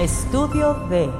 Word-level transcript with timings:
Estudio 0.00 0.74
D. 0.88 1.10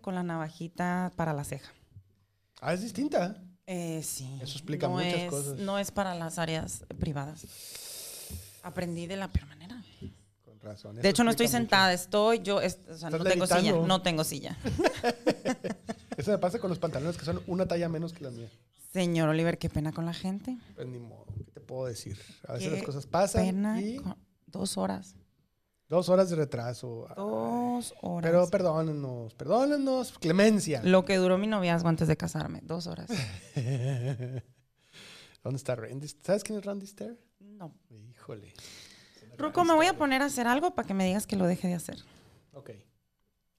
con 0.00 0.14
la 0.14 0.22
navajita 0.22 1.12
para 1.16 1.32
la 1.32 1.44
ceja. 1.44 1.72
Ah, 2.60 2.72
es 2.74 2.82
distinta. 2.82 3.36
Eh, 3.66 4.02
sí. 4.02 4.38
Eso 4.42 4.52
explica 4.58 4.86
No 4.86 4.94
muchas 4.94 5.14
es- 5.14 5.30
cosas. 5.30 5.58
No 5.58 5.78
es 5.78 5.90
para 5.90 6.14
las 6.14 6.38
áreas 6.38 6.84
privadas. 6.98 7.44
Aprendí 8.62 9.06
de 9.06 9.16
la 9.16 9.28
peor 9.28 9.46
manera. 9.46 9.82
Razón. 10.64 10.96
De 10.96 11.08
hecho, 11.08 11.24
no 11.24 11.30
estoy 11.30 11.48
sentada, 11.48 11.92
estoy 11.92 12.40
yo, 12.40 12.60
es- 12.60 12.78
o 12.90 12.96
sea, 12.96 13.10
no 13.10 13.22
tengo 13.22 13.46
silla, 13.46 13.72
no 13.72 14.02
tengo 14.02 14.24
silla. 14.24 14.56
Eso 16.16 16.30
me 16.30 16.38
pasa 16.38 16.58
con 16.58 16.70
los 16.70 16.78
pantalones 16.78 17.16
que 17.18 17.24
son 17.24 17.42
una 17.46 17.66
talla 17.66 17.88
menos 17.88 18.12
que 18.12 18.24
la 18.24 18.30
mía. 18.30 18.48
Señor 18.92 19.28
Oliver, 19.28 19.58
qué 19.58 19.68
pena 19.68 19.92
con 19.92 20.06
la 20.06 20.14
gente. 20.14 20.56
Pues 20.74 20.86
ni 20.86 20.98
modo, 20.98 21.26
¿qué 21.44 21.50
te 21.52 21.60
puedo 21.60 21.86
decir? 21.86 22.18
A 22.48 22.54
veces 22.54 22.68
Qué 22.70 22.76
las 22.76 22.84
cosas 22.84 23.06
pasan 23.06 23.44
Pena 23.44 23.80
y 23.82 23.96
con- 23.96 24.16
dos 24.46 24.78
horas. 24.78 25.16
dos 25.88 26.08
horas 26.08 26.30
de 26.30 26.36
retraso. 26.36 27.08
Dos 27.16 27.94
horas. 28.00 28.30
Pero 28.30 28.48
perdónenos, 28.48 29.34
perdónenos, 29.34 30.12
clemencia. 30.18 30.80
Lo 30.84 31.04
que 31.04 31.16
duró 31.16 31.36
mi 31.38 31.46
noviazgo 31.48 31.88
antes 31.88 32.06
de 32.08 32.16
casarme, 32.16 32.60
dos 32.62 32.86
horas. 32.86 33.10
¿Dónde 35.42 35.56
está 35.58 35.74
Randy? 35.74 36.08
¿Sabes 36.22 36.42
quién 36.44 36.58
es 36.58 36.64
Randy 36.64 36.86
Stair? 36.86 37.18
No. 37.40 37.74
Híjole. 37.90 38.54
Ruco, 39.38 39.64
me 39.64 39.74
voy 39.74 39.86
a 39.86 39.94
poner 39.96 40.22
a 40.22 40.26
hacer 40.26 40.46
algo 40.46 40.74
para 40.74 40.86
que 40.86 40.94
me 40.94 41.04
digas 41.06 41.26
que 41.26 41.36
lo 41.36 41.46
deje 41.46 41.68
de 41.68 41.74
hacer. 41.74 41.98
Ok. 42.52 42.70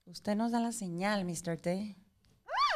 Usted 0.06 0.34
nos 0.36 0.52
da 0.52 0.60
la 0.60 0.72
señal, 0.72 1.24
Mr. 1.24 1.56
T. 1.58 1.96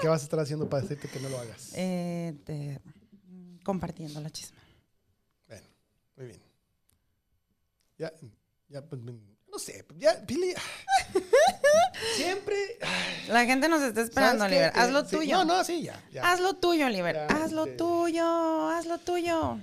¿Qué 0.01 0.09
vas 0.09 0.23
a 0.23 0.25
estar 0.25 0.41
haciendo 0.41 0.69
para 0.69 0.83
decirte 0.83 1.09
que 1.09 1.21
no 1.21 1.29
lo 1.29 1.39
hagas? 1.39 1.73
Eh, 1.75 2.35
te- 2.45 2.81
mm, 3.29 3.59
compartiendo 3.63 4.21
la 4.21 4.31
chisma. 4.31 4.59
Bueno, 5.47 5.67
muy 6.17 6.27
bien. 6.27 6.43
Ya, 7.99 8.13
ya, 8.69 8.83
pues, 8.85 9.01
no 9.03 9.59
sé, 9.59 9.85
ya, 9.99 10.25
Pili. 10.27 10.55
Siempre. 12.17 12.57
La 13.29 13.45
gente 13.45 13.69
nos 13.69 13.83
está 13.83 14.01
esperando. 14.03 14.45
Oliver. 14.45 14.73
Haz 14.75 14.91
lo 14.91 15.01
Eh, 15.01 15.05
sí, 15.09 15.17
tuyo. 15.17 15.37
No, 15.39 15.45
no, 15.45 15.65
sí, 15.65 15.83
ya. 15.83 16.03
ya. 16.13 16.31
Haz 16.31 16.41
lo 16.41 16.55
tuyo, 16.55 16.87
Oliver. 16.87 17.17
Haz 17.29 17.53
lo 17.53 17.67
tuyo. 17.67 18.69
Haz 18.71 18.87
lo 18.87 18.99
tuyo. 18.99 19.59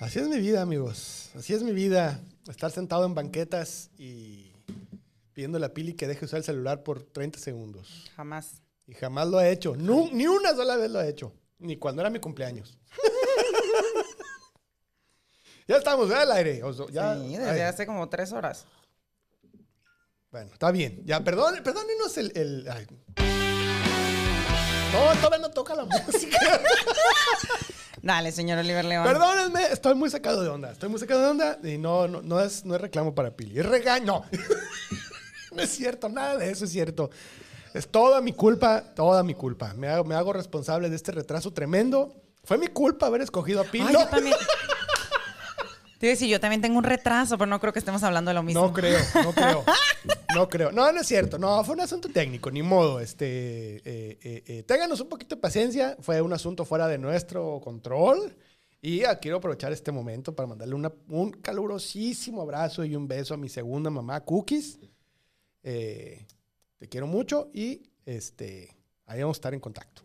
Así 0.00 0.18
es 0.18 0.28
mi 0.28 0.38
vida, 0.38 0.62
amigos. 0.62 1.30
Así 1.36 1.54
es 1.54 1.62
mi 1.62 1.72
vida. 1.72 2.20
Estar 2.48 2.70
sentado 2.70 3.04
en 3.06 3.14
banquetas 3.14 3.90
y 3.98 4.52
pidiéndole 5.32 5.66
a 5.66 5.74
Pili 5.74 5.94
que 5.94 6.06
deje 6.06 6.24
usar 6.24 6.38
el 6.38 6.44
celular 6.44 6.82
por 6.82 7.02
30 7.02 7.38
segundos. 7.38 8.04
Jamás. 8.16 8.62
Y 8.86 8.94
jamás 8.94 9.28
lo 9.28 9.38
ha 9.38 9.48
hecho. 9.48 9.74
Nu- 9.76 10.08
ni 10.12 10.26
una 10.26 10.54
sola 10.54 10.76
vez 10.76 10.90
lo 10.90 10.98
ha 11.00 11.06
hecho. 11.06 11.32
Ni 11.58 11.76
cuando 11.76 12.02
era 12.02 12.10
mi 12.10 12.20
cumpleaños. 12.20 12.78
ya 15.68 15.76
estamos 15.76 16.10
al 16.10 16.30
aire. 16.32 16.62
O 16.62 16.72
sea, 16.72 16.86
ya- 16.90 17.16
sí, 17.18 17.36
desde 17.36 17.64
hace 17.64 17.86
como 17.86 18.08
tres 18.08 18.32
horas. 18.32 18.66
Bueno, 20.30 20.52
está 20.52 20.70
bien. 20.70 21.02
Ya, 21.04 21.22
perdón, 21.24 21.60
perdónenos 21.64 22.16
el... 22.18 22.32
el- 22.36 22.68
ay. 22.70 22.86
No, 24.92 25.14
todavía 25.20 25.38
no 25.38 25.50
toca 25.50 25.74
la 25.74 25.84
música. 26.06 26.38
Dale, 28.06 28.30
señor 28.30 28.58
Oliver 28.58 28.84
León. 28.84 29.02
Perdónenme, 29.04 29.64
estoy 29.64 29.96
muy 29.96 30.08
sacado 30.10 30.40
de 30.40 30.48
onda. 30.48 30.70
Estoy 30.70 30.88
muy 30.88 31.00
sacado 31.00 31.22
de 31.22 31.26
onda 31.26 31.58
y 31.64 31.76
no, 31.76 32.06
no, 32.06 32.22
no, 32.22 32.40
es, 32.40 32.64
no 32.64 32.76
es 32.76 32.80
reclamo 32.80 33.16
para 33.16 33.32
Pili. 33.32 33.58
Es 33.58 33.66
regaño. 33.66 34.22
No. 35.52 35.62
es 35.62 35.70
cierto, 35.70 36.10
nada 36.10 36.36
de 36.36 36.50
eso 36.50 36.66
es 36.66 36.70
cierto. 36.70 37.08
Es 37.72 37.88
toda 37.88 38.20
mi 38.20 38.34
culpa, 38.34 38.82
toda 38.94 39.22
mi 39.22 39.32
culpa. 39.32 39.72
Me 39.74 39.88
hago, 39.88 40.04
me 40.04 40.14
hago 40.14 40.34
responsable 40.34 40.90
de 40.90 40.96
este 40.96 41.12
retraso 41.12 41.50
tremendo. 41.50 42.14
Fue 42.44 42.58
mi 42.58 42.66
culpa 42.66 43.06
haber 43.06 43.22
escogido 43.22 43.62
a 43.62 43.64
Pili. 43.64 43.86
Ay, 43.88 43.92
No, 43.94 44.00
yo 44.00 44.08
también. 44.08 44.36
Te 45.98 46.06
iba 46.06 46.10
a 46.12 46.14
decir, 46.14 46.28
yo 46.28 46.38
también 46.40 46.60
tengo 46.60 46.76
un 46.78 46.84
retraso, 46.84 47.38
pero 47.38 47.46
no 47.46 47.58
creo 47.58 47.72
que 47.72 47.78
estemos 47.78 48.02
hablando 48.02 48.30
de 48.30 48.34
lo 48.34 48.42
mismo. 48.42 48.60
no 48.66 48.72
creo, 48.72 48.98
no 49.24 49.32
creo. 49.32 49.64
No 50.34 50.48
creo. 50.50 50.70
No, 50.70 50.92
no 50.92 51.00
es 51.00 51.06
cierto. 51.06 51.38
No, 51.38 51.64
fue 51.64 51.74
un 51.76 51.80
asunto 51.80 52.10
técnico, 52.10 52.50
ni 52.50 52.60
modo. 52.62 53.00
Este, 53.00 53.76
eh, 53.76 54.18
eh, 54.22 54.42
eh, 54.46 54.62
ténganos 54.64 55.00
un 55.00 55.08
poquito 55.08 55.36
de 55.36 55.40
paciencia. 55.40 55.96
Fue 56.00 56.20
un 56.20 56.30
asunto 56.34 56.66
fuera 56.66 56.86
de 56.88 56.98
nuestro 56.98 57.58
control. 57.64 58.36
Y 58.82 59.04
ah, 59.04 59.18
quiero 59.18 59.38
aprovechar 59.38 59.72
este 59.72 59.92
momento 59.92 60.34
para 60.36 60.46
mandarle 60.46 60.74
una- 60.74 60.92
un 61.08 61.30
calurosísimo 61.30 62.42
abrazo 62.42 62.84
y 62.84 62.94
un 62.94 63.08
beso 63.08 63.32
a 63.32 63.38
mi 63.38 63.48
segunda 63.48 63.88
mamá, 63.88 64.20
Cookies. 64.24 64.78
Eh, 65.62 66.26
te 66.78 66.88
quiero 66.88 67.06
mucho 67.06 67.48
y 67.54 67.90
este, 68.04 68.76
ahí 69.06 69.20
vamos 69.22 69.36
a 69.36 69.38
estar 69.38 69.54
en 69.54 69.60
contacto. 69.60 70.02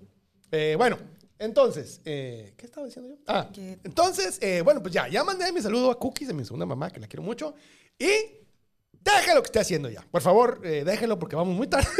Eh, 0.52 0.76
bueno, 0.78 0.98
entonces, 1.42 2.00
eh, 2.06 2.54
¿qué 2.58 2.66
estaba 2.66 2.86
diciendo 2.86 3.10
yo? 3.14 3.22
Ah, 3.28 3.50
entonces, 3.84 4.38
eh, 4.42 4.62
bueno, 4.62 4.82
pues 4.82 4.94
ya, 4.94 5.08
ya 5.08 5.24
mandé 5.24 5.52
mi 5.52 5.62
saludo 5.62 5.92
a 5.92 6.00
Cookies, 6.00 6.30
a 6.30 6.34
mi 6.34 6.44
segunda 6.46 6.66
mamá, 6.66 6.90
que 6.90 7.00
la 7.00 7.08
quiero 7.08 7.24
mucho. 7.24 7.54
Y 8.00 8.10
déjelo 8.92 9.42
que 9.42 9.48
esté 9.48 9.60
haciendo 9.60 9.90
ya. 9.90 10.06
Por 10.10 10.22
favor, 10.22 10.62
eh, 10.64 10.84
déjelo 10.86 11.20
porque 11.20 11.36
vamos 11.36 11.56
muy 11.56 11.68
tarde. 11.68 11.88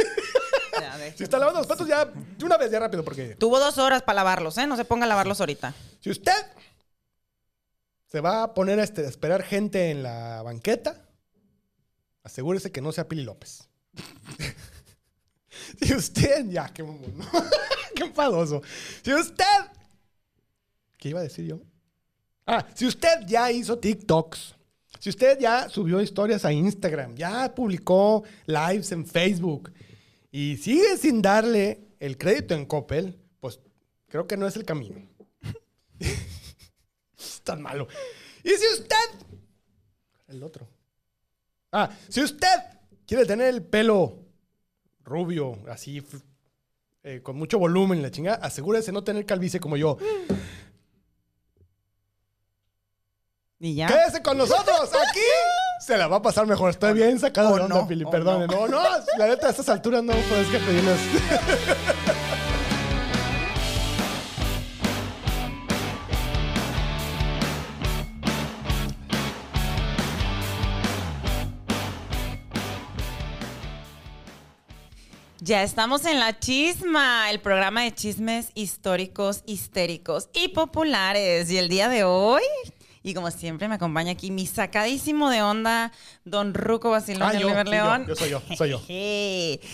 Ya, 0.80 0.96
si 1.14 1.22
está 1.24 1.38
lavando 1.38 1.60
los 1.60 1.66
platos, 1.66 1.86
ya 1.86 2.06
de 2.06 2.44
una 2.44 2.56
vez, 2.56 2.70
ya 2.70 2.80
rápido, 2.80 3.04
porque 3.04 3.36
Tuvo 3.36 3.60
dos 3.60 3.76
horas 3.76 4.02
para 4.02 4.16
lavarlos, 4.16 4.56
¿eh? 4.56 4.66
No 4.66 4.74
se 4.76 4.86
ponga 4.86 5.04
a 5.04 5.08
lavarlos 5.08 5.38
ahorita. 5.38 5.74
si 6.00 6.08
usted 6.10 6.32
se 8.08 8.20
va 8.20 8.42
a 8.42 8.54
poner 8.54 8.80
a, 8.80 8.82
este- 8.82 9.04
a 9.04 9.08
esperar 9.08 9.42
gente 9.42 9.90
en 9.90 10.02
la 10.02 10.40
banqueta, 10.42 11.04
asegúrese 12.24 12.72
que 12.72 12.80
no 12.80 12.90
sea 12.90 13.06
Pili 13.06 13.22
López. 13.22 13.68
si 15.80 15.94
usted, 15.94 16.46
ya, 16.48 16.68
qué 16.68 16.82
mamón, 16.82 17.16
¿no? 17.16 17.24
qué 17.94 18.04
enfadoso. 18.04 18.62
Si 19.02 19.12
usted, 19.12 19.44
¿qué 20.98 21.10
iba 21.10 21.20
a 21.20 21.24
decir 21.24 21.46
yo? 21.46 21.60
Ah, 22.46 22.66
si 22.74 22.86
usted 22.86 23.26
ya 23.26 23.50
hizo 23.50 23.78
TikToks, 23.78 24.54
si 24.98 25.10
usted 25.10 25.38
ya 25.38 25.68
subió 25.68 26.00
historias 26.00 26.44
a 26.44 26.52
Instagram, 26.52 27.14
ya 27.16 27.54
publicó 27.54 28.24
lives 28.46 28.92
en 28.92 29.06
Facebook 29.06 29.72
y 30.30 30.56
sigue 30.56 30.96
sin 30.96 31.22
darle 31.22 31.88
el 32.00 32.18
crédito 32.18 32.54
en 32.54 32.66
Coppel, 32.66 33.18
pues 33.40 33.60
creo 34.08 34.26
que 34.26 34.36
no 34.36 34.46
es 34.46 34.56
el 34.56 34.64
camino. 34.64 35.00
es 35.98 37.42
tan 37.42 37.62
malo. 37.62 37.88
Y 38.42 38.50
si 38.50 38.80
usted... 38.80 38.96
El 40.28 40.42
otro. 40.42 40.68
Ah, 41.70 41.90
si 42.08 42.22
usted 42.22 42.48
quiere 43.06 43.26
tener 43.26 43.48
el 43.48 43.62
pelo 43.62 44.21
rubio, 45.04 45.58
así, 45.68 46.02
eh, 47.02 47.20
con 47.22 47.36
mucho 47.36 47.58
volumen, 47.58 48.02
la 48.02 48.10
chingada, 48.10 48.36
asegúrese 48.36 48.92
no 48.92 49.04
tener 49.04 49.26
calvicie 49.26 49.60
como 49.60 49.76
yo. 49.76 49.98
Y 53.58 53.76
ya. 53.76 53.86
Quédese 53.86 54.22
con 54.22 54.36
nosotros 54.38 54.90
aquí. 54.92 55.20
Se 55.80 55.96
la 55.96 56.08
va 56.08 56.16
a 56.16 56.22
pasar 56.22 56.46
mejor. 56.46 56.70
Estoy 56.70 56.94
bien 56.94 57.18
sacado 57.18 57.54
de 57.56 57.62
onda, 57.62 57.76
no, 57.76 57.88
Pili. 57.88 58.04
o 58.04 58.10
Perdone. 58.10 58.46
No. 58.46 58.66
no, 58.68 58.82
la 59.18 59.26
neta, 59.26 59.48
a 59.48 59.50
estas 59.50 59.68
alturas 59.68 60.02
no 60.02 60.12
puedes 60.12 60.48
que 60.48 60.58
pedirnos. 60.58 60.98
Ya 75.44 75.64
estamos 75.64 76.04
en 76.04 76.20
La 76.20 76.38
Chisma, 76.38 77.28
el 77.32 77.40
programa 77.40 77.82
de 77.82 77.92
chismes 77.92 78.50
históricos, 78.54 79.42
histéricos 79.44 80.28
y 80.32 80.48
populares. 80.48 81.50
Y 81.50 81.56
el 81.58 81.68
día 81.68 81.88
de 81.88 82.04
hoy, 82.04 82.42
y 83.02 83.12
como 83.12 83.28
siempre, 83.32 83.66
me 83.66 83.74
acompaña 83.74 84.12
aquí 84.12 84.30
mi 84.30 84.46
sacadísimo 84.46 85.30
de 85.30 85.42
onda, 85.42 85.90
don 86.24 86.54
Ruco 86.54 86.90
Basilón 86.90 87.22
Ah, 87.24 87.32
Oliver 87.34 87.66
yo, 87.66 87.70
León. 87.72 88.04
yo 88.06 88.14
soy 88.14 88.30
yo, 88.30 88.42
soy 88.56 88.70
yo. 88.70 88.80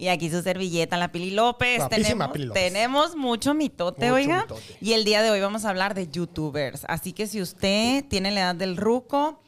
Y 0.00 0.06
aquí 0.06 0.30
su 0.30 0.42
servilleta, 0.42 0.96
la 0.96 1.10
Pili 1.10 1.32
López. 1.32 1.82
Tenemos, 1.88 2.28
Pili 2.28 2.44
López. 2.44 2.62
tenemos 2.62 3.16
mucho 3.16 3.52
mitote, 3.52 4.02
Mucho 4.04 4.14
oiga. 4.14 4.42
mitote. 4.42 4.62
Y 4.80 4.92
el 4.92 5.04
día 5.04 5.22
de 5.22 5.30
hoy 5.32 5.40
vamos 5.40 5.64
a 5.64 5.70
hablar 5.70 5.94
de 5.94 6.06
youtubers. 6.06 6.84
Así 6.86 7.12
que 7.12 7.26
si 7.26 7.42
usted 7.42 8.04
tiene 8.08 8.30
la 8.30 8.42
edad 8.42 8.54
del 8.54 8.76
Ruco, 8.76 9.42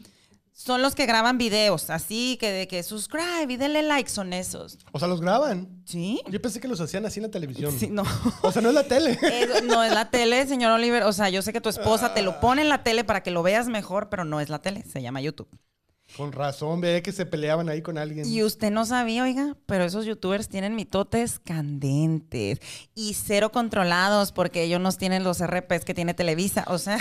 son 0.62 0.82
los 0.82 0.94
que 0.94 1.06
graban 1.06 1.38
videos. 1.38 1.88
Así 1.88 2.36
que 2.38 2.50
de 2.52 2.68
que 2.68 2.82
subscribe 2.82 3.46
y 3.48 3.56
denle 3.56 3.82
like, 3.82 4.10
son 4.10 4.34
esos. 4.34 4.78
O 4.92 4.98
sea, 4.98 5.08
los 5.08 5.22
graban. 5.22 5.82
¿Sí? 5.86 6.20
Yo 6.28 6.40
pensé 6.42 6.60
que 6.60 6.68
los 6.68 6.80
hacían 6.82 7.06
así 7.06 7.18
en 7.18 7.24
la 7.24 7.30
televisión. 7.30 7.74
Sí, 7.78 7.88
no. 7.90 8.02
O 8.42 8.52
sea, 8.52 8.60
no 8.60 8.68
es 8.68 8.74
la 8.74 8.84
tele. 8.84 9.18
No 9.64 9.82
es 9.82 9.92
la 9.94 10.10
tele, 10.10 10.46
señor 10.46 10.72
Oliver. 10.72 11.04
O 11.04 11.12
sea, 11.14 11.30
yo 11.30 11.40
sé 11.40 11.54
que 11.54 11.62
tu 11.62 11.70
esposa 11.70 12.12
te 12.12 12.20
lo 12.22 12.40
pone 12.40 12.60
en 12.62 12.68
la 12.68 12.82
tele 12.82 13.04
para 13.04 13.22
que 13.22 13.30
lo 13.30 13.42
veas 13.42 13.68
mejor, 13.68 14.10
pero 14.10 14.24
no 14.26 14.38
es 14.40 14.50
la 14.50 14.60
tele. 14.60 14.84
Se 14.84 15.00
llama 15.00 15.20
YouTube. 15.22 15.48
Con 16.16 16.32
razón, 16.32 16.80
ve 16.80 17.02
que 17.02 17.12
se 17.12 17.24
peleaban 17.24 17.68
ahí 17.70 17.80
con 17.82 17.96
alguien. 17.96 18.26
Y 18.28 18.42
usted 18.42 18.70
no 18.70 18.84
sabía, 18.84 19.22
oiga, 19.22 19.56
pero 19.66 19.84
esos 19.84 20.04
youtubers 20.04 20.48
tienen 20.48 20.74
mitotes 20.74 21.38
candentes 21.38 22.58
y 22.94 23.14
cero 23.14 23.50
controlados 23.52 24.32
porque 24.32 24.64
ellos 24.64 24.80
no 24.80 24.92
tienen 24.92 25.24
los 25.24 25.38
RPs 25.44 25.84
que 25.84 25.94
tiene 25.94 26.12
Televisa. 26.12 26.64
O 26.68 26.78
sea, 26.78 26.98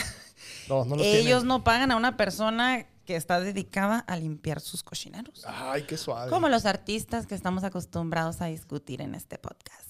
No, 0.69 0.85
no 0.85 0.95
los 0.95 1.05
ellos 1.05 1.23
tienen. 1.41 1.47
no 1.47 1.63
pagan 1.63 1.91
a 1.91 1.95
una 1.97 2.15
persona 2.17 2.85
que 3.09 3.15
está 3.15 3.39
dedicada 3.39 3.97
a 4.01 4.17
limpiar 4.17 4.59
sus 4.61 4.83
cochineros. 4.83 5.43
Ay, 5.47 5.81
qué 5.81 5.97
suave. 5.97 6.29
Como 6.29 6.47
los 6.47 6.67
artistas 6.67 7.25
que 7.25 7.33
estamos 7.33 7.63
acostumbrados 7.63 8.39
a 8.39 8.45
discutir 8.45 9.01
en 9.01 9.15
este 9.15 9.39
podcast. 9.39 9.89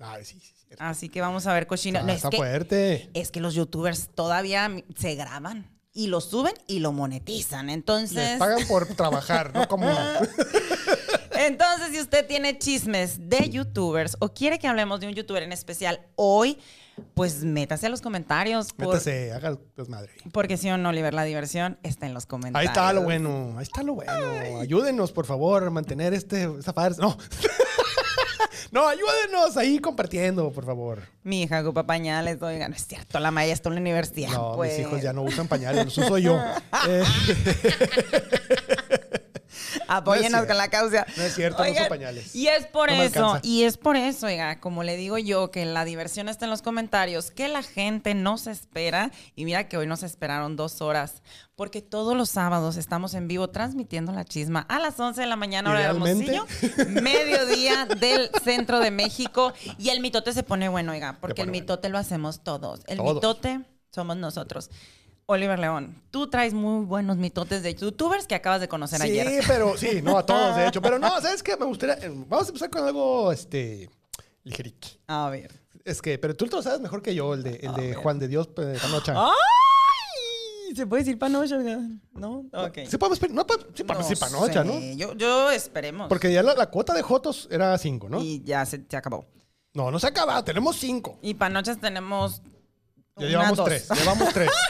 Ay, 0.00 0.24
sí, 0.24 0.40
sí. 0.40 0.52
sí. 0.56 0.74
Así 0.80 1.08
que 1.08 1.20
vamos 1.20 1.46
a 1.46 1.54
ver 1.54 1.68
cochineros. 1.68 2.02
Ah, 2.02 2.06
No, 2.08 2.12
está 2.12 2.26
es, 2.26 2.30
que, 2.32 2.36
fuerte. 2.38 3.10
es 3.14 3.30
que 3.30 3.38
los 3.38 3.54
youtubers 3.54 4.08
todavía 4.16 4.68
se 4.96 5.14
graban 5.14 5.70
y 5.92 6.08
lo 6.08 6.20
suben 6.20 6.54
y 6.66 6.80
lo 6.80 6.90
monetizan. 6.90 7.70
Entonces, 7.70 8.16
Les 8.16 8.38
pagan 8.40 8.66
por 8.66 8.88
trabajar, 8.96 9.54
¿no? 9.54 9.68
Como... 9.68 9.88
entonces 11.38 11.90
si 11.92 12.00
usted 12.00 12.26
tiene 12.26 12.58
chismes 12.58 13.28
de 13.28 13.48
youtubers 13.48 14.16
o 14.18 14.34
quiere 14.34 14.58
que 14.58 14.66
hablemos 14.66 14.98
de 14.98 15.06
un 15.06 15.14
youtuber 15.14 15.44
en 15.44 15.52
especial 15.52 16.04
hoy, 16.16 16.58
pues 17.14 17.44
métase 17.44 17.86
a 17.86 17.88
los 17.88 18.00
comentarios. 18.00 18.72
por- 18.72 18.88
Métase, 18.88 19.32
haga 19.32 19.58
desmadre. 19.76 20.12
porque 20.32 20.56
si 20.56 20.70
o 20.70 20.76
no, 20.78 20.88
Oliver, 20.90 21.14
la 21.14 21.24
diversión 21.24 21.78
está 21.82 22.06
en 22.06 22.14
los 22.14 22.24
Ahí 22.24 22.28
comentarios. 22.28 22.70
está 22.72 22.92
lo 22.92 23.02
bueno, 23.02 23.54
ahí 23.56 23.62
está 23.62 23.82
lo 23.82 23.94
bueno. 23.94 24.60
Ayúdenos, 24.60 25.12
por 25.12 25.26
favor, 25.26 25.64
a 25.64 25.70
mantener 25.70 26.14
este, 26.14 26.44
esta 26.58 26.72
farsa. 26.72 27.00
No. 27.02 27.16
no, 28.72 28.88
ayúdenos 28.88 29.56
ahí 29.56 29.78
compartiendo, 29.78 30.50
por 30.52 30.64
favor. 30.64 31.02
Mi 31.22 31.42
hija 31.42 31.60
ocupa 31.60 31.86
pañales, 31.86 32.40
oiga, 32.42 32.68
no 32.68 32.74
es 32.76 32.86
cierto, 32.86 33.18
la 33.20 33.30
Maya 33.30 33.52
está 33.52 33.68
en 33.68 33.74
la 33.76 33.80
universidad. 33.80 34.30
No, 34.32 34.54
pues. 34.56 34.76
mis 34.78 34.86
hijos 34.86 35.02
ya 35.02 35.12
no 35.12 35.22
usan 35.22 35.48
pañales, 35.48 35.84
los 35.84 35.98
uso 35.98 36.18
yo. 36.18 36.38
Eh, 36.88 37.02
Apóyenos 39.88 40.42
No 40.42 40.46
con 40.46 40.56
la 40.56 40.68
causa. 40.68 41.06
No 41.16 41.22
es 41.22 41.34
cierto, 41.34 41.58
no 41.62 41.64
uso 41.70 41.72
Oigan, 41.72 41.88
pañales. 41.88 42.34
Y 42.34 42.48
es 42.48 42.66
por 42.66 42.90
No 42.90 43.02
eso, 43.02 43.38
y 43.42 43.62
es 43.62 43.76
por 43.76 43.96
eso, 43.96 44.26
oiga, 44.26 44.60
como 44.60 44.82
le 44.82 44.96
digo 44.96 45.18
yo, 45.18 45.50
que 45.50 45.64
la 45.66 45.84
diversión 45.84 46.28
está 46.28 46.46
en 46.46 46.50
los 46.50 46.62
comentarios, 46.62 47.30
que 47.30 47.48
la 47.48 47.62
gente 47.62 48.14
no 48.14 48.38
se 48.38 48.50
espera. 48.50 49.10
Y 49.34 49.44
mira 49.44 49.68
que 49.68 49.76
hoy 49.76 49.86
nos 49.86 50.02
esperaron 50.02 50.56
dos 50.56 50.80
horas, 50.82 51.22
porque 51.54 51.82
todos 51.82 52.16
los 52.16 52.28
sábados 52.30 52.76
estamos 52.76 53.14
en 53.14 53.28
vivo 53.28 53.48
transmitiendo 53.48 54.12
la 54.12 54.24
chisma 54.24 54.66
a 54.68 54.78
las 54.78 54.98
11 55.00 55.20
de 55.20 55.26
la 55.26 55.36
mañana, 55.36 55.70
hora 55.70 55.80
de. 55.80 55.86
Hermosillo, 55.86 56.46
mediodía 57.02 57.86
del 58.00 58.30
centro 58.44 58.78
de 58.80 58.90
México. 58.90 59.52
Y 59.78 59.90
el 59.90 60.00
mitote 60.00 60.32
se 60.32 60.42
pone 60.42 60.68
bueno, 60.68 60.92
oiga, 60.92 61.18
porque 61.20 61.42
el 61.42 61.48
bueno. 61.48 61.60
mitote 61.62 61.88
lo 61.88 61.98
hacemos 61.98 62.42
todos. 62.42 62.80
El 62.86 62.98
Todos. 62.98 63.14
mitote 63.14 63.60
somos 63.90 64.16
nosotros. 64.16 64.70
Oliver 65.28 65.58
León, 65.58 66.00
tú 66.12 66.28
traes 66.30 66.54
muy 66.54 66.84
buenos 66.84 67.16
mitotes 67.16 67.62
de 67.64 67.74
youtubers 67.74 68.26
que 68.28 68.36
acabas 68.36 68.60
de 68.60 68.68
conocer 68.68 69.00
sí, 69.00 69.08
ayer. 69.18 69.42
pero 69.46 69.76
sí, 69.76 70.00
no 70.00 70.16
a 70.18 70.24
todos, 70.24 70.54
de 70.56 70.68
hecho. 70.68 70.80
Pero 70.80 71.00
no, 71.00 71.08
¿sabes 71.20 71.42
qué? 71.42 71.56
Me 71.56 71.66
gustaría. 71.66 71.94
eh, 71.94 72.12
Vamos 72.28 72.46
a 72.46 72.48
empezar 72.50 72.70
con 72.70 72.84
algo, 72.84 73.32
este. 73.32 73.90
ligerito. 74.44 74.86
A 75.08 75.28
ver. 75.28 75.50
Es 75.84 76.00
que, 76.00 76.16
pero 76.18 76.34
tú 76.36 76.46
lo 76.46 76.62
sabes 76.62 76.80
mejor 76.80 77.02
que 77.02 77.14
yo, 77.14 77.34
el 77.34 77.42
de, 77.42 77.56
el 77.56 77.74
de. 77.74 77.94
Juan 77.94 78.18
de 78.20 78.28
Dios 78.28 78.48
eh, 78.56 78.78
Panocha. 78.80 79.14
¡Ay! 79.16 80.74
¿Se 80.76 80.86
puede 80.86 81.02
decir 81.04 81.18
panocha? 81.18 81.56
¿No? 82.14 82.44
Ok. 82.52 82.78
Sí, 82.88 82.96
podemos 82.98 83.18
pedir- 83.20 83.32
no, 83.34 83.46
sí, 83.74 83.82
podemos 83.84 84.08
decir 84.08 84.18
Panocha, 84.18 84.62
sé. 84.62 84.68
¿no? 84.68 84.96
Yo, 84.96 85.14
yo 85.14 85.50
esperemos. 85.50 86.08
Porque 86.08 86.32
ya 86.32 86.42
la, 86.42 86.54
la 86.54 86.66
cuota 86.70 86.92
de 86.92 87.02
Jotos 87.02 87.48
era 87.50 87.76
cinco, 87.78 88.08
¿no? 88.08 88.20
Y 88.20 88.42
ya 88.44 88.64
se, 88.66 88.84
se 88.88 88.96
acabó. 88.96 89.26
No, 89.74 89.90
no 89.90 89.98
se 89.98 90.06
acaba, 90.08 90.44
tenemos 90.44 90.76
cinco. 90.76 91.18
Y 91.22 91.34
panochas 91.34 91.78
tenemos. 91.80 92.42
Ya 93.16 93.22
una, 93.22 93.28
llevamos 93.28 93.56
dos. 93.56 93.66
tres, 93.66 93.88
llevamos 93.90 94.32
tres. 94.34 94.50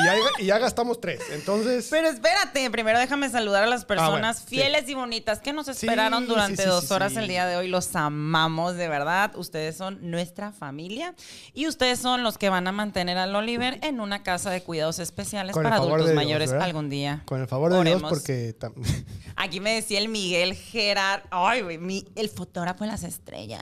y, 0.00 0.04
ya, 0.06 0.14
y 0.42 0.46
ya 0.46 0.58
gastamos 0.58 1.00
tres. 1.00 1.20
Entonces, 1.32 1.88
Pero 1.90 2.08
espérate, 2.08 2.70
primero 2.70 2.98
déjame 2.98 3.28
saludar 3.30 3.62
a 3.62 3.66
las 3.66 3.84
personas 3.84 4.06
Ah, 4.08 4.10
bueno, 4.10 4.34
sí. 4.34 4.44
fieles 4.46 4.88
y 4.88 4.94
bonitas 4.94 5.40
que 5.40 5.52
nos 5.52 5.66
Sí, 5.66 5.72
esperaron 5.72 6.26
durante 6.26 6.62
sí, 6.62 6.68
dos 6.68 6.90
horas 6.90 7.16
el 7.16 7.28
día 7.28 7.46
de 7.46 7.56
hoy. 7.56 7.68
Los 7.68 7.94
amamos 7.96 8.76
de 8.76 8.88
verdad. 8.88 9.32
Ustedes 9.36 9.76
son 9.76 9.98
nuestra 10.10 10.52
familia 10.52 11.14
y 11.54 11.66
ustedes 11.66 11.98
son 11.98 12.22
los 12.22 12.38
que 12.38 12.48
van 12.50 12.66
a 12.68 12.72
mantener 12.72 13.18
al 13.18 13.34
Oliver 13.34 13.78
en 13.82 14.00
una 14.00 14.22
casa 14.22 14.50
de 14.50 14.62
cuidados 14.62 14.98
especiales 14.98 15.52
Con 15.52 15.62
para 15.62 15.76
adultos 15.76 16.04
Dios, 16.06 16.14
mayores 16.14 16.50
¿verdad? 16.50 16.66
algún 16.66 16.88
día. 16.90 17.22
con 17.24 17.40
el 17.40 17.48
favor 17.48 17.72
de 17.72 17.78
Oremos. 17.78 18.00
Dios, 18.02 18.10
porque 18.10 18.56
Aquí 19.36 19.60
me 19.60 19.74
decía 19.74 19.98
el 19.98 20.08
Miguel 20.08 20.54
Gerard, 20.54 21.22
ay, 21.30 21.62
güey, 21.62 21.78
mi- 21.78 22.06
el 22.14 22.28
fotógrafo 22.30 22.84
de 22.84 22.90
las 22.90 23.02
estrellas, 23.02 23.60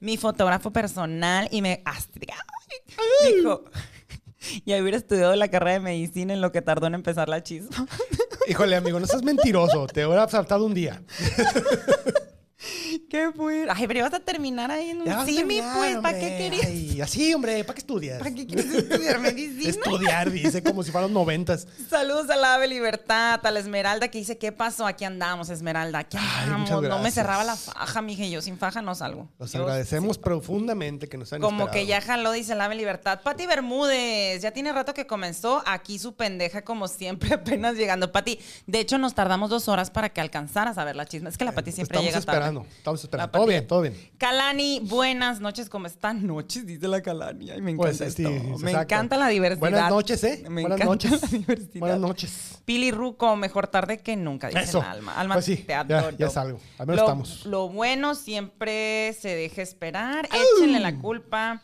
mi 0.00 0.16
fotógrafo 0.16 0.70
personal 0.72 1.48
y 1.50 1.60
me 1.62 1.82
astria. 1.84 2.36
Dijo, 3.36 3.64
ya 4.66 4.80
hubiera 4.80 4.96
estudiado 4.96 5.34
la 5.36 5.48
carrera 5.48 5.74
de 5.74 5.80
medicina 5.80 6.32
en 6.32 6.40
lo 6.40 6.52
que 6.52 6.62
tardó 6.62 6.86
en 6.86 6.94
empezar 6.94 7.28
la 7.28 7.42
chisma. 7.42 7.86
híjole, 8.48 8.76
amigo, 8.76 9.00
no 9.00 9.06
seas 9.06 9.22
mentiroso. 9.22 9.86
Te 9.86 10.06
hubiera 10.06 10.28
saltado 10.28 10.64
un 10.66 10.74
día. 10.74 11.02
¿Qué 13.12 13.30
fue? 13.30 13.66
Ay, 13.68 13.86
pero 13.86 13.98
ibas 13.98 14.14
a 14.14 14.20
terminar 14.20 14.70
ahí 14.70 14.88
en 14.88 15.02
un 15.02 15.26
simi, 15.26 15.60
pues, 15.76 15.98
¿para 15.98 16.18
qué 16.18 16.28
querías? 16.38 16.64
Ay, 16.66 16.98
así, 17.02 17.34
hombre, 17.34 17.62
¿para 17.62 17.74
qué 17.74 17.80
estudias? 17.80 18.18
¿Para 18.18 18.30
qué 18.34 18.46
quieres 18.46 18.72
estudiar 18.72 19.20
medicina? 19.20 19.68
Estudiar, 19.68 20.30
dice, 20.30 20.62
como 20.62 20.82
si 20.82 20.90
fueran 20.90 21.12
los 21.12 21.20
noventas. 21.20 21.68
Saludos 21.90 22.30
a 22.30 22.36
la 22.36 22.54
Ave 22.54 22.68
Libertad, 22.68 23.44
a 23.44 23.50
la 23.50 23.60
Esmeralda 23.60 24.08
que 24.08 24.16
dice, 24.16 24.38
¿qué 24.38 24.50
pasó? 24.50 24.86
Aquí 24.86 25.04
andamos, 25.04 25.50
Esmeralda, 25.50 25.98
aquí 25.98 26.16
Ay, 26.18 26.44
andamos. 26.44 26.70
muchas 26.70 26.88
no 26.88 27.00
me 27.00 27.10
cerraba 27.10 27.44
la 27.44 27.54
faja, 27.54 28.00
mije, 28.00 28.30
yo 28.30 28.40
sin 28.40 28.56
faja 28.56 28.80
no 28.80 28.94
salgo. 28.94 29.28
Los 29.38 29.52
Yo 29.52 29.60
agradecemos 29.60 30.16
profundamente 30.16 31.06
que 31.06 31.18
nos 31.18 31.30
han 31.34 31.42
Como 31.42 31.64
esperado. 31.64 31.72
que 31.74 31.86
ya 31.86 32.00
jaló, 32.00 32.32
dice 32.32 32.54
la 32.54 32.64
Ave 32.64 32.76
Libertad. 32.76 33.20
Pati 33.22 33.44
Bermúdez, 33.46 34.40
ya 34.40 34.52
tiene 34.52 34.72
rato 34.72 34.94
que 34.94 35.06
comenzó. 35.06 35.62
Aquí 35.66 35.98
su 35.98 36.14
pendeja, 36.14 36.62
como 36.62 36.88
siempre, 36.88 37.34
apenas 37.34 37.74
llegando. 37.76 38.10
Pati, 38.10 38.38
de 38.66 38.80
hecho, 38.80 38.96
nos 38.96 39.14
tardamos 39.14 39.50
dos 39.50 39.68
horas 39.68 39.90
para 39.90 40.08
que 40.08 40.22
alcanzaras 40.22 40.78
a 40.78 40.84
ver 40.84 40.96
la 40.96 41.04
chisma. 41.04 41.28
Es 41.28 41.36
que 41.36 41.44
la 41.44 41.52
Pati 41.52 41.72
siempre 41.72 41.98
estamos 41.98 42.06
llega 42.06 42.18
esperando, 42.18 42.60
tarde. 42.62 42.74
estamos 42.78 43.01
Todo 43.08 43.46
bien, 43.46 43.66
todo 43.66 43.80
bien. 43.82 43.94
Calani, 44.18 44.80
buenas 44.80 45.40
noches, 45.40 45.68
¿cómo 45.68 45.86
están? 45.86 46.26
Noches, 46.26 46.66
dice 46.66 46.86
la 46.88 47.00
Calani. 47.02 47.50
Ay, 47.50 47.60
me 47.60 47.72
encanta 47.72 47.98
Pues, 47.98 48.14
sí, 48.14 48.22
esto. 48.24 48.34
exacto. 48.34 48.58
Me 48.58 48.70
encanta 48.72 49.16
la 49.16 49.28
diversidad. 49.28 49.60
Buenas 49.60 49.90
noches, 49.90 50.24
¿eh? 50.24 50.44
Me 50.48 50.62
Buenas 50.62 50.80
encanta 50.80 51.08
noches. 51.08 51.22
la 51.22 51.28
diversidad. 51.38 51.80
Buenas 51.80 52.00
noches. 52.00 52.58
Pili 52.64 52.90
Ruco, 52.90 53.34
mejor 53.36 53.66
tarde 53.68 53.98
que 53.98 54.16
nunca, 54.16 54.48
dice 54.48 54.60
Eso. 54.62 54.82
alma. 54.82 55.14
Alma, 55.18 55.34
Pues 55.34 55.44
sí, 55.46 55.56
te 55.56 55.68
ya- 55.72 55.80
adoro. 55.80 56.16
ya 56.16 56.26
es 56.26 56.36
algo. 56.36 56.58
Al 56.78 56.86
menos 56.86 57.00
lo, 57.00 57.06
estamos. 57.06 57.46
Lo 57.46 57.68
bueno 57.68 58.14
siempre 58.14 59.12
se 59.20 59.34
deja 59.34 59.62
esperar. 59.62 60.28
Échenle 60.56 60.80
la 60.80 60.96
culpa. 60.98 61.62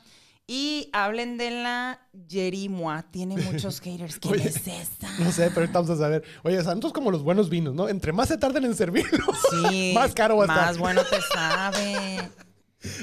Y 0.50 0.88
hablen 0.94 1.36
de 1.36 1.50
la 1.50 2.00
Yerimua. 2.26 3.04
Tiene 3.10 3.36
muchos 3.36 3.80
haters. 3.82 4.18
¿Quién 4.18 4.32
Oye, 4.32 4.48
es 4.48 4.56
esa? 4.66 5.18
No 5.18 5.30
sé, 5.30 5.48
pero 5.50 5.60
ahorita 5.60 5.78
vamos 5.80 5.90
a 5.90 5.96
saber. 5.96 6.24
Oye, 6.42 6.64
Santos 6.64 6.94
como 6.94 7.10
los 7.10 7.22
buenos 7.22 7.50
vinos, 7.50 7.74
¿no? 7.74 7.86
Entre 7.90 8.14
más 8.14 8.28
se 8.28 8.38
tarden 8.38 8.64
en 8.64 8.74
servirlo, 8.74 9.26
Sí, 9.50 9.92
más 9.94 10.14
caro 10.14 10.38
va 10.38 10.44
a 10.44 10.46
estar. 10.46 10.66
Más 10.66 10.78
bueno 10.78 11.02
te 11.04 11.20
sabe. 11.20 12.30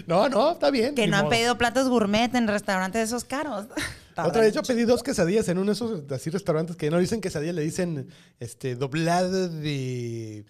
No, 0.08 0.30
no, 0.30 0.54
está 0.54 0.72
bien. 0.72 0.96
Que 0.96 1.06
no 1.06 1.18
han 1.18 1.28
pedido 1.28 1.58
platos 1.58 1.90
gourmet 1.90 2.34
en 2.34 2.48
restaurantes 2.48 2.98
de 3.02 3.04
esos 3.04 3.26
caros. 3.26 3.66
Otra 4.24 4.42
vez 4.42 4.54
yo 4.54 4.64
pedí 4.64 4.86
dos 4.86 5.04
quesadillas 5.04 5.48
en 5.50 5.58
uno 5.58 5.68
de 5.68 5.74
esos 5.74 6.10
así 6.12 6.30
restaurantes 6.30 6.76
que 6.76 6.90
no 6.90 6.98
dicen 7.00 7.20
quesadilla, 7.22 7.52
le 7.54 7.62
dicen 7.64 8.08
este 8.40 8.76
doblada 8.76 9.48
de 9.50 10.46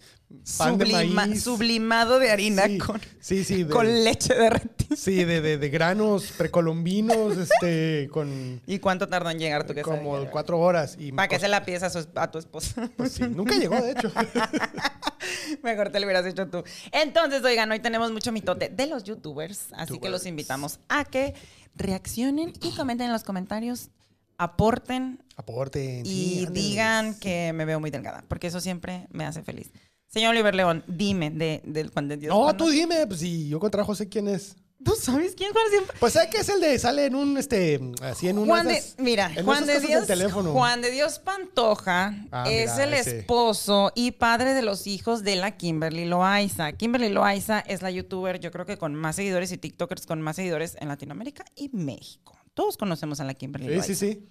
pan 0.58 0.78
de 0.78 1.06
maíz. 1.08 1.42
sublimado 1.42 2.18
de 2.18 2.30
harina 2.30 2.66
Sí, 2.66 2.78
con, 2.78 3.00
sí, 3.20 3.44
sí, 3.44 3.64
de- 3.64 3.70
con 3.72 3.86
leche 4.04 4.34
derretida. 4.34 4.96
Sí, 4.96 5.24
de, 5.24 5.40
de, 5.40 5.58
de 5.58 5.68
granos 5.68 6.32
precolombinos, 6.38 7.36
este, 7.38 8.08
con 8.12 8.60
¿Y 8.66 8.78
cuánto 8.78 9.08
tardó 9.08 9.30
en 9.30 9.38
llegar 9.38 9.66
tu 9.66 9.74
quesadilla? 9.74 10.02
como 10.02 10.30
cuatro 10.30 10.58
horas. 10.60 10.96
Y 10.98 11.10
¿Para 11.12 11.26
qué 11.28 11.36
cos- 11.36 11.40
se 11.40 11.48
la 11.48 11.64
pides 11.64 11.82
a, 11.82 11.90
su- 11.90 12.06
a 12.14 12.30
tu 12.30 12.38
esposa? 12.38 12.88
pues 12.96 13.12
sí, 13.12 13.22
nunca 13.24 13.56
llegó, 13.56 13.74
de 13.80 13.92
hecho. 13.92 14.12
Mejor 15.62 15.90
te 15.90 15.98
lo 16.00 16.06
hubieras 16.06 16.26
hecho 16.26 16.46
tú. 16.48 16.62
Entonces, 16.92 17.42
oigan, 17.42 17.70
hoy 17.70 17.80
tenemos 17.80 18.12
mucho 18.12 18.30
mitote 18.32 18.68
de 18.68 18.86
los 18.86 19.04
youtubers, 19.04 19.66
así 19.72 19.98
que 19.98 20.08
los 20.08 20.26
invitamos 20.26 20.78
a 20.88 21.04
que 21.04 21.34
reaccionen 21.76 22.52
y 22.62 22.70
comenten 22.72 23.06
en 23.06 23.12
los 23.12 23.22
comentarios, 23.22 23.90
aporten 24.38 25.22
Aporten. 25.36 26.02
y 26.04 26.46
digan 26.46 27.14
que 27.18 27.52
me 27.54 27.64
veo 27.64 27.80
muy 27.80 27.90
delgada, 27.90 28.24
porque 28.28 28.48
eso 28.48 28.60
siempre 28.60 29.06
me 29.10 29.24
hace 29.24 29.42
feliz. 29.42 29.70
Señor 30.08 30.30
Oliver 30.30 30.54
León, 30.54 30.84
dime 30.86 31.30
de, 31.30 31.62
del 31.64 31.90
Juan 31.90 32.08
de 32.08 32.16
Dios. 32.16 32.34
No, 32.34 32.42
¿cuándo? 32.44 32.64
tú 32.64 32.70
dime, 32.70 33.06
pues 33.06 33.20
si 33.20 33.48
yo 33.48 33.60
contra 33.60 33.84
sé 33.94 34.08
quién 34.08 34.28
es. 34.28 34.56
¿Tú 34.84 34.92
sabes 34.94 35.34
quién 35.34 35.52
Juan 35.52 35.64
siempre? 35.70 35.96
Pues 35.98 36.12
sé 36.12 36.28
que 36.30 36.38
es 36.38 36.48
el 36.50 36.60
de 36.60 36.78
sale 36.78 37.06
en 37.06 37.14
un 37.14 37.36
este 37.38 37.80
así 38.02 38.28
en 38.28 38.38
una 38.38 38.46
Juan 38.54 38.66
de, 38.68 38.74
esas- 38.76 38.96
mira, 38.98 39.32
Juan 39.44 39.66
de 39.66 39.80
Dios. 39.80 40.06
Juan 40.52 40.82
de 40.82 40.90
Dios 40.90 41.18
Pantoja 41.18 42.14
Ah, 42.30 42.44
es 42.50 42.72
mira, 42.72 42.84
el 42.84 42.94
ese. 42.94 43.18
esposo 43.20 43.90
y 43.94 44.12
padre 44.12 44.52
de 44.54 44.62
los 44.62 44.86
hijos 44.86 45.22
de 45.24 45.36
la 45.36 45.56
Kimberly 45.56 46.04
Loaiza. 46.04 46.72
Kimberly 46.72 47.08
Loaiza 47.08 47.60
es 47.60 47.80
la 47.82 47.90
youtuber, 47.90 48.38
yo 48.38 48.50
creo 48.52 48.66
que 48.66 48.76
con 48.76 48.94
más 48.94 49.16
seguidores 49.16 49.50
y 49.50 49.58
TikTokers 49.58 50.06
con 50.06 50.20
más 50.20 50.36
seguidores 50.36 50.76
en 50.78 50.88
Latinoamérica 50.88 51.44
y 51.56 51.70
México. 51.70 52.36
Todos 52.54 52.76
conocemos 52.76 53.18
a 53.20 53.24
la 53.24 53.34
Kimberly 53.34 53.66
Sí, 53.68 53.72
Loaiza. 53.74 53.86
sí, 53.86 53.94
sí. 53.94 54.28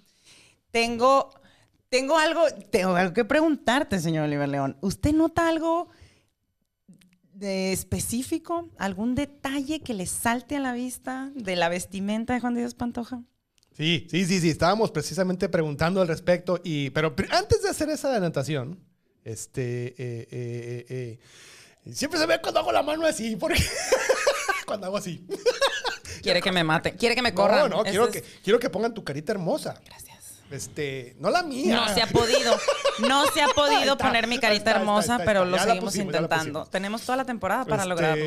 Tengo, 0.71 1.33
tengo 1.89 2.17
algo, 2.17 2.41
tengo 2.71 2.95
algo 2.95 3.13
que 3.13 3.25
preguntarte, 3.25 3.99
señor 3.99 4.25
Oliver 4.25 4.49
León. 4.49 4.77
¿Usted 4.81 5.13
nota 5.13 5.47
algo 5.47 5.89
de 7.35 7.71
específico? 7.73 8.69
¿Algún 8.77 9.15
detalle 9.15 9.81
que 9.81 9.93
le 9.93 10.05
salte 10.05 10.55
a 10.55 10.59
la 10.59 10.73
vista 10.73 11.31
de 11.35 11.55
la 11.55 11.69
vestimenta 11.69 12.33
de 12.33 12.39
Juan 12.39 12.53
de 12.55 12.61
Dios 12.61 12.73
Pantoja? 12.75 13.21
Sí, 13.75 14.07
sí, 14.09 14.25
sí, 14.25 14.39
sí. 14.39 14.49
Estábamos 14.49 14.91
precisamente 14.91 15.49
preguntando 15.49 16.01
al 16.01 16.07
respecto. 16.07 16.61
Y, 16.63 16.89
pero 16.91 17.13
antes 17.31 17.61
de 17.61 17.69
hacer 17.69 17.89
esa 17.89 18.15
anotación, 18.15 18.79
este, 19.23 19.87
eh, 19.87 20.27
eh, 20.31 20.85
eh, 20.89 21.19
eh, 21.85 21.93
siempre 21.93 22.19
se 22.19 22.25
ve 22.25 22.39
cuando 22.41 22.61
hago 22.61 22.71
la 22.71 22.83
mano 22.83 23.05
así, 23.05 23.35
porque 23.35 23.61
cuando 24.65 24.87
hago 24.87 24.97
así. 24.97 25.25
Quiere 26.21 26.41
que 26.41 26.51
me 26.51 26.63
mate, 26.63 26.95
quiere 26.95 27.15
que 27.15 27.21
me 27.21 27.33
corran. 27.33 27.69
No, 27.69 27.77
no, 27.77 27.83
quiero 27.83 28.07
es- 28.07 28.13
que, 28.13 28.23
quiero 28.43 28.59
que 28.59 28.69
pongan 28.69 28.93
tu 28.93 29.03
carita 29.03 29.31
hermosa. 29.33 29.79
Gracias. 29.85 30.04
Este, 30.51 31.15
no 31.19 31.29
la 31.31 31.41
mía. 31.43 31.75
No 31.75 31.93
se 31.93 32.01
ha 32.01 32.07
podido. 32.07 32.55
No 33.07 33.25
se 33.27 33.41
ha 33.41 33.47
podido 33.47 33.79
está, 33.93 33.97
poner 33.97 34.27
mi 34.27 34.39
carita 34.39 34.71
está, 34.71 34.79
hermosa, 34.79 35.13
está. 35.13 35.25
pero 35.25 35.43
lo 35.43 35.57
seguimos 35.57 35.85
pusimos, 35.85 36.13
intentando. 36.13 36.65
Tenemos 36.65 37.01
toda 37.01 37.17
la 37.17 37.25
temporada 37.25 37.65
para 37.65 37.83
Este, 37.83 37.89
lograrlo. 37.89 38.25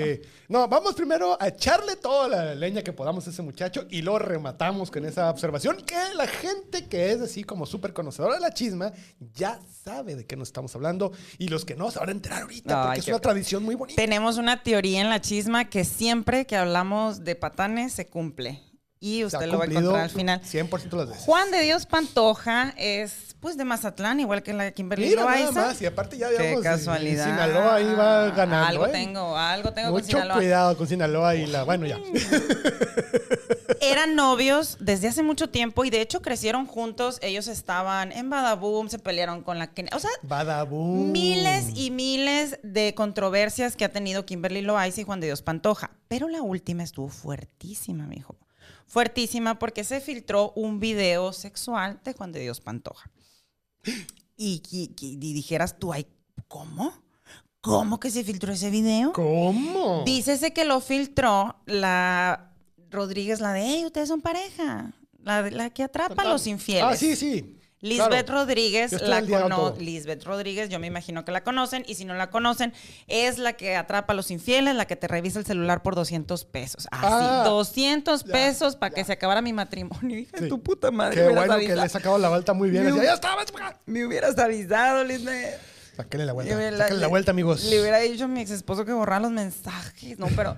No, 0.48 0.68
vamos 0.68 0.94
primero 0.94 1.36
a 1.40 1.48
echarle 1.48 1.96
toda 1.96 2.28
la 2.28 2.54
leña 2.54 2.82
que 2.82 2.92
podamos 2.92 3.26
a 3.26 3.30
ese 3.30 3.42
muchacho 3.42 3.86
y 3.88 4.02
lo 4.02 4.18
rematamos 4.18 4.90
con 4.90 5.04
esa 5.04 5.30
observación 5.30 5.76
que 5.86 5.96
la 6.16 6.26
gente 6.26 6.88
que 6.88 7.12
es 7.12 7.20
así 7.20 7.44
como 7.44 7.66
súper 7.66 7.92
conocedora 7.92 8.34
de 8.34 8.40
la 8.40 8.52
chisma 8.52 8.92
ya 9.34 9.60
sabe 9.84 10.16
de 10.16 10.26
qué 10.26 10.36
nos 10.36 10.48
estamos 10.48 10.74
hablando 10.74 11.12
y 11.38 11.48
los 11.48 11.64
que 11.64 11.76
no 11.76 11.90
se 11.90 11.98
van 12.00 12.08
a 12.08 12.12
enterar 12.12 12.42
ahorita 12.42 12.82
porque 12.84 13.00
es 13.00 13.08
una 13.08 13.20
tradición 13.20 13.62
muy 13.62 13.74
bonita. 13.76 14.00
Tenemos 14.00 14.38
una 14.38 14.62
teoría 14.62 15.00
en 15.00 15.08
la 15.08 15.20
chisma 15.20 15.70
que 15.70 15.84
siempre 15.84 16.46
que 16.46 16.56
hablamos 16.56 17.24
de 17.24 17.36
patanes 17.36 17.92
se 17.92 18.06
cumple. 18.06 18.67
Y 19.00 19.24
usted 19.24 19.46
lo 19.46 19.58
va 19.58 19.64
a 19.64 19.66
encontrar 19.68 20.00
al 20.02 20.10
final. 20.10 20.40
100% 20.42 20.96
las 20.96 21.08
veces. 21.08 21.24
Juan 21.24 21.50
de 21.50 21.60
Dios 21.62 21.86
Pantoja 21.86 22.74
es 22.76 23.36
pues 23.40 23.56
de 23.56 23.64
Mazatlán, 23.64 24.18
igual 24.18 24.42
que 24.42 24.52
la 24.52 24.72
Kimberly 24.72 25.10
Mira 25.10 25.24
nada 25.24 25.36
Loaiza. 25.38 25.52
más, 25.52 25.80
y 25.80 25.86
aparte 25.86 26.18
ya 26.18 26.28
Qué 26.30 26.38
digamos, 26.42 26.64
casualidad. 26.64 27.24
Sinaloa 27.24 27.74
ahí 27.76 27.94
va 27.94 28.30
ganando. 28.30 28.66
Algo 28.66 28.86
¿eh? 28.86 28.90
tengo, 28.90 29.36
algo 29.36 29.72
tengo 29.72 29.90
con 29.90 30.00
Mucho 30.00 30.06
Sinaloa. 30.08 30.36
cuidado 30.36 30.76
con 30.76 30.88
Sinaloa 30.88 31.36
y 31.36 31.46
la. 31.46 31.62
Bueno, 31.62 31.86
ya. 31.86 31.98
Eran 33.80 34.16
novios 34.16 34.76
desde 34.80 35.06
hace 35.08 35.22
mucho 35.22 35.50
tiempo 35.50 35.84
y 35.84 35.90
de 35.90 36.00
hecho 36.00 36.20
crecieron 36.20 36.66
juntos. 36.66 37.18
Ellos 37.22 37.46
estaban 37.46 38.10
en 38.10 38.28
Badaboom, 38.28 38.88
se 38.88 38.98
pelearon 38.98 39.42
con 39.42 39.58
la 39.60 39.70
O 39.94 39.98
sea, 40.00 40.10
Badabum. 40.22 41.12
miles 41.12 41.66
y 41.76 41.90
miles 41.92 42.58
de 42.64 42.94
controversias 42.94 43.76
que 43.76 43.84
ha 43.84 43.92
tenido 43.92 44.26
Kimberly 44.26 44.62
Loaiza 44.62 45.00
y 45.00 45.04
Juan 45.04 45.20
de 45.20 45.28
Dios 45.28 45.42
Pantoja. 45.42 45.92
Pero 46.08 46.28
la 46.28 46.42
última 46.42 46.82
estuvo 46.82 47.08
fuertísima, 47.08 48.06
mijo. 48.06 48.34
Fuertísima 48.88 49.58
porque 49.58 49.84
se 49.84 50.00
filtró 50.00 50.52
un 50.56 50.80
video 50.80 51.32
sexual 51.32 52.00
de 52.04 52.14
Juan 52.14 52.32
de 52.32 52.40
Dios 52.40 52.60
Pantoja. 52.60 53.10
Y, 54.40 54.62
y- 54.70 54.94
y 55.00 55.16
dijeras 55.32 55.80
tú, 55.80 55.92
ay, 55.92 56.06
¿cómo? 56.46 56.92
¿Cómo 57.60 57.98
que 57.98 58.08
se 58.08 58.22
filtró 58.22 58.52
ese 58.52 58.70
video? 58.70 59.12
¿Cómo? 59.12 60.04
Dícese 60.06 60.52
que 60.52 60.64
lo 60.64 60.80
filtró 60.80 61.56
la 61.66 62.52
Rodríguez, 62.88 63.40
la 63.40 63.52
de, 63.52 63.62
hey, 63.66 63.84
ustedes 63.84 64.06
son 64.08 64.20
pareja. 64.20 64.92
La, 65.24 65.42
la 65.50 65.70
que 65.70 65.82
atrapa 65.82 66.22
a 66.22 66.26
los 66.28 66.46
infieles. 66.46 66.84
Ah, 66.84 66.94
sí, 66.96 67.16
sí. 67.16 67.57
Lisbeth 67.80 68.26
Claro. 68.26 68.40
Rodríguez 68.42 68.92
la 69.02 69.22
cono-. 69.22 69.74
Lisbeth 69.78 70.24
Rodríguez, 70.24 70.68
yo 70.68 70.78
me 70.80 70.88
imagino 70.88 71.24
que 71.24 71.30
la 71.32 71.44
conocen, 71.44 71.84
y 71.86 71.94
si 71.94 72.04
no 72.04 72.14
la 72.14 72.28
conocen, 72.30 72.72
es 73.06 73.38
la 73.38 73.52
que 73.52 73.76
atrapa 73.76 74.12
a 74.12 74.16
los 74.16 74.30
infieles, 74.32 74.74
la 74.74 74.86
que 74.86 74.96
te 74.96 75.06
revisa 75.06 75.38
el 75.38 75.46
celular 75.46 75.82
por 75.82 75.94
200 75.94 76.44
pesos. 76.44 76.88
Así, 76.90 77.06
Ah, 77.08 77.42
200 77.46 78.24
ya, 78.24 78.32
pesos 78.32 78.74
para 78.76 78.94
que 78.94 79.04
se 79.04 79.12
acabara 79.12 79.40
mi 79.42 79.52
matrimonio. 79.52 80.18
Hija 80.18 80.38
Sí. 80.38 80.48
tu 80.48 80.60
puta 80.62 80.90
madre. 80.90 81.14
Qué 81.14 81.22
me 81.22 81.28
bueno 81.34 81.46
que 81.46 81.52
avisado. 81.54 81.80
le 81.80 81.86
he 81.86 81.88
sacado 81.88 82.18
la 82.18 82.28
vuelta 82.30 82.52
muy 82.52 82.70
bien. 82.70 82.88
Así, 82.88 82.96
ya 83.00 83.14
estaba. 83.14 83.44
Me 83.86 84.04
hubieras 84.04 84.36
avisado, 84.38 85.04
Lisbeth. 85.04 85.58
Sáquenle 85.96 86.26
la 86.26 86.32
Le 86.32 86.34
vuelta. 86.34 86.54
Sáquenle 86.54 86.78
la 86.78 86.88
le- 87.00 87.06
vuelta, 87.06 87.30
amigos. 87.30 87.64
Le 87.64 87.80
hubiera 87.80 87.98
dicho 87.98 88.24
a 88.24 88.28
mi 88.28 88.40
ex 88.40 88.50
esposo 88.50 88.84
que 88.84 88.92
borrara 88.92 89.20
los 89.20 89.30
mensajes, 89.32 90.18
no, 90.18 90.26
pero 90.36 90.56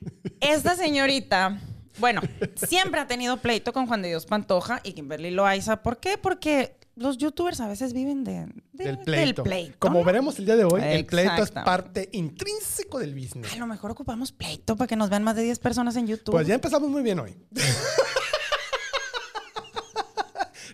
esta 0.40 0.76
señorita, 0.76 1.58
bueno, 1.98 2.20
siempre 2.54 3.00
ha 3.00 3.06
tenido 3.06 3.36
pleito 3.38 3.72
con 3.72 3.86
Juan 3.86 4.02
de 4.02 4.08
Dios 4.08 4.26
Pantoja 4.26 4.80
y 4.84 4.92
Kimberly 4.92 5.30
Loaiza. 5.30 5.82
¿Por 5.82 5.98
qué? 5.98 6.18
Porque 6.18 6.76
los 6.96 7.16
youtubers 7.18 7.60
a 7.60 7.68
veces 7.68 7.92
viven 7.92 8.24
de, 8.24 8.46
de- 8.72 8.84
Del 8.84 8.98
pleito. 8.98 9.42
del 9.42 9.50
pleito, 9.50 9.76
Como 9.78 10.02
veremos 10.04 10.38
el 10.38 10.46
día 10.46 10.56
de 10.56 10.64
hoy, 10.64 10.80
el 10.82 11.06
pleito 11.06 11.42
es 11.42 11.50
parte 11.50 12.08
intrínseco 12.12 12.98
del 12.98 13.14
business. 13.14 13.52
A 13.52 13.56
lo 13.56 13.66
mejor 13.66 13.90
ocupamos 13.92 14.32
pleito 14.32 14.76
para 14.76 14.88
que 14.88 14.96
nos 14.96 15.08
vean 15.10 15.22
más 15.22 15.36
de 15.36 15.42
10 15.42 15.58
personas 15.60 15.94
en 15.96 16.06
YouTube. 16.06 16.32
Pues 16.32 16.46
ya 16.46 16.54
empezamos 16.54 16.88
muy 16.90 17.02
bien 17.02 17.18
hoy. 17.20 17.36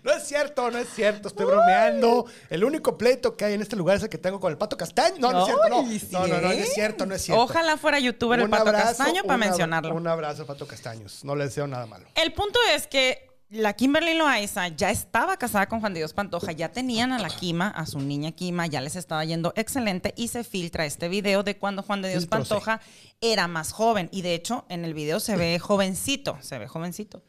No 0.04 0.12
es 0.12 0.22
cierto, 0.24 0.70
no 0.70 0.78
es 0.78 0.88
cierto, 0.90 1.28
estoy 1.28 1.46
bromeando. 1.46 2.26
El 2.50 2.62
único 2.62 2.98
pleito 2.98 3.38
que 3.38 3.46
hay 3.46 3.54
en 3.54 3.62
este 3.62 3.74
lugar 3.74 3.96
es 3.96 4.02
el 4.02 4.10
que 4.10 4.18
tengo 4.18 4.38
con 4.38 4.52
el 4.52 4.58
Pato 4.58 4.76
Castaño. 4.76 5.16
No, 5.18 5.32
no 5.32 5.40
es 5.40 5.46
cierto, 5.46 5.68
no. 5.70 5.82
No, 5.82 6.26
no, 6.26 6.40
no, 6.42 6.48
no 6.48 6.50
es 6.52 6.74
cierto, 6.74 7.06
no 7.06 7.14
es 7.14 7.22
cierto. 7.22 7.42
Ojalá 7.42 7.78
fuera 7.78 7.98
youtuber 7.98 8.38
el 8.38 8.50
Pato 8.50 8.68
abrazo, 8.68 8.98
Castaño 8.98 9.24
para 9.24 9.38
mencionarlo. 9.38 9.94
Un 9.94 10.06
abrazo, 10.06 10.44
Pato 10.44 10.66
Castaños. 10.66 11.24
No 11.24 11.34
le 11.34 11.44
deseo 11.44 11.66
nada 11.66 11.86
malo. 11.86 12.04
El 12.16 12.34
punto 12.34 12.58
es 12.74 12.86
que 12.86 13.30
la 13.48 13.72
Kimberly 13.72 14.12
Loaiza 14.12 14.68
ya 14.68 14.90
estaba 14.90 15.38
casada 15.38 15.68
con 15.70 15.80
Juan 15.80 15.94
de 15.94 16.00
Dios 16.00 16.12
Pantoja, 16.12 16.52
ya 16.52 16.70
tenían 16.70 17.12
a 17.12 17.18
la 17.18 17.30
Kima, 17.30 17.68
a 17.68 17.86
su 17.86 17.98
niña 17.98 18.32
Kima, 18.32 18.66
ya 18.66 18.82
les 18.82 18.96
estaba 18.96 19.24
yendo 19.24 19.54
excelente 19.56 20.12
y 20.18 20.28
se 20.28 20.44
filtra 20.44 20.84
este 20.84 21.08
video 21.08 21.42
de 21.44 21.56
cuando 21.56 21.82
Juan 21.82 22.02
de 22.02 22.10
Dios. 22.10 22.26
Pantoja 22.26 22.82
era 23.22 23.48
más 23.48 23.72
joven 23.72 24.10
y 24.12 24.20
de 24.20 24.34
hecho 24.34 24.66
en 24.68 24.84
el 24.84 24.92
video 24.92 25.18
se 25.18 25.36
ve 25.36 25.58
jovencito, 25.58 26.36
se 26.42 26.58
ve 26.58 26.68
jovencito. 26.68 27.22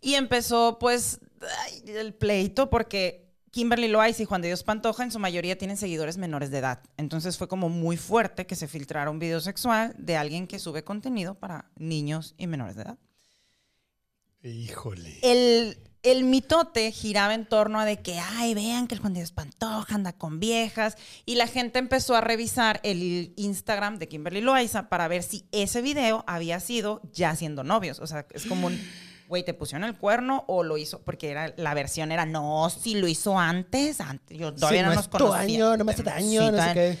Y 0.00 0.14
empezó 0.14 0.78
pues 0.78 1.18
el 1.86 2.14
pleito 2.14 2.70
porque 2.70 3.28
Kimberly 3.50 3.88
Loaiza 3.88 4.22
y 4.22 4.26
Juan 4.26 4.42
de 4.42 4.48
Dios 4.48 4.62
Pantoja 4.62 5.04
en 5.04 5.10
su 5.10 5.18
mayoría 5.18 5.58
tienen 5.58 5.76
seguidores 5.76 6.18
menores 6.18 6.50
de 6.50 6.58
edad. 6.58 6.82
Entonces 6.96 7.38
fue 7.38 7.48
como 7.48 7.68
muy 7.68 7.96
fuerte 7.96 8.46
que 8.46 8.56
se 8.56 8.68
filtrara 8.68 9.10
un 9.10 9.18
video 9.18 9.40
sexual 9.40 9.94
de 9.98 10.16
alguien 10.16 10.46
que 10.46 10.58
sube 10.58 10.84
contenido 10.84 11.34
para 11.34 11.70
niños 11.76 12.34
y 12.38 12.46
menores 12.46 12.76
de 12.76 12.82
edad 12.82 12.98
Híjole. 14.42 15.18
el, 15.22 15.78
el 16.02 16.24
mitote 16.24 16.92
giraba 16.92 17.34
en 17.34 17.46
torno 17.46 17.80
a 17.80 17.84
de 17.84 18.00
que, 18.00 18.18
ay, 18.18 18.54
vean 18.54 18.86
que 18.86 18.94
el 18.94 19.00
Juan 19.00 19.14
Dios 19.14 19.32
Pantoja 19.32 19.94
anda 19.94 20.12
con 20.12 20.38
viejas. 20.38 20.96
Y 21.26 21.34
la 21.34 21.46
gente 21.46 21.78
empezó 21.78 22.14
a 22.14 22.20
revisar 22.20 22.80
el 22.84 23.32
Instagram 23.36 23.98
de 23.98 24.08
Kimberly 24.08 24.40
Loaiza 24.40 24.88
para 24.88 25.08
ver 25.08 25.22
si 25.22 25.46
ese 25.50 25.82
video 25.82 26.24
había 26.26 26.60
sido 26.60 27.02
ya 27.12 27.34
siendo 27.34 27.64
novios. 27.64 27.98
O 27.98 28.06
sea, 28.06 28.26
es 28.32 28.46
como 28.46 28.68
un, 28.68 28.80
güey, 29.28 29.44
te 29.44 29.54
pusieron 29.54 29.86
el 29.86 29.94
cuerno 29.96 30.44
o 30.48 30.62
lo 30.64 30.76
hizo, 30.78 31.02
porque 31.02 31.30
era, 31.30 31.52
la 31.56 31.74
versión 31.74 32.10
era, 32.10 32.24
no, 32.26 32.68
si 32.70 32.94
lo 32.94 33.06
hizo 33.06 33.38
antes, 33.38 34.00
antes. 34.00 34.36
Yo 34.38 34.52
todavía 34.54 34.80
Sí, 34.80 34.84
no 34.84 34.90
no 34.90 34.94
nos 34.96 35.08
conocía. 35.08 35.38
año, 35.40 35.76
no 35.76 35.84
me 35.84 35.92
hace 35.92 36.02
daño, 36.02 36.46
Sí, 36.46 36.50
no 36.52 36.62
sé 36.64 36.74
qué. 36.74 36.98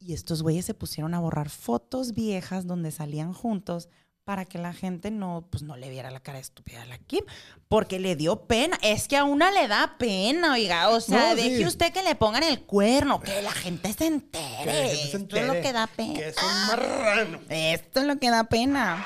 Y 0.00 0.14
estos 0.14 0.42
güeyes 0.42 0.64
se 0.64 0.74
pusieron 0.74 1.14
a 1.14 1.20
borrar 1.20 1.48
fotos 1.48 2.12
viejas 2.12 2.66
donde 2.66 2.90
salían 2.90 3.32
juntos 3.32 3.88
para 4.24 4.44
que 4.44 4.58
la 4.58 4.72
gente 4.72 5.10
no, 5.10 5.46
pues 5.50 5.62
no 5.62 5.76
le 5.76 5.90
viera 5.90 6.10
la 6.10 6.20
cara 6.20 6.38
estúpida 6.38 6.82
a 6.82 6.86
la 6.86 6.98
Kim, 6.98 7.24
porque 7.68 7.98
le 7.98 8.16
dio 8.16 8.46
pena. 8.46 8.78
Es 8.82 9.08
que 9.08 9.16
a 9.16 9.24
una 9.24 9.50
le 9.50 9.66
da 9.68 9.96
pena, 9.98 10.52
oiga. 10.54 10.88
O 10.90 11.00
sea, 11.00 11.30
No, 11.30 11.34
deje 11.36 11.58
sí. 11.58 11.66
usted 11.66 11.92
que 11.92 12.02
le 12.02 12.14
pongan 12.14 12.42
el 12.44 12.62
cuerno, 12.62 13.20
que 13.20 13.42
la 13.42 13.50
gente 13.52 13.92
se 13.92 14.06
entere. 14.06 14.64
Que 14.64 14.72
gente 14.72 14.96
se 14.96 15.02
Esto 15.02 15.08
es 15.08 15.14
entere 15.22 15.46
lo 15.46 15.52
que 15.54 15.72
da 15.72 15.86
pena. 15.86 16.14
Que 16.14 16.28
es 16.28 16.36
un 16.42 16.66
marrano. 16.68 17.40
Esto 17.48 18.00
es 18.00 18.06
lo 18.06 18.18
que 18.18 18.30
da 18.30 18.44
pena. 18.44 19.04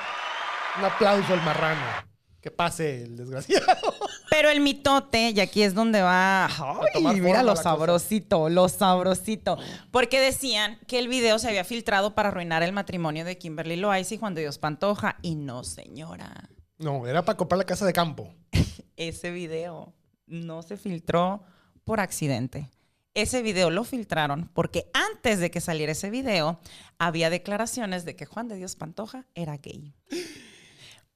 Un 0.78 0.84
aplauso 0.84 1.32
al 1.32 1.42
marrano. 1.42 2.13
Que 2.44 2.50
pase 2.50 3.04
el 3.04 3.16
desgraciado. 3.16 3.64
Pero 4.30 4.50
el 4.50 4.60
mitote, 4.60 5.30
y 5.30 5.40
aquí 5.40 5.62
es 5.62 5.72
donde 5.72 6.02
va. 6.02 6.44
Ay, 6.44 7.18
mira 7.18 7.42
lo 7.42 7.52
cosa. 7.52 7.62
sabrosito, 7.62 8.50
lo 8.50 8.68
sabrosito. 8.68 9.56
Porque 9.90 10.20
decían 10.20 10.78
que 10.86 10.98
el 10.98 11.08
video 11.08 11.38
se 11.38 11.48
había 11.48 11.64
filtrado 11.64 12.14
para 12.14 12.28
arruinar 12.28 12.62
el 12.62 12.74
matrimonio 12.74 13.24
de 13.24 13.38
Kimberly 13.38 13.76
Loaiza 13.76 14.16
y 14.16 14.18
Juan 14.18 14.34
de 14.34 14.42
Dios 14.42 14.58
Pantoja. 14.58 15.16
Y 15.22 15.36
no, 15.36 15.64
señora. 15.64 16.50
No, 16.76 17.06
era 17.06 17.24
para 17.24 17.38
comprar 17.38 17.56
la 17.56 17.64
casa 17.64 17.86
de 17.86 17.94
campo. 17.94 18.34
Ese 18.98 19.30
video 19.30 19.94
no 20.26 20.62
se 20.62 20.76
filtró 20.76 21.44
por 21.82 21.98
accidente. 21.98 22.70
Ese 23.14 23.40
video 23.40 23.70
lo 23.70 23.84
filtraron 23.84 24.50
porque 24.52 24.90
antes 24.92 25.38
de 25.38 25.50
que 25.50 25.62
saliera 25.62 25.92
ese 25.92 26.10
video 26.10 26.60
había 26.98 27.30
declaraciones 27.30 28.04
de 28.04 28.16
que 28.16 28.26
Juan 28.26 28.48
de 28.48 28.56
Dios 28.56 28.76
Pantoja 28.76 29.24
era 29.34 29.56
gay. 29.56 29.94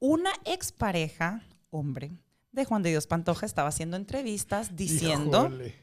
Una 0.00 0.30
expareja, 0.44 1.42
hombre, 1.70 2.12
de 2.52 2.64
Juan 2.64 2.82
de 2.82 2.90
Dios 2.90 3.06
Pantoja 3.06 3.46
estaba 3.46 3.68
haciendo 3.68 3.96
entrevistas 3.96 4.76
diciendo 4.76 5.46
Híjole. 5.46 5.74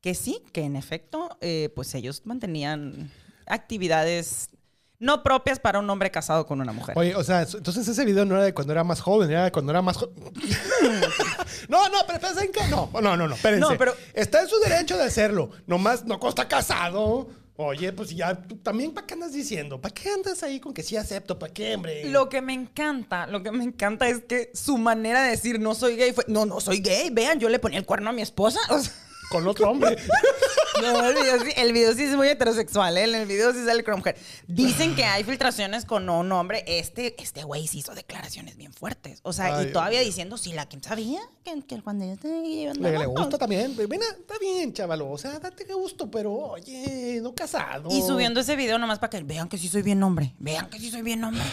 que 0.00 0.14
sí, 0.14 0.42
que 0.52 0.62
en 0.62 0.76
efecto, 0.76 1.36
eh, 1.40 1.70
pues 1.74 1.94
ellos 1.94 2.22
mantenían 2.24 3.10
actividades 3.46 4.50
no 4.98 5.22
propias 5.22 5.58
para 5.58 5.80
un 5.80 5.90
hombre 5.90 6.10
casado 6.10 6.46
con 6.46 6.60
una 6.60 6.72
mujer. 6.72 6.96
Oye, 6.96 7.14
o 7.14 7.24
sea, 7.24 7.42
entonces 7.42 7.86
ese 7.86 8.04
video 8.04 8.24
no 8.24 8.36
era 8.36 8.44
de 8.44 8.54
cuando 8.54 8.72
era 8.72 8.84
más 8.84 9.00
joven, 9.00 9.30
era 9.30 9.44
de 9.44 9.52
cuando 9.52 9.72
era 9.72 9.82
más 9.82 9.96
joven. 9.96 10.14
no, 11.68 11.88
no, 11.88 11.98
pero 12.06 12.18
espérense 12.18 12.50
que 12.50 12.66
no. 12.68 12.88
No, 12.94 13.16
no, 13.16 13.28
no, 13.28 13.34
espérense. 13.34 13.60
No, 13.60 13.76
pero- 13.76 13.94
Está 14.14 14.42
en 14.42 14.48
su 14.48 14.58
derecho 14.60 14.96
de 14.96 15.04
hacerlo. 15.04 15.50
Nomás 15.66 16.04
no 16.04 16.18
está 16.26 16.48
casado. 16.48 17.28
Oye, 17.56 17.92
pues 17.92 18.10
ya, 18.10 18.34
tú 18.34 18.56
también, 18.56 18.92
¿para 18.92 19.06
qué 19.06 19.14
andas 19.14 19.32
diciendo? 19.32 19.80
¿Para 19.80 19.94
qué 19.94 20.10
andas 20.10 20.42
ahí 20.42 20.58
con 20.58 20.74
que 20.74 20.82
sí 20.82 20.96
acepto? 20.96 21.38
¿Para 21.38 21.52
qué, 21.52 21.76
hombre? 21.76 22.04
Lo 22.06 22.28
que 22.28 22.42
me 22.42 22.52
encanta, 22.52 23.28
lo 23.28 23.44
que 23.44 23.52
me 23.52 23.62
encanta 23.62 24.08
es 24.08 24.24
que 24.24 24.50
su 24.54 24.76
manera 24.76 25.22
de 25.22 25.30
decir 25.30 25.60
no 25.60 25.76
soy 25.76 25.94
gay 25.94 26.12
fue, 26.12 26.24
no, 26.26 26.46
no 26.46 26.60
soy 26.60 26.80
gay, 26.80 27.10
vean, 27.10 27.38
yo 27.38 27.48
le 27.48 27.60
ponía 27.60 27.78
el 27.78 27.86
cuerno 27.86 28.10
a 28.10 28.12
mi 28.12 28.22
esposa. 28.22 28.58
O 28.70 28.78
sea, 28.80 28.92
Con 29.30 29.46
otro 29.46 29.70
hombre. 29.70 29.96
no, 30.82 31.08
el 31.08 31.14
video, 31.14 31.44
sí, 31.44 31.50
el 31.56 31.72
video 31.72 31.94
sí 31.94 32.02
es 32.04 32.16
muy 32.16 32.28
heterosexual, 32.28 32.96
¿eh? 32.96 33.04
en 33.04 33.14
el 33.14 33.26
video 33.26 33.52
sí 33.52 33.64
sale 33.64 33.84
con 33.84 33.96
mujer. 33.96 34.16
Dicen 34.46 34.94
que 34.94 35.04
hay 35.04 35.24
filtraciones 35.24 35.84
con 35.84 36.08
un 36.08 36.30
hombre. 36.32 36.64
Este, 36.66 37.14
este 37.22 37.44
güey 37.44 37.66
sí 37.66 37.78
hizo 37.78 37.94
declaraciones 37.94 38.56
bien 38.56 38.72
fuertes. 38.72 39.20
O 39.22 39.32
sea, 39.32 39.56
Ay, 39.58 39.68
y 39.68 39.72
todavía 39.72 40.00
Dios. 40.00 40.14
diciendo, 40.14 40.36
sí, 40.36 40.52
la 40.52 40.66
Kim 40.68 40.80
sabía 40.82 41.20
que, 41.44 41.62
que 41.62 41.74
el 41.74 41.80
Juan 41.80 41.98
de 41.98 42.16
Dios 42.16 42.76
le, 42.78 42.98
le 42.98 43.06
gusta 43.06 43.38
también. 43.38 43.76
Mira, 43.76 44.04
está 44.18 44.38
bien, 44.38 44.72
chavalo. 44.72 45.10
O 45.10 45.18
sea, 45.18 45.38
date 45.38 45.64
gusto, 45.74 46.10
pero 46.10 46.32
oye, 46.32 47.20
no 47.22 47.34
casado. 47.34 47.88
Y 47.90 48.02
subiendo 48.02 48.40
ese 48.40 48.56
video 48.56 48.78
nomás 48.78 48.98
para 48.98 49.10
que 49.10 49.22
vean 49.22 49.48
que 49.48 49.58
sí 49.58 49.68
soy 49.68 49.82
bien 49.82 50.02
hombre. 50.02 50.34
Vean 50.38 50.68
que 50.70 50.78
sí 50.78 50.90
soy 50.90 51.02
bien 51.02 51.22
hombre. 51.24 51.44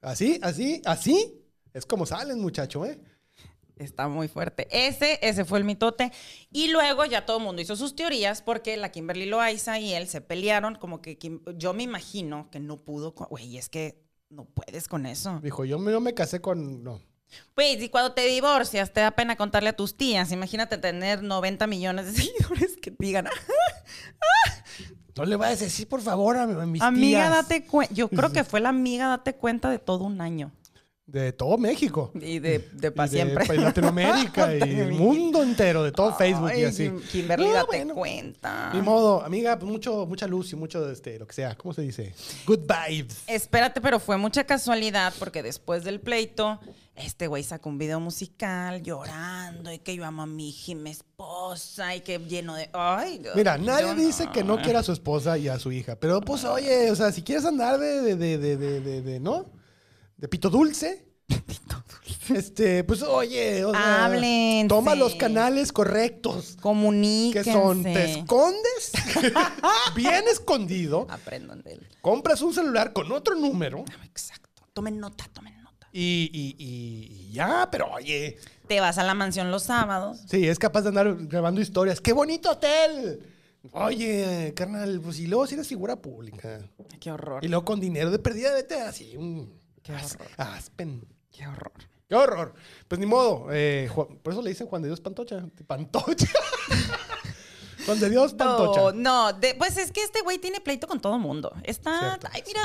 Así, 0.00 0.38
así, 0.42 0.82
así. 0.84 1.42
Es 1.72 1.84
como 1.84 2.06
salen, 2.06 2.40
muchacho, 2.40 2.86
¿eh? 2.86 2.98
Está 3.76 4.08
muy 4.08 4.26
fuerte. 4.28 4.66
Ese, 4.70 5.18
ese 5.22 5.44
fue 5.44 5.58
el 5.58 5.64
mitote. 5.64 6.10
Y 6.50 6.68
luego 6.68 7.04
ya 7.04 7.26
todo 7.26 7.38
el 7.38 7.44
mundo 7.44 7.60
hizo 7.60 7.76
sus 7.76 7.94
teorías 7.94 8.40
porque 8.40 8.76
la 8.78 8.90
Kimberly 8.90 9.26
Loaiza 9.26 9.78
y 9.78 9.92
él 9.92 10.08
se 10.08 10.20
pelearon. 10.22 10.76
Como 10.76 11.02
que 11.02 11.18
Kim- 11.18 11.42
yo 11.56 11.74
me 11.74 11.82
imagino 11.82 12.48
que 12.50 12.58
no 12.58 12.78
pudo. 12.78 13.12
Güey, 13.12 13.58
es 13.58 13.68
que 13.68 14.02
no 14.30 14.46
puedes 14.46 14.88
con 14.88 15.04
eso. 15.04 15.40
Dijo, 15.42 15.64
yo 15.64 15.78
me, 15.78 15.92
yo 15.92 16.00
me 16.00 16.14
casé 16.14 16.40
con... 16.40 16.82
No. 16.82 17.00
Pues, 17.54 17.82
y 17.82 17.88
cuando 17.90 18.12
te 18.12 18.24
divorcias, 18.24 18.92
te 18.92 19.00
da 19.00 19.10
pena 19.10 19.36
contarle 19.36 19.68
a 19.70 19.76
tus 19.76 19.96
tías. 19.96 20.32
Imagínate 20.32 20.78
tener 20.78 21.22
90 21.22 21.66
millones 21.66 22.06
de 22.06 22.12
seguidores 22.22 22.76
que 22.80 22.94
digan, 22.98 23.28
No 25.16 25.24
le 25.24 25.36
vayas 25.36 25.60
a 25.60 25.64
decir, 25.64 25.88
por 25.88 26.00
favor, 26.02 26.36
a, 26.36 26.46
mis 26.46 26.80
amiga, 26.82 27.18
tías 27.18 27.30
date 27.30 27.66
cuenta. 27.66 27.92
Yo 27.94 28.08
creo 28.08 28.32
que 28.32 28.44
fue 28.44 28.60
la 28.60 28.68
amiga, 28.70 29.08
date 29.08 29.34
cuenta 29.34 29.68
de 29.70 29.78
todo 29.78 30.04
un 30.04 30.20
año. 30.20 30.52
De 31.06 31.32
todo 31.32 31.56
México. 31.56 32.10
Y 32.20 32.40
de, 32.40 32.68
de 32.72 32.90
para 32.90 33.08
de 33.08 33.16
siempre. 33.16 33.46
pa- 33.46 33.54
Latinoamérica 33.54 34.52
y 34.66 34.80
el 34.80 34.92
mundo 34.92 35.40
entero, 35.40 35.84
de 35.84 35.92
todo 35.92 36.12
Facebook 36.16 36.50
y 36.56 36.64
así. 36.64 36.88
Kim- 36.90 37.00
Kimberly, 37.12 37.46
No, 37.46 37.52
date 37.54 37.66
bueno, 37.68 37.94
cuenta. 37.94 38.70
Ni 38.74 38.82
modo, 38.82 39.22
amiga, 39.24 39.56
pues 39.56 39.70
mucho, 39.70 40.04
mucha 40.06 40.26
luz 40.26 40.52
y 40.52 40.56
mucho, 40.56 40.90
este, 40.90 41.16
lo 41.20 41.26
que 41.28 41.32
sea. 41.34 41.54
¿Cómo 41.56 41.72
se 41.72 41.82
dice? 41.82 42.12
Good 42.44 42.60
vibes. 42.88 43.22
Espérate, 43.28 43.80
pero 43.80 44.00
fue 44.00 44.16
mucha 44.16 44.42
casualidad 44.44 45.14
porque 45.20 45.44
después 45.44 45.84
del 45.84 46.00
pleito, 46.00 46.58
este 46.96 47.28
güey 47.28 47.44
sacó 47.44 47.68
un 47.68 47.78
video 47.78 48.00
musical 48.00 48.82
llorando 48.82 49.70
y 49.72 49.78
que 49.78 49.94
yo 49.94 50.04
amo 50.04 50.22
a 50.22 50.26
mi 50.26 50.48
hija 50.48 50.72
y 50.72 50.74
mi 50.74 50.90
esposa 50.90 51.94
y 51.94 52.00
que 52.00 52.18
lleno 52.18 52.56
de... 52.56 52.68
Ay, 52.72 53.22
Mira, 53.36 53.58
nadie 53.58 53.94
dice 53.94 54.26
que 54.32 54.42
no 54.42 54.56
no. 54.56 54.62
quiera 54.62 54.80
a 54.80 54.82
su 54.82 54.90
esposa 54.92 55.38
y 55.38 55.46
a 55.46 55.58
su 55.60 55.70
hija. 55.70 55.94
Pero 56.00 56.20
pues, 56.20 56.42
oye, 56.44 56.90
o 56.90 56.96
sea, 56.96 57.12
si 57.12 57.22
quieres 57.22 57.44
andar 57.44 57.78
de, 57.78 58.00
de, 58.02 58.16
de, 58.16 58.38
de, 58.38 58.56
de, 58.80 59.02
de- 59.02 59.20
de- 60.16 60.22
¿no? 60.22 60.22
De 60.22 60.28
pito 60.28 60.50
dulce. 60.50 61.06
Este, 62.34 62.82
pues 62.84 63.02
oye, 63.02 63.64
o 63.64 63.70
sea, 63.72 64.04
Háblense. 64.06 64.66
toma 64.68 64.94
los 64.96 65.14
canales 65.14 65.72
correctos. 65.72 66.56
Que 66.56 66.62
Comuníquense. 66.62 67.52
son, 67.52 67.82
te 67.84 68.12
escondes, 68.18 68.92
bien 69.94 70.24
escondido, 70.30 71.06
Aprendan 71.08 71.62
de 71.62 71.74
él. 71.74 71.86
compras 72.00 72.42
un 72.42 72.52
celular 72.52 72.92
con 72.92 73.10
otro 73.12 73.34
número 73.36 73.84
Exacto. 74.04 74.62
Tomen 74.72 74.98
nota, 74.98 75.28
tomen 75.32 75.60
nota. 75.62 75.88
y, 75.92 76.28
y- 76.32 76.56
y- 76.58 77.28
y 77.28 77.32
ya, 77.32 77.68
pero 77.70 77.90
oye, 77.92 78.36
Te 78.66 78.80
vas 78.80 78.98
a 78.98 79.04
la 79.04 79.14
mansión 79.14 79.50
los 79.52 79.62
sábados. 79.64 80.18
sí, 80.28 80.46
es 80.48 80.58
capaz 80.58 80.82
de 80.82 80.88
andar 80.88 81.16
grabando 81.26 81.60
historias. 81.60 82.00
¡Qué 82.00 82.12
bonito 82.12 82.50
hotel! 82.50 83.20
Oye, 83.72 84.52
carnal, 84.54 85.00
pues 85.00 85.18
y 85.20 85.26
luego 85.26 85.46
si 85.46 85.54
eres 85.54 85.66
figura 85.68 85.96
pública. 85.96 86.60
Qué 87.00 87.10
horror. 87.10 87.44
Y 87.44 87.48
luego 87.48 87.64
con 87.64 87.80
dinero 87.80 88.10
de 88.10 88.18
pérdida, 88.18 88.52
vete 88.54 88.80
así. 88.80 89.16
Un 89.16 89.60
Qué 89.86 89.94
as- 89.94 90.14
horror. 90.16 90.28
Aspen. 90.36 91.06
Qué 91.30 91.46
horror. 91.46 91.72
¡Qué 92.08 92.14
horror! 92.14 92.54
Pues 92.88 92.98
ni 93.00 93.06
modo. 93.06 93.48
eh, 93.50 93.88
Juan- 93.92 94.18
por 94.22 94.32
eso 94.32 94.42
le 94.42 94.50
dicen 94.50 94.66
Juan 94.68 94.82
de 94.82 94.88
Dios 94.88 95.00
Pantocha. 95.00 95.44
Pantocha. 95.66 96.26
Juan 97.86 98.00
de 98.00 98.10
Dios 98.10 98.34
Pantocha. 98.34 98.80
No, 98.80 98.92
no, 98.92 99.32
de- 99.32 99.54
pues 99.54 99.76
es 99.76 99.92
que 99.92 100.02
este 100.02 100.20
güey 100.22 100.38
tiene 100.38 100.60
pleito 100.60 100.86
con 100.86 101.00
todo 101.00 101.18
mundo. 101.18 101.52
Está. 101.62 101.98
Cierto. 102.18 102.28
Ay, 102.32 102.42
mira. 102.46 102.62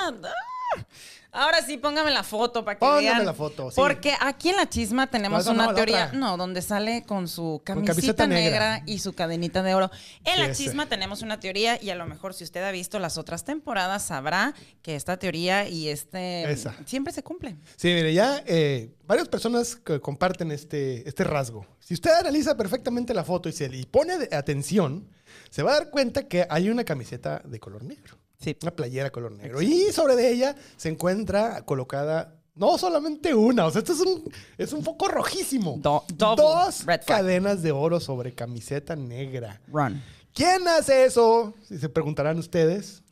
ah. 0.77 0.85
Ahora 1.33 1.61
sí, 1.61 1.77
póngame 1.77 2.11
la 2.11 2.23
foto 2.23 2.65
para 2.65 2.75
que 2.75 2.79
Póngame 2.79 3.01
vean. 3.03 3.25
la 3.25 3.33
foto, 3.33 3.71
sí. 3.71 3.75
Porque 3.77 4.13
aquí 4.19 4.49
en 4.49 4.57
la 4.57 4.67
chisma 4.67 5.07
tenemos 5.07 5.45
No, 5.45 5.51
esa 5.51 5.53
no, 5.53 5.63
una 5.69 5.73
teoría. 5.75 6.11
No, 6.11 6.35
donde 6.35 6.61
sale 6.61 7.03
con 7.05 7.27
su 7.29 7.61
Con 7.65 7.85
camiseta, 7.85 8.27
negra. 8.27 8.75
negra. 8.77 8.83
y 8.85 8.99
su 8.99 9.13
cadenita 9.13 9.63
de 9.63 9.73
oro. 9.73 9.89
En 10.25 10.33
Sí, 10.33 10.39
la 10.39 10.45
ese. 10.47 10.63
chisma 10.63 10.87
tenemos 10.87 11.21
una 11.21 11.39
teoría 11.39 11.81
y 11.81 11.89
a 11.89 11.95
lo 11.95 12.05
mejor 12.05 12.33
si 12.33 12.43
usted 12.43 12.61
ha 12.63 12.71
visto 12.71 12.99
las 12.99 13.17
otras 13.17 13.45
temporadas 13.45 14.03
sabrá 14.03 14.53
que 14.81 14.95
esta 14.97 15.17
teoría 15.17 15.69
y 15.69 15.87
este 15.87 16.51
Esa. 16.51 16.75
siempre 16.85 17.13
se 17.13 17.23
cumple. 17.23 17.55
Sí, 17.77 17.87
mire, 17.93 18.13
ya 18.13 18.43
eh, 18.45 18.93
varias 19.07 19.29
personas 19.29 19.77
que 19.77 20.01
comparten 20.01 20.51
este, 20.51 21.07
este 21.07 21.23
rasgo. 21.23 21.65
Si 21.79 21.93
usted 21.93 22.11
analiza 22.11 22.57
perfectamente 22.57 23.13
la 23.13 23.23
foto 23.23 23.47
y 23.47 23.53
se 23.53 23.69
le 23.69 23.85
pone 23.85 24.13
atención, 24.33 25.07
se 25.49 25.63
va 25.63 25.71
a 25.71 25.73
dar 25.75 25.89
cuenta 25.91 26.27
que 26.27 26.45
hay 26.49 26.69
una 26.69 26.83
camiseta 26.83 27.41
de 27.45 27.57
color 27.59 27.83
negro. 27.83 28.17
Sí. 28.41 28.57
Una 28.61 28.71
playera 28.71 29.09
color 29.11 29.31
negro. 29.33 29.61
Y 29.61 29.91
sobre 29.91 30.15
de 30.15 30.31
ella 30.31 30.55
se 30.77 30.89
encuentra 30.89 31.61
colocada 31.63 32.35
no 32.55 32.77
solamente 32.77 33.33
una, 33.33 33.65
o 33.67 33.71
sea, 33.71 33.79
esto 33.79 33.93
es 33.93 33.99
un, 34.01 34.29
es 34.57 34.73
un 34.73 34.83
foco 34.83 35.07
rojísimo. 35.07 35.75
Do- 35.79 36.03
Dos 36.35 36.83
cadenas 37.05 37.61
de 37.61 37.71
oro 37.71 37.99
sobre 37.99 38.33
camiseta 38.35 38.95
negra. 38.95 39.61
Run. 39.67 40.01
¿Quién 40.33 40.67
hace 40.67 41.05
eso? 41.05 41.53
Si 41.67 41.77
se 41.77 41.87
preguntarán 41.89 42.37
ustedes. 42.39 43.03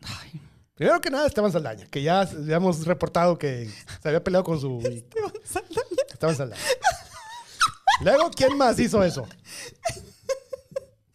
Primero 0.75 0.99
que 1.01 1.09
nada, 1.09 1.27
Esteban 1.27 1.51
Saldaña, 1.51 1.85
que 1.87 2.01
ya, 2.01 2.23
hemos 2.47 2.85
reportado 2.85 3.37
que 3.37 3.69
se 4.01 4.07
había 4.07 4.23
peleado 4.23 4.43
con 4.45 4.59
su... 4.59 4.79
Esteban 6.11 6.35
Saldaña. 6.35 6.61
Luego, 8.01 8.29
¿quién 8.31 8.57
más 8.57 8.79
hizo 8.79 9.03
eso? 9.03 9.25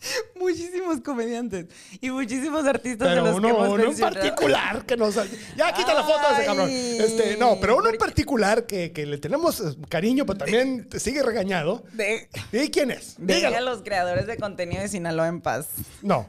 Muchísimos 0.38 1.00
comediantes 1.00 1.66
y 2.00 2.10
muchísimos 2.10 2.64
artistas 2.66 3.10
de 3.10 3.16
los 3.16 3.36
uno, 3.36 3.48
que 3.48 3.54
hemos 3.54 3.68
uno 3.68 3.84
en 3.84 3.98
particular 3.98 4.84
que 4.84 4.96
nos... 4.96 5.14
Ya 5.56 5.72
quita 5.72 5.94
la 5.94 6.04
foto 6.04 6.28
de 6.28 6.34
ese 6.34 6.44
cabrón. 6.44 6.70
Este, 6.70 7.36
no, 7.36 7.58
pero 7.60 7.76
uno 7.76 7.88
en 7.90 7.98
particular 7.98 8.66
que, 8.66 8.92
que 8.92 9.06
le 9.06 9.18
tenemos 9.18 9.60
eh, 9.60 9.76
cariño, 9.88 10.26
pero 10.26 10.38
también 10.38 10.88
sigue 10.98 11.22
regañado. 11.22 11.84
De, 11.92 12.28
¿Y 12.52 12.68
quién 12.70 12.90
es? 12.90 13.14
deje 13.18 13.46
a 13.46 13.50
Dígalo. 13.50 13.70
los 13.70 13.82
creadores 13.82 14.26
de 14.26 14.36
contenido 14.36 14.82
de 14.82 14.88
Sinaloa 14.88 15.28
en 15.28 15.40
paz. 15.40 15.68
No. 16.02 16.28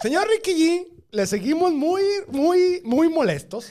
Señor 0.00 0.28
Ricky 0.28 0.52
G, 0.52 0.86
le 1.10 1.26
seguimos 1.26 1.72
muy, 1.72 2.02
muy, 2.28 2.82
muy 2.84 3.08
molestos. 3.08 3.70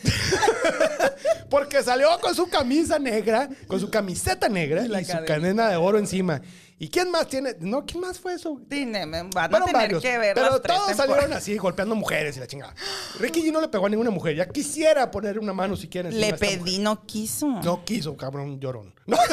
Porque 1.50 1.84
salió 1.84 2.08
con 2.20 2.34
su 2.34 2.48
camisa 2.50 2.98
negra, 2.98 3.50
con 3.68 3.80
su 3.80 3.90
camiseta 3.90 4.50
negra 4.50 4.86
Y 4.86 5.02
y 5.02 5.06
su 5.06 5.18
cadena 5.26 5.70
de 5.70 5.76
oro 5.76 6.00
encima. 6.00 6.42
¿Y 6.78 6.90
quién 6.90 7.10
más 7.10 7.28
tiene? 7.30 7.56
No, 7.62 7.86
¿quién 7.86 8.02
más 8.02 8.20
fue 8.20 8.34
eso? 8.34 8.60
Dime, 8.68 9.06
me 9.06 9.24
van 9.24 9.46
a 9.46 9.50
Fueron 9.50 9.68
tener 9.68 9.82
varios, 9.82 10.04
que 10.04 10.18
ver 10.18 10.34
pero 10.36 10.50
las 10.50 10.62
tres 10.62 10.76
todos 10.76 10.88
temporadas. 10.88 11.16
salieron 11.16 11.34
así, 11.38 11.58
golpeando 11.58 11.96
mujeres 11.96 12.36
y 12.36 12.40
la 12.42 12.48
chingada. 12.48 12.76
Ricky 13.18 13.42
G 13.42 13.52
no 13.54 13.62
le 13.62 13.70
pegó 13.70 13.86
a 13.86 13.90
ninguna 13.90 14.10
mujer. 14.10 14.36
Ya 14.36 14.46
quisiera 14.50 15.10
poner 15.10 15.40
una 15.40 15.54
mano 15.54 15.78
si 15.78 15.88
quieren. 15.88 16.20
Le 16.20 16.34
pedí, 16.34 16.80
no 16.80 17.06
quiso. 17.06 17.48
No 17.48 17.86
quiso, 17.86 18.18
cabrón, 18.18 18.60
llorón. 18.60 18.94
No. 19.06 19.18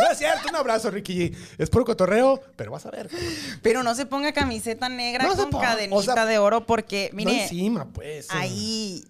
No 0.00 0.10
es 0.10 0.18
cierto, 0.18 0.48
un 0.48 0.56
abrazo, 0.56 0.90
Ricky 0.90 1.14
G. 1.30 1.36
Es 1.58 1.70
puro 1.70 1.84
cotorreo, 1.84 2.40
pero 2.56 2.72
vas 2.72 2.84
a 2.86 2.90
ver. 2.90 3.08
cabrón. 3.08 3.28
Pero 3.62 3.82
no 3.82 3.94
se 3.94 4.06
ponga 4.06 4.32
camiseta 4.32 4.88
negra 4.88 5.24
No 5.24 5.32
se 5.32 5.42
con 5.42 5.50
ponga, 5.50 5.68
cadenita 5.68 6.14
sea, 6.14 6.26
de 6.26 6.38
oro 6.38 6.66
porque, 6.66 7.10
no 7.12 7.18
mire, 7.18 7.42
encima, 7.42 7.84
pues. 7.92 8.26
eh. 8.26 8.30
ahí 8.32 9.04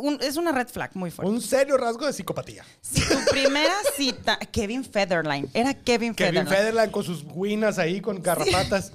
un- 0.00 0.18
es 0.20 0.36
una 0.36 0.52
red 0.52 0.68
flag 0.68 0.90
muy 0.94 1.10
fuerte. 1.10 1.32
Un 1.32 1.40
serio 1.40 1.76
rasgo 1.76 2.06
de 2.06 2.12
psicopatía. 2.12 2.64
Si 2.80 3.00
tu 3.00 3.16
primera 3.30 3.74
cita, 3.96 4.38
Kevin 4.52 4.84
Federline, 4.84 5.48
era 5.54 5.74
Kevin, 5.74 6.14
Kevin 6.14 6.46
Federline. 6.46 6.56
Federline 6.56 6.90
con 6.92 7.04
sus 7.04 7.24
guinas 7.24 7.78
ahí, 7.78 8.00
con 8.00 8.22
garrapatas. 8.22 8.92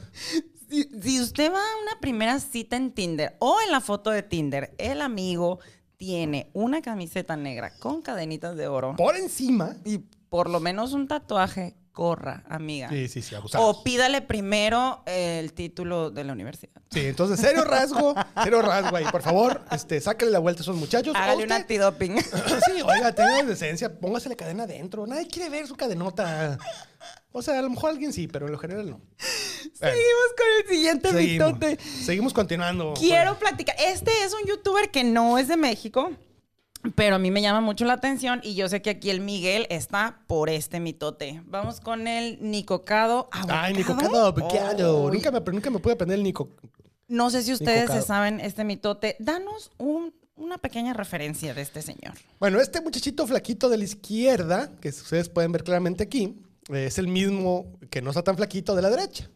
Si, 0.70 0.90
si 1.02 1.22
usted 1.22 1.52
va 1.52 1.60
a 1.60 1.82
una 1.84 2.00
primera 2.02 2.40
cita 2.40 2.76
en 2.76 2.92
Tinder 2.92 3.36
o 3.40 3.58
en 3.66 3.72
la 3.72 3.80
foto 3.82 4.10
de 4.10 4.24
Tinder, 4.24 4.74
el 4.78 5.02
amigo 5.02 5.60
tiene 5.98 6.50
una 6.54 6.82
camiseta 6.82 7.36
negra 7.38 7.74
con 7.80 8.02
cadenitas 8.02 8.56
de 8.58 8.68
oro 8.68 8.96
Por 8.98 9.16
encima. 9.16 9.76
y 9.86 10.00
por 10.00 10.50
lo 10.50 10.60
menos 10.60 10.94
un 10.94 11.08
tatuaje, 11.08 11.76
corra, 11.94 12.44
amiga. 12.50 12.90
Sí, 12.90 13.08
sí, 13.08 13.22
sí, 13.22 13.36
abusado. 13.36 13.66
O 13.66 13.84
pídale 13.84 14.22
primero 14.22 15.04
el 15.06 15.54
título 15.54 16.10
de 16.10 16.24
la 16.24 16.34
universidad. 16.34 16.82
Sí, 16.92 17.02
entonces, 17.06 17.40
serio 17.40 17.64
rasgo, 17.64 18.16
serio 18.44 18.62
rasgo 18.62 18.98
ahí. 18.98 19.06
Por 19.06 19.22
favor, 19.22 19.62
este, 19.72 20.02
sáquenle 20.02 20.34
la 20.34 20.40
vuelta 20.40 20.62
a 20.62 20.64
esos 20.64 20.76
muchachos. 20.76 21.16
Hágale 21.16 21.44
un 21.44 21.52
antidoping. 21.52 22.18
Sí, 22.66 22.82
oiga, 22.82 23.14
tenga 23.14 23.44
decencia, 23.44 24.00
póngase 24.00 24.30
la 24.30 24.36
cadena 24.36 24.64
adentro. 24.64 25.06
Nadie 25.06 25.28
quiere 25.28 25.50
ver 25.50 25.68
su 25.68 25.76
cadenota. 25.76 26.58
O 27.32 27.42
sea, 27.42 27.60
a 27.60 27.62
lo 27.62 27.70
mejor 27.70 27.92
alguien 27.92 28.14
sí, 28.14 28.28
pero 28.28 28.46
en 28.48 28.52
lo 28.54 28.58
general 28.58 28.90
no. 28.90 28.98
Bueno, 28.98 29.96
Seguimos 29.96 30.28
con 30.38 30.48
el 30.60 30.70
siguiente 30.70 31.12
seguimos, 31.12 31.54
mitote. 31.54 31.78
seguimos 31.82 32.34
continuando. 32.34 32.94
Quiero 32.98 33.38
platicar. 33.38 33.76
Este 33.80 34.12
es 34.24 34.34
un 34.34 34.48
youtuber 34.48 34.90
que 34.92 35.04
no 35.04 35.38
es 35.38 35.48
de 35.48 35.58
México, 35.58 36.12
pero 36.96 37.16
a 37.16 37.20
mí 37.20 37.32
me 37.32 37.42
llama 37.42 37.62
mucho 37.62 37.86
la 37.86 37.94
atención 37.94 38.40
y 38.44 38.56
yo 38.56 38.68
sé 38.70 38.82
que 38.82 38.90
aquí 38.92 39.10
el 39.10 39.22
Miguel 39.22 39.66
está 39.70 40.20
por 40.28 40.50
este 40.50 40.80
mitote. 40.80 41.42
Vamos 41.46 41.80
con 41.80 42.08
el 42.08 42.38
Nicocado. 42.42 43.30
Ay, 43.32 43.74
Nico 43.74 43.94
¿Avocado? 43.94 44.34
Cado, 44.50 45.08
Ay. 45.10 45.14
Nunca 45.18 45.32
me, 45.32 45.40
nunca 45.52 45.70
me 45.70 45.80
pude 45.80 45.94
aprender 45.94 46.18
el 46.18 46.24
Nico. 46.24 46.50
No 47.08 47.30
sé 47.30 47.44
si 47.44 47.54
ustedes 47.54 47.82
Nicocado. 47.82 48.02
se 48.02 48.08
saben 48.08 48.40
este 48.40 48.64
mitote. 48.64 49.16
Danos 49.20 49.72
un- 49.78 50.14
una 50.36 50.58
pequeña 50.58 50.94
referencia 50.94 51.54
de 51.54 51.62
este 51.62 51.82
señor. 51.82 52.14
Bueno, 52.40 52.60
este 52.60 52.82
muchachito 52.82 53.26
flaquito 53.28 53.70
de 53.70 53.78
la 53.78 53.84
izquierda, 53.84 54.72
que 54.82 54.90
ustedes 54.90 55.30
pueden 55.30 55.52
ver 55.52 55.64
claramente 55.64 56.04
aquí, 56.04 56.36
es 56.70 56.98
el 56.98 57.08
mismo 57.08 57.68
que 57.92 58.02
no 58.02 58.10
está 58.10 58.24
tan 58.24 58.36
flaquito 58.36 58.76
de 58.76 58.82
la 58.82 58.90
derecha. 58.90 59.30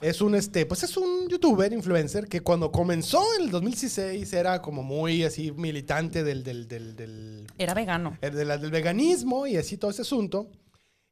Es 0.00 0.20
un, 0.20 0.36
este, 0.36 0.64
pues 0.64 0.84
es 0.84 0.96
un 0.96 1.28
youtuber, 1.28 1.72
influencer, 1.72 2.28
que 2.28 2.40
cuando 2.40 2.70
comenzó 2.70 3.20
en 3.36 3.44
el 3.46 3.50
2016 3.50 4.32
era 4.32 4.62
como 4.62 4.84
muy 4.84 5.24
así 5.24 5.50
militante 5.50 6.22
del, 6.22 6.44
del, 6.44 6.68
del, 6.68 6.94
del, 6.94 7.46
Era 7.58 7.74
vegano. 7.74 8.16
eh, 8.22 8.30
de 8.30 8.44
la- 8.44 8.58
del 8.58 8.70
veganismo 8.70 9.46
y 9.48 9.56
así 9.56 9.76
todo 9.76 9.90
ese 9.90 10.02
asunto. 10.02 10.50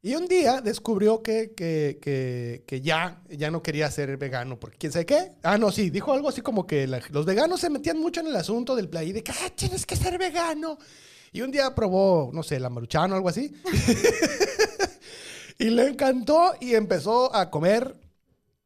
Y 0.02 0.14
un 0.14 0.28
día 0.28 0.60
descubrió 0.60 1.20
que, 1.20 1.52
que, 1.56 1.98
que, 2.00 2.62
que 2.64 2.80
ya, 2.80 3.22
ya 3.28 3.50
no 3.50 3.60
quería 3.60 3.90
ser 3.90 4.16
vegano, 4.18 4.60
porque 4.60 4.76
quién 4.78 4.92
sabe 4.92 5.04
qué. 5.06 5.32
Ah, 5.42 5.58
no, 5.58 5.72
sí, 5.72 5.90
dijo 5.90 6.12
algo 6.12 6.28
así 6.28 6.40
como 6.42 6.64
que 6.64 6.86
la- 6.86 7.00
los 7.10 7.26
veganos 7.26 7.58
se 7.60 7.70
metían 7.70 7.98
mucho 7.98 8.20
en 8.20 8.28
el 8.28 8.36
asunto 8.36 8.76
del 8.76 8.88
play, 8.88 9.10
de 9.10 9.24
que 9.24 9.32
ah, 9.32 9.50
tienes 9.56 9.84
que 9.84 9.96
ser 9.96 10.16
vegano. 10.16 10.78
Y 11.32 11.40
un 11.40 11.50
día 11.50 11.74
probó, 11.74 12.30
no 12.32 12.44
sé, 12.44 12.60
la 12.60 12.70
maruchan 12.70 13.10
o 13.10 13.16
algo 13.16 13.28
así. 13.30 13.52
Y 15.58 15.70
le 15.70 15.88
encantó 15.88 16.52
y 16.60 16.74
empezó 16.74 17.34
a 17.34 17.50
comer, 17.50 17.96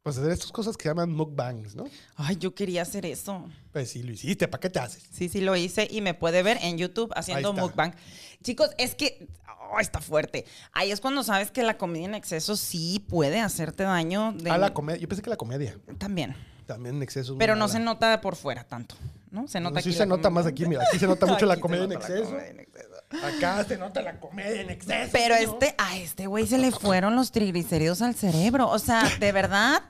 pues 0.03 0.17
hacer 0.17 0.31
estas 0.31 0.51
cosas 0.51 0.77
que 0.77 0.83
se 0.83 0.89
llaman 0.89 1.11
mukbangs, 1.11 1.75
¿no? 1.75 1.85
Ay, 2.15 2.35
yo 2.37 2.55
quería 2.55 2.81
hacer 2.81 3.05
eso. 3.05 3.47
Pues 3.71 3.91
sí, 3.91 4.01
lo 4.01 4.11
hiciste, 4.11 4.47
¿para 4.47 4.59
qué 4.59 4.69
te 4.69 4.79
haces? 4.79 5.03
Sí, 5.11 5.29
sí 5.29 5.41
lo 5.41 5.55
hice 5.55 5.87
y 5.89 6.01
me 6.01 6.13
puede 6.15 6.41
ver 6.41 6.57
en 6.61 6.77
YouTube 6.77 7.11
haciendo 7.15 7.53
mukbang. 7.53 7.93
Chicos, 8.43 8.71
es 8.79 8.95
que 8.95 9.27
oh, 9.71 9.79
está 9.79 10.01
fuerte. 10.01 10.45
Ahí 10.73 10.91
es 10.91 11.01
cuando 11.01 11.23
sabes 11.23 11.51
que 11.51 11.61
la 11.61 11.77
comida 11.77 12.05
en 12.05 12.15
exceso 12.15 12.55
sí 12.55 13.05
puede 13.07 13.39
hacerte 13.39 13.83
daño. 13.83 14.33
de- 14.33 14.49
A 14.49 14.57
la 14.57 14.73
comedia. 14.73 14.99
Yo 14.99 15.07
pensé 15.07 15.21
que 15.21 15.29
la 15.29 15.37
comedia. 15.37 15.77
También. 15.99 16.35
También 16.65 16.95
en 16.95 17.03
exceso. 17.03 17.37
Pero 17.37 17.53
no 17.55 17.65
mala. 17.65 17.73
se 17.73 17.79
nota 17.79 18.21
por 18.21 18.35
fuera 18.35 18.63
tanto, 18.63 18.95
¿no? 19.29 19.47
Se 19.47 19.59
nota 19.59 19.81
sí 19.81 19.89
aquí 19.89 19.93
se 19.93 19.99
la 19.99 20.05
nota 20.07 20.29
más 20.31 20.47
aquí, 20.47 20.65
mira. 20.65 20.83
Aquí 20.87 20.97
se 20.97 21.05
nota 21.05 21.25
mucho 21.27 21.45
la 21.45 21.55
se 21.55 21.61
comedia 21.61 21.83
en 21.83 21.91
exceso. 21.91 22.35
Acá 23.23 23.63
se 23.65 23.77
nota 23.77 24.01
la 24.01 24.19
comedia 24.19 24.61
en 24.61 24.69
exceso. 24.69 25.09
Pero 25.11 25.35
este, 25.35 25.75
a 25.77 25.97
este 25.97 26.27
güey 26.27 26.47
se 26.47 26.57
le 26.57 26.71
fueron 26.71 27.15
los 27.15 27.31
triglicéridos 27.31 28.01
al 28.01 28.15
cerebro. 28.15 28.69
O 28.69 28.79
sea, 28.79 29.03
de 29.19 29.31
verdad, 29.31 29.83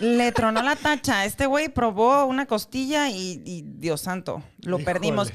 le 0.00 0.32
tronó 0.32 0.62
la 0.62 0.76
tacha. 0.76 1.24
Este 1.24 1.46
güey 1.46 1.68
probó 1.68 2.24
una 2.26 2.46
costilla 2.46 3.10
y, 3.10 3.42
y, 3.44 3.62
Dios 3.66 4.00
santo, 4.02 4.42
lo 4.60 4.78
Híjole. 4.78 4.84
perdimos. 4.84 5.32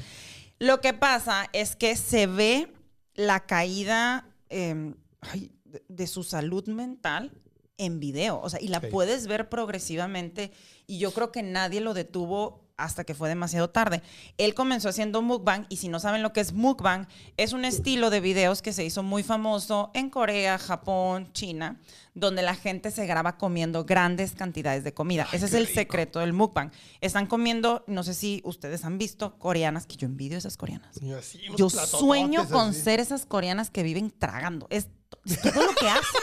Lo 0.58 0.80
que 0.80 0.94
pasa 0.94 1.48
es 1.52 1.76
que 1.76 1.96
se 1.96 2.26
ve 2.26 2.72
la 3.14 3.44
caída 3.46 4.26
eh, 4.48 4.94
ay, 5.20 5.50
de, 5.64 5.82
de 5.88 6.06
su 6.06 6.22
salud 6.24 6.66
mental 6.68 7.32
en 7.76 7.98
video. 8.00 8.40
O 8.40 8.48
sea, 8.48 8.60
y 8.62 8.68
la 8.68 8.80
Sí. 8.80 8.86
puedes 8.90 9.26
ver 9.26 9.48
progresivamente. 9.48 10.52
Y 10.86 10.98
yo 10.98 11.12
creo 11.12 11.32
que 11.32 11.42
nadie 11.42 11.80
lo 11.80 11.92
detuvo 11.92 12.63
hasta 12.76 13.04
que 13.04 13.14
fue 13.14 13.28
demasiado 13.28 13.70
tarde. 13.70 14.02
Él 14.38 14.54
comenzó 14.54 14.88
haciendo 14.88 15.22
mukbang 15.22 15.66
y 15.68 15.76
si 15.76 15.88
no 15.88 16.00
saben 16.00 16.22
lo 16.22 16.32
que 16.32 16.40
es 16.40 16.52
mukbang, 16.52 17.06
es 17.36 17.52
un 17.52 17.64
estilo 17.64 18.10
de 18.10 18.20
videos 18.20 18.62
que 18.62 18.72
se 18.72 18.84
hizo 18.84 19.02
muy 19.02 19.22
famoso 19.22 19.90
en 19.94 20.10
Corea, 20.10 20.58
Japón, 20.58 21.30
China, 21.32 21.80
donde 22.14 22.42
la 22.42 22.54
gente 22.54 22.90
se 22.90 23.06
graba 23.06 23.36
comiendo 23.38 23.84
grandes 23.84 24.32
cantidades 24.32 24.84
de 24.84 24.94
comida. 24.94 25.26
Ese 25.32 25.46
es 25.46 25.54
el 25.54 25.66
rico. 25.66 25.80
secreto 25.80 26.18
del 26.20 26.32
mukbang. 26.32 26.70
Están 27.00 27.26
comiendo, 27.26 27.84
no 27.86 28.02
sé 28.02 28.14
si 28.14 28.40
ustedes 28.44 28.84
han 28.84 28.98
visto, 28.98 29.38
coreanas, 29.38 29.86
que 29.86 29.96
yo 29.96 30.06
envidio 30.06 30.38
esas 30.38 30.56
coreanas. 30.56 30.96
Así, 31.18 31.40
Yo 31.56 31.70
sueño 31.70 32.48
con 32.48 32.70
así. 32.70 32.80
ser 32.80 33.00
esas 33.00 33.26
coreanas 33.26 33.70
que 33.70 33.82
viven 33.82 34.10
tragando. 34.10 34.66
Es, 34.70 34.88
es 35.24 35.40
todo 35.40 35.62
lo 35.64 35.74
que 35.74 35.88
hacen. 35.88 36.20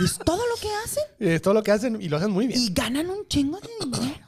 Es 0.00 0.18
todo 0.18 0.42
lo 0.46 0.54
que 0.56 0.68
hacen. 0.84 1.04
Es 1.18 1.42
todo 1.42 1.54
lo 1.54 1.62
que 1.62 1.72
hacen 1.72 2.00
y 2.00 2.08
lo 2.08 2.16
hacen 2.16 2.30
muy 2.30 2.46
bien. 2.46 2.58
Y 2.60 2.72
ganan 2.72 3.10
un 3.10 3.26
chingo 3.28 3.58
de 3.60 3.68
dinero. 3.98 4.26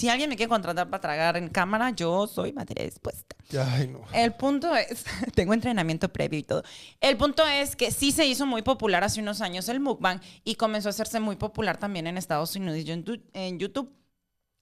Si 0.00 0.08
alguien 0.08 0.30
me 0.30 0.36
quiere 0.36 0.48
contratar 0.48 0.88
para 0.88 1.02
tragar 1.02 1.36
en 1.36 1.50
cámara, 1.50 1.90
yo 1.90 2.26
soy 2.26 2.54
materia 2.54 2.86
dispuesta. 2.86 3.36
Ay, 3.52 3.86
no. 3.86 4.00
El 4.14 4.32
punto 4.32 4.74
es, 4.74 5.04
tengo 5.34 5.52
entrenamiento 5.52 6.08
previo 6.08 6.38
y 6.38 6.42
todo. 6.42 6.62
El 7.02 7.18
punto 7.18 7.46
es 7.46 7.76
que 7.76 7.90
sí 7.90 8.10
se 8.10 8.24
hizo 8.24 8.46
muy 8.46 8.62
popular 8.62 9.04
hace 9.04 9.20
unos 9.20 9.42
años 9.42 9.68
el 9.68 9.78
mukbang 9.78 10.18
y 10.42 10.54
comenzó 10.54 10.88
a 10.88 10.92
hacerse 10.92 11.20
muy 11.20 11.36
popular 11.36 11.76
también 11.76 12.06
en 12.06 12.16
Estados 12.16 12.56
Unidos 12.56 12.78
y 12.78 12.90
en 13.34 13.58
YouTube. 13.58 13.94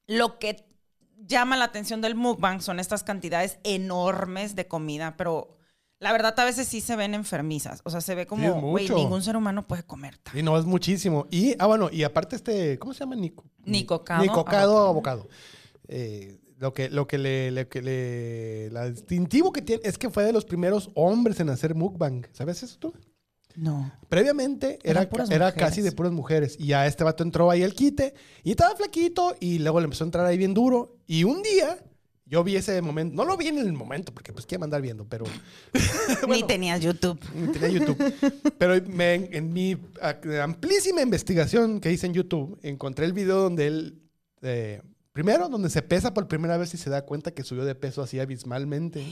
Lo 0.08 0.40
que 0.40 0.66
llama 1.24 1.56
la 1.56 1.66
atención 1.66 2.00
del 2.00 2.16
mukbang 2.16 2.60
son 2.60 2.80
estas 2.80 3.04
cantidades 3.04 3.60
enormes 3.62 4.56
de 4.56 4.66
comida, 4.66 5.16
pero 5.16 5.57
la 6.00 6.12
verdad 6.12 6.38
a 6.38 6.44
veces 6.44 6.68
sí 6.68 6.80
se 6.80 6.94
ven 6.96 7.14
enfermizas. 7.14 7.80
O 7.84 7.90
sea, 7.90 8.00
se 8.00 8.14
ve 8.14 8.22
Sí, 8.22 8.28
como, 8.28 8.60
güey, 8.60 8.84
mucho. 8.84 8.94
ningún 8.96 9.22
ser 9.22 9.36
humano 9.36 9.66
puede 9.66 9.82
comer. 9.82 10.18
Y 10.34 10.42
no, 10.42 10.56
es 10.58 10.64
muchísimo. 10.64 11.26
Y, 11.30 11.54
ah, 11.58 11.66
bueno, 11.66 11.88
y 11.92 12.04
aparte 12.04 12.36
este, 12.36 12.78
¿cómo 12.78 12.92
se 12.94 13.00
llama? 13.00 13.16
Nico. 13.16 13.44
Nicocado 13.64 14.22
Nicocado 14.22 14.86
abocado. 14.88 15.28
Eh, 15.88 16.38
lo 16.58 16.72
que, 16.74 16.90
lo 16.90 17.06
que 17.06 17.18
le, 17.18 17.50
le- 17.50 17.68
que 17.68 17.82
le- 17.82 18.70
la 18.70 18.90
distintivo 18.90 19.52
que 19.52 19.62
tiene 19.62 19.82
es 19.84 19.96
que 19.98 20.10
fue 20.10 20.24
de 20.24 20.32
los 20.32 20.44
primeros 20.44 20.90
hombres 20.94 21.38
en 21.40 21.50
hacer 21.50 21.74
mukbang. 21.74 22.26
¿Sabes 22.32 22.62
eso 22.62 22.78
tú? 22.78 22.92
No. 23.56 23.90
Previamente 24.08 24.78
era, 24.84 25.08
era 25.30 25.52
casi 25.52 25.82
de 25.82 25.90
puras 25.92 26.12
mujeres. 26.12 26.56
Y 26.60 26.66
ya 26.68 26.86
este 26.86 27.02
vato 27.04 27.22
entró 27.24 27.50
ahí 27.50 27.62
al 27.64 27.74
quite 27.74 28.14
y 28.44 28.52
estaba 28.52 28.76
flaquito 28.76 29.34
y 29.40 29.58
luego 29.58 29.80
le 29.80 29.84
empezó 29.84 30.04
a 30.04 30.06
entrar 30.06 30.26
ahí 30.26 30.36
bien 30.38 30.54
duro. 30.54 30.96
Y 31.08 31.24
un 31.24 31.42
día 31.42 31.76
yo 32.28 32.44
vi 32.44 32.56
ese 32.56 32.80
momento, 32.82 33.16
no 33.16 33.24
lo 33.24 33.36
vi 33.36 33.46
en 33.48 33.58
el 33.58 33.72
momento 33.72 34.12
porque 34.12 34.32
pues 34.32 34.44
qué 34.46 34.58
mandar 34.58 34.82
viendo, 34.82 35.04
pero 35.06 35.24
Ni 36.28 36.42
tenías 36.44 36.80
YouTube. 36.80 37.18
ni 37.34 37.52
tenía 37.52 37.68
YouTube. 37.68 38.14
Pero 38.58 38.74
me- 38.88 39.14
en 39.36 39.52
mi 39.52 39.76
amplísima 40.42 41.00
investigación 41.02 41.80
que 41.80 41.92
hice 41.92 42.06
en 42.06 42.14
YouTube, 42.14 42.58
encontré 42.62 43.06
el 43.06 43.12
video 43.12 43.40
donde 43.42 43.66
él, 43.66 44.02
eh, 44.42 44.82
primero, 45.12 45.48
donde 45.48 45.70
se 45.70 45.82
pesa 45.82 46.14
por 46.14 46.28
primera 46.28 46.56
vez 46.58 46.74
y 46.74 46.76
se 46.76 46.90
da 46.90 47.02
cuenta 47.04 47.30
que 47.32 47.42
subió 47.44 47.64
de 47.64 47.74
peso 47.74 48.02
así 48.02 48.20
abismalmente. 48.20 49.04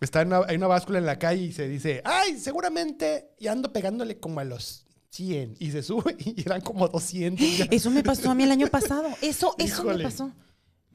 Está 0.00 0.22
en 0.22 0.28
una, 0.28 0.40
hay 0.46 0.56
una 0.56 0.68
báscula 0.68 0.98
en 0.98 1.06
la 1.06 1.18
calle 1.18 1.42
y 1.42 1.52
se 1.52 1.68
dice, 1.68 2.02
ay, 2.04 2.38
seguramente 2.38 3.30
y 3.38 3.48
ando 3.48 3.72
pegándole 3.72 4.18
como 4.18 4.40
a 4.40 4.44
los 4.44 4.86
100. 5.10 5.56
Y 5.58 5.70
se 5.72 5.82
sube 5.82 6.16
y 6.20 6.40
eran 6.42 6.60
como 6.60 6.86
200. 6.88 7.58
ya. 7.58 7.64
Eso 7.70 7.90
me 7.90 8.02
pasó 8.02 8.30
a 8.30 8.34
mí 8.34 8.44
el 8.44 8.52
año 8.52 8.68
pasado. 8.68 9.08
Eso, 9.22 9.54
eso 9.58 9.84
me 9.84 9.98
pasó. 9.98 10.32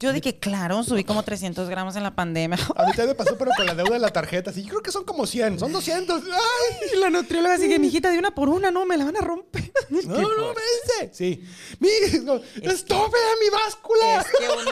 Yo 0.00 0.12
que, 0.20 0.38
claro, 0.38 0.82
subí 0.82 1.04
como 1.04 1.22
300 1.22 1.68
gramos 1.68 1.94
en 1.94 2.02
la 2.02 2.14
pandemia. 2.16 2.58
A 2.74 2.84
mí 2.84 2.88
también 2.88 3.08
me 3.08 3.14
pasó, 3.14 3.38
pero 3.38 3.52
con 3.56 3.64
la 3.64 3.74
deuda 3.74 3.92
de 3.92 4.00
la 4.00 4.10
tarjeta. 4.10 4.52
Sí, 4.52 4.62
yo 4.62 4.70
creo 4.70 4.82
que 4.82 4.90
son 4.90 5.04
como 5.04 5.24
100, 5.24 5.60
son 5.60 5.72
200. 5.72 6.22
¡Ay! 6.24 6.88
Y 6.92 6.96
la 6.98 7.10
nutrióloga 7.10 7.54
así 7.54 7.68
que, 7.68 7.78
mijita, 7.78 8.10
de 8.10 8.18
una 8.18 8.34
por 8.34 8.48
una, 8.48 8.72
no, 8.72 8.84
me 8.86 8.96
la 8.96 9.04
van 9.04 9.16
a 9.16 9.20
romper. 9.20 9.62
No, 9.90 10.20
no, 10.20 10.54
me 10.54 10.60
dice. 11.04 11.10
Sí. 11.12 11.44
Mi, 11.78 11.88
no, 12.24 12.40
¡Estope 12.62 13.16
mi 13.40 13.50
báscula! 13.50 14.20
Es 14.20 14.26
que 14.26 14.62
uno... 14.62 14.70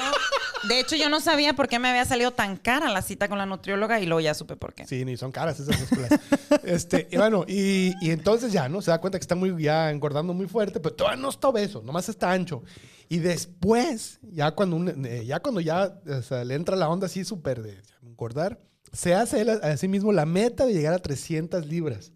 De 0.68 0.80
hecho, 0.80 0.96
yo 0.96 1.08
no 1.08 1.20
sabía 1.20 1.54
por 1.54 1.68
qué 1.68 1.78
me 1.78 1.88
había 1.88 2.04
salido 2.04 2.32
tan 2.32 2.56
cara 2.56 2.88
la 2.90 3.02
cita 3.02 3.28
con 3.28 3.38
la 3.38 3.46
nutrióloga 3.46 4.00
y 4.00 4.06
luego 4.06 4.20
ya 4.20 4.34
supe 4.34 4.56
por 4.56 4.74
qué. 4.74 4.86
Sí, 4.86 5.04
ni 5.04 5.16
son 5.16 5.30
caras 5.30 5.60
esas 5.60 5.78
básculas. 5.78 6.10
este, 6.64 7.08
y 7.10 7.16
bueno, 7.16 7.44
y, 7.46 7.92
y 8.00 8.10
entonces 8.10 8.52
ya, 8.52 8.68
¿no? 8.68 8.82
Se 8.82 8.90
da 8.90 9.00
cuenta 9.00 9.18
que 9.18 9.22
está 9.22 9.34
muy, 9.34 9.62
ya 9.62 9.90
engordando 9.90 10.34
muy 10.34 10.46
fuerte, 10.46 10.80
pero 10.80 10.94
todavía 10.94 11.20
no 11.20 11.28
está 11.28 11.48
obeso, 11.48 11.82
nomás 11.82 12.08
está 12.08 12.32
ancho. 12.32 12.62
Y 13.08 13.18
después, 13.18 14.18
ya 14.22 14.52
cuando, 14.52 14.76
un- 14.76 15.06
eh, 15.06 15.24
ya, 15.26 15.40
cuando 15.40 15.60
ya 15.60 16.00
o 16.06 16.22
sea, 16.22 16.44
le 16.44 16.54
entra 16.54 16.76
la 16.76 16.88
onda 16.88 17.06
así 17.06 17.24
súper 17.24 17.62
de 17.62 17.78
engordar, 18.02 18.58
se 18.92 19.14
hace 19.14 19.40
él 19.42 19.50
a, 19.50 19.76
sí 19.76 19.88
mismo 19.88 20.12
la 20.12 20.26
meta 20.26 20.66
de 20.66 20.72
llegar 20.74 20.94
a 20.94 20.98
300 20.98 21.66
libras. 21.66 22.12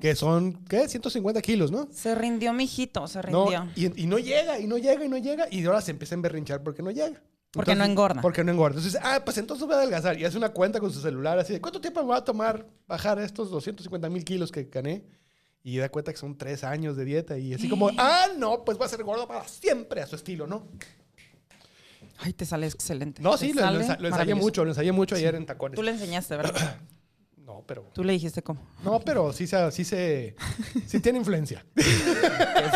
Que 0.00 0.14
son, 0.16 0.64
¿qué? 0.64 0.88
150 0.88 1.40
kilos, 1.40 1.70
¿no? 1.70 1.88
Se 1.92 2.14
rindió, 2.14 2.52
mijito, 2.52 3.06
se 3.06 3.20
No, 3.30 3.44
rindió. 3.46 3.68
y, 3.76 4.02
y 4.02 4.06
no 4.06 4.18
llega, 4.18 4.58
y 4.58 4.66
no 4.66 4.76
llega, 4.78 5.04
y 5.04 5.08
no 5.08 5.16
llega. 5.16 5.46
Y 5.50 5.64
ahora 5.64 5.80
se 5.80 5.92
empieza 5.92 6.14
a 6.14 6.16
emberrinchar 6.16 6.62
porque 6.62 6.82
no 6.82 6.90
llega. 6.90 7.22
Porque 7.52 7.74
no 7.76 7.84
engorda. 7.84 8.20
Porque 8.20 8.42
no 8.42 8.50
engorda. 8.50 8.78
Entonces, 8.78 9.00
ah, 9.02 9.22
pues 9.24 9.38
entonces 9.38 9.64
voy 9.64 9.76
a 9.76 9.78
adelgazar. 9.78 10.18
Y 10.18 10.24
hace 10.24 10.36
una 10.36 10.48
cuenta 10.48 10.80
con 10.80 10.90
su 10.92 11.00
celular 11.00 11.38
así 11.38 11.52
de, 11.52 11.60
¿cuánto 11.60 11.80
tiempo 11.80 12.02
me 12.02 12.08
va 12.08 12.16
a 12.16 12.24
tomar 12.24 12.66
bajar 12.88 13.20
estos 13.20 13.48
250 13.50 14.10
mil 14.10 14.24
kilos 14.24 14.50
que 14.50 14.64
gané? 14.64 15.04
Y 15.66 15.78
da 15.78 15.88
cuenta 15.88 16.12
que 16.12 16.18
son 16.18 16.36
tres 16.36 16.62
años 16.62 16.94
de 16.96 17.04
dieta. 17.06 17.38
Y 17.38 17.54
así 17.54 17.68
como, 17.70 17.90
ah, 17.96 18.26
no, 18.36 18.64
pues 18.64 18.78
va 18.78 18.84
a 18.84 18.88
ser 18.88 19.02
gordo 19.02 19.26
para 19.26 19.48
siempre 19.48 20.02
a 20.02 20.06
su 20.06 20.14
estilo, 20.14 20.46
¿no? 20.46 20.68
Ay, 22.18 22.34
te 22.34 22.44
sale 22.44 22.66
excelente. 22.66 23.22
No, 23.22 23.36
sí, 23.38 23.52
lo, 23.52 23.62
lo 23.70 23.80
ensa- 23.80 23.98
lo 23.98 24.08
ensayé 24.08 24.34
mucho, 24.34 24.62
lo 24.64 24.70
ensayé 24.70 24.92
mucho 24.92 25.14
ayer 25.14 25.34
en 25.34 25.46
tacones. 25.46 25.74
Tú 25.76 25.82
le 25.82 25.90
enseñaste, 25.92 26.36
¿verdad? 26.36 26.78
No, 27.44 27.62
pero... 27.66 27.90
Tú 27.92 28.02
le 28.04 28.14
dijiste 28.14 28.42
cómo. 28.42 28.60
No, 28.82 29.00
pero 29.00 29.30
sí 29.32 29.46
se, 29.46 29.70
sí 29.70 29.84
se, 29.84 30.34
sí 30.86 31.00
tiene 31.00 31.18
influencia. 31.18 31.64
Qué 31.74 31.82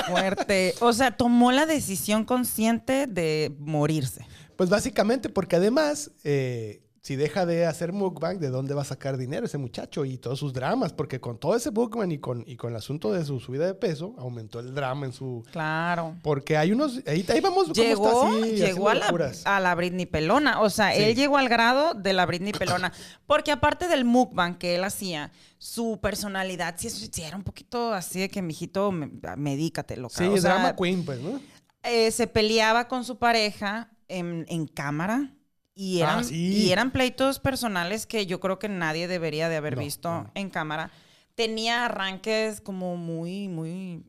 fuerte. 0.06 0.74
O 0.80 0.92
sea, 0.92 1.16
tomó 1.16 1.52
la 1.52 1.64
decisión 1.64 2.24
consciente 2.24 3.06
de 3.06 3.54
morirse. 3.58 4.26
Pues 4.56 4.68
básicamente 4.68 5.30
porque 5.30 5.56
además, 5.56 6.10
eh, 6.22 6.82
si 7.00 7.16
deja 7.16 7.46
de 7.46 7.64
hacer 7.64 7.92
mukbang, 7.92 8.38
¿de 8.38 8.48
dónde 8.50 8.74
va 8.74 8.82
a 8.82 8.84
sacar 8.84 9.16
dinero 9.16 9.46
ese 9.46 9.56
muchacho? 9.56 10.04
Y 10.04 10.18
todos 10.18 10.38
sus 10.38 10.52
dramas, 10.52 10.92
porque 10.92 11.20
con 11.20 11.38
todo 11.38 11.54
ese 11.56 11.70
mukbang 11.70 12.10
y 12.12 12.18
con, 12.18 12.44
y 12.46 12.56
con 12.56 12.70
el 12.70 12.76
asunto 12.76 13.12
de 13.12 13.24
su 13.24 13.40
subida 13.40 13.66
de 13.66 13.74
peso, 13.74 14.14
aumentó 14.18 14.60
el 14.60 14.74
drama 14.74 15.06
en 15.06 15.12
su... 15.12 15.44
Claro. 15.52 16.16
Porque 16.22 16.56
hay 16.56 16.72
unos... 16.72 17.00
Ahí, 17.06 17.24
ahí 17.28 17.40
vamos... 17.40 17.64
cómo 17.68 17.74
Llegó, 17.74 18.06
está 18.08 18.38
así, 18.42 18.50
llegó 18.56 18.88
a 18.88 18.94
la, 18.94 19.32
a 19.44 19.60
la 19.60 19.74
Britney 19.74 20.06
Pelona. 20.06 20.60
O 20.60 20.70
sea, 20.70 20.92
Sí. 20.94 21.02
él 21.02 21.14
llegó 21.14 21.38
al 21.38 21.48
grado 21.48 21.94
de 21.94 22.12
la 22.12 22.26
Britney 22.26 22.52
Pelona. 22.52 22.92
Porque 23.26 23.52
aparte 23.52 23.88
del 23.88 24.04
mukbang 24.04 24.58
que 24.58 24.74
él 24.74 24.84
hacía, 24.84 25.30
su 25.56 25.98
personalidad 26.02 26.74
sí, 26.78 26.90
sí 26.90 27.22
era 27.22 27.36
un 27.36 27.44
poquito 27.44 27.94
así 27.94 28.20
de 28.20 28.28
que, 28.28 28.42
mijito, 28.42 28.90
me- 28.92 29.10
medícate, 29.36 29.96
loca. 29.96 30.16
Sí, 30.18 30.24
o 30.24 30.36
sea, 30.36 30.54
drama 30.54 30.76
queen, 30.76 31.04
pues, 31.04 31.20
¿no? 31.20 31.40
eh, 31.84 32.10
se 32.10 32.26
peleaba 32.26 32.88
con 32.88 33.04
su 33.04 33.18
pareja 33.18 33.90
en, 34.08 34.44
en 34.48 34.66
cámara. 34.66 35.32
Y 35.80 36.00
eran, 36.00 36.18
Ah, 36.18 36.24
sí. 36.24 36.34
y 36.34 36.72
eran 36.72 36.90
pleitos 36.90 37.38
personales 37.38 38.04
que 38.04 38.26
yo 38.26 38.40
creo 38.40 38.58
que 38.58 38.68
nadie 38.68 39.06
debería 39.06 39.48
de 39.48 39.54
haber 39.56 39.76
No, 39.76 39.82
visto 39.84 40.10
no. 40.10 40.30
en 40.34 40.50
cámara. 40.50 40.90
Tenía 41.36 41.84
arranques 41.84 42.60
como 42.60 42.96
muy, 42.96 43.46
muy, 43.46 44.02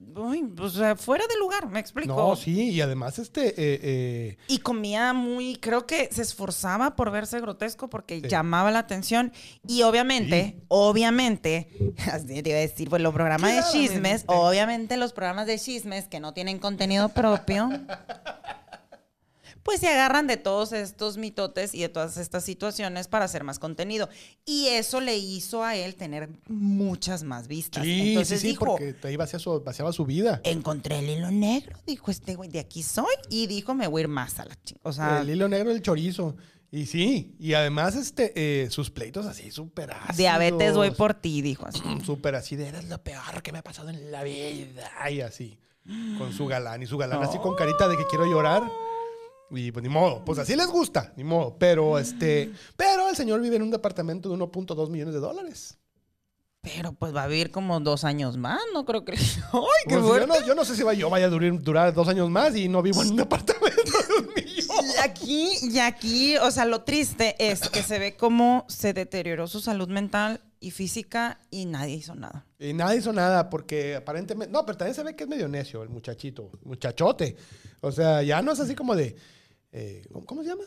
muy, 0.00 0.44
o 0.58 0.68
sea, 0.68 0.96
fuera 0.96 1.24
de 1.28 1.36
lugar, 1.38 1.68
me 1.68 1.78
explico. 1.78 2.16
No, 2.16 2.34
sí, 2.34 2.70
y 2.70 2.80
además 2.80 3.20
este... 3.20 3.48
eh, 3.50 3.54
eh, 3.82 4.36
Y 4.48 4.58
comía 4.58 5.12
muy, 5.12 5.54
creo 5.56 5.86
que 5.86 6.08
se 6.10 6.22
esforzaba 6.22 6.96
por 6.96 7.12
verse 7.12 7.38
grotesco 7.40 7.88
porque 7.88 8.20
Sí. 8.22 8.26
llamaba 8.28 8.72
la 8.72 8.80
atención. 8.80 9.32
Y 9.68 9.82
obviamente, 9.82 10.56
obviamente, 10.68 11.68
así 12.12 12.42
te 12.42 12.48
iba 12.50 12.58
a 12.58 12.62
decir, 12.62 12.88
pues 12.90 13.00
los 13.00 13.14
programas 13.14 13.54
de 13.54 13.62
chismes, 13.70 14.24
obviamente 14.26 14.96
los 14.96 15.12
programas 15.12 15.46
de 15.46 15.56
chismes 15.58 16.08
que 16.08 16.18
no 16.18 16.32
tienen 16.34 16.58
contenido 16.58 17.10
propio, 17.10 17.68
pues 19.66 19.80
se 19.80 19.88
agarran 19.88 20.28
de 20.28 20.36
todos 20.36 20.72
estos 20.72 21.16
mitotes 21.16 21.74
y 21.74 21.80
de 21.80 21.88
todas 21.88 22.18
estas 22.18 22.44
situaciones 22.44 23.08
para 23.08 23.24
hacer 23.24 23.42
más 23.42 23.58
contenido. 23.58 24.08
Y 24.44 24.68
eso 24.68 25.00
le 25.00 25.16
hizo 25.16 25.64
a 25.64 25.74
él 25.74 25.96
tener 25.96 26.28
muchas 26.46 27.24
más 27.24 27.48
vistas. 27.48 27.82
Sí, 27.82 28.10
Entonces 28.10 28.40
sí, 28.40 28.46
sí, 28.46 28.52
dijo, 28.52 28.64
porque 28.64 28.94
ahí 29.02 29.16
vaciaba 29.16 29.42
su, 29.42 29.60
vaciaba 29.60 29.92
su 29.92 30.06
vida. 30.06 30.40
encontré 30.44 31.00
el 31.00 31.10
hilo 31.10 31.32
negro, 31.32 31.76
dijo 31.84 32.12
este 32.12 32.36
güey, 32.36 32.48
de 32.48 32.60
aquí 32.60 32.84
soy. 32.84 33.12
Y 33.28 33.48
dijo, 33.48 33.74
me 33.74 33.88
voy 33.88 34.02
a 34.02 34.04
ir 34.04 34.08
más 34.08 34.38
a 34.38 34.44
la 34.44 34.54
chingada. 34.62 34.88
O 34.88 34.92
sea, 34.92 35.20
el 35.22 35.30
hilo 35.30 35.48
negro 35.48 35.70
del 35.70 35.82
chorizo. 35.82 36.36
Y 36.70 36.86
sí, 36.86 37.34
y 37.40 37.54
además 37.54 37.96
este, 37.96 38.34
eh, 38.36 38.70
sus 38.70 38.90
pleitos 38.90 39.26
así 39.26 39.50
súper 39.50 39.90
ácidos. 39.90 40.16
diabetes 40.16 40.74
voy 40.74 40.92
por 40.92 41.14
ti, 41.14 41.42
dijo 41.42 41.66
así. 41.66 41.82
Súper 42.06 42.36
así 42.36 42.54
de, 42.54 42.68
eres 42.68 42.84
lo 42.84 43.02
peor 43.02 43.42
que 43.42 43.50
me 43.50 43.58
ha 43.58 43.64
pasado 43.64 43.88
en 43.88 44.12
la 44.12 44.22
vida. 44.22 45.10
Y 45.10 45.22
así, 45.22 45.58
con 46.18 46.32
su 46.32 46.46
galán. 46.46 46.84
Y 46.84 46.86
su 46.86 46.96
galán 46.96 47.20
así 47.24 47.36
con 47.38 47.56
carita 47.56 47.88
de 47.88 47.96
que 47.96 48.06
quiero 48.06 48.26
llorar. 48.26 48.62
Y 49.50 49.70
pues 49.72 49.82
ni 49.82 49.88
modo, 49.88 50.24
pues 50.24 50.38
así 50.38 50.56
les 50.56 50.66
gusta, 50.66 51.12
ni 51.16 51.24
modo. 51.24 51.56
Pero 51.58 51.98
este, 51.98 52.52
pero 52.76 53.08
el 53.08 53.16
señor 53.16 53.40
vive 53.40 53.56
en 53.56 53.62
un 53.62 53.70
departamento 53.70 54.28
de 54.28 54.36
1.2 54.36 54.90
millones 54.90 55.14
de 55.14 55.20
dólares. 55.20 55.78
Pero 56.62 56.92
pues 56.94 57.14
va 57.14 57.22
a 57.22 57.26
vivir 57.28 57.52
como 57.52 57.78
dos 57.78 58.02
años 58.02 58.36
más, 58.36 58.60
no 58.74 58.84
creo 58.84 59.04
que... 59.04 59.12
¡Ay, 59.12 59.20
qué 59.88 59.98
Pues, 59.98 60.20
yo, 60.20 60.26
no, 60.26 60.46
yo 60.46 60.54
no 60.56 60.64
sé 60.64 60.74
si 60.74 60.82
va- 60.82 60.94
yo 60.94 61.08
vaya 61.08 61.26
a 61.26 61.28
durar, 61.28 61.62
durar 61.62 61.94
dos 61.94 62.08
años 62.08 62.28
más 62.28 62.56
y 62.56 62.68
no 62.68 62.82
vivo 62.82 63.02
en 63.02 63.10
un 63.10 63.16
departamento 63.16 63.82
de 64.08 64.14
un 64.18 64.34
millón. 64.34 64.84
Y 64.84 64.98
aquí, 65.00 65.48
y 65.62 65.78
aquí, 65.78 66.36
o 66.38 66.50
sea, 66.50 66.64
lo 66.64 66.82
triste 66.82 67.36
es 67.38 67.68
que 67.68 67.84
se 67.84 68.00
ve 68.00 68.16
cómo 68.16 68.64
se 68.68 68.92
deterioró 68.92 69.46
su 69.46 69.60
salud 69.60 69.88
mental 69.88 70.40
y 70.58 70.72
física 70.72 71.38
y 71.52 71.66
nadie 71.66 71.94
hizo 71.94 72.16
nada. 72.16 72.46
Y 72.58 72.72
nadie 72.72 72.98
hizo 72.98 73.12
nada 73.12 73.48
porque 73.48 73.94
aparentemente. 73.94 74.52
No, 74.52 74.66
pero 74.66 74.76
también 74.78 74.94
se 74.96 75.04
ve 75.04 75.14
que 75.14 75.22
es 75.22 75.30
medio 75.30 75.46
necio 75.46 75.84
el 75.84 75.88
muchachito, 75.88 76.50
muchachote. 76.64 77.36
O 77.80 77.92
sea, 77.92 78.22
ya 78.24 78.42
no 78.42 78.50
es 78.50 78.58
así 78.58 78.74
como 78.74 78.96
de. 78.96 79.14
Eh, 79.76 80.02
¿cómo, 80.26 80.42
se 80.42 80.48
llama? 80.48 80.64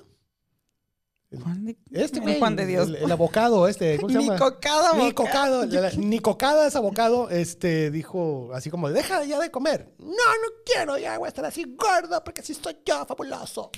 Juan 1.43 1.63
de, 1.65 1.77
Este 1.91 2.19
güey. 2.19 2.39
Juan 2.39 2.55
de 2.55 2.65
Dios. 2.65 2.87
El, 2.89 2.95
el 2.95 3.11
abocado, 3.11 3.67
este. 3.67 3.97
¿Cómo 3.97 4.09
se 4.13 4.19
llama? 4.19 4.33
Nicocado, 4.33 4.93
Ni 4.95 5.01
abocado. 5.09 5.13
cocado. 5.13 5.65
la- 5.65 5.91
Ni 5.91 6.19
cocada 6.19 6.67
es 6.67 6.75
abocado. 6.75 7.29
Este 7.29 7.91
dijo 7.91 8.49
así 8.53 8.69
como: 8.71 8.89
Deja 8.89 9.23
ya 9.25 9.39
de 9.39 9.51
comer. 9.51 9.93
No, 9.99 10.07
no 10.07 10.47
quiero, 10.65 10.97
ya 10.97 11.17
voy 11.19 11.27
a 11.27 11.29
estar 11.29 11.45
así 11.45 11.65
gordo 11.77 12.23
porque 12.23 12.41
así 12.41 12.53
estoy 12.53 12.77
yo, 12.85 13.05
fabuloso. 13.05 13.69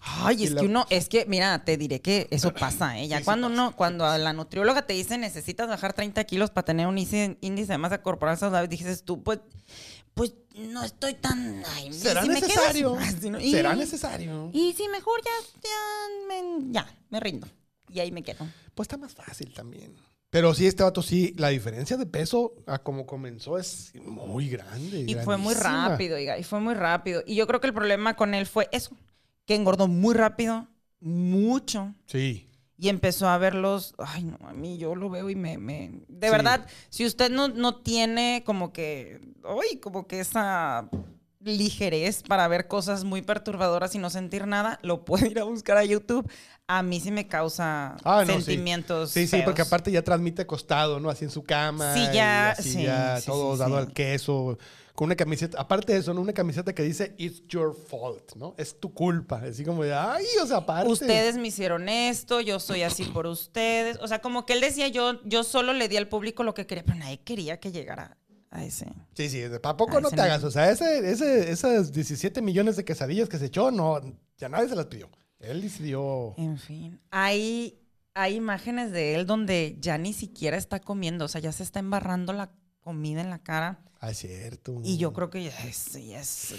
Ay, 0.00 0.44
es 0.44 0.50
la- 0.52 0.60
que 0.60 0.66
uno, 0.66 0.86
es 0.90 1.08
que, 1.08 1.24
mira, 1.26 1.64
te 1.64 1.76
diré 1.78 2.00
que 2.02 2.26
eso 2.30 2.52
pasa, 2.52 2.98
¿eh? 2.98 3.08
Ya 3.08 3.18
Sí, 3.18 3.24
cuando 3.24 3.46
uno, 3.46 3.74
cuando 3.74 4.04
a 4.04 4.18
la 4.18 4.34
nutrióloga 4.34 4.86
te 4.86 4.92
dice 4.92 5.16
necesitas 5.16 5.66
bajar 5.66 5.94
30 5.94 6.22
kilos 6.24 6.50
para 6.50 6.66
tener 6.66 6.86
un 6.86 6.98
índice, 6.98 7.38
índice 7.40 7.72
de 7.72 7.78
masa 7.78 8.02
corporal 8.02 8.36
saludable, 8.36 8.68
dices 8.68 9.02
tú, 9.02 9.22
pues, 9.22 9.40
pues 10.12 10.34
no 10.54 10.84
estoy 10.84 11.14
tan. 11.14 11.62
Ay, 11.74 11.92
¿Será 11.92 12.22
si 12.22 12.28
necesario? 12.28 12.96
¿Será 13.40 13.74
necesario? 13.74 14.50
Y 14.52 14.72
si 14.72 14.88
mejor 14.88 15.20
ya, 15.24 15.30
ya, 15.62 16.26
me, 16.28 16.72
ya, 16.72 16.86
me 17.10 17.20
rindo. 17.20 17.46
Y 17.92 18.00
ahí 18.00 18.12
me 18.12 18.22
quedo. 18.22 18.46
Pues 18.74 18.86
está 18.86 18.96
más 18.96 19.14
fácil 19.14 19.52
también. 19.52 19.94
Pero 20.30 20.52
sí, 20.52 20.66
este 20.66 20.82
vato 20.82 21.00
sí, 21.00 21.32
la 21.38 21.50
diferencia 21.50 21.96
de 21.96 22.06
peso 22.06 22.54
a 22.66 22.80
como 22.80 23.06
comenzó 23.06 23.56
es 23.56 23.92
muy 23.94 24.48
grande. 24.48 25.04
Y 25.06 25.14
fue 25.14 25.36
muy 25.36 25.54
rápido, 25.54 26.18
y 26.18 26.42
fue 26.42 26.58
muy 26.58 26.74
rápido. 26.74 27.22
Y 27.24 27.36
yo 27.36 27.46
creo 27.46 27.60
que 27.60 27.68
el 27.68 27.74
problema 27.74 28.16
con 28.16 28.34
él 28.34 28.46
fue 28.46 28.68
eso, 28.72 28.96
que 29.46 29.54
engordó 29.54 29.86
muy 29.86 30.12
rápido, 30.14 30.66
mucho. 30.98 31.94
Sí. 32.06 32.48
Y 32.84 32.90
empezó 32.90 33.28
a 33.28 33.38
verlos, 33.38 33.94
ay 33.96 34.24
no, 34.24 34.36
a 34.46 34.52
mí 34.52 34.76
yo 34.76 34.94
lo 34.94 35.08
veo 35.08 35.30
y 35.30 35.34
me, 35.34 35.56
me... 35.56 35.90
De 36.08 36.26
Sí. 36.26 36.30
verdad, 36.32 36.66
si 36.90 37.06
usted 37.06 37.30
no, 37.30 37.48
no 37.48 37.76
tiene 37.76 38.42
como 38.44 38.74
que, 38.74 39.20
ay, 39.42 39.78
como 39.78 40.06
que 40.06 40.20
esa 40.20 40.90
ligerez 41.40 42.22
para 42.22 42.46
ver 42.48 42.68
cosas 42.68 43.04
muy 43.04 43.22
perturbadoras 43.22 43.94
y 43.94 43.98
no 43.98 44.10
sentir 44.10 44.46
nada, 44.46 44.78
lo 44.82 45.04
puede 45.04 45.28
ir 45.30 45.38
a 45.38 45.44
buscar 45.44 45.76
a 45.78 45.84
YouTube. 45.84 46.30
A 46.66 46.82
mí 46.82 47.00
sí 47.00 47.10
me 47.10 47.26
causa 47.26 47.96
Ah, 48.04 48.22
no, 48.26 48.34
sí. 48.34 48.42
sentimientos 48.42 49.10
Sí, 49.10 49.22
sí, 49.26 49.28
feos. 49.32 49.44
porque 49.44 49.62
aparte 49.62 49.90
ya 49.90 50.02
transmite 50.02 50.42
acostado, 50.42 51.00
¿no? 51.00 51.10
Así 51.10 51.24
en 51.24 51.30
su 51.30 51.42
cama. 51.42 51.94
Sí, 51.94 52.00
y 52.10 52.14
ya, 52.14 52.50
así 52.50 52.70
sí, 52.70 52.82
ya 52.84 53.18
sí, 53.20 53.26
todo 53.26 53.54
sí, 53.54 53.58
dado 53.60 53.76
sí. 53.80 53.86
al 53.86 53.92
queso. 53.92 54.58
Con 54.94 55.06
una 55.06 55.16
camiseta, 55.16 55.60
aparte 55.60 55.92
de 55.92 55.98
eso, 55.98 56.14
¿no? 56.14 56.20
Una 56.20 56.32
camiseta 56.32 56.72
que 56.72 56.84
dice, 56.84 57.16
it's 57.18 57.42
your 57.48 57.74
fault, 57.74 58.36
¿no? 58.36 58.54
Es 58.56 58.78
tu 58.78 58.94
culpa. 58.94 59.42
Así 59.44 59.64
como 59.64 59.82
de, 59.82 59.92
ay, 59.92 60.24
o 60.40 60.46
sea, 60.46 60.58
aparte. 60.58 60.88
Ustedes 60.88 61.36
me 61.36 61.48
hicieron 61.48 61.88
esto, 61.88 62.40
yo 62.40 62.60
soy 62.60 62.82
así 62.82 63.02
por 63.04 63.26
ustedes. 63.26 63.98
O 64.00 64.06
sea, 64.06 64.20
como 64.20 64.46
que 64.46 64.52
él 64.52 64.60
decía, 64.60 64.86
yo, 64.86 65.20
yo 65.24 65.42
solo 65.42 65.72
le 65.72 65.88
di 65.88 65.96
al 65.96 66.08
público 66.08 66.44
lo 66.44 66.54
que 66.54 66.66
quería, 66.66 66.84
pero 66.84 66.96
nadie 66.96 67.18
quería 67.18 67.58
que 67.58 67.72
llegara 67.72 68.16
a 68.50 68.64
ese. 68.64 68.86
Sí, 69.14 69.28
sí, 69.28 69.42
¿para 69.60 69.76
poco 69.76 70.00
no 70.00 70.10
te 70.10 70.20
hagas? 70.20 70.44
O 70.44 70.50
sea, 70.52 70.70
ese, 70.70 71.10
ese, 71.10 71.50
esas 71.50 71.92
17 71.92 72.40
millones 72.40 72.76
de 72.76 72.84
quesadillas 72.84 73.28
que 73.28 73.38
se 73.38 73.46
echó, 73.46 73.72
no, 73.72 74.00
ya 74.38 74.48
nadie 74.48 74.68
se 74.68 74.76
las 74.76 74.86
pidió. 74.86 75.10
Él 75.40 75.60
decidió. 75.60 76.34
En 76.36 76.56
fin. 76.56 77.00
Hay, 77.10 77.80
hay 78.14 78.36
imágenes 78.36 78.92
de 78.92 79.16
él 79.16 79.26
donde 79.26 79.76
ya 79.80 79.98
ni 79.98 80.12
siquiera 80.12 80.56
está 80.56 80.78
comiendo, 80.80 81.24
o 81.24 81.28
sea, 81.28 81.40
ya 81.40 81.50
se 81.50 81.64
está 81.64 81.80
embarrando 81.80 82.32
la 82.32 82.52
comida 82.80 83.20
en 83.20 83.30
la 83.30 83.40
cara. 83.40 83.80
Ah, 84.06 84.10
es 84.10 84.18
cierto. 84.18 84.80
Y 84.82 84.98
yo 84.98 85.12
creo 85.12 85.30
que 85.30 85.44
ya 85.44 85.50
es, 85.66 85.92
ya 85.92 86.20
es, 86.20 86.54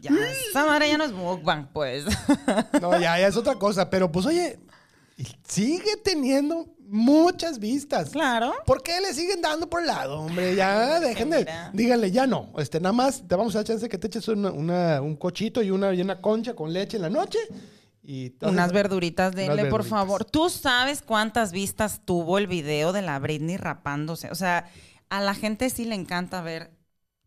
ya 0.00 0.10
esa 0.50 0.64
madre 0.64 0.88
ya 0.88 0.96
no 0.98 1.04
es 1.04 1.12
mukbang, 1.12 1.68
pues. 1.72 2.04
No, 2.80 2.92
ya, 2.92 3.18
ya 3.18 3.26
es 3.26 3.36
otra 3.36 3.56
cosa. 3.56 3.90
Pero 3.90 4.12
pues, 4.12 4.26
oye, 4.26 4.58
sigue 5.46 5.96
teniendo 6.02 6.66
muchas 6.86 7.58
vistas. 7.58 8.10
claro. 8.10 8.52
¿Por 8.66 8.82
qué 8.82 9.00
le 9.00 9.12
siguen 9.14 9.40
dando 9.42 9.68
por 9.68 9.80
el 9.80 9.86
lado, 9.86 10.20
hombre? 10.20 10.54
Ya, 10.54 11.00
dejen 11.00 11.30
de. 11.30 11.46
Díganle, 11.72 12.10
ya 12.10 12.26
no. 12.26 12.52
Este, 12.58 12.78
nada 12.80 12.92
más 12.92 13.26
te 13.26 13.34
vamos 13.34 13.54
a 13.54 13.58
dar 13.58 13.64
chance 13.66 13.88
que 13.88 13.98
te 13.98 14.06
eches 14.06 14.28
una- 14.28 14.50
una- 14.52 15.00
un 15.00 15.16
cochito 15.16 15.62
y 15.62 15.70
una, 15.70 15.92
y 15.94 16.00
una 16.00 16.20
concha 16.20 16.54
con 16.54 16.72
leche 16.72 16.96
en 16.96 17.02
la 17.02 17.10
noche. 17.10 17.38
Y 18.06 18.34
Unas 18.42 18.70
verduritas, 18.72 19.32
Unas 19.32 19.36
denle, 19.48 19.62
por 19.62 19.80
verduritas. 19.80 19.88
favor. 19.88 20.24
¿Tú 20.26 20.50
sabes 20.50 21.00
cuántas 21.00 21.52
vistas 21.52 22.02
tuvo 22.04 22.36
el 22.38 22.46
video 22.46 22.92
de 22.92 23.00
la 23.02 23.18
Britney 23.18 23.56
rapándose? 23.56 24.30
O 24.30 24.34
sea, 24.34 24.70
a 25.08 25.20
la 25.22 25.34
gente 25.34 25.70
sí 25.70 25.86
le 25.86 25.94
encanta 25.94 26.42
ver 26.42 26.70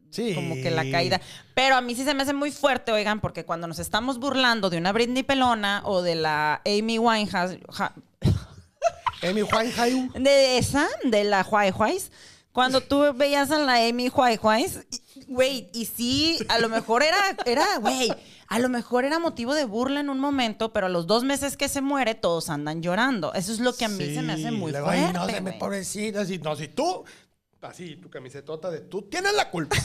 Sí. 0.09 0.33
como 0.33 0.55
que 0.55 0.71
la 0.71 0.89
caída. 0.89 1.21
Pero 1.53 1.75
a 1.75 1.81
mí 1.81 1.95
sí 1.95 2.03
se 2.03 2.13
me 2.13 2.23
hace 2.23 2.33
muy 2.33 2.51
fuerte, 2.51 2.91
oigan, 2.91 3.19
porque 3.19 3.45
cuando 3.45 3.67
nos 3.67 3.79
estamos 3.79 4.19
burlando 4.19 4.69
de 4.69 4.77
una 4.77 4.91
Britney 4.91 5.23
pelona 5.23 5.81
o 5.85 6.01
de 6.01 6.15
la 6.15 6.61
Amy 6.65 6.97
Winehouse, 6.99 7.57
ja- 7.71 7.93
Amy 9.23 9.43
Winehouse. 9.43 10.13
de 10.13 10.57
esa, 10.57 10.87
de 11.03 11.23
la 11.23 11.45
White 11.49 12.03
cuando 12.51 12.81
tú 12.81 13.03
veías 13.13 13.51
a 13.51 13.59
la 13.59 13.75
Amy 13.87 14.09
White 14.09 14.41
güey, 15.27 15.69
y 15.73 15.85
sí, 15.85 16.39
a 16.49 16.57
lo 16.57 16.69
mejor 16.69 17.03
era, 17.03 17.17
era, 17.45 17.77
güey, 17.77 18.11
a 18.47 18.57
lo 18.59 18.69
mejor 18.69 19.05
era 19.05 19.19
motivo 19.19 19.53
de 19.53 19.65
burla 19.65 19.99
en 19.99 20.09
un 20.09 20.19
momento, 20.19 20.73
pero 20.73 20.87
a 20.87 20.89
los 20.89 21.05
dos 21.05 21.23
meses 21.23 21.55
que 21.57 21.69
se 21.69 21.81
muere, 21.81 22.15
todos 22.15 22.49
andan 22.49 22.81
llorando. 22.81 23.33
Eso 23.35 23.51
es 23.51 23.59
lo 23.59 23.75
que 23.75 23.85
a 23.85 23.89
mí 23.89 24.13
se 24.13 24.21
me 24.23 24.33
hace 24.33 24.49
muy 24.51 24.71
luego, 24.71 24.87
fuerte. 24.87 25.05
Ay, 25.05 25.13
no, 25.13 25.25
se 25.29 25.41
me 25.41 25.53
pobrecita. 25.53 26.21
Así, 26.21 26.39
no, 26.39 26.55
si 26.55 26.67
tú. 26.69 27.03
Así, 27.61 27.95
tu 27.95 28.09
camisetota 28.09 28.69
de 28.69 28.81
tú 28.81 29.01
tienes 29.03 29.33
la 29.33 29.49
culpa. 29.49 29.75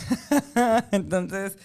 Entonces, 0.92 1.56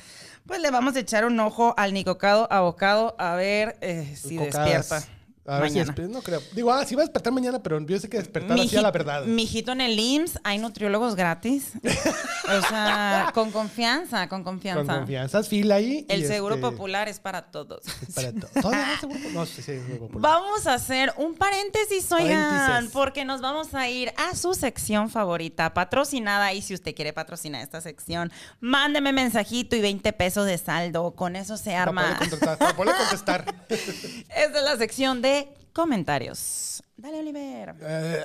pues 0.46 0.62
le 0.62 0.72
vamos 0.72 0.96
a 0.96 1.00
echar 1.00 1.26
un 1.26 1.40
ojo 1.40 1.74
al 1.78 1.94
Nicocado 1.94 2.48
Abocado 2.52 3.16
a 3.20 3.36
ver 3.36 3.78
eh, 3.82 4.16
si 4.16 4.38
Cocadas. 4.38 4.90
despierta 4.90 5.17
A 5.48 5.60
ver 5.60 5.70
si 5.70 5.76
mañana. 5.76 5.86
despierta. 5.86 6.14
No 6.14 6.22
creo. 6.22 6.42
Digo, 6.54 6.72
ah, 6.74 6.84
sí 6.86 6.94
va 6.96 7.04
a 7.04 7.06
despertar 7.06 7.32
mañana, 7.32 7.60
pero 7.64 7.80
yo 7.86 7.98
sé 8.00 8.10
que 8.10 8.18
despertar 8.18 8.60
así 8.60 8.76
a 8.76 8.82
la 8.82 8.92
verdad. 8.92 9.24
Mijito 9.26 9.72
en 9.72 9.80
el 9.82 9.98
IMSS, 9.98 10.40
hay 10.44 10.58
nutriólogos 10.58 11.16
gratis. 11.16 11.72
o 11.84 12.62
sea, 12.68 13.32
con 13.34 13.52
confianza, 13.52 14.28
con 14.28 14.44
confianza. 14.44 14.84
Con 14.86 14.98
confianza, 15.00 15.44
fila 15.44 15.76
ahí. 15.76 16.06
El 16.10 16.28
seguro 16.28 16.56
este, 16.56 16.68
popular 16.70 17.08
es 17.08 17.20
para 17.20 17.44
todos. 17.50 17.82
es 18.08 18.14
Para 18.14 18.34
todo. 18.34 18.50
¿Todavía 18.62 18.92
hay 18.92 18.98
seguro? 18.98 19.20
No, 19.34 19.46
sí, 19.46 19.56
sí, 19.62 19.62
seguro 19.64 20.08
popular. 20.08 20.22
Vamos 20.22 20.68
a 20.68 20.74
hacer 20.74 21.14
un 21.18 21.34
paréntesis, 21.36 22.12
oigan, 22.12 22.58
Paréntesis. 22.58 22.92
porque 22.92 23.24
nos 23.24 23.40
vamos 23.40 23.74
a 23.74 23.88
ir 23.90 24.12
a 24.18 24.36
su 24.36 24.54
sección 24.54 25.10
favorita, 25.10 25.74
patrocinada. 25.74 26.52
Y 26.54 26.62
si 26.62 26.74
usted 26.74 26.94
quiere 26.94 27.14
patrocinar 27.14 27.62
esta 27.62 27.80
sección, 27.80 28.32
mándeme 28.60 29.14
mensajito 29.14 29.76
y 29.76 29.82
20 29.82 30.12
pesos 30.14 30.46
de 30.46 30.58
saldo. 30.58 31.12
Con 31.12 31.36
eso 31.36 31.56
se 31.58 31.72
Para 31.72 31.84
arma. 31.84 32.18
contestar. 32.18 32.58
Para 32.58 32.74
contestar. 32.76 33.56
Esta 33.70 34.58
es 34.60 34.64
la 34.64 34.76
sección 34.78 35.22
de 35.22 35.37
comentarios. 35.74 36.82
Dale, 36.96 37.20
Oliver. 37.20 37.76
Eh, 37.82 38.24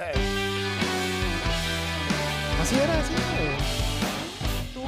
así 2.63 2.75
era, 2.77 3.01
así 3.01 3.13
era. 3.13 3.59
Tú, 4.75 4.83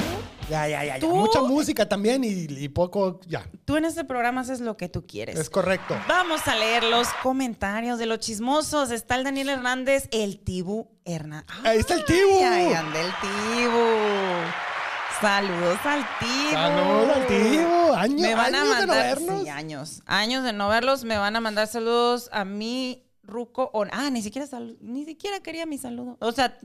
Ya, 0.50 0.68
ya, 0.68 0.84
ya, 0.84 0.94
ya. 0.94 1.00
¿Tú? 1.00 1.08
Mucha 1.14 1.42
música 1.42 1.88
también 1.88 2.24
y, 2.24 2.28
y 2.48 2.68
poco. 2.68 3.20
Ya. 3.26 3.46
tú 3.64 3.76
en 3.76 3.84
este 3.84 4.04
programa 4.04 4.40
haces 4.42 4.60
lo 4.60 4.76
que 4.76 4.88
tú 4.88 5.06
quieres. 5.06 5.38
Es 5.38 5.50
correcto. 5.50 5.94
Vamos 6.08 6.46
a 6.48 6.54
leer 6.56 6.84
los 6.84 7.08
comentarios 7.22 7.98
de 7.98 8.06
los 8.06 8.18
chismosos. 8.20 8.90
Está 8.90 9.16
el 9.16 9.24
Daniel 9.24 9.48
Hernández, 9.50 10.08
el 10.12 10.38
Tibu 10.38 10.88
Hernández. 11.04 11.46
Ahí 11.64 11.78
está 11.78 11.94
el 11.94 12.04
Tibu. 12.04 12.38
Ay, 12.42 12.72
anda 12.72 13.00
el 13.00 13.12
Tibu. 13.20 14.73
Saludos 15.20 15.78
al 15.84 16.04
Tibu. 16.18 16.50
Saludos 16.50 17.16
al 17.16 17.26
Tibu. 17.26 17.92
Años, 17.94 18.20
Me 18.20 18.34
van 18.34 18.54
a 18.54 18.60
años 18.62 18.68
de 18.78 18.86
no 18.86 18.92
mandar 18.92 19.18
vernos. 19.20 19.42
sí, 19.42 19.48
años. 19.48 20.02
Años 20.06 20.44
de 20.44 20.52
no 20.52 20.68
verlos. 20.68 21.04
Me 21.04 21.16
van 21.16 21.36
a 21.36 21.40
mandar 21.40 21.66
saludos 21.68 22.28
a 22.32 22.44
mí, 22.44 23.04
Ruco. 23.22 23.70
Ah, 23.92 24.10
ni 24.10 24.22
siquiera 24.22 24.46
sal- 24.46 24.76
ni 24.80 25.04
siquiera 25.04 25.40
quería 25.40 25.66
mi 25.66 25.78
saludo. 25.78 26.16
O 26.20 26.32
sea, 26.32 26.58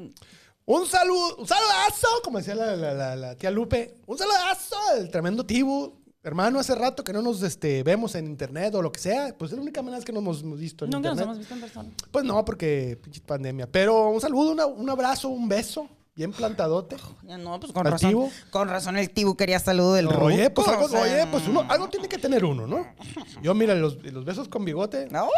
Un 0.66 0.86
saludo, 0.86 1.38
un 1.38 1.48
saludazo, 1.48 2.08
como 2.24 2.38
decía 2.38 2.54
la, 2.54 2.76
la- 2.76 2.94
la- 2.94 3.16
la 3.16 3.36
tía 3.36 3.50
Lupe. 3.50 3.96
Un 4.06 4.18
saludazo 4.18 4.76
al 4.92 5.10
tremendo 5.10 5.44
Tibu. 5.46 5.98
hermano, 6.22 6.60
hace 6.60 6.76
rato 6.76 7.02
que 7.04 7.14
no 7.14 7.22
nos 7.24 7.42
este, 7.44 7.82
vemos 7.82 8.14
en 8.14 8.28
internet 8.28 8.76
o 8.76 8.82
lo 8.82 8.92
que 8.92 9.00
sea. 9.00 9.34
Pues 9.38 9.52
es 9.52 9.58
la 9.58 9.64
única 9.64 9.82
manera 9.82 10.04
que 10.04 10.12
nos 10.12 10.22
hemos, 10.22 10.60
visto 10.60 10.86
en 10.86 10.92
Nunca 10.92 11.10
nos 11.10 11.18
internet. 11.18 11.24
hemos 11.26 11.38
visto 11.40 11.54
en 11.56 11.62
persona. 11.62 11.90
Pues 12.12 12.26
no, 12.26 12.44
porque 12.46 13.00
pinche 13.02 13.22
pandemia. 13.22 13.68
Pero 13.72 14.10
un 14.10 14.20
saludo, 14.22 14.52
una- 14.52 14.66
un 14.68 14.88
abrazo, 14.90 15.30
un 15.30 15.48
beso, 15.48 15.88
bien 16.20 16.34
plantadote. 16.34 16.98
No, 17.24 17.62
pues 17.62 17.72
con 17.72 17.88
¿Al 17.88 17.94
razón. 17.94 18.30
Con 18.52 18.68
razón 18.68 18.98
el 18.98 19.10
tibu 19.10 19.38
quería 19.38 19.58
saludo 19.58 19.94
del 19.94 20.10
ruco. 20.10 20.26
Oye, 20.26 20.50
pues 20.50 20.68
algo, 20.68 20.84
o 20.84 20.90
sea, 20.90 21.02
oye, 21.02 21.26
pues 21.32 21.48
uno, 21.48 21.66
algo 21.70 21.88
tiene 21.88 22.10
que 22.10 22.18
tener 22.18 22.44
uno, 22.44 22.68
¿no? 22.68 22.86
Yo, 23.42 23.54
mira, 23.54 23.74
los, 23.74 24.04
los 24.04 24.26
besos 24.26 24.50
con 24.50 24.66
bigote. 24.66 25.08
¡Ay! 25.14 25.30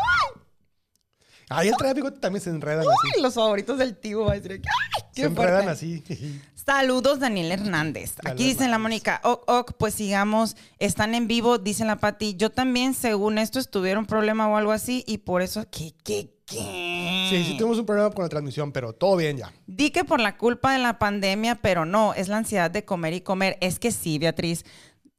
Ahí 1.50 1.67
el 1.67 1.76
trae 1.76 1.94
bigote 1.94 2.17
también 2.20 2.41
se 2.41 2.50
enredan 2.50 2.80
así. 2.80 3.12
Ay, 3.15 3.22
los 3.22 3.36
favoritos 3.36 3.78
del 3.78 3.96
tibu. 3.96 4.26
Va 4.26 4.32
a 4.32 4.36
decir, 4.39 4.54
¡ay! 4.54 5.04
Se 5.13 5.22
¡Qué 5.22 5.28
enredan 5.28 5.65
fuerte! 5.65 5.70
así. 5.70 6.04
Saludos, 6.56 7.20
Daniel 7.20 7.52
Hernández. 7.52 8.15
Aquí 8.26 8.46
dice 8.46 8.67
la. 8.67 8.80
Mónica, 8.80 9.22
ok, 9.24 9.44
ok, 9.48 9.74
pues 9.78 9.94
sigamos, 9.94 10.56
están 10.80 11.13
en 11.13 11.28
vivo, 11.28 11.60
dice 11.60 11.86
la 11.86 11.98
Pati. 11.98 12.36
Yo 12.38 12.50
también, 12.50 12.96
según 12.96 13.38
esto, 13.38 13.63
tuvieron 13.65 14.08
problema 14.08 14.48
o 14.48 14.58
algo 14.58 14.72
así, 14.72 15.04
y 15.06 15.20
por 15.20 15.44
eso, 15.44 15.63
¿qué, 15.70 15.94
qué, 16.04 16.34
qué? 16.48 17.01
Sí, 17.38 17.44
sí 17.46 17.58
tuvimos 17.58 17.80
un 17.80 17.86
problema 17.86 18.12
con 18.12 18.24
la 18.24 18.30
transmisión, 18.30 18.72
pero 18.72 18.94
todo 18.94 19.15
bien 19.17 19.38
ya. 19.38 19.52
Di 19.67 19.89
que 19.91 20.04
por 20.06 20.20
la 20.20 20.38
culpa 20.38 20.74
de 20.74 20.80
la 20.80 21.00
pandemia, 21.00 21.56
pero 21.56 21.86
no, 21.86 22.13
es 22.13 22.28
la 22.28 22.38
ansiedad 22.38 22.70
de 22.70 22.86
comer 22.86 23.13
y 23.13 23.22
comer. 23.22 23.58
Es 23.62 23.80
que 23.80 23.91
sí, 23.91 24.20
Beatriz. 24.20 24.63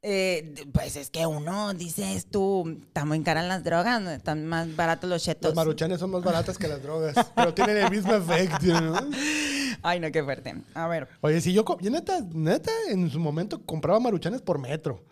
eh, 0.05 0.53
pues 0.73 0.95
es 0.97 1.09
que 1.09 1.25
uno, 1.25 1.73
dices 1.73 2.25
tú, 2.29 2.77
está 2.87 3.05
muy 3.05 3.21
caras 3.23 3.45
las 3.45 3.63
drogas, 3.63 4.01
están 4.07 4.45
más 4.45 4.75
baratos 4.75 5.09
los 5.09 5.25
Las 5.25 5.35
chetos. 5.35 5.55
maruchanes 5.55 5.99
son 5.99 6.11
más 6.11 6.21
baratas 6.23 6.57
que 6.57 6.67
las 6.67 6.83
drogas, 6.83 7.15
pero 7.35 7.53
tienen 7.53 7.77
el 7.77 7.89
mismo 7.89 8.13
efecto, 8.13 8.81
¿no? 8.81 8.95
Ay, 9.81 9.99
no, 10.01 10.11
qué 10.11 10.21
fuerte. 10.23 10.55
A 10.73 10.87
ver, 10.87 11.07
Oye, 11.21 11.39
si 11.41 11.53
yo, 11.53 11.63
yo 11.79 11.89
neta, 11.89 12.19
neta, 12.33 12.71
en 12.89 13.09
su 13.09 13.19
momento 13.19 13.61
compraba 13.65 13.99
maruchanes 13.99 14.41
por 14.41 14.59
metro. 14.59 15.03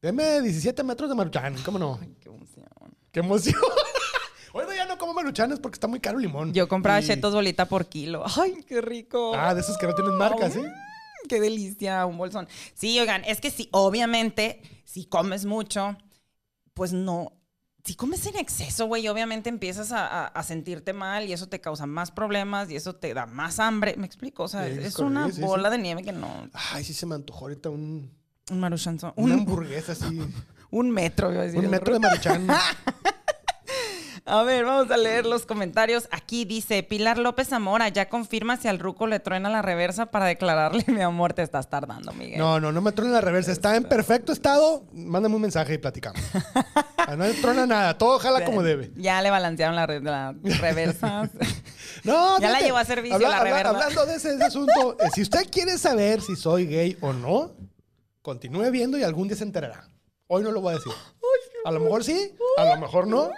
Deme 0.00 0.40
17 0.40 0.82
metros 0.82 1.08
de 1.10 1.14
maruchan, 1.14 1.54
¿cómo 1.64 1.78
no? 1.78 2.00
qué 2.20 2.28
emoción. 2.28 2.66
¡Qué 3.12 3.20
emoción! 3.20 3.54
Como 5.02 5.14
maruchanes 5.14 5.58
porque 5.58 5.74
está 5.76 5.88
muy 5.88 5.98
caro 5.98 6.18
el 6.18 6.22
limón. 6.22 6.52
Yo 6.54 6.68
compraba 6.68 7.00
Y- 7.00 7.06
chetos 7.06 7.34
bolita 7.34 7.66
por 7.66 7.86
kilo. 7.86 8.22
Ay, 8.40 8.62
qué 8.68 8.80
rico. 8.80 9.32
Ah, 9.34 9.52
de 9.52 9.60
esos 9.60 9.76
que 9.76 9.86
no 9.88 9.94
tienen 9.94 10.14
marca, 10.14 10.48
¿sí? 10.48 10.60
Mm, 10.60 11.28
Qué 11.28 11.40
delicia, 11.40 12.06
un 12.06 12.16
bolsón. 12.18 12.46
Sí, 12.74 12.98
oigan, 13.00 13.22
es 13.24 13.40
que 13.40 13.50
sí, 13.50 13.68
obviamente, 13.72 14.62
si 14.84 15.04
comes 15.06 15.44
mucho, 15.44 15.96
pues 16.74 16.92
no. 16.92 17.32
Si 17.84 17.96
comes 17.96 18.24
en 18.26 18.36
exceso, 18.36 18.86
güey, 18.86 19.08
obviamente 19.08 19.48
empiezas 19.48 19.90
a, 19.90 20.06
a- 20.06 20.26
a 20.28 20.42
sentirte 20.44 20.92
mal 20.92 21.28
y 21.28 21.32
eso 21.32 21.48
te 21.48 21.60
causa 21.60 21.84
más 21.86 22.12
problemas 22.12 22.70
y 22.70 22.76
eso 22.76 22.94
te 22.94 23.12
da 23.12 23.26
más 23.26 23.58
hambre. 23.58 23.96
¿Me 23.96 24.06
explico? 24.06 24.44
O 24.44 24.48
sea, 24.48 24.68
es, 24.68 24.78
es 24.78 24.98
una 25.00 25.28
sí, 25.32 25.40
bola 25.40 25.68
sí. 25.68 25.76
de 25.76 25.82
nieve 25.82 26.04
que 26.04 26.12
no. 26.12 26.48
Ay, 26.72 26.84
sí 26.84 26.94
se 26.94 27.06
me 27.06 27.16
antojó 27.16 27.46
ahorita 27.46 27.70
un, 27.70 28.08
Un 28.52 28.60
maruchanzo. 28.60 29.12
una 29.16 29.34
Un, 29.34 29.40
hamburguesa 29.40 29.92
así. 29.92 30.20
un 30.70 30.90
metro, 30.92 31.32
iba 31.32 31.42
a 31.42 31.44
decir. 31.46 31.58
un 31.58 31.68
metro 31.70 31.92
de 31.94 31.98
maruchan. 32.00 32.46
A 34.24 34.44
ver, 34.44 34.64
vamos 34.64 34.88
a 34.92 34.96
leer 34.96 35.26
los 35.26 35.46
comentarios. 35.46 36.06
Aquí 36.12 36.44
dice 36.44 36.84
Pilar 36.84 37.18
López 37.18 37.48
Zamora, 37.48 37.88
ya 37.88 38.08
confirma 38.08 38.56
si 38.56 38.68
al 38.68 38.78
ruco 38.78 39.08
le 39.08 39.18
truena 39.18 39.50
la 39.50 39.62
reversa 39.62 40.06
para 40.06 40.26
declararle 40.26 40.84
mi 40.86 41.00
amor. 41.00 41.32
Te 41.32 41.42
estás 41.42 41.68
tardando, 41.68 42.12
Miguel. 42.12 42.38
No, 42.38 42.60
no, 42.60 42.70
no 42.70 42.80
me 42.80 42.92
trona 42.92 43.10
la 43.14 43.20
reversa. 43.20 43.50
Está 43.50 43.74
en 43.74 43.82
perfecto 43.82 44.32
estado. 44.32 44.84
Mándame 44.92 45.34
un 45.34 45.42
mensaje 45.42 45.74
y 45.74 45.78
platicamos. 45.78 46.20
Ah, 47.04 47.16
No 47.16 47.24
me 47.24 47.32
trona 47.32 47.66
nada. 47.66 47.98
Todo 47.98 48.20
jala 48.20 48.44
como 48.44 48.62
debe. 48.62 48.92
Ya 48.94 49.20
le 49.22 49.30
balancearon 49.30 49.74
la, 49.74 49.86
re- 49.86 50.00
la 50.00 50.32
reversa. 50.60 51.28
No, 52.04 52.38
Ya 52.40 52.50
la 52.50 52.60
llevó 52.60 52.76
a 52.78 52.84
servicio 52.84 53.18
la 53.18 53.40
reversa. 53.42 53.70
Hablando 53.70 54.06
de 54.06 54.14
ese, 54.16 54.34
ese 54.34 54.44
asunto, 54.44 54.96
eh, 55.00 55.08
si 55.12 55.22
usted 55.22 55.48
quiere 55.50 55.78
saber 55.78 56.20
si 56.20 56.36
soy 56.36 56.66
gay 56.66 56.96
o 57.00 57.12
no, 57.12 57.50
continúe 58.22 58.70
viendo 58.70 58.96
y 58.98 59.02
algún 59.02 59.26
día 59.26 59.36
se 59.36 59.42
enterará. 59.42 59.88
Hoy 60.28 60.44
no 60.44 60.52
lo 60.52 60.60
voy 60.60 60.74
a 60.74 60.76
decir. 60.76 60.92
A 61.64 61.72
lo 61.72 61.80
mejor 61.80 62.02
sí, 62.04 62.34
a 62.56 62.64
lo 62.74 62.80
mejor 62.80 63.06
no. 63.08 63.30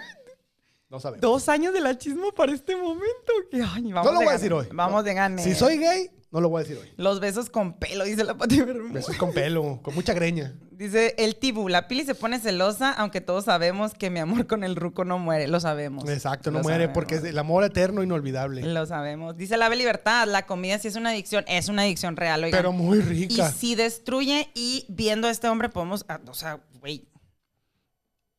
No 0.95 0.99
sabemos. 1.01 1.19
Dos 1.21 1.49
años 1.49 1.73
de 1.73 1.81
la 1.81 1.97
chisma 1.97 2.31
para 2.33 2.53
este 2.53 2.73
momento. 2.73 3.33
Que, 3.51 3.57
ay, 3.61 3.91
vamos 3.91 4.05
No 4.05 4.13
lo 4.13 4.19
de 4.19 4.25
voy 4.25 4.31
a 4.31 4.37
decir 4.37 4.53
hoy. 4.53 4.65
Vamos 4.71 5.03
de 5.03 5.13
gane. 5.13 5.43
Si 5.43 5.53
soy 5.53 5.77
gay, 5.77 6.09
no 6.31 6.39
lo 6.39 6.47
voy 6.47 6.61
a 6.61 6.63
decir 6.63 6.77
hoy. 6.81 6.89
Los 6.95 7.19
besos 7.19 7.49
con 7.49 7.73
pelo, 7.73 8.05
dice 8.05 8.23
la 8.23 8.37
Pati 8.37 8.61
Bermúdez. 8.61 8.93
Besos 8.93 9.17
con 9.17 9.33
pelo, 9.33 9.81
con 9.81 9.93
mucha 9.93 10.13
greña. 10.13 10.55
Dice 10.71 11.15
el 11.17 11.35
Tibu, 11.35 11.67
la 11.67 11.89
Pili 11.89 12.05
se 12.05 12.15
pone 12.15 12.39
celosa, 12.39 12.93
aunque 12.93 13.19
todos 13.19 13.43
sabemos 13.43 13.93
que 13.93 14.09
mi 14.09 14.19
amor 14.19 14.47
con 14.47 14.63
el 14.63 14.77
ruco 14.77 15.03
no 15.03 15.19
muere. 15.19 15.49
Lo 15.49 15.59
sabemos. 15.59 16.07
Exacto, 16.09 16.49
no 16.49 16.59
Lo 16.59 16.63
muere 16.63 16.85
sabemos. 16.85 16.93
porque 16.93 17.15
es 17.15 17.23
el 17.25 17.37
amor 17.37 17.65
eterno 17.65 18.01
inolvidable. 18.03 18.61
Lo 18.61 18.85
sabemos. 18.85 19.35
Dice 19.35 19.57
la 19.57 19.65
Ave 19.65 19.75
Libertad, 19.75 20.27
la 20.27 20.45
comida 20.45 20.79
sí 20.79 20.87
es 20.87 20.95
una 20.95 21.09
adicción, 21.09 21.43
es 21.47 21.67
una 21.67 21.81
adicción 21.81 22.15
real, 22.15 22.41
oigan. 22.41 22.57
Pero 22.57 22.71
muy 22.71 22.99
y 22.99 23.01
rica. 23.01 23.51
si 23.51 23.75
destruye 23.75 24.49
y 24.53 24.85
viendo 24.87 25.27
a 25.27 25.31
este 25.31 25.49
hombre 25.49 25.67
podemos, 25.67 26.05
ah, 26.07 26.21
o 26.25 26.33
sea, 26.33 26.61
güey. 26.79 27.05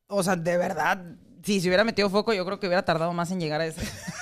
O 0.07 0.23
sea, 0.23 0.35
de 0.37 0.57
verdad, 0.57 1.03
si 1.47 1.61
se 1.61 1.69
hubiera 1.69 1.85
metido 1.85 2.09
foco, 2.09 2.33
yo 2.33 2.45
creo 2.45 2.59
que 2.59 2.67
hubiera 2.67 2.83
tardado 2.83 3.13
más 3.13 3.31
en 3.31 3.39
llegar 3.39 3.61
a 3.61 3.67
ese. 3.67 3.79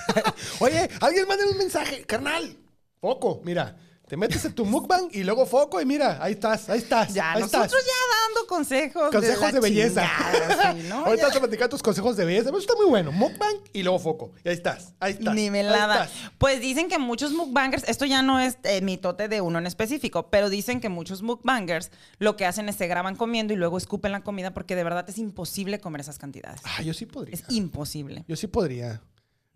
Oye, 0.60 0.88
alguien 1.02 1.28
manda 1.28 1.44
un 1.50 1.58
mensaje, 1.58 2.04
carnal. 2.04 2.56
Foco, 3.02 3.42
mira. 3.44 3.76
Te 4.08 4.18
metes 4.18 4.46
en 4.46 4.54
tu 4.54 4.66
mukbang 4.66 5.10
y 5.12 5.24
luego 5.24 5.48
foco 5.48 5.82
y 5.82 5.86
mira, 5.86 6.24
ahí 6.24 6.34
estás, 6.34 6.70
ahí 6.70 6.78
estás. 6.78 7.12
ya, 7.12 7.34
ahí 7.34 7.42
nosotros 7.42 7.66
estás. 7.66 7.86
ya 7.86 8.36
dando 8.36 8.48
consejos. 8.48 9.12
Consejos 9.12 9.52
de, 9.52 9.60
belleza. 9.60 10.08
chingada, 10.08 10.74
sí, 10.74 10.84
¿no? 10.90 11.06
Ahorita 11.06 11.28
vas 11.28 11.36
a 11.36 11.40
platicar 11.40 11.70
tus 11.70 11.82
consejos 11.82 12.16
de 12.16 12.26
belleza. 12.26 12.50
Eso 12.50 12.60
está 12.60 12.76
muy 12.76 12.86
bueno. 12.86 13.12
Mukbang 13.12 13.56
y 13.74 13.82
luego 13.82 13.98
foco. 13.98 14.32
Y 14.44 14.50
ahí 14.50 14.56
estás. 14.56 14.94
Ahí 15.00 15.14
estás. 15.14 15.34
Ni 15.34 15.50
me 15.50 15.64
la 15.64 15.88
da. 15.88 16.10
Pues 16.38 16.62
dicen 16.62 16.88
que 16.88 17.00
muchos 17.00 17.32
mukbangers, 17.32 17.84
esto 17.88 18.06
ya 18.06 18.22
no 18.22 18.40
es 18.40 18.60
eh, 18.64 18.82
mitote 18.82 19.28
de 19.28 19.42
uno 19.42 19.58
en 19.58 19.66
específico, 19.66 20.30
pero 20.30 20.50
dicen 20.50 20.80
que 20.82 20.90
muchos 20.90 21.24
mukbangers 21.24 21.90
lo 22.20 22.36
que 22.36 22.46
hacen 22.46 22.70
es 22.70 22.76
se 22.76 22.88
graban 22.88 23.16
comiendo 23.16 23.54
y 23.54 23.56
luego 23.56 23.78
escupen 23.78 24.12
la 24.12 24.22
comida 24.22 24.54
porque 24.54 24.76
de 24.76 24.84
verdad 24.84 25.10
es 25.10 25.18
imposible 25.18 25.80
comer 25.80 26.02
esas 26.02 26.20
cantidades. 26.20 26.62
Ah, 26.64 26.82
yo 26.82 26.94
sí 26.94 27.06
podría. 27.06 27.34
Es 27.34 27.44
imposible. 27.50 28.24
Yo 28.28 28.36
sí 28.36 28.48
podría. 28.48 29.02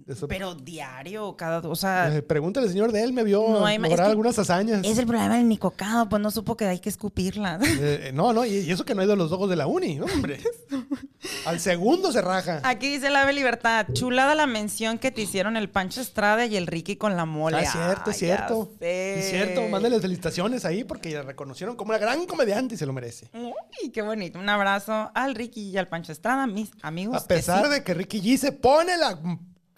Eso- 0.08 0.28
Pero 0.28 0.56
diario, 0.56 1.36
cada... 1.38 1.60
O 1.60 1.76
sea, 1.76 2.16
Eh, 2.16 2.22
pregúntale 2.24 2.66
al 2.66 2.72
señor 2.72 2.92
de 2.92 3.04
él, 3.04 3.14
me 3.14 3.24
vio 3.24 3.48
No 3.48 3.66
hay 3.66 3.78
lograr 3.78 4.10
algunas 4.10 4.38
hazañas. 4.40 4.82
es 4.84 4.98
el 4.98 5.06
problema 5.06 5.38
del 5.38 5.48
nicocado, 5.48 6.10
pues 6.10 6.22
no 6.22 6.32
supo 6.32 6.58
que 6.58 6.66
hay 6.66 6.80
que 6.80 6.90
escupirla. 6.90 7.60
Eh, 7.64 8.08
eh, 8.08 8.12
no, 8.14 8.34
no, 8.34 8.44
y, 8.46 8.50
y 8.60 8.72
eso 8.72 8.86
que 8.86 8.96
no 8.96 9.02
ha 9.02 9.04
ido 9.04 9.14
a 9.14 9.18
los 9.18 9.32
ojos 9.32 9.50
de 9.50 9.56
la 9.56 9.68
uni, 9.68 10.00
hombre. 10.00 10.40
Al 11.46 11.60
segundo 11.60 12.12
se 12.12 12.22
raja. 12.22 12.62
Aquí 12.64 12.90
dice 12.92 13.10
la 13.10 13.22
Ave 13.24 13.34
Libertad, 13.34 13.88
chulada 13.94 14.36
la 14.36 14.48
mención 14.48 14.98
que 14.98 15.12
te 15.12 15.22
hicieron 15.22 15.58
el 15.58 15.70
Pancho 15.70 16.02
Estrada 16.02 16.46
y 16.46 16.56
el 16.58 16.66
Ricky 16.68 16.96
con 16.96 17.16
la 17.16 17.26
mole. 17.26 17.58
Ah, 17.58 17.62
es 17.62 17.72
cierto, 17.72 18.12
ya 18.12 18.14
cierto. 18.14 18.72
Es 18.80 19.30
cierto, 19.30 19.62
mándale 19.70 20.00
felicitaciones 20.00 20.66
ahí 20.66 20.84
porque 20.84 21.12
la 21.12 21.22
reconocieron 21.24 21.76
como 21.76 21.90
una 21.92 21.98
gran 22.00 22.26
comediante 22.26 22.76
y 22.76 22.78
se 22.78 22.86
lo 22.86 22.94
merece. 22.94 23.30
Uy, 23.34 23.90
qué 23.92 24.02
bonito. 24.02 24.40
Un 24.40 24.50
abrazo 24.50 25.12
al 25.14 25.36
Ricky 25.36 25.70
y 25.70 25.78
al 25.78 25.88
Pancho 25.88 26.12
Estrada, 26.12 26.48
mis 26.48 26.72
amigos. 26.82 27.22
A 27.24 27.28
pesar 27.28 27.62
que 27.64 27.68
sí. 27.68 27.74
de 27.74 27.84
que 27.84 27.94
Ricky 27.94 28.22
G 28.22 28.38
se 28.38 28.52
pone 28.52 28.98
la 28.98 29.20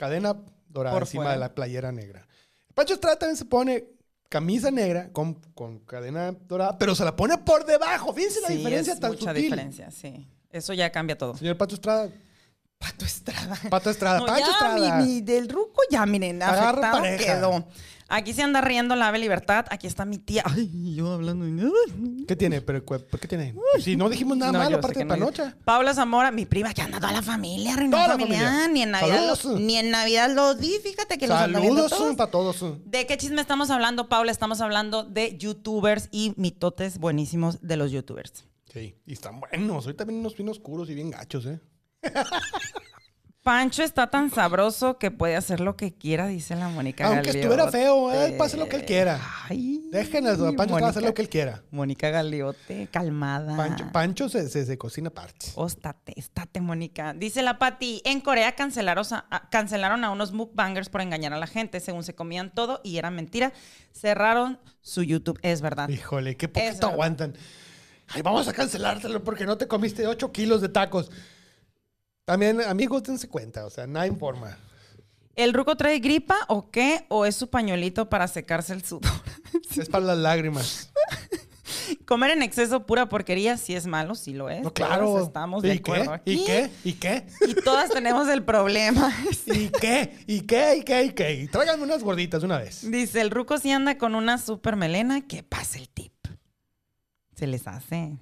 cadena 0.02 0.36
dorada 0.68 0.96
Por 0.96 1.04
encima 1.04 1.24
fuera. 1.24 1.34
de 1.34 1.40
la 1.40 1.54
playera 1.54 1.92
negra. 1.92 2.28
Pancho 2.74 2.94
Estrada 2.96 3.20
también 3.20 3.38
se 3.38 3.46
pone 3.46 3.86
camisa 4.30 4.72
negra 4.72 5.10
con, 5.12 5.36
con 5.54 5.80
cadena 5.80 6.32
dorada, 6.32 6.78
pero 6.80 6.96
se 6.96 7.06
la 7.06 7.16
pone 7.16 7.38
por 7.38 7.66
debajo. 7.66 8.12
Fíjense 8.14 8.42
la 8.42 8.48
diferencia 8.50 8.94
es 8.94 9.00
tan 9.00 9.12
mucha 9.12 9.28
sutil. 9.30 9.44
diferencia, 9.44 9.92
sí. 9.92 10.28
Eso 10.50 10.74
ya 10.74 10.92
cambia 10.92 11.18
todo. 11.18 11.38
Señor 11.38 11.56
Pancho 11.58 11.76
Estrada, 11.76 12.10
Pato 12.80 13.06
Estrada. 13.06 13.60
Pato 13.70 13.90
Estrada, 13.92 14.20
No, 14.20 14.28
ya, 14.28 14.46
Estrada. 14.48 14.98
Mi, 14.98 15.06
mi 15.06 15.22
del 15.22 15.48
ruco 15.48 15.82
ya, 15.92 16.04
miren, 16.08 16.42
afectado 16.42 17.04
quedó. 17.18 17.68
Aquí 18.14 18.34
se 18.34 18.42
anda 18.44 18.60
riendo 18.62 18.96
la 18.96 19.08
ave 19.08 19.20
libertad. 19.20 19.66
Aquí 19.70 19.88
está 19.88 20.04
mi 20.04 20.18
tía. 20.18 20.44
Ay, 20.46 20.96
yo 20.96 21.14
hablando. 21.14 21.46
de- 21.46 22.26
¿Qué 22.28 22.36
tiene? 22.36 22.62
¿Pero, 22.62 22.84
cu- 22.86 23.00
¿Por 23.10 23.20
qué 23.20 23.28
tiene? 23.28 23.56
Si 23.80 23.96
no 23.96 24.10
dijimos 24.10 24.36
nada 24.38 24.52
No, 24.52 24.60
malo 24.60 24.78
aparte 24.78 25.00
de 25.00 25.06
que 25.06 25.06
no. 25.06 25.14
Panocha. 25.16 25.56
Paula 25.64 25.94
Zamora, 25.94 26.30
mi 26.30 26.46
prima, 26.46 26.74
que 26.74 26.82
anda 26.82 27.00
toda 27.00 27.14
la 27.14 27.22
familia, 27.22 27.72
reunión 27.76 27.92
Toda 27.92 28.08
la 28.10 28.14
familiar. 28.20 28.46
familia. 28.46 28.68
Ni 28.74 28.82
en 28.84 28.92
Navidad, 28.92 29.28
los, 29.28 29.40
Saludos. 29.40 29.62
ni 29.62 29.78
en 29.78 29.92
Navidad 29.92 30.30
los 30.36 30.60
vi, 30.60 30.74
fíjate 30.84 31.18
que 31.18 31.28
los 31.28 31.38
ando 31.38 31.62
viendo 31.62 31.88
Saludos 31.90 31.98
todos. 31.98 32.16
para 32.18 32.32
todos. 32.32 32.86
¿De 32.86 33.08
qué 33.08 33.18
chisme 33.18 33.40
estamos 33.40 33.70
hablando, 33.70 34.10
Paula? 34.10 34.32
Estamos 34.32 34.60
hablando 34.62 35.04
de 35.04 35.38
youtubers 35.38 36.10
y 36.12 36.34
mitotes 36.36 36.98
buenísimos 36.98 37.60
de 37.62 37.78
los 37.78 37.92
youtubers. 37.92 38.46
Sí, 38.74 38.96
y 39.06 39.14
están 39.14 39.40
buenos. 39.40 39.86
Ahorita 39.86 40.04
vienen 40.04 40.20
unos 40.20 40.34
pinos 40.34 40.58
oscuros 40.58 40.90
y 40.90 40.96
bien 40.96 41.12
gachos, 41.12 41.46
¿eh? 41.46 41.60
Pancho 43.44 43.82
está 43.82 44.06
tan 44.08 44.30
sabroso 44.30 45.00
que 45.00 45.10
puede 45.10 45.36
hacer 45.36 45.62
lo 45.62 45.76
que 45.76 45.92
quiera, 45.92 46.28
dice 46.28 46.56
la 46.56 46.70
Mónica 46.70 47.08
Aunque 47.08 47.30
Galeote. 47.30 47.40
estuviera 47.40 47.72
feo, 47.72 48.12
él 48.12 48.36
puede 48.36 48.48
hacer 48.48 48.60
lo 48.60 48.70
que 48.70 48.76
él 48.76 48.86
quiera. 48.86 49.20
Ay, 49.50 49.82
Dejen 49.92 50.28
a 50.28 50.38
Pancho 50.56 50.86
hacer 50.86 51.02
lo 51.02 51.14
que 51.16 51.24
él 51.24 51.30
quiera. 51.30 51.64
Mónica 51.72 52.12
Galeote, 52.12 52.88
calmada. 52.92 53.58
Pancho, 53.58 53.92
Pancho 53.92 54.30
se, 54.30 54.48
se, 54.48 54.64
se 54.64 54.78
cocina 54.78 55.10
aparte. 55.10 55.48
Óstate, 55.56 56.14
estate, 56.20 56.62
Mónica. 56.62 57.14
Dice 57.14 57.42
la 57.42 57.58
Pati, 57.58 58.04
en 58.06 58.22
Corea 58.22 58.54
cancelaron 58.54 59.06
a, 59.10 59.50
cancelaron 59.50 60.04
a 60.04 60.12
unos 60.12 60.34
mukbangers 60.34 60.90
por 60.90 61.02
engañar 61.02 61.34
a 61.34 61.40
la 61.40 61.48
gente, 61.48 61.80
según 61.80 62.04
se 62.04 62.14
comían 62.14 62.54
todo 62.54 62.80
y 62.84 62.98
era 62.98 63.10
mentira. 63.10 63.54
Cerraron 63.92 64.60
su 64.82 65.02
YouTube, 65.02 65.40
es 65.42 65.62
verdad. 65.62 65.90
Híjole, 65.90 66.38
qué 66.38 66.48
poquito 66.48 66.88
aguantan. 66.88 67.34
Ay, 68.08 68.22
vamos 68.22 68.48
a 68.48 68.54
cancelártelo 68.54 69.24
porque 69.24 69.46
no 69.48 69.58
te 69.58 69.68
comiste 69.68 70.06
8 70.06 70.32
kilos 70.32 70.62
de 70.62 70.70
tacos. 70.70 71.10
También, 72.32 72.62
amigos, 72.62 73.04
dense 73.04 73.28
cuenta, 73.28 73.66
o 73.66 73.70
sea, 73.70 73.86
no 73.86 74.00
hay 74.00 74.10
forma. 74.12 74.58
¿El 75.36 75.54
ruco 75.54 75.76
trae 75.76 76.00
gripa 76.00 76.38
o 76.48 76.72
qué? 76.72 77.06
¿O 77.10 77.26
es 77.26 77.36
su 77.36 77.50
pañuelito 77.50 78.08
para 78.08 78.26
secarse 78.30 78.72
el 78.72 78.86
sudor? 78.86 79.12
Es 79.76 79.90
para 79.90 80.06
las 80.06 80.18
lágrimas. 80.18 80.94
Comer 82.06 82.32
en 82.32 82.42
exceso 82.42 82.86
pura 82.86 83.10
porquería 83.10 83.58
sí 83.58 83.76
es 83.76 83.86
malo, 83.86 84.16
sí 84.16 84.32
lo 84.34 84.50
es. 84.50 84.64
No, 84.64 84.72
claro. 84.74 85.08
Todos 85.08 85.28
estamos 85.28 85.62
de 85.62 85.76
¿Y 85.76 85.80
qué? 85.80 85.92
acuerdo 85.92 86.14
aquí. 86.14 86.32
¿Y 86.32 86.46
qué? 86.46 86.72
¿Y 86.86 86.94
qué? 86.94 87.28
Y 87.50 87.54
todas 87.56 87.90
tenemos 87.90 88.30
el 88.30 88.46
problema. 88.46 89.14
¿Y 89.48 89.68
qué? 89.68 90.18
¿Y 90.26 90.42
qué? 90.44 90.78
¿Y 90.78 90.84
qué? 90.86 91.04
¿Y 91.04 91.10
qué? 91.12 91.50
Tráiganme 91.52 91.84
unas 91.84 92.02
gorditas 92.02 92.44
una 92.44 92.60
vez. 92.60 92.90
Dice, 92.90 93.20
el 93.20 93.30
ruco 93.30 93.58
si 93.58 93.72
anda 93.74 93.98
con 93.98 94.16
una 94.16 94.38
super 94.38 94.78
melena, 94.78 95.20
que 95.20 95.44
pase 95.44 95.80
el 95.80 95.90
tip. 95.90 96.14
Se 97.36 97.46
les 97.46 97.68
hace. 97.68 98.18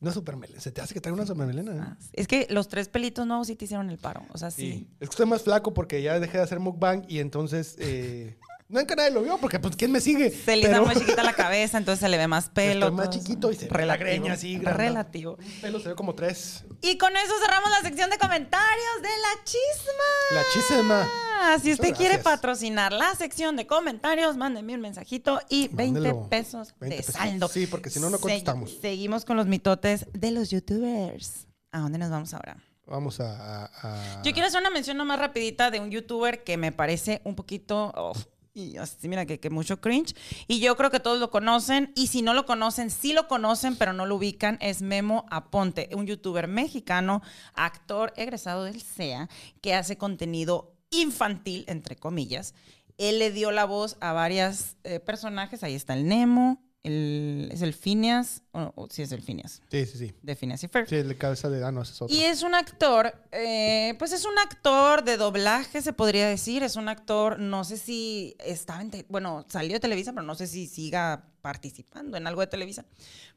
Una 0.00 0.12
super 0.12 0.36
melena. 0.36 0.60
¿Se 0.60 0.70
te 0.70 0.80
hace 0.80 0.94
que 0.94 1.00
traiga 1.00 1.16
una 1.16 1.26
super 1.26 1.46
melena? 1.46 1.74
eh? 1.74 1.80
Ah, 1.80 1.96
sí. 1.98 2.10
Es 2.12 2.28
que 2.28 2.46
los 2.50 2.68
tres 2.68 2.88
pelitos 2.88 3.26
nuevos 3.26 3.48
sí 3.48 3.56
te 3.56 3.64
hicieron 3.64 3.90
el 3.90 3.98
paro. 3.98 4.22
O 4.32 4.38
sea, 4.38 4.50
sí. 4.50 4.88
Es 5.00 5.08
que 5.08 5.12
estoy 5.12 5.26
más 5.26 5.42
flaco 5.42 5.74
porque 5.74 6.00
ya 6.02 6.20
dejé 6.20 6.38
de 6.38 6.44
hacer 6.44 6.60
mukbang 6.60 7.04
y 7.08 7.18
entonces... 7.18 7.74
Eh, 7.78 8.36
no 8.68 8.80
es 8.80 8.86
que 8.86 8.94
nadie 8.96 9.10
lo 9.10 9.22
vio 9.22 9.38
porque, 9.38 9.58
pues, 9.58 9.74
¿quién 9.76 9.90
me 9.92 10.00
sigue? 10.00 10.30
Se 10.30 10.56
le 10.56 10.68
Pero- 10.68 10.84
muy 10.84 10.94
chiquita 10.94 11.22
la 11.24 11.32
cabeza, 11.32 11.78
entonces 11.78 12.00
se 12.00 12.08
le 12.08 12.18
ve 12.18 12.26
más 12.28 12.48
pelo. 12.54 12.86
Estoy 12.88 12.96
más 12.96 13.10
chiquito 13.10 13.50
y 13.50 13.56
se 13.56 13.66
ve 13.68 13.86
la 13.86 13.96
greña 13.96 14.34
así, 14.34 14.58
grande. 14.58 14.84
Relativo. 14.84 15.38
El 15.40 15.60
pelo 15.60 15.80
se 15.80 15.88
ve 15.88 15.94
como 15.94 16.14
tres. 16.14 16.64
Y 16.82 16.98
con 16.98 17.16
eso 17.16 17.32
cerramos 17.44 17.70
la 17.70 17.80
sección 17.80 18.10
de 18.10 18.18
comentarios 18.18 19.02
de 19.02 19.08
la 19.08 19.44
chisma. 19.44 20.32
La 20.32 20.42
chisma. 20.52 21.58
Si 21.62 21.72
usted 21.72 21.84
Muchas 21.84 21.98
quiere 21.98 22.14
gracias. 22.16 22.34
patrocinar 22.34 22.92
la 22.92 23.14
sección 23.14 23.56
de 23.56 23.66
comentarios, 23.66 24.36
mándeme 24.36 24.74
un 24.74 24.80
mensajito 24.80 25.40
y 25.48 25.68
20 25.68 26.00
Mándelo. 26.00 26.28
pesos 26.28 26.74
20 26.80 26.96
de 26.96 27.02
pesos. 27.02 27.14
saldo. 27.14 27.48
Sí, 27.48 27.66
porque 27.66 27.90
si 27.90 28.00
no, 28.00 28.10
no 28.10 28.18
contestamos. 28.18 28.76
seguimos 28.80 29.24
con 29.24 29.36
los 29.36 29.46
mitotes 29.46 30.06
de 30.12 30.30
los 30.32 30.50
youtubers. 30.50 31.46
¿A 31.72 31.78
dónde 31.80 31.98
nos 31.98 32.10
vamos 32.10 32.34
ahora? 32.34 32.56
Vamos 32.86 33.20
a... 33.20 33.64
a- 33.64 33.70
a- 33.82 34.22
Yo 34.22 34.32
quiero 34.32 34.48
hacer 34.48 34.60
una 34.60 34.70
mención 34.70 34.96
nomás 34.96 35.18
rapidita 35.18 35.70
de 35.70 35.78
un 35.80 35.90
youtuber 35.90 36.42
que 36.42 36.56
me 36.56 36.72
parece 36.72 37.20
un 37.24 37.34
poquito... 37.34 37.92
oh, 37.94 38.12
y 38.54 38.76
así, 38.76 39.08
mira, 39.08 39.26
que, 39.26 39.50
mucho 39.50 39.80
cringe. 39.80 40.14
Y 40.46 40.60
yo 40.60 40.76
creo 40.76 40.90
que 40.90 41.00
todos 41.00 41.18
lo 41.18 41.30
conocen. 41.30 41.92
Y 41.94 42.08
si 42.08 42.22
no 42.22 42.34
lo 42.34 42.46
conocen, 42.46 42.90
sí 42.90 43.12
lo 43.12 43.28
conocen, 43.28 43.76
pero 43.76 43.92
no 43.92 44.06
lo 44.06 44.16
ubican. 44.16 44.58
Es 44.60 44.82
Memo 44.82 45.26
Aponte, 45.30 45.88
un 45.94 46.06
youtuber 46.06 46.48
mexicano, 46.48 47.22
actor 47.54 48.12
egresado 48.16 48.64
del 48.64 48.82
CEA, 48.82 49.28
que 49.60 49.74
hace 49.74 49.96
contenido 49.96 50.74
infantil, 50.90 51.64
entre 51.68 51.96
comillas. 51.96 52.54
Él 52.96 53.18
le 53.18 53.30
dio 53.30 53.52
la 53.52 53.64
voz 53.64 53.96
a 54.00 54.12
varios 54.12 54.76
personajes. 55.06 55.62
Ahí 55.62 55.74
está 55.74 55.94
el 55.94 56.06
Nemo, 56.06 56.67
el, 56.88 57.48
es 57.52 57.62
el 57.62 57.72
Phineas, 57.74 58.42
o 58.52 58.72
o 58.74 58.88
sí 58.90 59.02
es 59.02 59.12
el 59.12 59.22
Phineas, 59.22 59.62
Sí, 59.70 59.86
sí, 59.86 59.98
sí. 59.98 60.14
de 60.22 60.34
Phineas 60.34 60.62
y 60.64 60.68
Ferb. 60.68 60.88
Sí, 60.88 60.96
el 60.96 61.16
cabeza 61.16 61.48
de... 61.48 61.60
No, 61.70 61.82
ese 61.82 61.92
es 61.92 62.02
otro. 62.02 62.16
Y 62.16 62.22
es 62.24 62.42
un 62.42 62.54
actor, 62.54 63.14
eh, 63.30 63.94
pues 63.98 64.12
es 64.12 64.24
un 64.24 64.38
actor 64.38 65.04
de 65.04 65.16
doblaje, 65.16 65.80
se 65.82 65.92
podría 65.92 66.28
decir. 66.28 66.62
Es 66.62 66.76
un 66.76 66.88
actor, 66.88 67.38
no 67.38 67.64
sé 67.64 67.76
si 67.76 68.34
estaba 68.40 68.82
en, 68.82 68.90
bueno, 69.08 69.44
salió 69.48 69.74
de 69.74 69.80
Televisa, 69.80 70.12
pero 70.12 70.26
no 70.26 70.34
sé 70.34 70.46
si 70.46 70.66
siga 70.66 71.24
participando 71.40 72.16
en 72.16 72.26
algo 72.26 72.40
de 72.40 72.46
Televisa. 72.48 72.84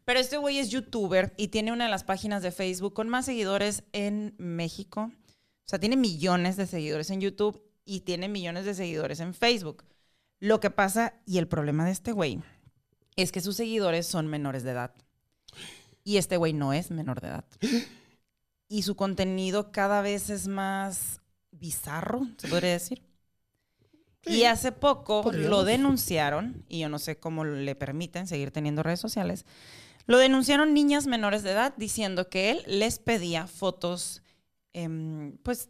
Pero 0.05 0.19
este 0.19 0.37
güey 0.37 0.59
es 0.59 0.69
youtuber 0.69 1.33
y 1.37 1.49
tiene 1.49 1.71
una 1.71 1.85
de 1.85 1.91
las 1.91 2.03
páginas 2.03 2.41
de 2.41 2.51
Facebook 2.51 2.93
con 2.93 3.07
más 3.09 3.25
seguidores 3.25 3.83
en 3.93 4.33
México. 4.37 5.11
O 5.65 5.69
sea, 5.71 5.79
tiene 5.79 5.95
millones 5.95 6.57
de 6.57 6.65
seguidores 6.67 7.09
en 7.11 7.21
YouTube 7.21 7.61
y 7.85 8.01
tiene 8.01 8.27
millones 8.27 8.65
de 8.65 8.73
seguidores 8.73 9.19
en 9.19 9.33
Facebook. 9.33 9.83
Lo 10.39 10.59
que 10.59 10.71
pasa 10.71 11.13
y 11.25 11.37
el 11.37 11.47
problema 11.47 11.85
de 11.85 11.91
este 11.91 12.11
güey 12.11 12.41
es 13.15 13.31
que 13.31 13.41
sus 13.41 13.55
seguidores 13.55 14.07
son 14.07 14.27
menores 14.27 14.63
de 14.63 14.71
edad. 14.71 14.93
Y 16.03 16.17
este 16.17 16.37
güey 16.37 16.53
no 16.53 16.73
es 16.73 16.91
menor 16.91 17.21
de 17.21 17.27
edad. 17.27 17.45
Y 18.67 18.83
su 18.83 18.95
contenido 18.95 19.71
cada 19.71 20.01
vez 20.01 20.29
es 20.29 20.47
más 20.47 21.19
bizarro, 21.51 22.27
se 22.37 22.47
podría 22.47 22.71
decir. 22.71 23.03
Sí, 24.23 24.37
y 24.37 24.43
hace 24.45 24.71
poco 24.71 25.23
podríamos. 25.23 25.49
lo 25.49 25.63
denunciaron, 25.63 26.63
y 26.69 26.79
yo 26.79 26.89
no 26.89 26.99
sé 26.99 27.17
cómo 27.17 27.43
le 27.43 27.75
permiten 27.75 28.27
seguir 28.27 28.51
teniendo 28.51 28.83
redes 28.83 28.99
sociales, 28.99 29.45
lo 30.05 30.17
denunciaron 30.17 30.73
niñas 30.73 31.07
menores 31.07 31.43
de 31.43 31.51
edad 31.51 31.73
diciendo 31.77 32.29
que 32.29 32.51
él 32.51 32.63
les 32.67 32.99
pedía 32.99 33.47
fotos, 33.47 34.21
em, 34.73 35.37
pues, 35.43 35.69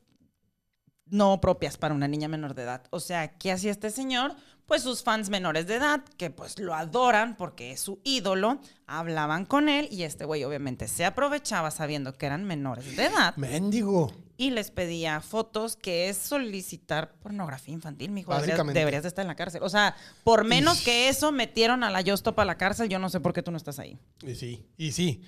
no 1.06 1.42
propias 1.42 1.78
para 1.78 1.94
una 1.94 2.08
niña 2.08 2.28
menor 2.28 2.56
de 2.56 2.64
edad. 2.64 2.84
O 2.90 3.00
sea, 3.00 3.38
¿qué 3.38 3.52
hacía 3.52 3.72
este 3.72 3.90
señor? 3.90 4.36
Pues 4.72 4.84
sus 4.84 5.04
fans 5.04 5.30
menores 5.30 5.68
de 5.68 5.76
edad, 5.76 6.02
que 6.16 6.30
pues 6.30 6.58
lo 6.58 6.74
adoran 6.74 7.36
porque 7.36 7.74
es 7.74 7.82
su 7.82 8.00
ídolo, 8.06 8.62
hablaban 8.88 9.46
con 9.46 9.68
él 9.68 9.90
y 9.92 10.04
este 10.04 10.24
güey 10.24 10.46
obviamente 10.46 10.88
se 10.88 11.04
aprovechaba 11.04 11.72
sabiendo 11.72 12.18
que 12.18 12.26
eran 12.26 12.46
menores 12.46 12.96
de 12.96 13.04
edad 13.08 13.36
Mendigo. 13.36 14.14
y 14.38 14.52
les 14.52 14.72
pedía 14.72 15.20
fotos, 15.20 15.76
que 15.76 16.08
es 16.08 16.16
solicitar 16.16 17.16
pornografía 17.16 17.74
infantil, 17.74 18.12
mijo. 18.12 18.32
Deberías, 18.32 18.52
Básicamente. 18.52 18.80
deberías 18.80 19.04
de 19.04 19.10
estar 19.10 19.24
en 19.24 19.28
la 19.28 19.36
cárcel. 19.36 19.62
O 19.62 19.68
sea, 19.68 19.94
por 20.24 20.46
menos 20.46 20.80
que 20.80 21.10
eso 21.10 21.34
metieron 21.34 21.84
a 21.84 21.92
la 21.92 22.00
Yostop 22.00 22.40
a 22.40 22.46
la 22.46 22.56
cárcel, 22.56 22.88
yo 22.88 22.98
no 22.98 23.10
sé 23.10 23.20
por 23.20 23.34
qué 23.34 23.44
tú 23.44 23.52
no 23.52 23.58
estás 23.58 23.78
ahí. 23.78 24.00
Y 24.26 24.36
sí, 24.36 24.66
y 24.78 24.94
sí. 24.94 25.22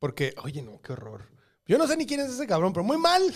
Porque, 0.00 0.34
oye, 0.42 0.60
no, 0.60 0.80
qué 0.82 0.94
horror. 0.94 1.28
Yo 1.68 1.78
no 1.78 1.86
sé 1.86 1.96
ni 1.96 2.04
quién 2.04 2.18
es 2.18 2.30
ese 2.30 2.48
cabrón, 2.48 2.72
pero 2.72 2.82
muy 2.82 2.98
mal. 2.98 3.22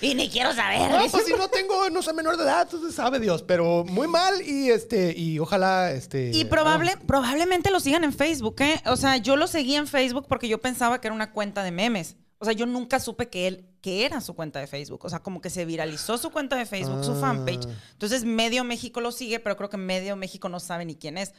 Y 0.00 0.14
ni 0.14 0.28
quiero 0.28 0.54
saber. 0.54 0.90
No, 0.90 1.10
pues 1.10 1.24
si 1.26 1.32
no 1.32 1.48
tengo, 1.48 1.90
no 1.90 2.02
soy 2.02 2.14
menor 2.14 2.36
de 2.36 2.44
edad, 2.44 2.62
entonces 2.62 2.94
sabe 2.94 3.18
Dios, 3.20 3.42
pero 3.42 3.84
muy 3.84 4.06
mal 4.06 4.40
y 4.46 4.70
este, 4.70 5.12
y 5.16 5.38
ojalá, 5.38 5.90
este. 5.92 6.30
Y 6.32 6.44
probable, 6.44 6.96
probablemente 7.06 7.70
lo 7.70 7.80
sigan 7.80 8.04
en 8.04 8.12
Facebook, 8.12 8.56
¿eh? 8.60 8.80
O 8.86 8.96
sea, 8.96 9.16
yo 9.16 9.36
lo 9.36 9.46
seguí 9.46 9.74
en 9.74 9.86
Facebook 9.86 10.26
porque 10.28 10.48
yo 10.48 10.58
pensaba 10.60 11.00
que 11.00 11.08
era 11.08 11.14
una 11.14 11.32
cuenta 11.32 11.62
de 11.62 11.70
memes. 11.72 12.16
O 12.40 12.44
sea, 12.44 12.52
yo 12.54 12.66
nunca 12.66 13.00
supe 13.00 13.28
que 13.28 13.48
él, 13.48 13.66
que 13.80 14.04
era 14.06 14.20
su 14.20 14.34
cuenta 14.34 14.60
de 14.60 14.68
Facebook. 14.68 15.04
O 15.04 15.08
sea, 15.08 15.18
como 15.18 15.40
que 15.40 15.50
se 15.50 15.64
viralizó 15.64 16.18
su 16.18 16.30
cuenta 16.30 16.54
de 16.54 16.66
Facebook, 16.66 17.04
su 17.04 17.12
Ah. 17.12 17.20
fanpage. 17.20 17.66
Entonces, 17.92 18.24
medio 18.24 18.62
México 18.62 19.00
lo 19.00 19.10
sigue, 19.10 19.40
pero 19.40 19.56
creo 19.56 19.68
que 19.68 19.76
medio 19.76 20.14
México 20.14 20.48
no 20.48 20.60
sabe 20.60 20.84
ni 20.84 20.94
quién 20.94 21.18
es. 21.18 21.32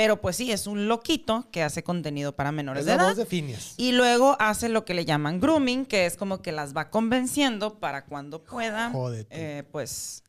Pero 0.00 0.18
pues 0.18 0.34
sí, 0.36 0.50
es 0.50 0.66
un 0.66 0.88
loquito 0.88 1.46
que 1.52 1.62
hace 1.62 1.82
contenido 1.82 2.34
para 2.34 2.52
menores 2.52 2.80
Es 2.80 2.86
de 2.86 2.92
la 2.92 3.02
edad. 3.02 3.08
voz 3.10 3.16
de 3.18 3.26
Phineas. 3.26 3.74
Y 3.76 3.92
luego 3.92 4.34
hace 4.40 4.70
lo 4.70 4.86
que 4.86 4.94
le 4.94 5.04
llaman 5.04 5.40
grooming, 5.40 5.84
que 5.84 6.06
es 6.06 6.16
como 6.16 6.40
que 6.40 6.52
las 6.52 6.74
va 6.74 6.88
convenciendo 6.88 7.78
para 7.78 8.06
cuando 8.06 8.42
pueda, 8.42 8.90
eh, 9.28 9.62
pues, 9.70 10.24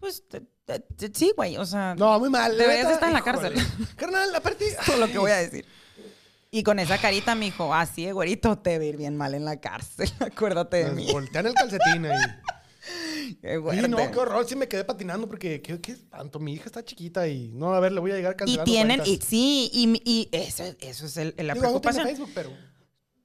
pues, 0.00 0.26
te- 0.28 0.40
te- 0.64 0.80
te- 0.80 1.12
sí, 1.14 1.32
güey, 1.36 1.56
o 1.58 1.64
sea, 1.64 1.94
No, 1.96 2.18
muy 2.18 2.28
mal. 2.28 2.58
Deberías 2.58 2.90
estar 2.90 3.06
en 3.08 3.14
la 3.14 3.22
cárcel. 3.22 3.54
Carnal, 3.94 4.34
aparte. 4.34 4.76
todo 4.84 4.96
lo 4.96 5.06
que 5.06 5.18
voy 5.18 5.30
a 5.30 5.36
decir. 5.36 5.64
Y 6.50 6.64
con 6.64 6.80
esa 6.80 6.98
carita, 6.98 7.36
mijo, 7.36 7.72
así, 7.72 8.04
de 8.06 8.12
güerito, 8.12 8.58
te 8.58 8.78
va 8.78 8.82
a 8.82 8.86
ir 8.88 8.96
bien 8.96 9.16
mal 9.16 9.34
en 9.34 9.44
la 9.44 9.60
cárcel, 9.60 10.10
acuérdate 10.18 10.86
de 10.86 10.90
mí. 10.90 11.06
Voltean 11.12 11.46
el 11.46 11.54
calcetín 11.54 12.06
ahí. 12.06 12.18
Sí, 13.40 13.88
no, 13.88 13.96
qué 14.10 14.18
horror. 14.18 14.46
Sí 14.48 14.56
me 14.56 14.68
quedé 14.68 14.84
patinando 14.84 15.28
porque, 15.28 15.60
¿qué, 15.62 15.80
qué 15.80 15.92
espanto? 15.92 16.38
Mi 16.38 16.54
hija 16.54 16.64
está 16.66 16.84
chiquita 16.84 17.26
y 17.28 17.48
no, 17.48 17.74
a 17.74 17.80
ver, 17.80 17.92
le 17.92 18.00
voy 18.00 18.12
a 18.12 18.16
llegar 18.16 18.32
y 18.34 18.36
cancelando 18.36 18.64
tienen, 18.64 19.00
y, 19.04 19.16
sí, 19.20 19.70
y, 19.72 20.00
y 20.04 20.28
eso, 20.32 20.64
eso 20.80 21.06
es 21.06 21.16
el- 21.16 21.34
la 21.36 21.54
Digo, 21.54 21.54
no 21.54 21.60
preocupación. 21.60 22.06
Facebook, 22.06 22.30
pero. 22.34 22.50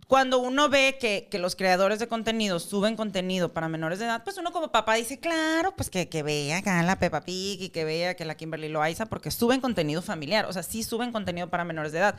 cuando 0.08 0.40
uno 0.40 0.70
ve 0.70 0.98
que, 1.00 1.28
que 1.30 1.38
los 1.38 1.56
creadores 1.56 2.00
de 2.00 2.08
contenido 2.08 2.60
suben 2.60 2.96
contenido 2.96 3.54
para 3.54 3.70
menores 3.70 4.00
de 4.00 4.06
edad, 4.06 4.24
pues 4.24 4.38
uno 4.40 4.52
como 4.52 4.72
papá 4.72 4.96
dice, 4.96 5.20
claro, 5.20 5.76
pues 5.76 5.90
que, 5.92 6.10
que 6.10 6.24
vea 6.24 6.58
acá 6.58 6.82
la 6.82 6.98
Peppa 6.98 7.22
Pig 7.22 7.62
y 7.62 7.70
que 7.70 7.84
vea 7.86 8.16
que 8.16 8.26
la 8.26 8.36
Kimberly 8.36 8.70
Loaiza, 8.70 9.06
porque 9.06 9.30
suben 9.30 9.62
contenido 9.62 10.02
familiar, 10.02 10.46
o 10.46 10.54
sea, 10.54 10.64
sí 10.64 10.82
suben 10.84 11.12
contenido 11.12 11.50
para 11.50 11.64
menores 11.64 11.92
de 11.92 12.00
edad. 12.00 12.16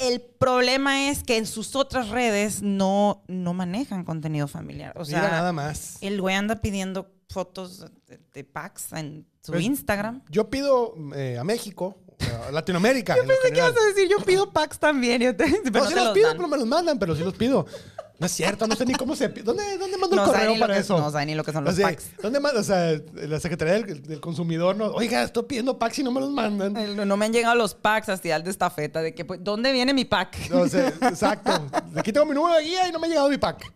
El 0.00 0.20
problema 0.20 1.10
es 1.10 1.22
que 1.22 1.36
en 1.36 1.46
sus 1.46 1.76
otras 1.76 2.08
redes 2.08 2.62
no, 2.62 3.22
no 3.28 3.52
manejan 3.54 4.04
contenido 4.04 4.48
familiar. 4.48 4.92
O 4.98 5.04
sea, 5.04 5.20
Mira 5.20 5.30
nada 5.32 5.52
más. 5.52 5.98
el 6.00 6.20
güey 6.20 6.34
anda 6.34 6.56
pidiendo 6.56 7.12
fotos 7.28 7.84
de, 8.06 8.18
de 8.32 8.44
packs 8.44 8.92
en 8.92 9.26
su 9.42 9.52
Pues, 9.52 9.64
Instagram. 9.64 10.22
Yo 10.30 10.48
pido 10.50 10.94
eh, 11.14 11.36
a 11.38 11.44
México, 11.44 11.98
a 12.46 12.50
Latinoamérica. 12.50 13.14
en 13.22 13.28
lo 13.28 13.34
general. 13.42 13.74
decir? 13.94 14.08
Yo 14.10 14.24
pido 14.24 14.52
packs 14.52 14.78
también. 14.78 15.20
Yo 15.22 15.36
te, 15.36 15.44
pero 15.64 15.70
No, 15.72 15.80
no 15.84 15.86
sí 15.88 15.94
te 15.94 15.96
los, 15.96 16.04
los 16.06 16.14
pido, 16.14 16.28
dan. 16.28 16.36
pero 16.36 16.48
me 16.48 16.56
los 16.56 16.66
mandan, 16.66 16.98
pero 16.98 17.14
sí 17.14 17.22
los 17.22 17.34
pido. 17.34 17.66
No 18.20 18.26
es 18.26 18.32
cierto, 18.32 18.66
no 18.66 18.76
sé 18.76 18.84
ni 18.84 18.92
cómo 18.94 19.16
se. 19.16 19.28
¿Dónde, 19.28 19.78
dónde 19.78 19.96
mando 19.96 20.14
No 20.14 20.24
el 20.24 20.30
correo 20.30 20.52
ni 20.52 20.60
para 20.60 20.74
que- 20.74 20.80
eso? 20.80 20.98
no 20.98 21.10
sabe 21.10 21.24
ni 21.26 21.34
lo 21.34 21.42
que 21.42 21.52
son 21.52 21.64
los 21.64 21.72
O 21.72 21.76
sea, 21.76 21.88
packs. 21.88 22.10
¿Dónde 22.22 22.38
manda? 22.38 22.60
O 22.60 22.62
sea, 22.62 22.92
la 23.14 23.40
Secretaría 23.40 23.74
del, 23.74 24.02
del 24.02 24.20
Consumidor 24.20 24.76
no. 24.76 24.88
Oiga, 24.88 25.22
estoy 25.22 25.44
pidiendo 25.44 25.78
packs 25.78 25.98
y 26.00 26.02
no 26.04 26.12
me 26.12 26.20
los 26.20 26.30
mandan. 26.30 26.76
El- 26.76 27.08
No 27.08 27.16
me 27.16 27.24
han 27.24 27.32
llegado 27.32 27.54
los 27.56 27.74
packs 27.74 28.10
hasta 28.10 28.34
al 28.36 28.44
de 28.44 28.50
estafeta 28.50 29.00
de 29.02 29.14
que, 29.14 29.24
pues, 29.24 29.42
¿dónde 29.42 29.72
viene 29.72 29.94
mi 29.94 30.04
pack? 30.04 30.36
O 30.52 30.68
sea, 30.68 30.88
exacto. 30.88 31.50
Aquí 31.96 32.12
tengo 32.12 32.26
mi 32.26 32.34
número 32.34 32.56
de 32.56 32.62
guía 32.64 32.86
y 32.88 32.92
no 32.92 32.98
me 33.00 33.06
ha 33.06 33.10
llegado 33.10 33.28
mi 33.30 33.38
pack. 33.38 33.72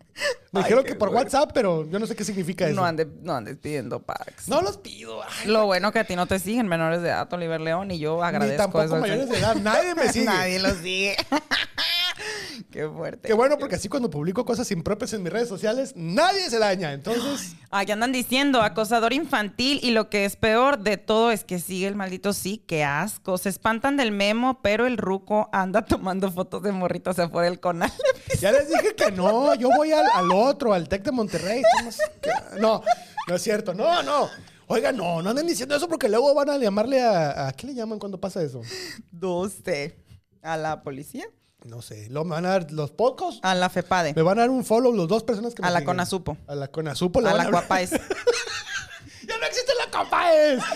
Me 0.52 0.60
Ay, 0.60 0.64
dijeron 0.64 0.84
que 0.84 0.94
por 0.94 1.08
bueno. 1.08 1.24
WhatsApp, 1.24 1.50
pero 1.52 1.88
yo 1.90 1.98
no 1.98 2.06
sé 2.06 2.14
qué 2.14 2.22
significa 2.24 2.66
eso. 2.68 2.76
No 2.76 2.84
andes, 2.84 3.08
no 3.22 3.34
andes 3.34 3.56
pidiendo 3.56 4.00
packs. 4.00 4.46
No 4.46 4.60
los 4.62 4.76
pido. 4.76 5.22
Ay, 5.24 5.48
Lo 5.48 5.64
bueno 5.66 5.90
que 5.90 5.98
a 6.00 6.04
ti 6.04 6.14
no 6.14 6.26
te 6.26 6.38
siguen 6.38 6.68
menores 6.68 7.00
de 7.02 7.08
edad, 7.08 7.32
Oliver 7.32 7.60
León, 7.60 7.90
y 7.90 7.98
yo 7.98 8.18
ni 8.18 8.22
agradezco 8.22 8.58
tampoco 8.62 8.84
eso. 8.84 8.96
mayores 8.98 9.28
de 9.28 9.38
edad. 9.38 9.56
Nadie 9.56 9.94
me 9.96 10.08
sigue. 10.12 10.24
Nadie 10.26 10.58
lo 10.60 10.70
sigue. 10.74 11.16
Qué 12.70 12.88
fuerte. 12.88 13.28
Qué 13.28 13.34
bueno, 13.34 13.56
porque 13.58 13.74
así 13.76 13.88
cuando 13.88 14.08
publico 14.10 14.33
cosas 14.34 14.72
impropias 14.72 15.12
en 15.12 15.22
mis 15.22 15.32
redes 15.32 15.48
sociales, 15.48 15.92
nadie 15.94 16.50
se 16.50 16.58
daña. 16.58 16.92
Entonces, 16.92 17.54
Aquí 17.70 17.90
andan 17.90 18.12
diciendo 18.12 18.62
acosador 18.62 19.12
infantil 19.12 19.80
y 19.82 19.90
lo 19.90 20.08
que 20.08 20.24
es 20.24 20.36
peor 20.36 20.78
de 20.78 20.96
todo 20.96 21.30
es 21.30 21.42
que 21.42 21.58
sigue 21.58 21.88
el 21.88 21.96
maldito 21.96 22.32
sí, 22.32 22.62
qué 22.66 22.84
asco. 22.84 23.36
Se 23.36 23.48
espantan 23.48 23.96
del 23.96 24.12
memo, 24.12 24.60
pero 24.62 24.86
el 24.86 24.96
ruco 24.96 25.48
anda 25.52 25.82
tomando 25.86 26.30
fotos 26.30 26.62
de 26.62 26.72
morritos 26.72 27.18
afuera 27.18 27.48
del 27.48 27.60
conal. 27.60 27.92
ya 28.40 28.52
les 28.52 28.68
dije 28.68 28.94
que 28.94 29.12
no. 29.12 29.54
Yo 29.54 29.68
voy 29.76 29.92
al, 29.92 30.06
al 30.14 30.30
otro, 30.32 30.72
al 30.72 30.88
Tec 30.88 31.02
de 31.04 31.12
Monterrey. 31.12 31.62
No, 32.60 32.82
no 33.28 33.34
es 33.34 33.42
cierto. 33.42 33.74
No, 33.74 34.02
no. 34.02 34.28
Oiga, 34.66 34.92
no, 34.92 35.20
no 35.20 35.30
anden 35.30 35.46
diciendo 35.46 35.76
eso 35.76 35.88
porque 35.88 36.08
luego 36.08 36.32
van 36.34 36.50
a 36.50 36.56
llamarle 36.56 37.02
a... 37.02 37.48
¿A 37.48 37.52
qué 37.52 37.66
le 37.66 37.74
llaman 37.74 37.98
cuando 37.98 38.18
pasa 38.18 38.42
eso? 38.42 38.62
No 39.12 39.48
sé. 39.48 39.98
¿A 40.42 40.56
la 40.56 40.82
policía? 40.82 41.24
No 41.64 41.80
sé. 41.82 42.08
Me 42.10 42.22
van 42.22 42.44
a 42.46 42.50
dar 42.50 42.70
los 42.72 42.90
pocos. 42.90 43.40
A 43.42 43.54
la 43.54 43.68
FEPADE. 43.70 44.12
Me 44.14 44.22
van 44.22 44.38
a 44.38 44.42
dar 44.42 44.50
un 44.50 44.64
follow 44.64 44.92
los 44.92 45.08
dos 45.08 45.24
personas 45.24 45.54
que 45.54 45.62
me 45.62 45.68
A 45.68 45.70
la 45.70 45.78
siguen. 45.80 45.86
CONASUPO. 45.86 46.36
A 46.46 46.54
la 46.54 46.68
Conasupo. 46.68 47.20
le 47.20 47.30
A 47.30 47.34
la 47.34 47.50
Cuapaes. 47.50 47.90
¡Ya 49.26 49.38
no 49.38 49.46
existe 49.46 49.72
la 49.82 49.90
Copaes! 49.98 50.62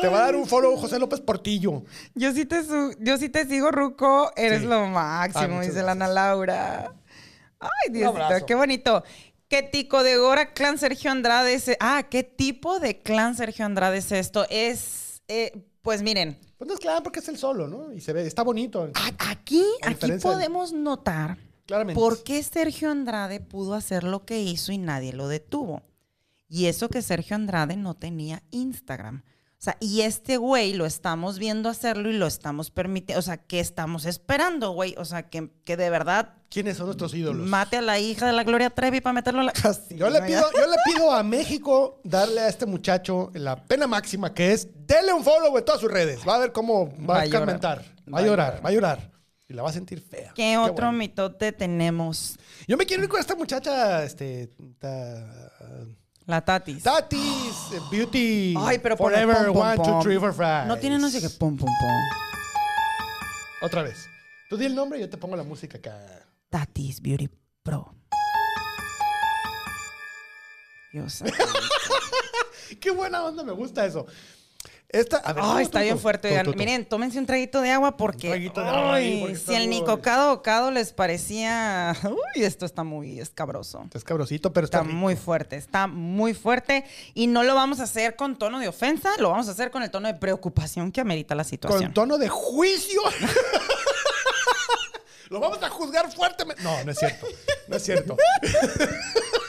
Te 0.00 0.08
va 0.08 0.18
a 0.18 0.22
dar 0.26 0.36
un 0.36 0.46
follow 0.46 0.76
José 0.76 0.98
López 0.98 1.20
Portillo. 1.20 1.82
Yo 2.14 2.32
sí 2.32 2.44
te, 2.46 2.64
su- 2.64 2.94
yo 2.98 3.18
sí 3.18 3.28
te 3.28 3.46
sigo, 3.46 3.70
Ruco. 3.70 4.32
Eres 4.36 4.60
Sí. 4.62 4.66
lo 4.66 4.76
Ah, 4.76 4.86
máximo, 4.88 5.56
muchas 5.56 5.68
dice 5.74 5.82
la 5.82 5.92
Ana 5.92 6.08
Laura. 6.08 6.92
Ay. 7.60 7.90
Diosito, 7.90 8.46
qué 8.46 8.54
bonito. 8.54 9.04
¿Qué 9.48 9.62
tico 9.62 10.02
de 10.02 10.16
Gora 10.16 10.54
clan 10.54 10.78
Sergio 10.78 11.10
Andrade 11.10 11.52
es? 11.54 11.70
Ah, 11.80 12.04
¿qué 12.10 12.22
tipo 12.22 12.80
de 12.80 13.00
clan 13.02 13.36
Sergio 13.36 13.66
Andrade 13.66 13.98
es 13.98 14.10
esto? 14.12 14.46
Es, 14.48 15.22
eh, 15.28 15.52
pues 15.82 16.02
miren, 16.02 16.38
Pues 16.58 16.68
no 16.68 16.74
es 16.74 16.80
claro 16.80 17.02
porque 17.02 17.18
es 17.20 17.28
el 17.28 17.36
solo, 17.38 17.66
¿no? 17.68 17.92
Y 17.92 18.00
se 18.00 18.12
ve, 18.12 18.26
está 18.26 18.42
bonito. 18.42 18.88
aquí, 19.18 19.64
aquí 19.82 20.06
del- 20.10 20.20
podemos 20.20 20.72
notar 20.72 21.36
Claramente. 21.66 21.98
por 22.00 22.22
qué 22.22 22.42
Sergio 22.42 22.90
Andrade 22.90 23.40
pudo 23.40 23.74
hacer 23.74 24.04
lo 24.04 24.24
que 24.24 24.40
hizo 24.42 24.72
y 24.72 24.78
nadie 24.78 25.12
lo 25.12 25.28
detuvo. 25.28 25.82
Y 26.48 26.66
eso 26.66 26.88
que 26.88 27.02
Sergio 27.02 27.34
Andrade 27.34 27.76
no 27.76 27.94
tenía 27.94 28.42
Instagram. 28.50 29.22
O 29.62 29.64
sea, 29.64 29.76
y 29.78 30.00
este 30.00 30.38
güey 30.38 30.72
lo 30.72 30.86
estamos 30.86 31.38
viendo 31.38 31.68
hacerlo 31.68 32.10
y 32.10 32.14
lo 32.14 32.26
estamos 32.26 32.72
permitiendo. 32.72 33.20
O 33.20 33.22
sea, 33.22 33.36
¿qué 33.36 33.60
estamos 33.60 34.06
esperando, 34.06 34.72
güey? 34.72 34.96
O 34.98 35.04
sea, 35.04 35.30
que, 35.30 35.52
que 35.62 35.76
de 35.76 35.88
verdad 35.88 36.34
¿Quiénes 36.48 36.78
son 36.78 36.86
nuestros 36.86 37.14
ídolos? 37.14 37.46
mate 37.46 37.76
a 37.76 37.80
la 37.80 38.00
hija 38.00 38.26
de 38.26 38.32
la 38.32 38.42
Gloria 38.42 38.70
Trevi 38.70 39.00
para 39.00 39.12
meterlo 39.12 39.42
a 39.42 39.44
la. 39.44 39.52
Yo 39.90 40.10
le, 40.10 40.20
pido, 40.22 40.42
yo 40.52 40.66
le 40.68 40.76
pido 40.84 41.12
a 41.12 41.22
México 41.22 42.00
darle 42.02 42.40
a 42.40 42.48
este 42.48 42.66
muchacho 42.66 43.30
la 43.34 43.54
pena 43.54 43.86
máxima 43.86 44.34
que 44.34 44.50
es 44.50 44.66
denle 44.84 45.12
un 45.12 45.22
follow 45.22 45.56
en 45.56 45.64
todas 45.64 45.80
sus 45.80 45.92
redes. 45.92 46.26
Va 46.26 46.34
a 46.34 46.38
ver 46.38 46.50
cómo 46.50 46.88
va, 46.98 47.18
Va 47.18 47.20
a 47.22 47.30
comentar. 47.30 47.84
Va 48.12 48.18
a 48.18 48.22
llorar, 48.22 48.60
va 48.66 48.68
a 48.68 48.72
llorar. 48.72 49.12
Y 49.48 49.52
la 49.52 49.62
va 49.62 49.70
a 49.70 49.72
sentir 49.72 50.00
fea. 50.00 50.32
¿Qué 50.34 50.58
otro 50.58 50.86
bueno. 50.86 50.92
mitote 50.98 51.52
tenemos? 51.52 52.36
Yo 52.66 52.76
me 52.76 52.84
quiero 52.84 53.04
ir 53.04 53.08
con 53.08 53.20
esta 53.20 53.36
muchacha, 53.36 54.02
este. 54.02 54.50
ta- 54.80 55.52
La 56.26 56.40
Tatis. 56.40 56.82
Tatis, 56.82 57.54
Beauty. 57.90 58.54
Ay, 58.58 58.78
pero 58.78 58.96
pone 58.96 59.14
Forever, 59.16 59.46
pom, 59.46 59.54
pom, 59.54 59.62
one, 59.62 59.76
two, 59.76 59.82
pom. 59.84 60.02
three, 60.02 60.18
four, 60.18 60.32
five. 60.32 60.66
No 60.66 60.76
tiene 60.78 60.98
no 60.98 61.08
sé 61.10 61.20
qué 61.20 61.28
pum, 61.30 61.56
pum, 61.56 61.66
pum. 61.66 62.18
Otra 63.62 63.82
vez. 63.82 64.06
Tú 64.48 64.56
di 64.56 64.66
el 64.66 64.74
nombre 64.74 64.98
y 64.98 65.02
yo 65.02 65.10
te 65.10 65.16
pongo 65.16 65.36
la 65.36 65.42
música 65.42 65.78
acá. 65.78 65.98
Tatis 66.50 67.00
Beauty 67.00 67.28
Pro. 67.62 67.94
Dios. 70.92 71.22
Qué 72.80 72.90
buena 72.90 73.24
onda, 73.24 73.42
me 73.42 73.52
gusta 73.52 73.84
eso. 73.86 74.06
Esta, 74.92 75.16
a 75.16 75.32
ver, 75.32 75.62
está 75.62 75.78
tú, 75.78 75.84
bien 75.84 75.96
tú, 75.96 76.02
fuerte. 76.02 76.28
tú, 76.28 76.32
oigan. 76.32 76.44
tú, 76.44 76.52
tú. 76.52 76.58
Miren, 76.58 76.84
tómense 76.84 77.18
un 77.18 77.24
traguito 77.24 77.62
de 77.62 77.70
agua 77.70 77.96
porque, 77.96 78.26
Un 78.26 78.32
traguito 78.34 78.60
de 78.60 78.68
agua 78.68 78.94
ay, 78.96 79.20
porque 79.20 79.32
está 79.36 79.52
si 79.52 79.56
el 79.56 79.68
muy- 79.68 79.80
Nicocado 79.80 80.32
Ocado 80.34 80.70
les 80.70 80.92
parecía, 80.92 81.96
uy, 82.04 82.44
esto 82.44 82.66
está 82.66 82.84
muy 82.84 83.18
escabroso. 83.18 83.86
Es 83.94 84.04
cabrosito, 84.04 84.52
pero 84.52 84.66
está, 84.66 84.78
Está 84.78 84.88
rico. 84.88 84.98
muy 84.98 85.16
fuerte, 85.16 85.56
está 85.56 85.86
muy 85.86 86.34
fuerte 86.34 86.84
y 87.14 87.26
no 87.26 87.42
lo 87.42 87.54
vamos 87.54 87.80
a 87.80 87.84
hacer 87.84 88.16
con 88.16 88.36
tono 88.38 88.58
de 88.60 88.68
ofensa, 88.68 89.10
lo 89.18 89.30
vamos 89.30 89.48
a 89.48 89.52
hacer 89.52 89.70
con 89.70 89.82
el 89.82 89.90
tono 89.90 90.08
de 90.08 90.14
preocupación 90.14 90.92
que 90.92 91.00
amerita 91.00 91.34
la 91.34 91.44
situación. 91.44 91.84
Con 91.84 91.94
tono 91.94 92.18
de 92.18 92.28
juicio. 92.28 93.00
Lo 95.30 95.40
vamos 95.40 95.62
a 95.62 95.70
juzgar 95.70 96.12
fuertemente. 96.12 96.62
No, 96.62 96.84
no 96.84 96.92
es 96.92 96.98
cierto. 96.98 97.26
No 97.66 97.76
es 97.76 97.82
cierto. 97.82 98.16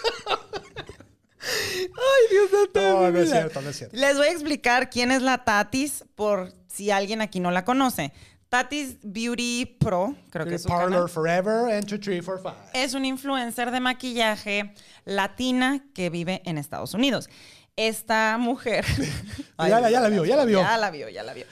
Ay, 1.43 2.27
Dios 2.31 2.49
santo 2.51 2.81
No, 2.81 3.11
no 3.11 3.19
es 3.19 3.29
cierto, 3.29 3.61
no 3.61 3.69
es 3.69 3.77
cierto. 3.77 3.95
Les 3.97 4.17
voy 4.17 4.27
a 4.27 4.31
explicar 4.31 4.89
quién 4.89 5.11
es 5.11 5.21
la 5.21 5.43
Tatis 5.43 6.05
por 6.15 6.53
si 6.67 6.91
alguien 6.91 7.21
aquí 7.21 7.39
no 7.39 7.51
la 7.51 7.65
conoce. 7.65 8.13
Tatis 8.49 8.97
Beauty 9.01 9.65
Pro, 9.79 10.15
creo 10.29 10.45
que 10.45 10.55
es 10.55 10.61
su 10.63 10.69
Parlor 10.69 10.91
canal. 10.91 11.09
Forever 11.09 11.73
and 11.73 11.87
two, 11.87 11.97
three, 11.99 12.21
four, 12.21 12.39
five. 12.39 12.53
Es 12.73 12.93
una 12.93 13.07
influencer 13.07 13.71
de 13.71 13.79
maquillaje 13.79 14.73
latina 15.05 15.83
que 15.95 16.09
vive 16.09 16.41
en 16.45 16.57
Estados 16.57 16.93
Unidos. 16.93 17.29
Esta 17.75 18.37
mujer. 18.37 18.85
Ya 19.57 19.79
la- 19.79 19.89
ya 19.89 20.01
la 20.01 20.09
vio, 20.09 20.23
ya 20.25 20.35
la 20.35 20.45
vio. 20.45 20.61
Ya 20.61 20.77
la 20.77 20.91
vio, 20.91 21.09
ya 21.09 21.23
la 21.23 21.33
vio. 21.33 21.45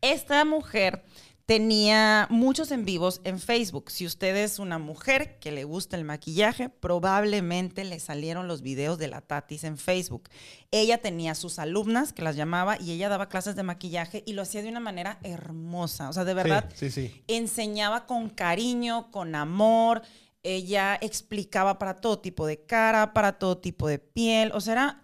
Esta 0.00 0.44
mujer 0.44 1.04
tenía 1.48 2.26
muchos 2.28 2.70
en 2.72 2.84
vivos 2.84 3.22
en 3.24 3.38
Facebook. 3.38 3.90
Si 3.90 4.04
usted 4.04 4.36
es 4.36 4.58
una 4.58 4.78
mujer 4.78 5.38
que 5.38 5.50
le 5.50 5.64
gusta 5.64 5.96
el 5.96 6.04
maquillaje, 6.04 6.68
probablemente 6.68 7.84
le 7.84 8.00
salieron 8.00 8.46
los 8.48 8.60
videos 8.60 8.98
de 8.98 9.08
la 9.08 9.22
Tatis 9.22 9.64
en 9.64 9.78
Facebook. 9.78 10.28
Ella 10.70 10.98
tenía 10.98 11.34
sus 11.34 11.58
alumnas 11.58 12.12
que 12.12 12.20
las 12.20 12.36
llamaba 12.36 12.76
y 12.78 12.92
ella 12.92 13.08
daba 13.08 13.30
clases 13.30 13.56
de 13.56 13.62
maquillaje 13.62 14.22
y 14.26 14.34
lo 14.34 14.42
hacía 14.42 14.60
de 14.60 14.68
una 14.68 14.78
manera 14.80 15.20
hermosa. 15.22 16.10
O 16.10 16.12
sea, 16.12 16.26
de 16.26 16.34
verdad, 16.34 16.68
Sí, 16.74 16.90
sí, 16.90 17.08
sí. 17.08 17.22
enseñaba 17.28 18.04
con 18.04 18.28
cariño, 18.28 19.10
con 19.10 19.34
amor. 19.34 20.02
Ella 20.42 20.98
explicaba 21.00 21.78
para 21.78 21.94
todo 21.94 22.18
tipo 22.18 22.46
de 22.46 22.60
cara, 22.66 23.14
para 23.14 23.38
todo 23.38 23.56
tipo 23.56 23.88
de 23.88 23.98
piel. 23.98 24.52
O 24.52 24.60
sea, 24.60 24.72
era, 24.74 25.02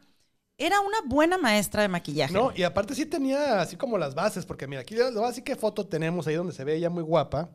era 0.59 0.81
una 0.81 0.99
buena 1.07 1.37
maestra 1.39 1.83
de 1.83 1.89
maquillaje. 1.89 2.33
No, 2.33 2.53
y 2.55 2.63
aparte 2.63 2.95
sí 2.95 3.07
tenía 3.07 3.61
así 3.61 3.77
como 3.77 3.99
las 3.99 4.15
bases, 4.15 4.47
porque 4.47 4.67
mira, 4.67 4.83
aquí 4.83 4.95
lo 4.95 5.25
así 5.27 5.43
que 5.43 5.57
foto 5.57 5.87
tenemos 5.87 6.27
ahí 6.27 6.35
donde 6.37 6.53
se 6.53 6.65
ve 6.65 6.77
ella 6.77 6.91
muy 6.91 7.03
guapa. 7.03 7.51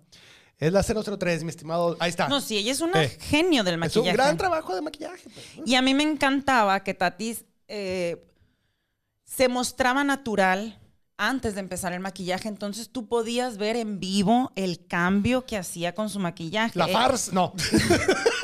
Es 0.58 0.74
la 0.74 0.84
003, 0.84 1.44
mi 1.46 1.50
estimado. 1.52 1.96
Ahí 2.00 2.10
está. 2.10 2.28
No, 2.28 2.42
sí, 2.42 2.58
ella 2.58 2.74
es 2.74 2.82
una 2.82 3.02
Eh, 3.02 3.18
genio 3.22 3.64
del 3.64 3.76
es 3.76 3.96
un 3.96 4.02
maquillaje. 4.04 4.12
gran 4.18 4.38
trabajo 4.38 4.76
de 4.76 4.82
maquillaje. 4.82 5.30
pues. 5.30 5.46
Y 5.66 5.76
a 5.76 5.82
mí 5.82 5.94
me 5.94 6.04
encantaba 6.04 6.84
que 6.84 6.94
Tatis 6.94 7.46
eh, 7.70 8.26
se 9.24 9.48
mostraba 9.48 10.04
natural 10.04 10.78
antes 11.16 11.54
de 11.54 11.62
empezar 11.62 11.94
el 11.94 12.02
maquillaje. 12.02 12.50
Entonces 12.50 12.90
tú 12.90 13.08
podías 13.08 13.58
ver 13.58 13.78
en 13.78 14.02
vivo 14.02 14.52
el 14.58 14.86
cambio 14.86 15.46
que 15.46 15.56
hacía 15.56 15.96
con 15.96 16.10
su 16.10 16.20
maquillaje. 16.20 16.78
La 16.78 16.90
Eh, 16.90 16.92
farsa, 16.94 17.32
no. 17.32 17.54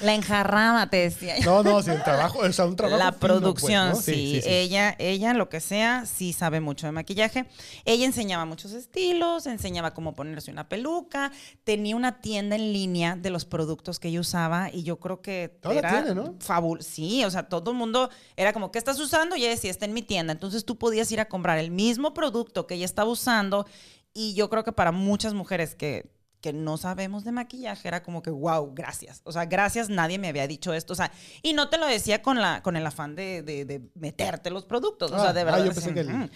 La 0.00 0.14
enjarraba, 0.14 0.88
te 0.88 0.96
decía. 0.98 1.34
No, 1.44 1.62
no, 1.62 1.82
sí, 1.82 1.90
un 1.90 2.02
trabajo, 2.02 2.38
o 2.38 2.52
sea, 2.52 2.64
un 2.64 2.76
trabajo. 2.76 2.98
La 2.98 3.12
fino, 3.12 3.18
pues, 3.18 3.28
producción, 3.40 3.88
¿no? 3.90 3.94
sí, 3.96 4.40
Ella, 4.46 4.96
ella, 4.98 5.34
lo 5.34 5.48
que 5.48 5.60
sea, 5.60 6.06
sí 6.06 6.32
sabe 6.32 6.60
mucho 6.60 6.86
de 6.86 6.92
maquillaje. 6.92 7.46
Ella 7.84 8.06
enseñaba 8.06 8.44
muchos 8.46 8.72
estilos, 8.72 9.46
enseñaba 9.46 9.92
cómo 9.94 10.14
ponerse 10.14 10.50
una 10.50 10.68
peluca, 10.68 11.32
tenía 11.64 11.96
una 11.96 12.20
tienda 12.20 12.56
en 12.56 12.72
línea 12.72 13.16
de 13.16 13.30
los 13.30 13.44
productos 13.44 13.98
que 14.00 14.08
ella 14.08 14.20
usaba 14.20 14.70
y 14.72 14.82
yo 14.84 14.98
creo 14.98 15.20
que 15.20 15.58
era 15.70 16.02
tiene, 16.02 16.14
¿no? 16.14 16.34
fabul- 16.38 16.80
Sí, 16.80 17.24
o 17.24 17.30
sea, 17.30 17.44
todo 17.48 17.70
el 17.70 17.76
mundo 17.76 18.08
era 18.36 18.52
como, 18.52 18.70
¿qué 18.72 18.78
estás 18.78 18.98
usando? 19.00 19.36
Y 19.36 19.40
ella 19.42 19.50
decía, 19.50 19.70
está 19.70 19.84
en 19.84 19.92
mi 19.92 20.02
tienda. 20.02 20.32
Entonces 20.32 20.64
tú 20.64 20.78
podías 20.78 21.10
ir 21.12 21.20
a 21.20 21.26
comprar 21.28 21.58
el 21.58 21.70
mismo 21.70 22.14
producto 22.14 22.66
que 22.66 22.74
ella 22.76 22.84
estaba 22.86 23.10
usando 23.10 23.66
y 24.14 24.34
yo 24.34 24.48
creo 24.50 24.64
que 24.64 24.72
para 24.72 24.92
muchas 24.92 25.34
mujeres 25.34 25.74
que 25.74 26.10
que 26.40 26.52
no 26.52 26.76
sabemos 26.78 27.24
de 27.24 27.32
maquillaje, 27.32 27.86
era 27.86 28.02
como 28.02 28.22
que, 28.22 28.30
wow, 28.30 28.72
gracias. 28.74 29.20
O 29.24 29.32
sea, 29.32 29.44
gracias, 29.46 29.88
nadie 29.90 30.18
me 30.18 30.28
había 30.28 30.46
dicho 30.46 30.72
esto. 30.72 30.92
O 30.94 30.96
sea, 30.96 31.12
y 31.42 31.52
no 31.52 31.68
te 31.68 31.76
lo 31.78 31.86
decía 31.86 32.22
con, 32.22 32.40
la, 32.40 32.62
con 32.62 32.76
el 32.76 32.86
afán 32.86 33.14
de, 33.14 33.42
de- 33.42 33.64
de 33.64 33.82
meterte 33.94 34.50
los 34.50 34.64
productos. 34.64 35.12
O 35.12 35.16
Ah, 35.16 35.20
sea, 35.20 35.32
de 35.32 35.40
ah, 35.42 35.44
verdad. 35.44 35.64
yo 35.64 35.72
pensé 35.72 35.92
que 35.94 36.04
"Mm". 36.04 36.30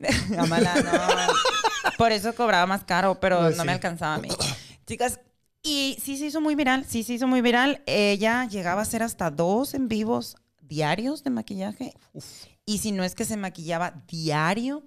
Amala, 0.38 0.74
no. 0.82 1.90
Por 1.96 2.10
eso 2.12 2.34
cobraba 2.34 2.66
más 2.66 2.84
caro, 2.84 3.20
pero 3.20 3.38
Pues 3.40 3.56
no 3.56 3.62
sí. 3.62 3.66
me 3.66 3.72
alcanzaba 3.72 4.16
a 4.16 4.18
mí. 4.18 4.28
Chicas, 4.86 5.20
y 5.62 5.96
sí 6.02 6.16
se 6.18 6.26
hizo 6.26 6.40
muy 6.40 6.54
viral, 6.56 6.84
sí 6.84 7.02
se 7.04 7.14
hizo 7.14 7.26
muy 7.26 7.40
viral. 7.40 7.82
Ella 7.86 8.46
llegaba 8.46 8.80
a 8.80 8.82
hacer 8.82 9.02
hasta 9.02 9.30
dos 9.30 9.74
en 9.74 9.88
vivos 9.88 10.36
diarios 10.60 11.22
de 11.24 11.30
maquillaje. 11.30 11.94
Y 12.66 12.78
si 12.78 12.90
no 12.92 13.04
es 13.04 13.14
que 13.14 13.24
se 13.24 13.36
maquillaba 13.36 14.02
diario, 14.08 14.82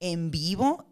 en 0.00 0.30
vivo, 0.30 0.84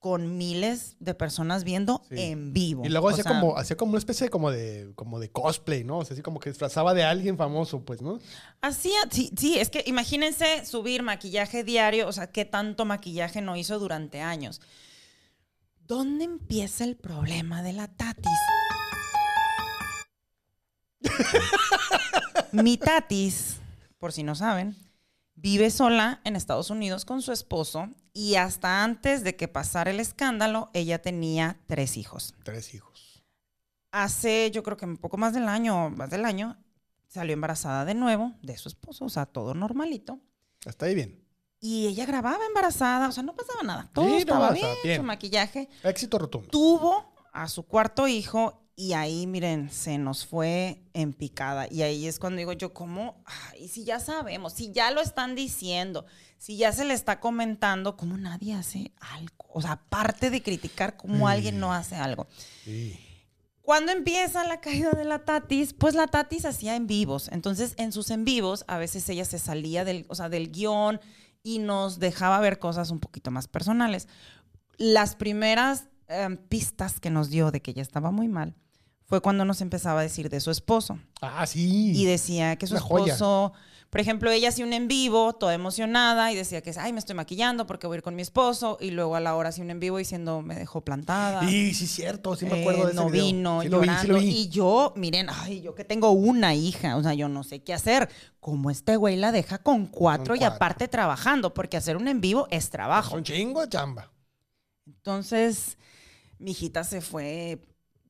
con 0.00 0.38
miles 0.38 0.96
de 0.98 1.14
personas 1.14 1.62
viendo 1.62 2.02
Sí. 2.08 2.16
en 2.18 2.52
vivo. 2.54 2.82
Y 2.84 2.88
luego 2.88 3.10
hacía 3.10 3.22
sea, 3.22 3.32
como, 3.38 3.56
hacía 3.58 3.76
como 3.76 3.90
una 3.90 3.98
especie 3.98 4.30
como 4.30 4.50
de, 4.50 4.90
como 4.96 5.20
de 5.20 5.30
cosplay, 5.30 5.84
¿no? 5.84 5.98
O 5.98 6.04
sea, 6.06 6.14
así 6.14 6.22
como 6.22 6.40
que 6.40 6.48
disfrazaba 6.48 6.94
de 6.94 7.04
alguien 7.04 7.36
famoso, 7.36 7.84
pues, 7.84 8.00
¿no? 8.00 8.18
Hacía, 8.62 8.98
sí, 9.10 9.30
sí, 9.36 9.58
es 9.58 9.68
que 9.68 9.84
imagínense 9.86 10.64
subir 10.64 11.02
maquillaje 11.02 11.64
diario, 11.64 12.08
o 12.08 12.12
sea, 12.12 12.32
qué 12.32 12.46
tanto 12.46 12.86
maquillaje 12.86 13.42
no 13.42 13.56
hizo 13.56 13.78
durante 13.78 14.22
años. 14.22 14.62
¿Dónde 15.86 16.24
empieza 16.24 16.84
el 16.84 16.96
problema 16.96 17.62
de 17.62 17.74
la 17.74 17.88
tatis? 17.88 18.32
Mi 22.52 22.78
tatis, 22.78 23.56
por 23.98 24.12
si 24.12 24.22
no 24.22 24.34
saben, 24.34 24.76
vive 25.34 25.70
sola 25.70 26.20
en 26.24 26.36
Estados 26.36 26.70
Unidos 26.70 27.04
con 27.04 27.20
su 27.22 27.32
esposo 27.32 27.90
y 28.12 28.34
hasta 28.36 28.82
antes 28.84 29.22
de 29.24 29.36
que 29.36 29.48
pasara 29.48 29.90
el 29.90 30.00
escándalo, 30.00 30.70
ella 30.74 31.00
tenía 31.00 31.58
tres 31.66 31.96
hijos. 31.96 32.34
Tres 32.42 32.74
hijos. 32.74 33.24
Hace, 33.92 34.50
yo 34.52 34.62
creo 34.62 34.76
que 34.76 34.84
un 34.86 34.96
poco 34.96 35.16
más 35.16 35.34
del 35.34 35.48
año, 35.48 35.90
más 35.90 36.10
del 36.10 36.24
año, 36.24 36.56
salió 37.08 37.32
embarazada 37.34 37.84
de 37.84 37.94
nuevo 37.94 38.32
de 38.42 38.56
su 38.56 38.68
esposo, 38.68 39.04
o 39.04 39.08
sea, 39.08 39.26
todo 39.26 39.52
normalito. 39.54 40.20
Está 40.64 40.86
ahí 40.86 40.94
bien. 40.94 41.24
Y 41.60 41.88
ella 41.88 42.06
grababa 42.06 42.46
embarazada, 42.46 43.08
o 43.08 43.12
sea, 43.12 43.22
no 43.22 43.34
pasaba 43.34 43.62
nada. 43.62 43.90
Todo 43.92 44.08
Sí, 44.08 44.16
estaba 44.16 44.52
bien. 44.52 44.96
su 44.96 45.02
maquillaje. 45.02 45.68
Éxito 45.82 46.18
rotundo. 46.18 46.48
Tuvo 46.50 47.12
a 47.32 47.48
su 47.48 47.64
cuarto 47.64 48.06
hijo 48.08 48.56
Y 48.76 48.94
ahí, 48.94 49.26
miren, 49.26 49.70
se 49.70 49.98
nos 49.98 50.24
fue 50.24 50.82
en 50.94 51.12
picada. 51.12 51.66
Y 51.70 51.82
ahí 51.82 52.06
es 52.06 52.18
cuando 52.18 52.38
digo 52.38 52.54
yo, 52.54 52.72
¿cómo? 52.72 53.22
Y 53.58 53.68
si 53.68 53.84
ya 53.84 54.00
sabemos, 54.00 54.54
si 54.54 54.72
ya 54.72 54.90
lo 54.90 55.02
están 55.02 55.34
diciendo, 55.34 56.06
si 56.40 56.56
ya 56.56 56.72
se 56.72 56.86
le 56.86 56.94
está 56.94 57.20
comentando, 57.20 57.98
¿cómo 57.98 58.16
nadie 58.16 58.54
hace 58.54 58.92
algo? 58.98 59.44
O 59.52 59.60
sea, 59.60 59.72
aparte 59.72 60.30
de 60.30 60.42
criticar 60.42 60.96
cómo 60.96 61.28
alguien 61.28 61.60
no 61.60 61.74
hace 61.74 61.96
algo. 61.96 62.28
Sí. 62.64 62.98
Cuando 63.60 63.92
empieza 63.92 64.42
la 64.44 64.58
caída 64.58 64.92
de 64.92 65.04
la 65.04 65.26
Tatis, 65.26 65.74
pues 65.74 65.94
la 65.94 66.06
Tatis 66.06 66.46
hacía 66.46 66.76
en 66.76 66.86
vivos. 66.86 67.28
Entonces, 67.30 67.74
en 67.76 67.92
sus 67.92 68.10
en 68.10 68.24
vivos, 68.24 68.64
a 68.68 68.78
veces 68.78 69.06
ella 69.10 69.26
se 69.26 69.38
salía 69.38 69.84
del, 69.84 70.06
o 70.08 70.14
sea, 70.14 70.30
del 70.30 70.50
guion 70.50 70.98
y 71.42 71.58
nos 71.58 71.98
dejaba 71.98 72.40
ver 72.40 72.58
cosas 72.58 72.90
un 72.90 73.00
poquito 73.00 73.30
más 73.30 73.46
personales. 73.46 74.08
Las 74.78 75.16
primeras 75.16 75.88
eh, 76.08 76.38
pistas 76.48 77.00
que 77.00 77.10
nos 77.10 77.28
dio 77.28 77.50
de 77.50 77.60
que 77.60 77.72
ella 77.72 77.82
estaba 77.82 78.12
muy 78.12 78.28
mal 78.28 78.56
fue 79.04 79.20
cuando 79.20 79.44
nos 79.44 79.60
empezaba 79.60 80.00
a 80.00 80.04
decir 80.04 80.30
de 80.30 80.40
su 80.40 80.50
esposo. 80.50 80.98
Ah, 81.20 81.46
sí. 81.46 81.92
Y 81.94 82.06
decía 82.06 82.56
que 82.56 82.66
su 82.66 82.78
joya. 82.78 83.14
Por 83.90 84.00
ejemplo, 84.00 84.30
ella 84.30 84.50
hacía 84.50 84.64
un 84.64 84.72
en 84.72 84.86
vivo, 84.86 85.32
toda 85.32 85.52
emocionada, 85.52 86.30
y 86.32 86.36
decía 86.36 86.62
que, 86.62 86.72
ay, 86.78 86.92
me 86.92 87.00
estoy 87.00 87.16
maquillando 87.16 87.66
porque 87.66 87.88
voy 87.88 87.96
a 87.96 87.98
ir 87.98 88.02
con 88.02 88.14
mi 88.14 88.22
esposo, 88.22 88.78
y 88.80 88.92
luego 88.92 89.16
a 89.16 89.20
la 89.20 89.34
hora 89.34 89.48
hacía 89.48 89.64
un 89.64 89.70
en 89.70 89.80
vivo 89.80 89.98
diciendo, 89.98 90.42
me 90.42 90.54
dejó 90.54 90.80
plantada. 90.82 91.46
Sí, 91.48 91.74
sí, 91.74 91.86
cierto. 91.88 92.36
Sí 92.36 92.46
me 92.46 92.60
acuerdo 92.60 92.82
Eh, 92.82 92.84
de 92.86 92.92
ese 92.92 92.96
no 93.02 93.10
video. 93.10 93.24
vino, 93.26 93.62
Sí 93.62 93.68
lo 93.68 93.80
vi, 93.80 93.86
sí 93.88 93.92
llorando. 93.92 94.12
lo 94.14 94.18
vi. 94.20 94.28
Y 94.28 94.48
yo, 94.48 94.92
miren, 94.96 95.26
ay, 95.28 95.60
yo 95.60 95.74
que 95.74 95.84
tengo 95.84 96.10
una 96.12 96.54
hija, 96.54 96.96
o 96.96 97.02
sea, 97.02 97.14
yo 97.14 97.28
no 97.28 97.42
sé 97.42 97.64
qué 97.64 97.74
hacer. 97.74 98.08
Como 98.38 98.70
este 98.70 98.94
güey 98.96 99.16
la 99.16 99.32
deja 99.32 99.58
con 99.58 99.86
cuatro 99.86 100.34
Con 100.34 100.40
y 100.40 100.44
aparte 100.44 100.86
trabajando, 100.88 101.52
porque 101.52 101.76
hacer 101.76 101.96
un 101.96 102.06
en 102.08 102.20
vivo 102.20 102.46
es 102.50 102.70
trabajo. 102.70 103.16
Un 103.16 103.24
chingo 103.24 103.60
de 103.62 103.68
chamba. 103.70 104.10
Entonces, 104.86 105.76
mi 106.38 106.52
hijita 106.52 106.84
se 106.84 107.00
fue, 107.00 107.60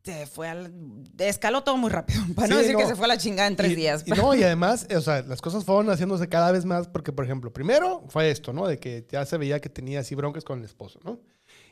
se 0.04 0.26
fue 0.26 0.48
al. 0.48 0.72
Escaló 1.18 1.62
todo 1.62 1.76
muy 1.76 1.90
rápido, 1.90 2.20
para 2.34 2.48
no 2.48 2.56
decir 2.58 2.76
que 2.76 2.86
se 2.86 2.96
fue 2.96 3.04
a 3.04 3.08
la 3.08 3.18
chingada 3.18 3.48
en 3.48 3.56
tres 3.56 3.72
Y- 3.72 3.74
días. 3.76 4.02
Y, 4.06 4.10
no, 4.12 4.34
y 4.34 4.42
además, 4.44 4.86
o 4.94 5.00
sea, 5.00 5.22
las 5.22 5.40
cosas 5.40 5.64
fueron 5.64 5.88
haciéndose 5.90 6.28
cada 6.28 6.50
vez 6.52 6.64
más 6.64 6.88
porque, 6.88 7.12
por 7.12 7.24
ejemplo, 7.24 7.52
primero 7.52 8.02
fue 8.08 8.30
esto, 8.30 8.52
¿no? 8.52 8.66
De 8.66 8.78
que 8.78 9.06
ya 9.10 9.24
se 9.26 9.36
veía 9.36 9.60
que 9.60 9.68
tenía 9.68 10.00
así 10.00 10.14
broncas 10.14 10.44
con 10.44 10.58
el 10.60 10.64
esposo, 10.64 11.00
¿no? 11.04 11.20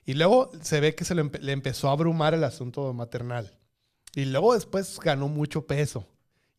Y 0.05 0.15
luego 0.15 0.51
se 0.63 0.81
ve 0.81 0.95
que 0.95 1.05
se 1.05 1.15
le, 1.15 1.23
empe- 1.25 1.41
le 1.41 1.53
empezó 1.53 1.89
a 1.89 1.93
abrumar 1.93 2.35
el 2.35 2.45
asunto 2.45 2.93
maternal. 2.95 3.59
Y 4.15 4.25
luego 4.25 4.55
después 4.55 4.99
ganó 5.01 5.29
mucho 5.29 5.67
peso. 5.67 6.07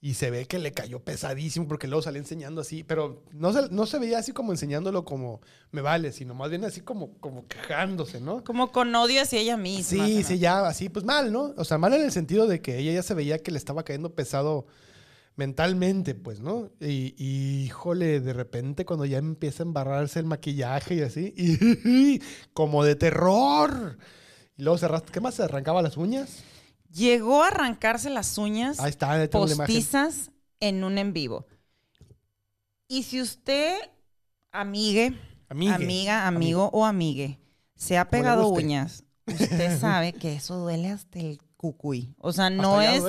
Y 0.02 0.14
se 0.14 0.32
ve 0.32 0.45
que 0.45 0.60
le 0.60 0.72
cayó 0.72 1.02
pesadísimo 1.02 1.68
porque 1.68 1.88
luego 1.88 2.02
salía 2.02 2.20
enseñando 2.20 2.62
así, 2.62 2.86
pero 2.86 3.22
no 3.34 3.52
se, 3.52 3.70
no 3.70 3.86
se 3.86 4.00
veía 4.00 4.20
así 4.20 4.32
como 4.32 4.54
enseñándolo 4.54 5.04
como 5.04 5.41
me 5.72 5.82
vale, 5.82 6.14
sino 6.14 6.34
más 6.34 6.50
bien 6.50 6.64
así 6.64 6.80
como, 6.80 7.18
como 7.20 7.47
quejándose, 7.47 8.22
¿no? 8.22 8.43
Como 8.45 8.72
con 8.72 8.95
odio 8.95 9.22
hacia 9.22 9.39
ella 9.39 9.58
misma. 9.58 10.06
Sí, 10.06 10.24
sí, 10.24 10.39
ya, 10.39 10.66
así, 10.66 10.88
pues 10.88 11.04
mal, 11.04 11.34
¿no? 11.34 11.54
O 11.58 11.66
sea, 11.66 11.78
mal 11.78 11.93
en 11.93 12.02
el 12.02 12.14
sentido 12.14 12.47
de 12.47 12.62
que 12.62 12.78
ella 12.78 12.93
ya 12.93 13.04
se 13.04 13.14
veía 13.14 13.39
que 13.39 13.52
le 13.52 13.58
estaba 13.58 13.84
cayendo 13.84 14.16
pesado 14.16 14.68
mentalmente, 15.39 16.16
pues, 16.16 16.41
¿no? 16.41 16.70
Y, 16.80 17.16
y, 17.18 17.64
híjole, 17.64 18.20
de 18.20 18.34
repente 18.34 18.86
cuando 18.86 19.06
ya 19.06 19.18
empieza 19.18 19.64
a 19.64 19.66
embarrarse 19.66 20.20
el 20.20 20.26
maquillaje 20.26 20.95
y 20.95 21.02
así, 21.02 21.34
y, 21.36 22.22
como 22.54 22.84
de 22.84 22.95
terror. 22.95 23.97
Y 24.58 24.64
luego 24.64 24.78
se 24.78 24.86
arrastra, 24.86 25.12
¿qué 25.12 25.22
más? 25.22 25.36
¿Se 25.36 25.43
arrancaba 25.43 25.82
las 25.82 25.97
uñas? 25.97 26.43
Llegó 26.92 27.44
a 27.44 27.48
arrancarse 27.48 28.10
las 28.10 28.38
uñas 28.38 28.80
Ahí 28.80 28.90
está, 28.90 29.12
ahí 29.12 29.28
tengo 29.28 29.46
la 29.46 29.54
imagen. 29.54 29.76
postizas 29.76 30.32
en 30.60 30.84
un 30.84 30.98
en 30.98 31.14
vivo. 31.14 31.46
Y 32.88 33.04
si 33.04 33.22
usted, 33.22 33.78
amigue, 34.52 35.14
Amigue. 35.50 35.74
amiga, 35.74 36.28
amigo 36.28 36.70
o 36.74 36.86
amigue, 36.86 37.40
se 37.76 37.98
ha 37.98 38.06
Como 38.06 38.18
le 38.18 38.22
pegado 38.24 38.48
guste. 38.48 38.66
uñas, 38.66 39.04
usted 39.28 39.80
sabe 39.80 40.14
que 40.14 40.34
eso 40.36 40.58
duele 40.58 40.90
hasta 40.90 41.20
el 41.20 41.40
cucuy. 41.60 42.16
O 42.20 42.32
sea, 42.32 42.49
no 42.49 42.82
es. 42.82 43.03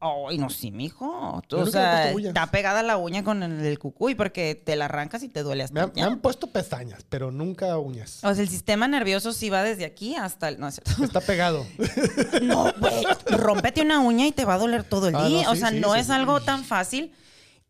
Ay, 0.00 0.38
no, 0.38 0.48
sí, 0.48 0.70
mijo. 0.70 1.42
O 1.50 1.66
sea, 1.66 2.12
está 2.12 2.46
pegada 2.52 2.84
la 2.84 2.96
uña 2.98 3.24
con 3.24 3.42
el 3.42 3.78
cucuy 3.80 4.14
porque 4.14 4.54
te 4.54 4.76
la 4.76 4.84
arrancas 4.84 5.24
y 5.24 5.28
te 5.28 5.42
duele 5.42 5.64
hasta 5.64 5.74
Me, 5.74 5.80
han- 5.80 5.92
me 5.92 6.02
han 6.02 6.20
puesto 6.20 6.46
pestañas, 6.46 7.04
pero 7.08 7.32
nunca 7.32 7.76
uñas. 7.78 8.20
O 8.22 8.32
sea, 8.32 8.42
el 8.44 8.48
sistema 8.48 8.86
nervioso 8.86 9.32
sí 9.32 9.50
va 9.50 9.64
desde 9.64 9.84
aquí 9.84 10.14
hasta 10.14 10.48
el. 10.48 10.60
No, 10.60 10.68
es 10.68 10.76
cierto. 10.76 11.02
Está 11.04 11.20
pegado. 11.20 11.66
No, 12.42 12.72
güey, 12.78 13.04
rómpete 13.26 13.82
una 13.82 13.98
uña 13.98 14.26
y 14.28 14.32
te 14.32 14.44
va 14.44 14.54
a 14.54 14.58
doler 14.58 14.84
todo 14.84 15.08
el 15.08 15.16
Ah, 15.16 15.26
día. 15.26 15.42
no, 15.44 15.50
o 15.50 15.56
sea, 15.56 15.70
sí, 15.70 15.80
no 15.80 15.94
sí. 15.94 16.00
es 16.00 16.10
algo 16.10 16.40
tan 16.40 16.62
fácil. 16.64 17.12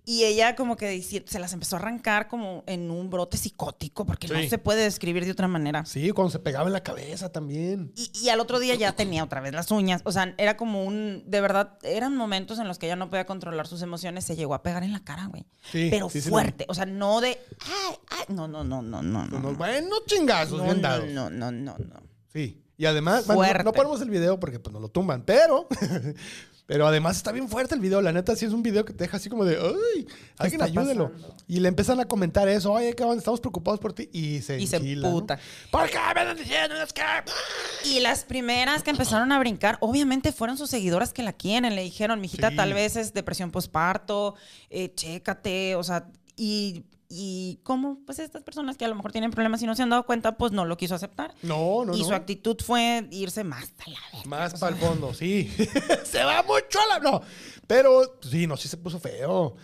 Y 0.09 0.23
ella 0.23 0.55
como 0.55 0.77
que 0.77 1.03
se 1.03 1.39
las 1.41 1.53
empezó 1.53 1.75
a 1.75 1.81
arrancar 1.81 2.29
como 2.29 2.63
en 2.69 2.93
un 2.93 3.11
brote 3.11 3.37
psicótico, 3.37 4.07
porque 4.07 4.29
no 4.29 4.41
se 4.49 4.57
puede 4.57 4.85
describir 4.85 5.25
de 5.25 5.33
otra 5.33 5.49
manera. 5.49 5.85
Sí, 5.85 6.13
cuando 6.13 6.31
se 6.31 6.39
pegaba 6.39 6.69
en 6.69 6.75
la 6.75 6.85
cabeza 6.85 7.33
también. 7.33 7.93
Y, 7.97 8.13
y 8.23 8.29
al 8.29 8.39
otro 8.39 8.61
día 8.61 8.77
ya 8.77 8.93
tenía 8.93 9.25
otra 9.25 9.41
vez 9.41 9.53
las 9.53 9.69
uñas. 9.73 10.03
O 10.05 10.13
sea, 10.13 10.33
era 10.39 10.57
como 10.57 10.85
un... 10.85 11.25
De 11.27 11.41
verdad, 11.41 11.77
eran 11.83 12.17
momentos 12.17 12.61
en 12.61 12.69
los 12.69 12.79
que 12.79 12.87
ella 12.87 12.95
no 12.95 13.11
podía 13.11 13.27
controlar 13.27 13.67
sus 13.67 13.83
emociones. 13.83 14.25
Se 14.25 14.37
llegó 14.37 14.55
a 14.55 14.63
pegar 14.63 14.85
en 14.85 14.93
la 14.93 15.03
cara, 15.03 15.27
güey. 15.27 15.45
Sí, 15.73 15.89
Pero 15.91 16.09
sí, 16.09 16.21
fuerte. 16.21 16.67
O 16.69 16.75
sea, 16.75 16.87
no 16.87 17.21
de... 17.21 17.41
Ay, 17.65 17.97
ay. 18.11 18.25
No, 18.35 18.47
no, 18.47 18.63
no, 18.63 18.83
no, 18.83 19.03
no. 19.03 19.27
no. 19.27 19.37
Unos 19.39 19.59
buenos 19.59 20.05
chingazos 20.07 20.59
No, 20.59 20.65
bien 20.67 20.77
no, 20.83 20.89
dados. 20.89 21.09
no, 21.11 21.31
no, 21.31 21.51
no, 21.51 21.77
no. 21.79 22.03
Sí. 22.33 22.63
Y 22.79 22.87
además, 22.87 23.27
bueno, 23.27 23.53
no- 23.59 23.65
no, 23.65 23.73
ponemos 23.73 24.01
el 24.03 24.11
video 24.11 24.39
porque 24.39 24.61
pues 24.61 24.73
nos 24.73 24.83
lo 24.83 24.89
tumban, 24.89 25.23
pero, 25.25 25.67
pero 26.67 26.87
además 26.87 27.17
está 27.17 27.33
bien 27.33 27.49
fuerte 27.49 27.75
el 27.75 27.81
video. 27.81 28.03
La 28.03 28.12
neta, 28.12 28.35
sí 28.37 28.45
es 28.45 28.53
un 28.53 28.62
video 28.62 28.85
que 28.85 28.93
te 28.93 29.05
deja 29.05 29.17
así 29.17 29.29
como 29.29 29.45
de, 29.45 29.57
¡ay! 29.57 30.07
Alguien 30.39 30.62
ayúdelo. 30.62 31.12
pasando? 31.12 31.37
Y 31.47 31.61
le 31.61 31.69
empiezan 31.69 32.01
a 32.01 32.07
comentar 32.07 32.49
eso, 32.49 32.73
oye, 32.73 32.95
cabrón, 32.95 33.19
estamos 33.19 33.41
preocupados 33.41 33.79
por 33.81 33.93
ti. 33.93 34.09
Y 34.12 34.43
se 34.43 34.61
Y 34.61 34.67
se 34.67 34.81
puta. 34.81 35.39
¿Por 35.71 35.89
qué 35.89 35.99
me 36.14 36.21
están 36.23 36.37
diciendo 36.37 36.75
que? 36.95 37.89
Y 37.89 38.01
las 38.01 38.25
primeras 38.25 38.83
que 38.83 38.91
empezaron 38.91 39.31
a 39.33 39.39
brincar, 39.39 39.79
obviamente 39.81 40.33
fueron 40.33 40.59
sus 40.59 40.69
seguidoras 40.71 41.12
que 41.12 41.23
la 41.23 41.33
quieren. 41.33 41.75
Le 41.77 41.83
dijeron, 41.83 42.21
mijita, 42.21 42.51
Sí. 42.51 42.57
tal 42.57 42.75
vez 42.75 42.97
es 42.97 43.14
depresión 43.14 43.51
postparto, 43.53 44.35
eh, 44.71 44.93
chécate, 44.95 45.77
o 45.77 45.85
sea, 45.85 46.09
y, 46.37 46.85
y 47.09 47.61
como 47.63 48.01
pues 48.05 48.19
estas 48.19 48.43
personas 48.43 48.77
que 48.77 48.85
a 48.85 48.89
lo 48.89 48.95
mejor 48.95 49.13
tienen 49.13 49.31
problemas 49.31 49.63
y 49.63 49.67
no 49.67 49.75
se 49.75 49.83
han 49.83 49.91
dado 49.91 50.05
cuenta, 50.07 50.37
pues 50.37 50.53
no 50.53 50.65
lo 50.65 50.77
quiso 50.77 50.95
aceptar. 50.95 51.35
No, 51.43 51.85
no, 51.85 51.95
y 51.95 52.01
no. 52.01 52.07
su 52.07 52.15
actitud 52.15 52.57
fue 52.65 53.07
irse 53.11 53.45
más 53.45 53.73
a 53.87 53.91
la 53.91 53.99
verga. 54.13 54.29
Más 54.29 54.59
para 54.59 54.75
el 54.75 54.81
fondo, 54.81 55.15
sí. 55.15 55.51
se 56.05 56.25
va 56.25 56.43
mucho 56.43 56.79
a 56.81 56.95
la... 56.95 56.99
No, 56.99 57.23
pero 57.67 58.19
sí, 58.23 58.47
no, 58.47 58.57
sí 58.57 58.69
se 58.69 58.77
puso 58.77 58.99
feo. 58.99 59.57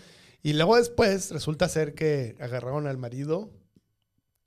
Y 0.43 0.55
luego 0.55 0.77
después 0.77 1.31
resulta 1.31 1.69
ser 1.69 1.95
que 1.95 2.37
agarraron 2.41 2.87
al 2.87 2.99
marido 2.99 3.51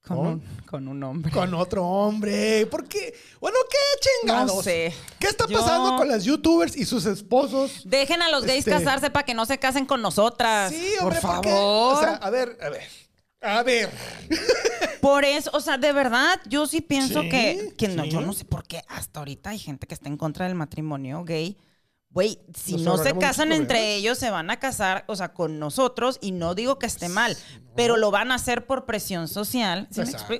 Con, 0.07 0.17
¿Con? 0.17 0.27
un, 0.27 0.41
con 0.67 0.87
un 0.87 1.03
hombre. 1.03 1.31
con 1.31 1.53
otro 1.55 1.85
hombre. 1.85 2.65
¿Por 2.67 2.87
qué? 2.87 3.13
Bueno, 3.39 3.57
¿qué 3.69 3.77
chingados? 4.21 4.55
No 4.55 4.61
sé. 4.63 4.93
¿Qué 5.19 5.27
está 5.27 5.47
Yo- 5.47 5.59
pasando 5.59 5.97
con 5.97 6.07
las 6.07 6.23
youtubers 6.23 6.75
y 6.77 6.85
sus 6.85 7.05
esposos? 7.05 7.81
Dejen 7.85 8.21
a 8.21 8.29
los 8.29 8.43
gays 8.45 8.59
Este- 8.59 8.71
casarse 8.71 9.09
para 9.09 9.25
que 9.25 9.33
no 9.33 9.45
se 9.45 9.57
casen 9.57 9.85
con 9.85 10.01
nosotras. 10.01 10.71
Sí, 10.71 10.93
hombre, 11.01 11.19
por 11.21 11.31
¿por 11.31 11.41
qué? 11.41 11.49
favor. 11.49 11.95
O 11.95 11.99
sea, 11.99 12.13
a 12.15 12.29
ver, 12.29 12.57
a 12.61 12.69
ver. 12.69 12.83
A 13.41 13.63
ver. 13.63 13.89
Por 15.01 15.23
eso, 15.23 15.51
o 15.53 15.59
sea, 15.59 15.77
de 15.77 15.91
verdad, 15.93 16.39
yo 16.47 16.65
sí 16.65 16.81
pienso 16.81 17.21
Sí, 17.21 17.29
que, 17.29 17.73
que 17.77 17.87
no, 17.89 18.03
sí. 18.03 18.09
yo 18.09 18.21
no 18.21 18.33
sé 18.33 18.43
por 18.45 18.63
qué 18.65 18.81
hasta 18.87 19.19
ahorita 19.19 19.51
hay 19.51 19.59
gente 19.59 19.85
que 19.87 19.93
está 19.93 20.07
en 20.09 20.17
contra 20.17 20.45
del 20.47 20.55
matrimonio 20.55 21.23
gay. 21.23 21.57
Güey, 22.15 22.39
si 22.57 22.77
Nos 22.77 22.81
no 22.81 22.97
se 22.97 23.13
casan 23.17 23.51
entre 23.51 23.75
problemas. 23.77 23.97
ellos, 23.99 24.17
se 24.17 24.31
van 24.31 24.49
a 24.49 24.57
casar, 24.57 25.03
o 25.07 25.17
sea, 25.17 25.33
con 25.33 25.59
nosotros, 25.59 26.17
y 26.21 26.31
no 26.31 26.55
digo 26.55 26.79
que 26.79 26.85
esté 26.85 27.09
mal, 27.09 27.37
pero 27.75 27.97
lo 27.97 28.09
van 28.09 28.31
a 28.31 28.35
hacer 28.35 28.65
por 28.65 28.85
presión 28.85 29.27
social. 29.27 29.89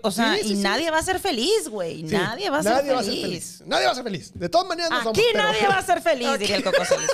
O 0.01 0.09
sea, 0.11 0.37
Sí, 0.37 0.53
y 0.53 0.55
nadie 0.55 0.89
va 0.89 0.99
a 0.99 1.03
ser 1.03 1.19
feliz, 1.19 1.67
güey. 1.67 2.03
Nadie 2.03 2.49
va 2.49 2.59
a 2.59 2.63
ser 2.63 2.71
nadie 2.71 2.95
feliz. 2.95 2.95
Va 2.95 2.99
a 2.99 3.03
ser 3.03 3.21
feliz. 3.21 3.63
Nadie 3.65 3.85
va 3.87 3.91
a 3.91 3.95
ser 3.95 4.03
feliz. 4.05 4.31
De 4.33 4.47
todas 4.47 4.67
maneras, 4.67 4.89
no 4.89 4.97
somos, 5.03 5.17
Aquí 5.17 5.27
pero- 5.33 5.43
nadie 5.43 5.67
va 5.67 5.77
a 5.77 5.85
ser 5.85 6.01
feliz, 6.01 6.39
diría 6.39 6.55
el 6.55 6.63
Coco 6.63 6.85
Celis. 6.85 7.09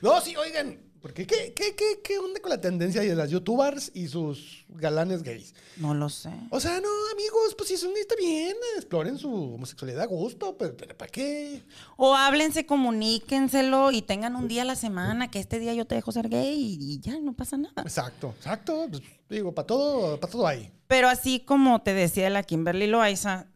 No, 0.00 0.20
sí, 0.22 0.34
oigan. 0.36 0.87
Porque 1.00 1.26
¿qué, 1.26 1.52
qué, 1.54 1.74
qué, 1.76 2.00
qué 2.02 2.18
onda 2.18 2.40
con 2.40 2.50
la 2.50 2.60
tendencia 2.60 3.00
de 3.00 3.14
las 3.14 3.30
youtubers 3.30 3.90
y 3.94 4.08
sus 4.08 4.64
galanes 4.68 5.22
gays? 5.22 5.54
No 5.76 5.94
lo 5.94 6.08
sé. 6.08 6.30
O 6.50 6.58
sea, 6.58 6.80
no, 6.80 6.88
amigos, 7.12 7.54
pues 7.56 7.68
si 7.68 7.76
son 7.76 7.92
está 7.96 8.14
bien, 8.16 8.56
exploren 8.76 9.16
su 9.16 9.32
homosexualidad 9.54 10.02
a 10.02 10.06
gusto, 10.06 10.56
pero, 10.58 10.76
pero 10.76 10.96
¿para 10.96 11.10
qué? 11.10 11.62
O 11.96 12.14
háblense, 12.14 12.66
comuníquenselo 12.66 13.92
y 13.92 14.02
tengan 14.02 14.36
un 14.36 14.48
día 14.48 14.62
a 14.62 14.64
la 14.64 14.76
semana 14.76 15.30
que 15.30 15.38
este 15.38 15.58
día 15.58 15.74
yo 15.74 15.86
te 15.86 15.94
dejo 15.94 16.12
ser 16.12 16.28
gay 16.28 16.54
y, 16.58 16.94
y 16.94 17.00
ya, 17.00 17.18
no 17.20 17.32
pasa 17.32 17.56
nada. 17.56 17.82
Exacto, 17.82 18.34
exacto. 18.36 18.86
Pues, 18.90 19.02
digo, 19.28 19.54
para 19.54 19.66
todo, 19.66 20.18
para 20.18 20.32
todo 20.32 20.46
hay. 20.46 20.70
Pero 20.88 21.08
así 21.08 21.40
como 21.40 21.82
te 21.82 21.94
decía 21.94 22.30
la 22.30 22.42
Kimberly 22.42 22.86
Loaiza, 22.86 23.46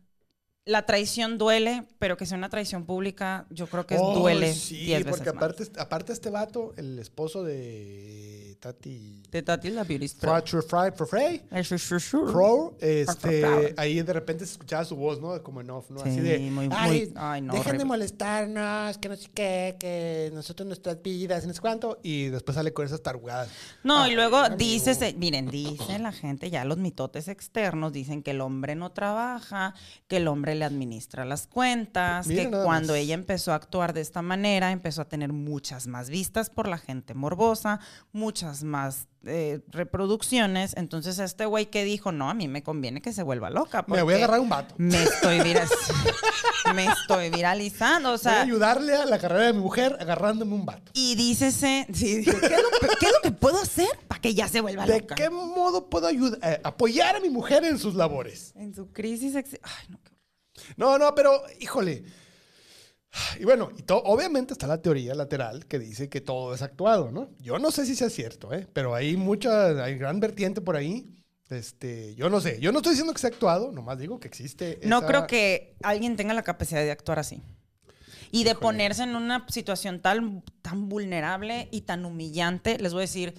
la 0.65 0.87
traición 0.87 1.39
duele, 1.39 1.85
pero 1.99 2.17
que 2.17 2.25
sea 2.25 2.39
una 2.39 2.49
traición 2.49 2.85
pública, 2.87 3.47
yo 3.51 3.67
creo 3.67 3.85
que 3.85 3.97
Oh, 3.99 4.15
duele 4.21 4.55
sí, 4.55 4.77
diez 4.85 5.05
porque 5.05 5.11
veces 5.25 5.35
más. 5.35 5.43
aparte, 5.43 5.81
aparte 5.81 6.13
este 6.13 6.31
vato, 6.31 6.73
el 6.77 7.01
esposo 7.01 7.43
de 7.43 8.57
Tati 8.61 9.23
De 9.29 9.43
Tati 9.43 9.71
la 9.71 9.83
Beauty 9.83 10.07
Fry, 10.07 10.31
Fry, 10.47 10.61
Fry, 10.63 10.91
Fry, 10.95 11.07
Fry, 11.09 11.43
El 11.51 11.65
shushushu. 11.65 12.31
Pro, 12.31 12.77
este, 12.81 13.41
Fry. 13.45 13.75
ahí 13.77 14.01
de 14.03 14.13
repente 14.13 14.47
se 14.47 14.53
escuchaba 14.53 14.85
su 14.85 14.95
voz, 14.95 15.21
¿no? 15.21 15.43
Como 15.43 15.61
en 15.63 15.71
off, 15.71 15.91
¿no? 15.91 16.01
Así 16.01 16.13
Sí, 16.15 16.21
de, 16.21 16.39
muy- 16.39 16.69
muy- 16.69 16.77
ay, 16.79 17.13
ay, 17.17 17.41
no, 17.41 17.55
dejen 17.55 17.65
de 17.65 17.69
horrible". 17.71 17.85
molestarnos, 17.87 18.99
que 18.99 19.09
no 19.09 19.17
sé 19.17 19.29
qué, 19.35 19.77
que 19.81 20.31
nosotros 20.33 20.65
nuestras 20.69 21.03
vidas, 21.03 21.43
y 21.43 21.49
no 21.49 21.55
sé 21.55 21.61
cuánto, 21.61 21.99
y 22.05 22.27
después 22.27 22.55
sale 22.55 22.73
con 22.73 22.87
esas 22.87 23.03
tarugadas. 23.03 23.49
No, 23.83 24.07
y 24.07 24.11
Ay, 24.11 24.15
luego 24.17 24.37
amigo. 24.37 24.57
dice, 24.59 24.95
se- 24.95 25.15
miren, 25.15 25.49
dice 25.49 25.99
la 25.99 26.13
gente, 26.13 26.51
ya 26.51 26.65
los 26.65 26.79
mitotes 26.79 27.27
externos 27.27 27.93
dicen 27.93 28.23
que 28.23 28.31
el 28.31 28.41
hombre 28.41 28.77
no 28.77 28.93
trabaja, 28.93 29.75
que 30.07 30.19
el 30.19 30.29
hombre 30.29 30.52
le 30.55 30.65
administra 30.65 31.25
las 31.25 31.47
cuentas, 31.47 32.27
Mira 32.27 32.45
que 32.45 32.51
cuando 32.51 32.93
más. 32.93 33.01
ella 33.01 33.15
empezó 33.15 33.53
a 33.53 33.57
actuar 33.57 33.93
de 33.93 34.01
esta 34.01 34.23
manera, 34.23 34.71
empezó 34.73 35.03
a 35.03 35.05
tener 35.09 35.33
muchas 35.33 35.87
más 35.87 36.09
vistas 36.11 36.51
por 36.51 36.69
la 36.69 36.79
gente 36.79 37.15
morbosa, 37.15 37.81
muchas 38.13 38.63
más 38.65 39.09
eh, 39.25 39.61
reproducciones. 39.69 40.75
Entonces 40.77 41.19
este 41.19 41.47
güey 41.47 41.67
que 41.67 41.85
dijo, 41.85 42.11
no, 42.13 42.29
a 42.31 42.35
mí 42.35 42.49
me 42.49 42.63
conviene 42.63 43.01
que 43.01 43.13
se 43.13 43.23
vuelva 43.23 43.51
loca. 43.51 43.85
Me 43.87 44.03
voy 44.03 44.15
a 44.15 44.17
agarrar 44.19 44.41
un 44.41 44.49
vato. 44.49 44.75
Me 44.79 45.03
estoy, 45.03 45.41
vira- 45.41 45.67
me 46.75 46.87
estoy 46.87 47.31
viralizando, 47.31 48.15
o 48.15 48.19
Voy 48.19 48.33
a 48.33 48.43
ayudarle 48.43 48.95
a 48.97 49.05
la 49.07 49.19
carrera 49.19 49.47
de 49.47 49.53
mi 49.53 49.61
mujer 49.61 49.97
agarrándome 50.01 50.55
un 50.55 50.67
vato. 50.67 50.91
Y 50.95 51.15
dícese, 51.15 51.87
sí, 51.93 52.25
¿qué, 52.25 52.31
es 52.31 52.37
lo, 52.37 52.89
qué 52.99 53.07
es 53.07 53.13
lo 53.13 53.21
que 53.23 53.31
puedo 53.33 53.61
hacer 53.61 53.89
para 54.09 54.21
que 54.21 54.35
ya 54.35 54.49
se 54.49 54.61
vuelva 54.61 54.87
¿De 54.87 55.01
loca? 55.01 55.15
qué 55.15 55.31
modo 55.31 55.89
puedo 55.89 56.07
ayudar, 56.07 56.39
eh, 56.43 56.61
apoyar 56.65 57.17
a 57.17 57.21
mi 57.21 57.29
mujer 57.31 57.65
en 57.65 57.79
sus 57.79 57.95
labores? 57.95 58.53
En 58.57 58.75
su 58.75 58.89
crisis... 58.93 59.35
ex- 59.37 59.59
Ay, 59.63 59.87
no, 59.89 59.99
qué. 60.03 60.12
No, 60.77 60.99
no, 60.99 61.15
pero 61.15 61.43
híjole. 61.61 62.05
Y 63.39 63.45
bueno, 63.45 63.71
y 63.77 63.85
obviamente 63.89 64.55
está 64.55 64.67
la 64.67 64.81
teoría 64.81 65.15
lateral 65.15 65.67
que 65.67 65.79
dice 65.79 66.09
que 66.09 66.21
todo 66.23 66.55
es 66.55 66.63
actuado, 66.63 67.11
¿no? 67.11 67.29
Yo 67.41 67.59
no 67.59 67.71
sé 67.71 67.85
si 67.85 67.95
sea 67.95 68.09
cierto, 68.09 68.53
¿eh? 68.55 68.67
Pero 68.73 68.95
hay 68.95 69.17
mucha, 69.17 69.85
hay 69.85 69.99
gran 69.99 70.19
vertiente 70.19 70.61
por 70.63 70.77
ahí. 70.77 71.07
Este, 71.51 72.15
yo 72.15 72.31
no 72.31 72.41
sé. 72.41 72.59
Yo 72.61 72.73
no 72.73 72.79
estoy 72.79 72.93
diciendo 72.93 73.13
que 73.13 73.21
sea 73.21 73.29
actuado, 73.29 73.71
nomás 73.71 73.99
digo 73.99 74.19
que 74.19 74.29
existe. 74.29 74.81
No 74.85 74.99
esa- 74.99 75.07
creo 75.07 75.27
que 75.27 75.77
alguien 75.83 76.17
tenga 76.17 76.33
la 76.33 76.43
capacidad 76.43 76.81
de 76.81 76.91
actuar 76.91 77.19
así. 77.19 77.43
Y 78.31 78.45
de 78.45 78.55
ponerse 78.55 79.03
en 79.03 79.15
una 79.15 79.47
situación 79.51 80.01
tan, 80.01 80.43
tan 80.63 80.89
vulnerable 80.89 81.69
y 81.71 81.83
tan 81.83 82.07
humillante. 82.07 82.79
Les 82.79 82.95
voy 82.95 83.01
a 83.01 83.03
decir, 83.03 83.35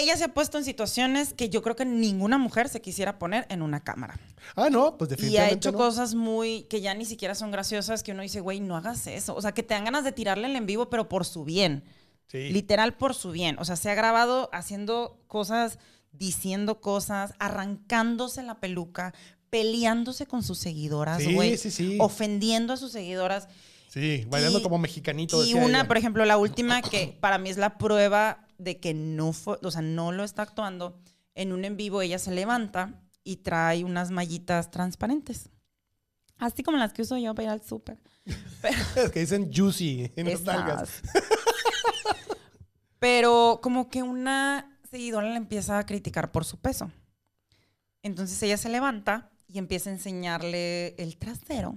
ella 0.00 0.16
se 0.16 0.24
ha 0.24 0.34
puesto 0.34 0.58
en 0.58 0.64
situaciones 0.64 1.34
que 1.34 1.48
yo 1.48 1.62
creo 1.62 1.76
que 1.76 1.84
ninguna 1.84 2.38
mujer 2.38 2.68
se 2.68 2.80
quisiera 2.80 3.18
poner 3.18 3.46
en 3.50 3.62
una 3.62 3.80
cámara. 3.80 4.18
Ah, 4.56 4.70
no, 4.70 4.96
pues 4.98 5.10
Y 5.10 5.12
ha 5.12 5.16
definitivamente. 5.16 5.54
hecho 5.56 5.72
no. 5.72 5.78
cosas 5.78 6.14
muy 6.14 6.62
que 6.64 6.80
ya 6.80 6.94
ni 6.94 7.04
siquiera 7.04 7.34
son 7.34 7.50
graciosas 7.50 8.02
que 8.02 8.12
uno 8.12 8.22
dice, 8.22 8.40
güey, 8.40 8.60
no 8.60 8.76
hagas 8.76 9.06
eso. 9.06 9.34
O 9.34 9.42
sea, 9.42 9.52
que 9.52 9.62
te 9.62 9.74
dan 9.74 9.84
ganas 9.84 10.04
de 10.04 10.12
tirarle 10.12 10.46
el 10.48 10.56
en 10.56 10.66
vivo, 10.66 10.88
pero 10.90 11.08
por 11.08 11.24
su 11.24 11.44
bien. 11.44 11.84
Sí. 12.28 12.50
Literal 12.50 12.96
por 12.96 13.14
su 13.14 13.30
bien. 13.30 13.56
O 13.58 13.64
sea, 13.64 13.76
se 13.76 13.90
ha 13.90 13.94
grabado 13.94 14.48
haciendo 14.52 15.18
cosas, 15.28 15.78
diciendo 16.12 16.80
cosas, 16.80 17.34
arrancándose 17.38 18.42
la 18.42 18.60
peluca, 18.60 19.14
peleándose 19.50 20.26
con 20.26 20.42
sus 20.42 20.58
seguidoras, 20.58 21.22
Sí, 21.22 21.34
güey. 21.34 21.56
sí, 21.56 21.70
sí. 21.70 21.96
Ofendiendo 22.00 22.72
a 22.72 22.76
sus 22.76 22.92
seguidoras. 22.92 23.48
Sí, 23.94 24.24
bailando 24.28 24.58
Y- 24.58 24.62
como 24.64 24.78
mexicanito. 24.78 25.36
Y 25.44 25.46
decía 25.52 25.64
una, 25.64 25.78
ella. 25.78 25.86
por 25.86 25.96
ejemplo, 25.96 26.24
la 26.24 26.36
última 26.36 26.82
que 26.82 27.16
para 27.20 27.38
mí 27.38 27.48
es 27.48 27.58
la 27.58 27.78
prueba 27.78 28.44
de 28.58 28.80
que 28.80 28.92
no 28.92 29.32
fue, 29.32 29.56
o 29.62 29.70
sea, 29.70 29.82
no 29.82 30.10
lo 30.10 30.24
está 30.24 30.42
actuando. 30.42 30.98
En 31.36 31.52
un 31.52 31.64
en 31.64 31.76
vivo 31.76 32.02
ella 32.02 32.18
se 32.18 32.32
levanta 32.32 33.00
y 33.22 33.36
trae 33.36 33.84
unas 33.84 34.10
mallitas 34.10 34.72
transparentes. 34.72 35.48
Así 36.38 36.64
como 36.64 36.76
las 36.76 36.92
que 36.92 37.02
uso 37.02 37.16
yo 37.18 37.36
para 37.36 37.44
ir 37.46 37.50
al 37.50 37.62
súper. 37.62 38.00
Es 38.96 39.12
que 39.12 39.20
dicen 39.20 39.52
juicy 39.54 40.10
en 40.16 40.28
las 40.28 40.42
nalgas. 40.42 41.00
Pero 42.98 43.60
como 43.62 43.88
que 43.90 44.02
una 44.02 44.76
seguidora 44.90 45.28
la 45.28 45.36
empieza 45.36 45.78
a 45.78 45.86
criticar 45.86 46.32
por 46.32 46.44
su 46.44 46.58
peso. 46.58 46.90
Entonces 48.02 48.42
ella 48.42 48.56
se 48.56 48.70
levanta 48.70 49.30
y 49.46 49.58
empieza 49.58 49.90
a 49.90 49.92
enseñarle 49.92 50.96
el 50.96 51.16
trasero 51.16 51.76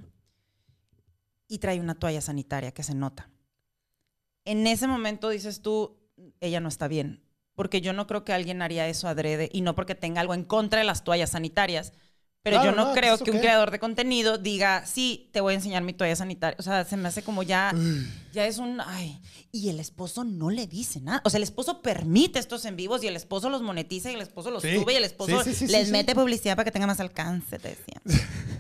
y 1.47 1.59
trae 1.59 1.79
una 1.79 1.95
toalla 1.95 2.21
sanitaria 2.21 2.71
que 2.73 2.83
se 2.83 2.95
nota. 2.95 3.29
En 4.45 4.65
ese 4.67 4.87
momento 4.87 5.29
dices 5.29 5.61
tú, 5.61 5.97
ella 6.39 6.59
no 6.59 6.69
está 6.69 6.87
bien, 6.87 7.23
porque 7.53 7.81
yo 7.81 7.93
no 7.93 8.07
creo 8.07 8.23
que 8.23 8.33
alguien 8.33 8.61
haría 8.61 8.87
eso 8.87 9.07
adrede 9.07 9.49
y 9.51 9.61
no 9.61 9.75
porque 9.75 9.95
tenga 9.95 10.21
algo 10.21 10.33
en 10.33 10.43
contra 10.43 10.79
de 10.79 10.85
las 10.85 11.03
toallas 11.03 11.31
sanitarias. 11.31 11.93
Pero 12.43 12.57
Claro, 12.61 12.71
yo 12.71 12.75
no, 12.77 12.87
no, 12.89 12.93
creo 12.93 13.15
¿eso 13.15 13.25
que 13.25 13.31
un 13.31 13.37
qué? 13.37 13.41
creador 13.41 13.71
de 13.71 13.79
contenido 13.79 14.37
diga, 14.37 14.85
sí, 14.85 15.29
te 15.33 15.41
voy 15.41 15.51
a 15.53 15.55
enseñar 15.57 15.83
mi 15.83 15.91
toalla 15.91 16.15
sanitaria. 16.15 16.55
O 16.59 16.63
sea, 16.63 16.85
se 16.85 16.95
me 16.95 17.09
hace 17.09 17.21
como 17.21 17.43
ya, 17.43 17.73
ya 18.31 18.45
es 18.45 18.57
un, 18.57 18.79
ay, 18.79 19.19
y 19.51 19.67
el 19.67 19.81
esposo 19.81 20.23
no 20.23 20.49
le 20.49 20.65
dice 20.65 21.01
nada. 21.01 21.21
O 21.25 21.29
sea, 21.29 21.39
el 21.39 21.43
esposo 21.43 21.81
permite 21.81 22.39
estos 22.39 22.63
en 22.63 22.77
vivos 22.77 23.03
y 23.03 23.07
el 23.07 23.17
esposo 23.17 23.49
los 23.49 23.61
monetiza 23.63 24.11
y 24.11 24.13
el 24.13 24.21
esposo 24.21 24.49
los 24.49 24.63
Sí, 24.63 24.75
sube 24.75 24.93
y 24.93 24.95
el 24.95 25.03
esposo 25.03 25.43
sí, 25.43 25.53
sí, 25.53 25.67
les 25.67 25.89
mete 25.89 26.15
publicidad 26.15 26.55
para 26.55 26.63
que 26.65 26.71
tenga 26.71 26.87
más 26.87 27.01
alcance, 27.01 27.59
te 27.59 27.69
decía. 27.69 28.01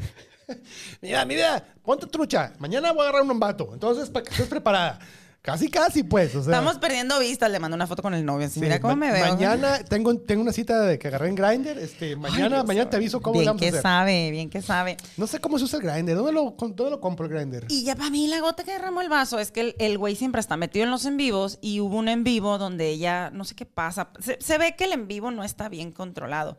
Mira, 1.01 1.25
mira, 1.25 1.63
ponte 1.83 2.07
trucha. 2.07 2.53
Mañana 2.59 2.91
voy 2.91 3.05
a 3.05 3.09
agarrar 3.09 3.29
un 3.29 3.39
vato. 3.39 3.69
Entonces, 3.73 4.09
para 4.09 4.23
que 4.25 4.31
estés 4.31 4.47
preparada. 4.47 4.99
Casi, 5.41 5.69
casi, 5.69 6.03
pues. 6.03 6.35
O 6.35 6.43
sea, 6.43 6.51
Estamos 6.53 6.77
perdiendo 6.77 7.17
vistas, 7.19 7.49
le 7.49 7.57
mando 7.59 7.75
una 7.75 7.87
foto 7.87 8.01
con 8.01 8.13
el 8.13 8.25
novio. 8.25 8.47
Así, 8.47 8.55
sí, 8.55 8.59
mira 8.59 8.81
cómo 8.81 8.97
me 8.97 9.13
veo. 9.13 9.25
Mañana 9.33 9.79
tengo, 9.85 10.17
tengo 10.17 10.41
una 10.41 10.51
cita 10.51 10.81
de 10.81 10.99
que 10.99 11.07
agarré 11.07 11.29
en 11.29 11.35
Grindr. 11.35 11.77
Este, 11.79 12.17
mañana, 12.17 12.57
Dios 12.57 12.67
mañana 12.67 12.89
te 12.89 12.97
aviso 12.97 13.21
cómo 13.21 13.35
Bien 13.39 13.45
vamos 13.45 13.61
a 13.61 13.63
que 13.63 13.69
hacer. 13.69 13.81
sabe, 13.81 14.31
bien 14.31 14.49
que 14.49 14.61
sabe. 14.61 14.97
No 15.15 15.25
sé 15.25 15.39
cómo 15.39 15.57
se 15.57 15.63
usa 15.65 15.79
el 15.79 15.85
Grindr. 15.85 16.15
¿Dónde 16.15 16.33
lo, 16.33 16.53
dónde 16.57 16.89
lo 16.89 16.99
compro 16.99 17.27
el 17.27 17.31
Grindr? 17.31 17.65
Y 17.69 17.83
ya 17.85 17.95
para 17.95 18.09
mí 18.09 18.27
la 18.27 18.41
gota 18.41 18.65
que 18.65 18.71
derramó 18.73 18.99
el 18.99 19.07
vaso 19.07 19.39
es 19.39 19.51
que 19.51 19.61
el- 19.61 19.75
el 19.79 19.97
güey 19.97 20.17
siempre 20.17 20.41
está 20.41 20.57
metido 20.57 20.83
en 20.83 20.91
los 20.91 21.05
en 21.05 21.15
vivos 21.15 21.59
y 21.61 21.79
hubo 21.79 21.95
un 21.95 22.09
en 22.09 22.25
vivo 22.25 22.57
donde 22.57 22.89
ella, 22.89 23.29
no 23.29 23.45
sé 23.45 23.55
qué 23.55 23.65
pasa, 23.65 24.09
se, 24.19 24.37
se 24.41 24.57
ve 24.57 24.75
que 24.75 24.83
el 24.83 24.91
en 24.93 25.07
vivo 25.07 25.31
no 25.31 25.45
está 25.45 25.69
bien 25.69 25.93
controlado. 25.93 26.57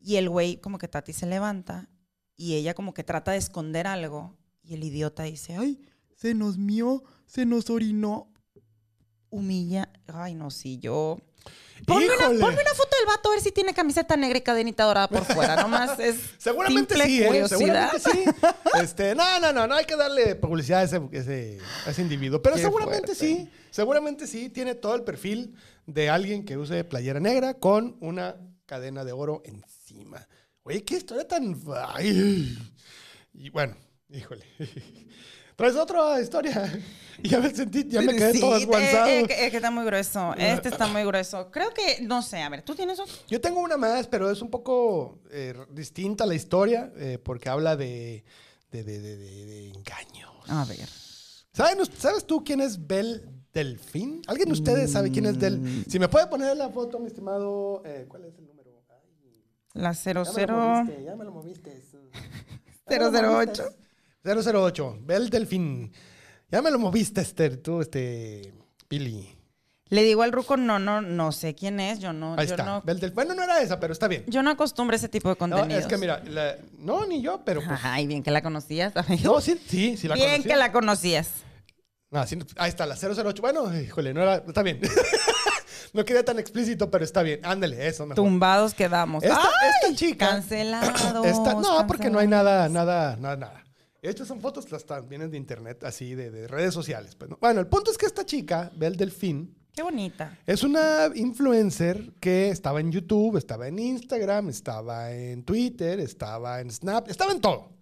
Y 0.00 0.16
el 0.16 0.28
güey 0.28 0.58
como 0.60 0.78
que 0.78 0.86
Tati 0.86 1.12
se 1.12 1.26
levanta 1.26 1.88
y 2.40 2.54
ella 2.54 2.72
como 2.72 2.94
que 2.94 3.04
trata 3.04 3.32
de 3.32 3.36
esconder 3.36 3.86
algo 3.86 4.34
y 4.62 4.72
el 4.72 4.82
idiota 4.82 5.24
dice, 5.24 5.56
ay, 5.58 5.78
se 6.16 6.32
nos 6.32 6.56
mió, 6.56 7.04
se 7.26 7.44
nos 7.44 7.68
orinó. 7.68 8.32
Humilla, 9.28 9.90
ay 10.06 10.34
no, 10.34 10.50
sí, 10.50 10.78
yo... 10.78 11.18
Ponme 11.86 12.06
una, 12.06 12.26
ponme 12.28 12.60
una 12.60 12.74
foto 12.74 12.96
del 12.98 13.06
vato 13.06 13.28
a 13.28 13.32
ver 13.32 13.40
si 13.42 13.52
tiene 13.52 13.72
camiseta 13.74 14.14
negra 14.16 14.38
y 14.38 14.40
cadenita 14.42 14.84
dorada 14.84 15.08
por 15.08 15.24
fuera, 15.24 15.56
nomás 15.56 15.98
es 15.98 16.16
Seguramente 16.38 16.94
simple 16.94 17.06
sí, 17.06 17.22
¿eh? 17.22 17.48
Seguramente 17.48 17.98
sí. 18.00 18.24
Este, 18.82 19.14
no, 19.14 19.38
no, 19.40 19.52
no, 19.52 19.66
no 19.66 19.74
hay 19.74 19.84
que 19.84 19.96
darle 19.96 20.34
publicidad 20.34 20.80
a 20.80 20.82
ese, 20.84 21.00
ese- 21.12 21.58
a 21.86 21.90
ese 21.90 22.02
individuo. 22.02 22.40
Pero 22.42 22.56
Qué 22.56 22.62
seguramente 22.62 23.14
fuerte. 23.14 23.26
sí, 23.26 23.48
seguramente 23.70 24.26
sí 24.26 24.48
tiene 24.50 24.74
todo 24.74 24.94
el 24.94 25.04
perfil 25.04 25.54
de 25.86 26.08
alguien 26.10 26.44
que 26.44 26.56
use 26.58 26.84
playera 26.84 27.20
negra 27.20 27.54
con 27.54 27.96
una 28.00 28.36
cadena 28.66 29.04
de 29.04 29.12
oro 29.12 29.42
encima. 29.44 30.26
Oye, 30.62 30.84
qué 30.84 30.96
historia 30.96 31.26
tan... 31.26 31.56
ay. 31.94 32.56
Y 33.32 33.50
bueno, 33.50 33.76
híjole. 34.10 34.44
¿Traes 35.56 35.76
otra 35.76 36.20
historia? 36.20 36.72
Ya 37.22 37.38
me 37.38 37.50
sentí, 37.54 37.86
ya 37.86 38.00
me 38.00 38.14
quedé 38.16 38.32
Sí, 38.32 38.40
todo 38.40 38.56
eh, 38.56 38.60
desguanzado. 38.60 39.06
eh, 39.08 39.24
que- 39.28 39.44
es 39.44 39.50
que 39.50 39.56
está 39.58 39.70
muy 39.70 39.84
grueso. 39.84 40.34
Este 40.38 40.70
está 40.70 40.86
muy 40.86 41.04
grueso. 41.04 41.50
Creo 41.50 41.68
que, 41.74 42.00
no 42.00 42.22
sé, 42.22 42.38
a 42.40 42.48
ver, 42.48 42.62
¿tú 42.62 42.74
tienes 42.74 42.98
otro? 42.98 43.14
Yo 43.28 43.42
tengo 43.42 43.60
una 43.60 43.76
más, 43.76 44.06
pero 44.06 44.30
es 44.30 44.40
un 44.40 44.48
poco 44.48 45.18
eh, 45.30 45.52
distinta 45.70 46.24
la 46.24 46.34
historia 46.34 46.90
eh, 46.96 47.18
porque 47.22 47.50
habla 47.50 47.76
de, 47.76 48.24
de, 48.70 48.84
de, 48.84 49.00
de- 49.00 49.16
de- 49.18 49.68
engaños. 49.68 50.30
A 50.48 50.64
ver. 50.64 50.88
¿Saben 51.52 51.78
us- 51.82 51.90
¿Sabes 51.98 52.24
tú 52.26 52.42
quién 52.42 52.62
es 52.62 52.86
Bel 52.86 53.28
Delfín? 53.52 54.22
¿Alguien 54.28 54.48
de 54.48 54.54
ustedes 54.54 54.90
sabe 54.92 55.10
quién 55.10 55.26
es 55.26 55.36
Mm. 55.36 55.40
Del? 55.40 55.84
Si 55.90 55.98
me 55.98 56.08
puede 56.08 56.26
poner 56.28 56.56
la 56.56 56.70
foto, 56.70 56.98
mi 56.98 57.08
estimado. 57.08 57.82
eh, 57.84 58.06
¿Cuál 58.08 58.24
es 58.24 58.38
el 58.38 58.46
número? 58.46 58.59
La 59.74 59.92
ya 59.92 60.12
me 60.12 60.14
lo 60.14 60.24
00. 60.24 60.56
moviste, 60.56 61.04
ya 61.04 61.16
me 61.16 61.24
lo 61.24 61.30
moviste. 61.32 61.82
Ya 62.90 62.98
me 62.98 63.22
lo 63.22 63.28
008. 63.40 63.62
moviste. 64.24 64.52
008. 64.58 64.98
Bel 65.02 65.30
Delfín. 65.30 65.92
Ya 66.50 66.60
me 66.60 66.70
lo 66.72 66.78
moviste, 66.78 67.20
Esther, 67.20 67.56
tú, 67.58 67.80
este. 67.80 68.52
Billy. 68.88 69.36
Le 69.90 70.02
digo 70.04 70.22
al 70.22 70.32
ruco, 70.32 70.56
no, 70.56 70.78
no, 70.80 71.00
no 71.00 71.30
sé 71.32 71.54
quién 71.54 71.78
es. 71.80 72.00
Yo 72.00 72.12
no, 72.12 72.34
Ahí 72.36 72.46
yo 72.48 72.54
está. 72.54 72.64
no, 72.64 72.82
Bel 72.82 72.98
Delfín. 72.98 73.14
Bueno, 73.14 73.34
no 73.34 73.42
era 73.44 73.60
esa, 73.62 73.78
pero 73.78 73.92
está 73.92 74.08
bien. 74.08 74.24
yo 74.26 74.42
no 74.42 74.50
acostumbro 74.50 74.94
a 74.94 74.96
ese 74.96 75.08
tipo 75.08 75.28
de 75.28 75.34
No, 75.34 75.38
contenidos. 75.38 75.82
es 75.82 75.86
que 75.88 75.96
mira, 75.96 76.20
la- 76.26 76.56
no, 76.78 77.06
ni 77.06 77.22
yo, 77.22 77.42
pero 77.44 77.60
pues. 77.64 77.78
Ay, 77.84 78.06
bien 78.08 78.22
que 78.24 78.30
la 78.32 78.42
conocías, 78.42 78.96
amigo. 78.96 79.34
No, 79.34 79.40
sí, 79.40 79.60
sí, 79.68 79.96
sí 79.96 80.08
la 80.08 80.14
bien 80.16 80.30
conocía. 80.30 80.52
que 80.52 80.58
la 80.58 80.72
conocías. 80.72 81.30
No, 82.10 82.26
sí, 82.26 82.36
ahí 82.56 82.68
está, 82.70 82.86
la 82.86 82.96
008. 82.96 83.40
Bueno, 83.40 83.80
híjole, 83.80 84.12
no 84.12 84.22
era. 84.22 84.36
Está 84.36 84.64
bien. 84.64 84.80
no 85.92 86.04
quería 86.04 86.24
tan 86.24 86.38
explícito, 86.38 86.90
pero 86.90 87.04
está 87.04 87.22
bien. 87.22 87.40
Ándale, 87.44 87.86
eso 87.86 88.04
mejor. 88.04 88.16
Tumbados 88.16 88.74
quedamos. 88.74 89.22
Esta, 89.24 89.36
¡Ay! 89.40 89.68
esta 89.82 89.96
chica. 89.96 90.28
Cancelados. 90.28 91.24
esta- 91.26 91.54
no, 91.54 91.86
porque 91.86 92.10
no 92.10 92.18
hay 92.18 92.28
nada, 92.28 92.68
nada, 92.68 93.16
nada, 93.16 93.36
nada. 93.36 93.64
Estas 94.02 94.28
son 94.28 94.40
fotos, 94.40 94.70
las 94.70 94.82
están- 94.82 95.08
vienen 95.08 95.30
de 95.30 95.36
internet, 95.36 95.84
así, 95.84 96.14
de, 96.14 96.30
de 96.30 96.48
redes 96.48 96.72
sociales. 96.72 97.14
Pues, 97.16 97.30
¿no? 97.30 97.38
Bueno, 97.40 97.60
el 97.60 97.66
punto 97.66 97.90
es 97.90 97.98
que 97.98 98.06
esta 98.06 98.24
chica, 98.24 98.70
Bel 98.74 98.96
Delfín, 98.96 99.54
Qué 99.74 99.82
bonita. 99.82 100.38
es 100.46 100.62
una 100.62 101.10
influencer 101.14 102.12
que 102.18 102.48
estaba 102.48 102.80
en 102.80 102.90
YouTube, 102.92 103.36
estaba 103.36 103.68
en 103.68 103.78
Instagram, 103.78 104.48
estaba 104.48 105.12
en 105.12 105.44
Twitter, 105.44 106.00
estaba 106.00 106.60
en 106.60 106.70
Snap, 106.70 107.08
estaba 107.10 107.32
en 107.32 107.40
todo. 107.40 107.72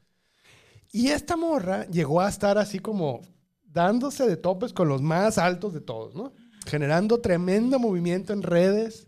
Y 0.91 1.09
esta 1.09 1.37
morra 1.37 1.87
llegó 1.87 2.21
a 2.21 2.29
estar 2.29 2.59
así 2.59 2.79
como 2.79 3.21
dándose 3.65 4.27
de 4.27 4.37
topes 4.37 4.73
con 4.73 4.89
los 4.89 5.03
más 5.03 5.39
altos 5.39 5.73
de 5.73 5.81
todos, 5.81 6.15
¿no? 6.15 6.33
Generando 6.69 7.19
tremendo 7.21 7.79
movimiento 7.79 8.33
en 8.33 8.43
redes. 8.43 9.07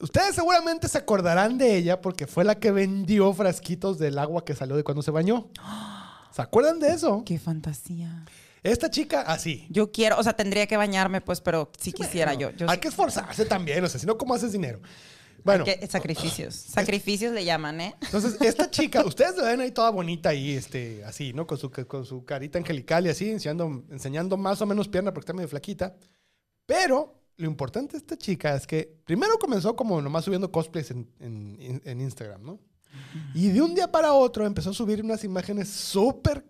Ustedes 0.00 0.34
seguramente 0.34 0.88
se 0.88 0.96
acordarán 0.98 1.58
de 1.58 1.76
ella 1.76 2.00
porque 2.00 2.26
fue 2.26 2.42
la 2.42 2.54
que 2.58 2.70
vendió 2.70 3.32
frasquitos 3.34 3.98
del 3.98 4.18
agua 4.18 4.44
que 4.44 4.54
salió 4.54 4.74
de 4.76 4.82
cuando 4.82 5.02
se 5.02 5.10
bañó. 5.10 5.48
¿Se 6.34 6.40
acuerdan 6.40 6.80
de 6.80 6.88
eso? 6.88 7.22
Qué 7.26 7.38
fantasía. 7.38 8.24
Esta 8.62 8.90
chica, 8.90 9.22
así. 9.22 9.66
Yo 9.70 9.90
quiero, 9.92 10.18
o 10.18 10.22
sea, 10.22 10.32
tendría 10.34 10.66
que 10.66 10.76
bañarme, 10.76 11.20
pues, 11.20 11.40
pero 11.40 11.70
si 11.78 11.92
quisiera 11.92 12.32
Bueno, 12.34 12.50
yo. 12.50 12.56
yo 12.56 12.70
hay 12.70 12.76
sí- 12.76 12.80
que 12.80 12.88
esforzarse 12.88 13.44
también, 13.46 13.82
o 13.84 13.88
sea, 13.88 14.00
si 14.00 14.06
no, 14.06 14.16
¿cómo 14.16 14.34
haces 14.34 14.52
dinero? 14.52 14.80
Bueno. 15.44 15.64
Que- 15.64 15.86
sacrificios. 15.86 16.54
Sacrificios 16.54 17.32
le 17.32 17.44
llaman, 17.44 17.80
¿eh? 17.80 17.94
Entonces, 18.02 18.36
esta 18.40 18.70
chica, 18.70 19.04
ustedes 19.04 19.36
la 19.36 19.44
ven 19.44 19.60
ahí 19.60 19.70
toda 19.70 19.90
bonita 19.90 20.28
ahí, 20.30 20.52
este, 20.52 21.02
así, 21.04 21.32
¿no? 21.32 21.46
Con 21.46 21.56
su, 21.58 21.70
con 21.70 22.04
su 22.04 22.24
carita 22.24 22.58
angelical 22.58 23.06
y 23.06 23.10
así, 23.10 23.30
enseñando, 23.30 23.82
enseñando 23.90 24.36
más 24.36 24.60
o 24.62 24.66
menos 24.66 24.88
pierna 24.88 25.12
porque 25.12 25.24
está 25.24 25.32
medio 25.32 25.48
flaquita. 25.48 25.94
Pero 26.70 27.14
lo 27.36 27.46
importante 27.46 27.92
de 27.92 27.98
esta 27.98 28.16
chica 28.16 28.54
es 28.54 28.66
que 28.66 28.96
primero 29.04 29.38
comenzó 29.38 29.74
como 29.74 30.00
nomás 30.00 30.24
subiendo 30.24 30.52
cosplays 30.52 30.90
en, 30.92 31.08
en- 31.18 31.82
en 31.84 32.00
Instagram, 32.00 32.42
¿no? 32.44 32.58
Y 33.34 33.48
de 33.48 33.60
un 33.62 33.74
día 33.74 33.90
para 33.90 34.12
otro 34.12 34.46
empezó 34.46 34.70
a 34.70 34.74
subir 34.74 35.02
unas 35.04 35.24
imágenes 35.24 35.68
súper... 35.68 36.44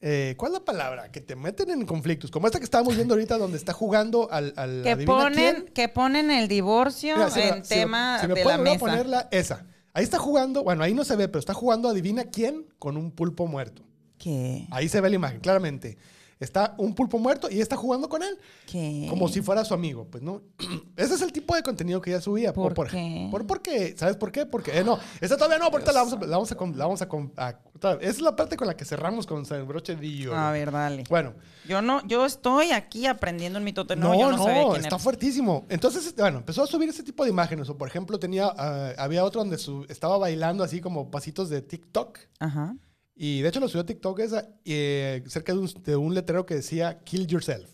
eh, 0.00 0.34
¿Cuál 0.36 0.52
es 0.52 0.58
la 0.58 0.64
palabra? 0.64 1.10
Que 1.10 1.20
te 1.20 1.34
meten 1.36 1.70
en 1.70 1.86
conflictos. 1.86 2.30
Como 2.30 2.46
esta 2.46 2.58
que 2.58 2.64
estábamos 2.64 2.94
viendo 2.96 3.14
ahorita 3.14 3.38
donde 3.38 3.56
está 3.56 3.72
jugando 3.72 4.30
al... 4.30 4.52
al 4.56 4.82
Que 4.82 4.96
ponen, 4.98 5.32
quién. 5.54 5.64
que 5.72 5.88
ponen 5.88 6.30
el 6.30 6.46
divorcio 6.48 7.16
Mira, 7.16 7.30
si 7.30 7.40
me- 7.40 7.48
en 7.48 7.64
si 7.64 7.74
me- 7.74 7.80
tema 7.80 8.18
si 8.20 8.26
me 8.28 8.34
de 8.34 8.44
la 8.44 8.58
mesa. 8.58 8.78
ponerla, 8.78 9.28
esa. 9.30 9.66
Ahí 9.92 10.04
está 10.04 10.18
jugando, 10.18 10.62
bueno, 10.64 10.82
ahí 10.82 10.92
no 10.92 11.04
se 11.04 11.16
ve, 11.16 11.28
pero 11.28 11.38
está 11.38 11.54
jugando 11.54 11.88
adivina 11.88 12.24
quién 12.24 12.66
con 12.78 12.96
un 12.96 13.10
pulpo 13.12 13.46
muerto. 13.46 13.82
¿Qué? 14.18 14.66
Ahí 14.72 14.88
se 14.88 15.00
ve 15.00 15.08
la 15.10 15.16
imagen, 15.16 15.40
claramente. 15.40 15.96
Está 16.40 16.74
un 16.78 16.94
pulpo 16.94 17.18
muerto 17.18 17.48
y 17.50 17.60
está 17.60 17.76
jugando 17.76 18.08
con 18.08 18.22
él 18.22 18.38
¿Qué? 18.66 19.06
como 19.08 19.28
si 19.28 19.40
fuera 19.40 19.64
su 19.64 19.72
amigo, 19.74 20.06
pues 20.10 20.22
no. 20.22 20.42
Ese 20.96 21.14
es 21.14 21.22
el 21.22 21.32
tipo 21.32 21.54
de 21.54 21.62
contenido 21.62 22.00
que 22.00 22.10
ella 22.10 22.20
subía. 22.20 22.52
¿Por 22.52 22.74
por, 22.74 22.88
qué? 22.90 23.28
Por, 23.30 23.46
porque, 23.46 23.94
¿sabes 23.96 24.16
por 24.16 24.32
qué? 24.32 24.44
Porque, 24.46 24.78
eh, 24.78 24.84
no, 24.84 24.98
esa 25.20 25.36
todavía 25.36 25.58
no, 25.58 25.66
ahorita 25.66 25.92
la 25.92 26.00
vamos 26.04 26.14
a, 26.14 26.20
la 26.26 26.36
vamos 26.36 26.52
a, 26.52 26.54
la 26.76 26.84
vamos 26.86 27.02
a, 27.02 27.08
a- 27.48 27.98
Esa 28.00 28.10
es 28.10 28.20
la 28.20 28.34
parte 28.36 28.56
con 28.56 28.66
la 28.66 28.76
que 28.76 28.84
cerramos 28.84 29.26
con 29.26 29.44
el 29.48 29.62
broche 29.64 29.96
de. 29.96 30.30
A 30.34 30.50
ver, 30.50 30.70
dale. 30.70 31.04
Bueno, 31.08 31.34
Yo 31.68 31.80
no, 31.82 32.06
yo 32.06 32.26
estoy 32.26 32.72
aquí 32.72 33.06
aprendiendo 33.06 33.58
en 33.58 33.64
mi 33.64 33.72
tote. 33.72 33.96
No, 33.96 34.08
no, 34.08 34.20
yo 34.20 34.30
no, 34.30 34.36
no, 34.36 34.44
sabía 34.44 34.62
quién 34.64 34.76
está 34.76 34.88
era. 34.88 34.98
fuertísimo. 34.98 35.66
Entonces, 35.68 36.06
este, 36.06 36.20
bueno, 36.22 36.38
empezó 36.38 36.62
a 36.62 36.66
subir 36.66 36.88
ese 36.88 37.02
tipo 37.02 37.24
de 37.24 37.30
imágenes. 37.30 37.68
O, 37.68 37.76
por 37.78 37.88
ejemplo, 37.88 38.18
tenía, 38.18 38.52
ah, 38.56 38.92
había 38.98 39.24
otro 39.24 39.40
donde 39.40 39.58
su- 39.58 39.86
estaba 39.88 40.18
bailando 40.18 40.62
así 40.64 40.80
como 40.80 41.10
pasitos 41.10 41.48
de 41.48 41.62
TikTok. 41.62 42.18
Ajá. 42.40 42.76
Y 43.16 43.42
de 43.42 43.48
hecho 43.48 43.60
lo 43.60 43.68
subió 43.68 43.82
a 43.82 43.86
TikTok 43.86 44.20
esa, 44.20 44.48
eh, 44.64 45.22
cerca 45.26 45.52
de 45.52 45.58
un, 45.60 45.70
de 45.84 45.96
un 45.96 46.14
letrero 46.14 46.46
que 46.46 46.56
decía 46.56 46.98
Kill 47.04 47.26
Yourself. 47.26 47.70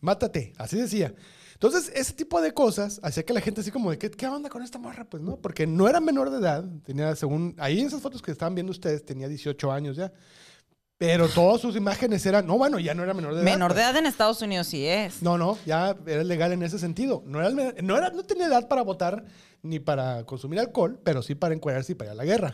Mátate, 0.00 0.52
así 0.58 0.76
decía. 0.76 1.14
Entonces, 1.54 1.92
ese 1.94 2.12
tipo 2.12 2.40
de 2.40 2.52
cosas 2.52 2.98
hacía 3.04 3.22
que 3.22 3.32
la 3.32 3.40
gente 3.40 3.60
así 3.60 3.70
como 3.70 3.92
de, 3.92 3.98
¿qué, 3.98 4.10
qué 4.10 4.26
onda 4.26 4.50
con 4.50 4.62
esta 4.62 4.78
morra? 4.78 5.04
Pues 5.04 5.22
no, 5.22 5.36
porque 5.36 5.64
no 5.64 5.88
era 5.88 6.00
menor 6.00 6.30
de 6.30 6.38
edad. 6.38 6.64
Tenía, 6.84 7.14
según, 7.14 7.54
ahí 7.58 7.80
en 7.80 7.86
esas 7.86 8.00
fotos 8.00 8.20
que 8.20 8.32
estaban 8.32 8.56
viendo 8.56 8.72
ustedes, 8.72 9.04
tenía 9.04 9.28
18 9.28 9.70
años 9.70 9.96
ya. 9.96 10.12
Pero 10.98 11.28
todas 11.28 11.60
sus 11.60 11.76
imágenes 11.76 12.24
eran, 12.26 12.46
no, 12.46 12.58
bueno, 12.58 12.78
ya 12.78 12.94
no 12.94 13.02
era 13.02 13.14
menor 13.14 13.34
de 13.34 13.42
edad. 13.42 13.44
Menor 13.44 13.72
de 13.72 13.80
pues. 13.80 13.86
edad 13.86 13.96
en 13.96 14.06
Estados 14.06 14.42
Unidos 14.42 14.66
sí 14.66 14.86
es. 14.86 15.22
No, 15.22 15.38
no, 15.38 15.58
ya 15.64 15.96
era 16.06 16.24
legal 16.24 16.52
en 16.52 16.62
ese 16.62 16.78
sentido. 16.78 17.22
No, 17.26 17.40
era, 17.40 17.50
no, 17.50 17.96
era, 17.96 18.10
no 18.10 18.24
tenía 18.24 18.46
edad 18.46 18.68
para 18.68 18.82
votar 18.82 19.24
ni 19.62 19.78
para 19.78 20.24
consumir 20.24 20.60
alcohol, 20.60 21.00
pero 21.02 21.22
sí 21.22 21.34
para 21.34 21.54
encuadrarse 21.54 21.92
y 21.92 21.94
para 21.94 22.10
ir 22.10 22.12
a 22.12 22.14
la 22.16 22.24
guerra. 22.24 22.52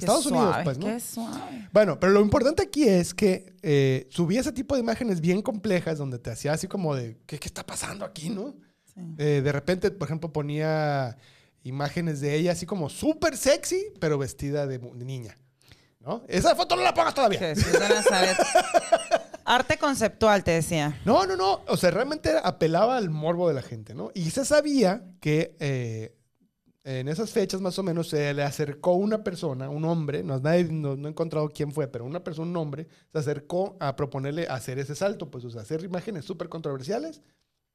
Estados 0.00 0.26
Unidos, 0.26 0.56
pues, 0.64 0.78
¿no? 0.78 0.86
Qué 0.86 1.00
suave. 1.00 1.68
Bueno, 1.72 1.98
pero 2.00 2.12
lo 2.12 2.20
importante 2.20 2.62
aquí 2.62 2.88
es 2.88 3.14
que 3.14 3.54
eh, 3.62 4.06
subía 4.10 4.40
ese 4.40 4.52
tipo 4.52 4.74
de 4.74 4.80
imágenes 4.80 5.20
bien 5.20 5.42
complejas 5.42 5.98
donde 5.98 6.18
te 6.18 6.30
hacía 6.30 6.52
así 6.52 6.66
como 6.66 6.94
de, 6.94 7.18
¿qué, 7.26 7.38
qué 7.38 7.46
está 7.46 7.64
pasando 7.64 8.04
aquí, 8.04 8.30
no? 8.30 8.54
Sí. 8.94 9.00
Eh, 9.18 9.40
de 9.42 9.52
repente, 9.52 9.90
por 9.90 10.08
ejemplo, 10.08 10.32
ponía 10.32 11.16
imágenes 11.62 12.20
de 12.20 12.34
ella 12.34 12.52
así 12.52 12.66
como 12.66 12.88
súper 12.88 13.36
sexy, 13.36 13.92
pero 13.98 14.18
vestida 14.18 14.66
de, 14.66 14.78
niña, 14.78 15.36
¿no? 16.00 16.22
Esa 16.28 16.54
foto 16.54 16.76
no 16.76 16.82
la 16.82 16.94
pongas 16.94 17.14
todavía. 17.14 17.40
De 17.40 17.54
Nazaret. 17.54 18.36
Arte 19.44 19.78
conceptual, 19.78 20.44
te 20.44 20.52
decía. 20.52 21.00
No, 21.04 21.26
no, 21.26 21.36
no. 21.36 21.62
O 21.66 21.76
sea, 21.76 21.90
realmente 21.90 22.32
apelaba 22.42 22.96
al 22.96 23.10
morbo 23.10 23.48
de 23.48 23.54
la 23.54 23.62
gente, 23.62 23.94
¿no? 23.94 24.10
Y 24.14 24.30
se 24.30 24.44
sabía 24.44 25.02
que 25.20 25.56
eh, 25.58 26.14
en 26.82 27.08
esas 27.08 27.30
fechas 27.30 27.60
más 27.60 27.78
o 27.78 27.82
menos 27.82 28.08
se 28.08 28.32
le 28.32 28.42
acercó 28.42 28.94
una 28.94 29.22
persona, 29.22 29.68
un 29.68 29.84
hombre, 29.84 30.22
no, 30.22 30.38
nadie, 30.38 30.64
no, 30.64 30.96
no 30.96 31.08
he 31.08 31.10
encontrado 31.10 31.50
quién 31.50 31.72
fue, 31.72 31.88
pero 31.88 32.04
una 32.04 32.24
persona, 32.24 32.50
un 32.50 32.56
hombre, 32.56 32.88
se 33.12 33.18
acercó 33.18 33.76
a 33.80 33.96
proponerle 33.96 34.46
hacer 34.46 34.78
ese 34.78 34.94
salto, 34.94 35.30
pues, 35.30 35.44
o 35.44 35.50
sea, 35.50 35.62
hacer 35.62 35.84
imágenes 35.84 36.24
súper 36.24 36.48
controversiales. 36.48 37.20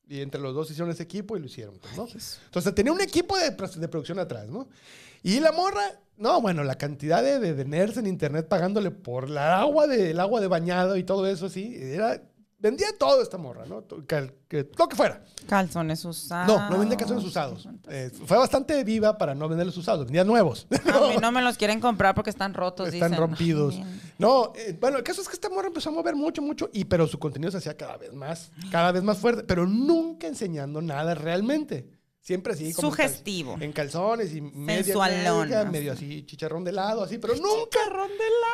Y 0.08 0.22
entre 0.22 0.40
los 0.40 0.54
dos 0.54 0.70
hicieron 0.70 0.92
ese 0.92 1.02
equipo 1.02 1.36
y 1.36 1.40
lo 1.40 1.48
hicieron, 1.48 1.80
pues, 1.80 1.98
¿no? 1.98 2.08
Entonces 2.46 2.76
tenía 2.76 2.94
un 2.94 3.02
equipo 3.02 3.36
de, 3.38 3.50
de 3.52 3.88
producción 3.88 4.20
atrás, 4.20 4.48
¿no? 4.48 4.70
Y 5.24 5.40
la 5.40 5.52
morra, 5.52 6.00
no, 6.18 6.42
bueno, 6.42 6.64
la 6.64 6.78
cantidad 6.78 7.24
de, 7.24 7.40
de, 7.40 7.56
de 7.56 7.66
nerds 7.66 7.98
en 7.98 8.06
internet 8.06 8.48
pagándole 8.48 8.92
por 8.92 9.30
la 9.30 9.60
agua 9.60 9.88
de, 9.88 10.12
el 10.12 10.20
agua 10.20 10.42
de 10.42 10.48
bañado 10.48 10.96
y 10.98 11.04
todo 11.04 11.26
eso, 11.28 11.50
sí, 11.50 11.76
era, 11.80 12.22
vendía 12.66 12.88
todo 12.98 13.22
esta 13.22 13.38
morra, 13.38 13.64
¿no? 13.68 13.84
Que- 14.08 14.70
lo 14.78 14.88
que 14.88 14.96
fuera. 14.96 15.24
Calzones 15.48 16.04
usados. 16.06 16.48
No, 16.48 16.70
no 16.70 16.80
vendía 16.80 16.98
calzones 16.98 17.24
usados. 17.24 17.68
Eh, 17.90 18.10
fue 18.26 18.38
bastante 18.38 18.84
viva 18.84 19.18
para 19.18 19.36
no 19.36 19.48
venderlos 19.48 19.78
usados, 19.78 20.06
vendía 20.06 20.24
nuevos. 20.24 20.66
A 20.94 21.00
mí 21.10 21.18
no 21.22 21.32
me 21.32 21.42
los 21.44 21.58
quieren 21.58 21.80
comprar 21.80 22.16
porque 22.16 22.32
están 22.32 22.54
rotos, 22.56 22.88
Están 22.92 23.12
dicen. 23.12 23.22
rompidos. 23.22 23.76
Ay, 23.76 24.02
No, 24.18 24.52
eh, 24.56 24.76
bueno, 24.80 24.98
el 24.98 25.04
caso 25.04 25.22
es 25.22 25.28
que 25.28 25.34
esta 25.36 25.50
morra 25.50 25.68
empezó 25.68 25.90
a 25.90 25.94
mover 25.94 26.16
mucho, 26.16 26.42
mucho, 26.42 26.70
y, 26.74 26.86
pero 26.86 27.06
su 27.08 27.20
contenido 27.20 27.52
se 27.52 27.58
hacía 27.58 27.78
cada 27.78 27.98
vez 27.98 28.14
más, 28.14 28.52
cada 28.72 28.92
vez 28.92 29.04
más 29.04 29.18
fuerte, 29.20 29.44
pero 29.44 29.68
nunca 29.68 30.26
enseñando 30.28 30.82
nada 30.82 31.14
realmente. 31.14 31.88
Siempre 32.26 32.54
así. 32.54 32.74
como 32.74 32.88
en 32.88 32.96
cal- 32.96 33.08
Sugestivo. 33.08 33.58
En 33.62 33.72
calzones 33.72 34.34
y 34.34 34.40
así. 34.40 35.70
medio 35.70 35.92
así, 35.94 36.26
chicharrón 36.26 36.64
de 36.64 36.72
helado, 36.72 37.04
así, 37.04 37.20
pero 37.20 37.36
nunca, 37.36 37.80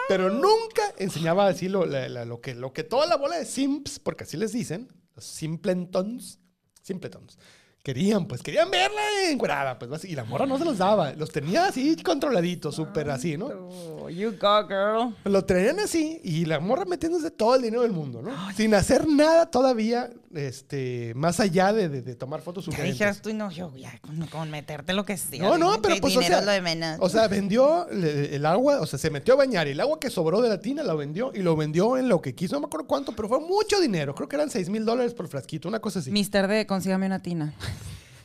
pero 0.10 0.30
nunca 0.30 0.82
enseñaba 0.98 1.48
así 1.48 1.70
lo, 1.70 1.86
la- 1.86 2.10
la- 2.10 2.26
lo, 2.26 2.42
que, 2.42 2.54
lo 2.54 2.74
que 2.74 2.84
toda 2.84 3.06
la 3.08 3.16
bola 3.16 3.38
de 3.38 3.46
simps, 3.46 3.98
porque 3.98 4.26
así 4.26 4.36
les 4.36 4.52
dicen, 4.52 4.90
los 5.16 5.24
simpletons, 5.26 6.40
simpletons, 6.82 7.38
querían, 7.82 8.28
pues 8.28 8.44
querían 8.44 8.70
verla 8.70 9.02
encuerada, 9.30 9.80
pues, 9.80 10.04
y 10.04 10.16
la 10.16 10.26
morra 10.26 10.46
no 10.46 10.58
se 10.58 10.66
los 10.66 10.78
daba, 10.78 11.14
los 11.14 11.32
tenía 11.32 11.68
así 11.68 11.96
controladitos, 11.96 12.76
súper 12.76 13.10
así, 13.10 13.38
¿no? 13.38 14.10
You 14.10 14.34
go, 14.38 14.68
girl. 14.68 15.16
Lo 15.24 15.46
traían 15.46 15.80
así 15.80 16.20
y 16.26 16.44
la 16.44 16.60
morra 16.60 16.84
metiéndose 16.84 17.32
todo 17.32 17.56
el 17.56 17.62
dinero 17.62 17.84
del 17.84 17.94
mundo, 17.94 18.22
¿no? 18.22 18.32
Sin 18.54 18.74
hacer 18.76 19.08
nada 19.08 19.50
todavía, 19.50 20.12
este, 20.36 21.14
más 21.16 21.40
allá 21.40 21.74
de, 21.74 21.90
de- 21.90 22.02
de 22.02 22.16
tomar 22.16 22.42
fotos 22.42 22.66
Ya 22.66 22.72
sugerentes. 22.72 22.94
dijeras 22.96 23.22
tú, 23.22 23.34
no, 23.34 23.52
yo 23.52 23.74
ya, 23.76 23.98
con, 24.00 24.26
con 24.28 24.50
meterte 24.50 24.94
lo 24.94 25.06
que 25.06 25.18
sea. 25.18 25.42
No, 25.42 25.58
no, 25.58 25.82
pero 25.82 25.96
pues, 26.02 26.16
o 26.18 26.22
sea, 26.22 26.40
es 26.40 26.46
lo 26.46 26.52
de 26.52 26.62
menos. 26.62 26.98
o 27.00 27.10
sea, 27.10 27.28
vendió 27.30 27.88
le- 27.92 28.36
el 28.36 28.46
agua, 28.46 28.82
o 28.82 28.86
sea, 28.86 28.98
se 29.00 29.10
metió 29.10 29.34
a 29.34 29.38
bañar 29.38 29.68
y 29.68 29.72
el 29.72 29.80
agua 29.80 30.00
que 30.00 30.10
sobró 30.10 30.42
de 30.42 30.50
la 30.50 30.60
tina 30.60 30.84
la 30.84 30.94
vendió 30.94 31.32
y 31.34 31.40
lo 31.40 31.56
vendió 31.56 31.98
en 31.98 32.10
lo 32.10 32.22
que 32.22 32.36
quiso, 32.36 32.56
no 32.56 32.62
me 32.62 32.66
acuerdo 32.68 32.88
cuánto, 32.88 33.12
pero 33.16 33.28
fue 33.28 33.40
mucho 33.40 33.80
dinero, 33.80 34.14
creo 34.16 34.28
que 34.30 34.36
eran 34.36 34.50
6 34.50 34.70
mil 34.70 34.86
dólares 34.86 35.14
por 35.14 35.28
frasquito, 35.28 35.68
una 35.68 35.80
cosa 35.80 36.00
así. 36.00 36.12
Mister 36.12 36.48
D, 36.48 36.66
consígame 36.66 37.06
una 37.06 37.22
tina. 37.22 37.54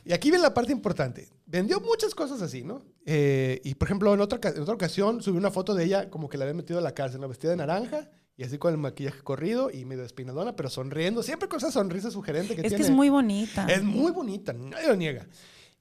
Y 0.05 0.13
aquí 0.13 0.29
viene 0.29 0.41
la 0.43 0.53
parte 0.53 0.71
importante. 0.71 1.27
Vendió 1.45 1.81
muchas 1.81 2.15
cosas 2.15 2.41
así, 2.41 2.63
¿no? 2.63 2.81
Eh, 3.05 3.59
y 3.65 3.75
por 3.75 3.89
ejemplo, 3.89 4.13
en 4.13 4.21
otra, 4.21 4.39
en 4.51 4.61
otra 4.61 4.73
ocasión 4.73 5.21
subió 5.21 5.37
una 5.37 5.51
foto 5.51 5.73
de 5.75 5.83
ella 5.83 6.09
como 6.09 6.29
que 6.29 6.37
la 6.37 6.45
había 6.45 6.53
metido 6.53 6.79
a 6.79 6.81
la 6.81 6.93
cárcel, 6.93 7.19
¿no? 7.19 7.27
vestida 7.27 7.51
de 7.51 7.57
naranja 7.57 8.09
y 8.37 8.43
así 8.43 8.57
con 8.59 8.71
el 8.71 8.77
maquillaje 8.77 9.21
corrido 9.23 9.71
y 9.71 9.83
medio 9.83 10.03
espinadona, 10.03 10.55
pero 10.55 10.69
sonriendo, 10.69 11.23
siempre 11.23 11.49
con 11.49 11.57
esa 11.57 11.71
sonrisa 11.71 12.11
sugerente 12.11 12.55
que 12.55 12.61
Es 12.61 12.67
tiene. 12.67 12.77
que 12.77 12.83
es 12.83 12.89
muy 12.95 13.09
bonita. 13.09 13.65
Es 13.67 13.83
muy 13.83 14.11
bonita, 14.11 14.53
nadie 14.53 14.87
lo 14.87 14.95
niega. 14.95 15.27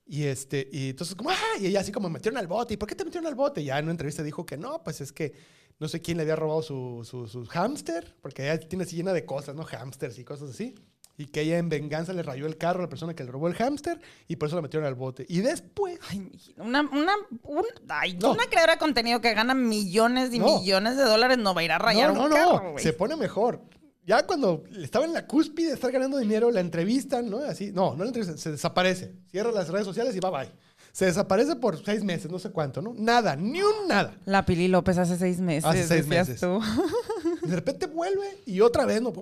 Y 0.07 0.23
este, 0.25 0.69
y 0.73 0.91
entonces 0.91 1.15
como, 1.17 1.31
ah, 1.31 1.37
y 1.61 1.67
ella 1.67 1.81
así 1.81 1.93
como 1.93 2.09
me 2.09 2.15
metieron 2.15 2.39
al 2.39 2.47
bote. 2.47 2.75
¿Y 2.75 2.77
por 2.77 2.89
qué 2.89 2.95
te 2.95 3.05
metieron 3.05 3.27
al 3.27 3.35
bote? 3.35 3.61
Y 3.61 3.67
ya 3.67 3.79
en 3.79 3.85
una 3.85 3.93
entrevista 3.93 4.23
dijo 4.23 4.47
que 4.47 4.57
no, 4.57 4.83
pues 4.83 5.01
es 5.01 5.13
que 5.13 5.35
no 5.79 5.89
sé 5.89 6.01
quién 6.01 6.17
le 6.17 6.23
había 6.23 6.37
robado 6.37 6.63
su, 6.63 7.03
su, 7.05 7.27
su 7.27 7.45
hámster, 7.47 8.17
porque 8.23 8.45
ella 8.45 8.59
tiene 8.59 8.85
así 8.85 8.97
llena 8.97 9.13
de 9.13 9.27
cosas, 9.27 9.55
¿no? 9.55 9.65
Hámsters 9.65 10.19
y 10.19 10.25
cosas 10.25 10.51
así. 10.51 10.75
Y 11.19 11.27
que 11.27 11.41
ella 11.43 11.57
en 11.59 11.69
venganza 11.71 12.13
le 12.13 12.23
rayó 12.23 12.47
el 12.47 12.59
carro 12.59 12.81
a 12.81 12.83
la 12.83 12.89
persona 12.91 13.15
que 13.15 13.25
le 13.25 13.31
robó 13.31 13.49
el 13.49 13.55
hámster 13.55 13.99
y 14.29 14.37
por 14.37 14.49
eso 14.49 14.57
la 14.57 14.63
metieron 14.63 14.87
al 14.87 14.95
bote. 14.95 15.25
Y 15.29 15.41
después, 15.41 15.99
Ay, 16.11 16.31
una, 16.59 16.83
una, 16.83 17.13
un- 17.43 17.65
ay, 17.89 18.19
No. 18.21 18.33
una 18.33 18.45
creadora 18.45 18.75
de 18.75 18.79
contenido 18.79 19.21
que 19.23 19.33
gana 19.33 19.55
millones 19.55 20.33
y 20.35 20.39
No. 20.39 20.59
millones 20.61 20.97
de 20.99 21.05
dólares 21.05 21.39
no 21.39 21.55
va 21.55 21.63
a 21.63 21.65
ir 21.65 21.73
a 21.73 21.79
rayar 21.79 22.09
no, 22.13 22.15
no, 22.19 22.25
un 22.25 22.31
no, 22.31 22.37
carro, 22.37 22.73
güey. 22.73 22.85
se 22.85 22.93
pone 22.93 23.17
mejor. 23.17 23.63
Ya 24.05 24.25
cuando 24.27 24.63
estaba 24.79 25.05
en 25.05 25.13
la 25.15 25.27
cúspide 25.27 25.69
de 25.69 25.75
estar 25.75 25.91
ganando 25.91 26.19
dinero, 26.19 26.51
la 26.53 26.61
entrevistan, 26.61 27.29
¿no? 27.29 27.39
Así, 27.39 27.73
no, 27.73 27.97
no 27.97 28.05
la 28.05 28.11
entrevistan, 28.11 28.39
se 28.39 28.53
desaparece. 28.53 29.15
Cierra 29.31 29.51
las 29.51 29.69
redes 29.69 29.85
sociales 29.87 30.15
y 30.15 30.21
bye 30.21 30.31
bye. 30.31 30.53
Se 30.93 31.07
desaparece 31.07 31.57
por 31.57 31.83
seis 31.85 32.05
meses, 32.05 32.31
no 32.31 32.39
sé 32.39 32.51
cuánto, 32.51 32.81
¿no? 32.81 32.95
Nada, 32.97 33.35
ni 33.37 33.61
un 33.63 33.89
nada. 33.89 34.17
La 34.25 34.45
Pili 34.47 34.69
López 34.69 34.97
hace 34.99 35.17
seis 35.19 35.41
meses. 35.41 35.65
Hace 35.65 35.87
seis 35.87 36.07
meses. 36.07 36.41
tú. 36.41 36.61
De 37.47 37.55
repente 37.57 37.87
vuelve 37.87 38.39
y 38.47 38.61
otra 38.61 38.85
vez, 38.87 39.01
¿no? 39.03 39.13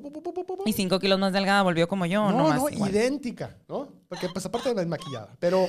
Y 0.67 0.73
cinco 0.73 0.99
kilos 0.99 1.19
más 1.19 1.33
delgada 1.33 1.63
volvió 1.63 1.87
como 1.89 2.07
yo, 2.07 2.31
No, 2.31 2.53
no, 2.55 2.69
igual. 2.69 2.91
idéntica, 2.91 3.57
¿no? 3.69 3.89
Porque 4.09 4.29
pues 4.33 4.45
aparte 4.47 4.71
de 4.71 4.75
la 4.77 4.81
desmaquillada. 4.83 5.29
Pero... 5.39 5.67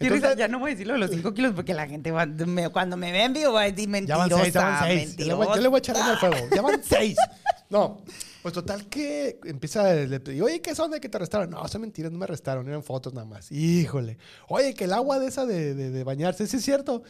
Entonces, 0.00 0.36
ya 0.36 0.46
no 0.46 0.60
voy 0.60 0.70
a 0.70 0.74
decirlo 0.74 0.92
de 0.92 1.00
los 1.00 1.10
cinco 1.10 1.34
kilos 1.34 1.54
porque 1.56 1.74
la 1.74 1.88
gente 1.88 2.12
va, 2.12 2.24
me- 2.24 2.68
cuando 2.68 2.96
me 2.96 3.10
ve 3.10 3.24
en 3.24 3.32
vivo 3.32 3.52
va 3.54 3.62
a 3.62 3.64
decir 3.64 3.88
Ya 4.06 4.16
van 4.16 4.28
mentirosa, 4.28 4.42
seis, 4.44 4.54
ya 4.54 4.62
van 4.62 4.84
seis. 4.86 5.16
Yo 5.16 5.24
le, 5.26 5.34
voy, 5.34 5.46
yo 5.48 5.56
le 5.60 5.68
voy 5.68 5.76
a 5.76 5.78
echar 5.78 5.96
arena 5.96 6.12
al 6.12 6.18
fuego. 6.18 6.36
Ya 6.54 6.62
van 6.62 6.80
seis. 6.84 7.16
No, 7.68 8.00
pues 8.42 8.54
total 8.54 8.86
que 8.86 9.40
empieza, 9.44 9.92
le 9.92 10.20
pedí, 10.20 10.40
oye, 10.40 10.60
¿qué 10.62 10.74
son 10.76 10.92
de 10.92 11.00
que 11.00 11.08
te 11.08 11.16
arrestaron? 11.16 11.50
No, 11.50 11.66
son 11.66 11.80
mentiras, 11.80 12.12
no 12.12 12.18
me 12.18 12.24
arrestaron, 12.26 12.68
eran 12.68 12.84
fotos 12.84 13.12
nada 13.12 13.26
más. 13.26 13.50
Híjole. 13.50 14.18
Oye, 14.48 14.72
que 14.74 14.84
el 14.84 14.92
agua 14.92 15.18
de 15.18 15.26
esa 15.26 15.44
de, 15.46 15.74
de- 15.74 15.90
de 15.90 16.04
bañarse, 16.04 16.46
¿sí 16.46 16.58
es 16.58 16.64
cierto? 16.64 17.02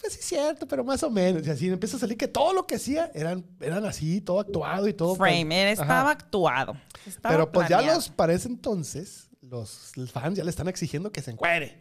Pues 0.00 0.12
sí 0.12 0.18
es 0.20 0.26
cierto, 0.26 0.66
pero 0.66 0.84
más 0.84 1.02
o 1.02 1.10
menos. 1.10 1.46
Y 1.46 1.50
así 1.50 1.68
empieza 1.68 1.96
a 1.96 2.00
salir 2.00 2.16
que 2.16 2.28
todo 2.28 2.52
lo 2.52 2.66
que 2.66 2.76
hacía 2.76 3.10
eran, 3.14 3.44
eran 3.60 3.84
así, 3.84 4.20
todo 4.20 4.40
actuado 4.40 4.86
y 4.86 4.92
todo. 4.92 5.16
Frame, 5.16 5.46
pues, 5.46 5.58
él 5.58 5.68
ajá. 5.72 5.82
estaba 5.82 6.10
actuado. 6.10 6.76
estaba 7.04 7.34
Pero 7.34 7.52
pues 7.52 7.68
ya 7.68 7.82
los, 7.82 8.08
para 8.08 8.32
ese 8.32 8.48
entonces, 8.48 9.28
los 9.40 9.92
fans 10.12 10.36
ya 10.36 10.44
le 10.44 10.50
están 10.50 10.68
exigiendo 10.68 11.10
que 11.10 11.22
se 11.22 11.32
encuere. 11.32 11.80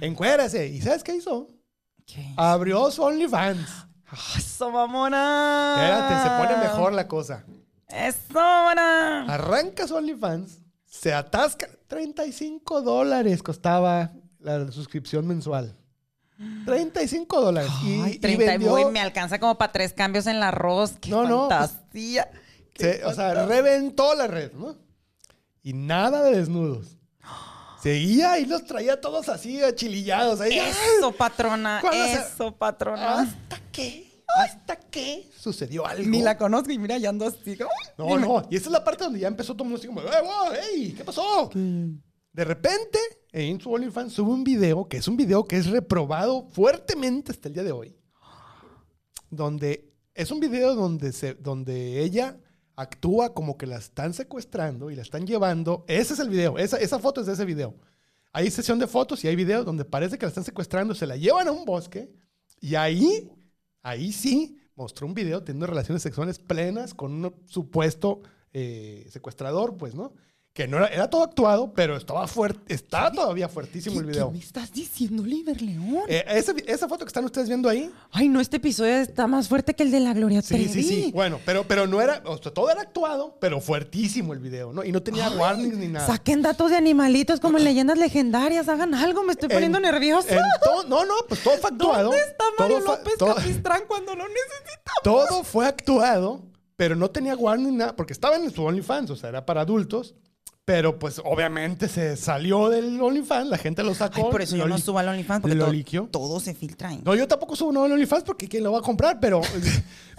Encuérese. 0.00 0.68
¿Y 0.68 0.80
sabes 0.80 1.02
qué 1.02 1.16
hizo? 1.16 1.48
¿Qué? 2.06 2.34
Abrió 2.36 2.90
su 2.90 3.02
OnlyFans. 3.02 3.86
¡Eso, 4.36 4.70
mamona! 4.70 5.74
Espérate, 5.76 6.22
se 6.22 6.54
pone 6.54 6.68
mejor 6.68 6.92
la 6.92 7.08
cosa. 7.08 7.44
¡Eso, 7.88 8.34
mamona! 8.34 9.24
Arranca 9.32 9.88
su 9.88 9.96
OnlyFans, 9.96 10.60
se 10.84 11.12
atasca. 11.12 11.68
35 11.88 12.82
dólares 12.82 13.42
costaba 13.42 14.12
la 14.38 14.70
suscripción 14.70 15.26
mensual. 15.26 15.76
35 16.64 17.40
dólares. 17.40 17.70
Y, 17.84 18.00
Ay, 18.00 18.12
y 18.14 18.18
30 18.18 18.44
y 18.44 18.46
vendió- 18.48 18.90
me 18.90 19.00
alcanza 19.00 19.38
como 19.38 19.56
para 19.56 19.72
tres 19.72 19.92
cambios 19.92 20.26
en 20.26 20.36
el 20.36 20.42
arroz. 20.42 20.92
¡Qué 21.00 21.10
No, 21.10 21.24
no, 21.24 21.48
pues, 21.48 21.70
fantasía! 21.70 22.30
se- 22.76 23.04
o 23.04 23.12
sea, 23.14 23.46
reventó 23.46 24.14
la 24.14 24.26
red, 24.26 24.52
¿no? 24.52 24.76
Y 25.62 25.72
nada 25.72 26.22
de 26.22 26.36
desnudos. 26.38 26.98
Seguía 27.82 28.38
y 28.38 28.46
los 28.46 28.64
traía 28.64 29.00
todos 29.00 29.28
así 29.28 29.62
achilillados. 29.62 30.40
Ahí. 30.40 30.58
Eso, 30.98 31.12
patrona. 31.12 31.80
Se- 31.80 32.12
Eso, 32.14 32.52
patrona. 32.56 33.20
¿Hasta 33.20 33.60
qué? 33.72 34.04
¿Hasta 34.38 34.76
qué 34.76 35.30
sucedió 35.38 35.86
algo? 35.86 36.08
Ni 36.08 36.20
la 36.20 36.36
conozco 36.36 36.70
y 36.72 36.78
mira, 36.78 36.98
ya 36.98 37.08
ando 37.10 37.26
así. 37.26 37.56
No, 37.96 38.18
no. 38.18 38.42
Y 38.50 38.56
esa 38.56 38.66
es 38.66 38.72
la 38.72 38.82
parte 38.84 39.04
donde 39.04 39.20
ya 39.20 39.28
empezó 39.28 39.54
todo 39.54 39.62
el 39.64 39.70
mundo 39.70 39.78
así 39.78 39.86
como, 39.86 40.00
¡eh, 40.02 40.20
wow, 40.22 40.52
ey! 40.74 40.92
¿Qué 40.92 41.04
pasó? 41.04 41.50
De 42.36 42.44
repente, 42.44 42.98
en 43.32 43.58
su 43.58 43.72
OnlyFans 43.72 44.12
sube 44.12 44.30
un 44.30 44.44
video, 44.44 44.86
que 44.86 44.98
es 44.98 45.08
un 45.08 45.16
video 45.16 45.46
que 45.46 45.56
es 45.56 45.68
reprobado 45.68 46.46
fuertemente 46.50 47.32
hasta 47.32 47.48
el 47.48 47.54
día 47.54 47.62
de 47.62 47.72
hoy. 47.72 47.96
Donde 49.30 49.94
es 50.12 50.30
un 50.30 50.38
video 50.38 50.74
donde, 50.74 51.12
se, 51.12 51.32
donde 51.32 52.02
ella 52.02 52.38
actúa 52.74 53.32
como 53.32 53.56
que 53.56 53.64
la 53.64 53.78
están 53.78 54.12
secuestrando 54.12 54.90
y 54.90 54.96
la 54.96 55.00
están 55.00 55.26
llevando. 55.26 55.86
Ese 55.88 56.12
es 56.12 56.20
el 56.20 56.28
video, 56.28 56.58
esa, 56.58 56.76
esa 56.76 56.98
foto 56.98 57.22
es 57.22 57.26
de 57.26 57.32
ese 57.32 57.46
video. 57.46 57.74
Hay 58.34 58.50
sesión 58.50 58.78
de 58.78 58.86
fotos 58.86 59.24
y 59.24 59.28
hay 59.28 59.34
videos 59.34 59.64
donde 59.64 59.86
parece 59.86 60.18
que 60.18 60.26
la 60.26 60.28
están 60.28 60.44
secuestrando, 60.44 60.94
se 60.94 61.06
la 61.06 61.16
llevan 61.16 61.48
a 61.48 61.52
un 61.52 61.64
bosque 61.64 62.12
y 62.60 62.74
ahí, 62.74 63.32
ahí 63.80 64.12
sí, 64.12 64.58
mostró 64.74 65.06
un 65.06 65.14
video 65.14 65.42
teniendo 65.42 65.68
relaciones 65.68 66.02
sexuales 66.02 66.38
plenas 66.38 66.92
con 66.92 67.12
un 67.12 67.34
supuesto 67.46 68.20
eh, 68.52 69.06
secuestrador, 69.08 69.78
pues, 69.78 69.94
¿no? 69.94 70.12
Que 70.56 70.66
no 70.66 70.78
era, 70.78 70.86
era 70.86 71.10
todo 71.10 71.22
actuado, 71.22 71.70
pero 71.74 71.98
estaba 71.98 72.26
fuerte, 72.26 72.72
estaba 72.72 73.12
todavía 73.12 73.46
fuertísimo 73.46 74.00
el 74.00 74.06
video. 74.06 74.28
¿Qué 74.30 74.38
me 74.38 74.42
estás 74.42 74.72
diciendo, 74.72 75.22
Oliver 75.22 75.60
León? 75.60 76.04
Eh, 76.08 76.24
esa, 76.28 76.54
esa 76.66 76.88
foto 76.88 77.04
que 77.04 77.10
están 77.10 77.26
ustedes 77.26 77.46
viendo 77.48 77.68
ahí, 77.68 77.90
Ay, 78.10 78.30
no, 78.30 78.40
este 78.40 78.56
episodio 78.56 78.94
está 78.94 79.26
más 79.26 79.48
fuerte 79.48 79.74
que 79.74 79.82
el 79.82 79.90
de 79.90 80.00
la 80.00 80.14
Gloria 80.14 80.40
sí, 80.40 80.48
Trevi. 80.54 80.68
sí, 80.70 80.82
sí. 80.82 81.10
Bueno, 81.12 81.38
pero, 81.44 81.64
pero 81.68 81.86
no 81.86 82.00
era, 82.00 82.22
o 82.24 82.38
sea, 82.38 82.54
todo 82.54 82.70
era 82.70 82.80
actuado, 82.80 83.36
pero 83.38 83.60
fuertísimo 83.60 84.32
el 84.32 84.38
video, 84.38 84.72
¿no? 84.72 84.82
Y 84.82 84.92
no 84.92 85.02
tenía 85.02 85.28
warnings 85.28 85.76
ni 85.76 85.88
nada. 85.88 86.06
Saquen 86.06 86.40
datos 86.40 86.70
de 86.70 86.78
animalitos 86.78 87.38
como 87.38 87.58
en 87.58 87.64
leyendas 87.68 87.98
legendarias. 87.98 88.66
Hagan 88.70 88.94
algo, 88.94 89.24
me 89.24 89.32
estoy 89.32 89.50
poniendo 89.50 89.76
En- 89.76 89.84
to- 90.64 90.88
no, 90.88 91.04
no, 91.04 91.16
pues 91.28 91.42
todo 91.42 91.58
fue 91.58 91.68
actuado. 91.68 92.04
¿Dónde 92.04 92.22
está 92.22 92.44
Mario 92.58 92.80
López 92.80 93.12
Capistrán 93.18 93.82
cuando 93.86 94.14
lo 94.14 94.24
necesitamos? 94.26 95.02
Todo 95.02 95.44
fue 95.44 95.66
actuado, 95.66 96.40
pero 96.76 96.96
no 96.96 97.10
tenía 97.10 97.34
warning 97.36 97.72
ni 97.72 97.76
nada, 97.76 97.94
porque 97.94 98.14
estaba 98.14 98.36
en 98.36 98.50
su 98.50 98.64
OnlyFans, 98.64 99.10
o 99.10 99.16
sea, 99.16 99.28
era 99.28 99.44
para 99.44 99.60
adultos. 99.60 100.14
Pero 100.66 100.98
pues 100.98 101.22
obviamente 101.24 101.86
se 101.86 102.16
salió 102.16 102.68
del 102.68 103.00
OnlyFans, 103.00 103.48
la 103.48 103.56
gente 103.56 103.84
lo 103.84 103.94
sacó. 103.94 104.26
Ay, 104.26 104.32
por 104.32 104.42
eso 104.42 104.56
yo 104.56 104.66
no 104.66 104.76
subo 104.78 104.98
al 104.98 105.08
OnlyFans 105.10 105.40
porque 105.40 105.54
lo 105.54 105.66
todo, 105.66 106.08
todo 106.10 106.40
se 106.40 106.54
filtra 106.54 106.88
ahí. 106.88 107.00
No, 107.04 107.14
yo 107.14 107.28
tampoco 107.28 107.54
subo 107.54 107.84
al 107.84 107.92
OnlyFans 107.92 108.24
porque 108.24 108.48
quién 108.48 108.64
lo 108.64 108.72
va 108.72 108.80
a 108.80 108.82
comprar, 108.82 109.20
pero. 109.20 109.40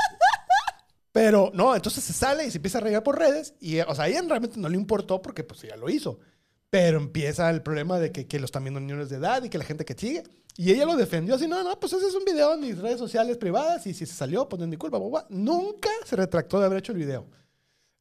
pero 1.12 1.52
no, 1.54 1.76
entonces 1.76 2.02
se 2.02 2.14
sale 2.14 2.46
y 2.46 2.52
se 2.52 2.60
empieza 2.60 2.78
a 2.78 2.82
regar 2.82 3.04
por 3.04 3.20
redes. 3.20 3.56
Y, 3.60 3.82
o 3.82 3.94
sea, 3.94 4.06
a 4.06 4.08
ella 4.08 4.22
realmente 4.22 4.58
no 4.58 4.70
le 4.70 4.78
importó 4.78 5.22
porque 5.22 5.44
pues 5.44 5.64
ya 5.64 5.76
lo 5.76 5.90
hizo. 5.90 6.18
Pero 6.70 6.98
empieza 6.98 7.50
el 7.50 7.62
problema 7.62 8.00
de 8.00 8.14
que, 8.14 8.26
que 8.26 8.40
lo 8.40 8.46
están 8.46 8.64
viendo 8.64 8.80
niños 8.80 9.10
de 9.10 9.18
edad 9.18 9.44
y 9.44 9.50
que 9.50 9.58
la 9.58 9.66
gente 9.66 9.84
que 9.84 9.96
sigue. 9.96 10.24
Y 10.56 10.72
ella 10.72 10.86
lo 10.86 10.96
defendió 10.96 11.36
así: 11.36 11.46
no, 11.46 11.62
no, 11.62 11.78
pues 11.78 11.92
ese 11.92 12.08
es 12.08 12.16
un 12.16 12.24
video 12.24 12.54
en 12.54 12.62
mis 12.62 12.78
redes 12.78 13.00
sociales 13.00 13.36
privadas 13.36 13.86
y 13.86 13.94
si 13.94 14.06
se 14.06 14.14
salió, 14.14 14.48
pues 14.48 14.60
no 14.60 14.64
es 14.64 14.70
mi 14.70 14.78
culpa. 14.78 14.98
bla". 14.98 15.26
Nunca 15.28 15.90
se 16.06 16.16
retractó 16.16 16.62
de 16.62 16.68
haber 16.68 16.80
hecho 16.80 16.94
el 16.94 17.00
video. 17.00 17.28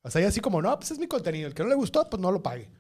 O 0.07 0.11
sea, 0.11 0.21
ella 0.21 0.29
así 0.29 0.41
como: 0.41 0.63
no, 0.63 0.79
pues 0.79 0.93
es 0.93 0.99
mi 0.99 1.07
contenido. 1.07 1.49
El 1.49 1.55
que 1.55 1.63
no 1.63 1.69
le 1.69 1.75
gustó, 1.75 2.09
pues 2.09 2.21
no 2.23 2.31
lo 2.31 2.43
pague. 2.43 2.71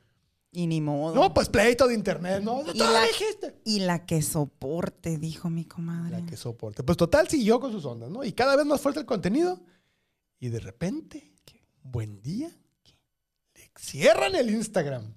Y 0.52 0.66
ni 0.66 0.80
modo. 0.80 1.14
No, 1.14 1.34
pues 1.34 1.48
pleito 1.48 1.86
de 1.86 1.94
internet, 1.94 2.40
¿no? 2.42 2.62
y, 2.72 2.78
la, 2.78 3.02
dijiste. 3.02 3.56
y 3.64 3.80
la 3.80 4.06
que 4.06 4.22
soporte, 4.22 5.18
dijo 5.18 5.50
mi 5.50 5.64
comadre. 5.64 6.20
La 6.20 6.24
que 6.24 6.36
soporte. 6.36 6.82
Pues 6.82 6.96
total 6.96 7.28
siguió 7.28 7.60
con 7.60 7.72
sus 7.72 7.84
ondas, 7.84 8.08
¿no? 8.08 8.24
Y 8.24 8.32
cada 8.32 8.56
vez 8.56 8.64
más 8.64 8.80
fuerte 8.80 9.00
el 9.00 9.06
contenido. 9.06 9.60
Y 10.38 10.48
de 10.48 10.60
repente, 10.60 11.34
buen 11.82 12.22
día, 12.22 12.48
le 13.54 13.70
cierran 13.78 14.34
el 14.34 14.48
Instagram. 14.50 15.12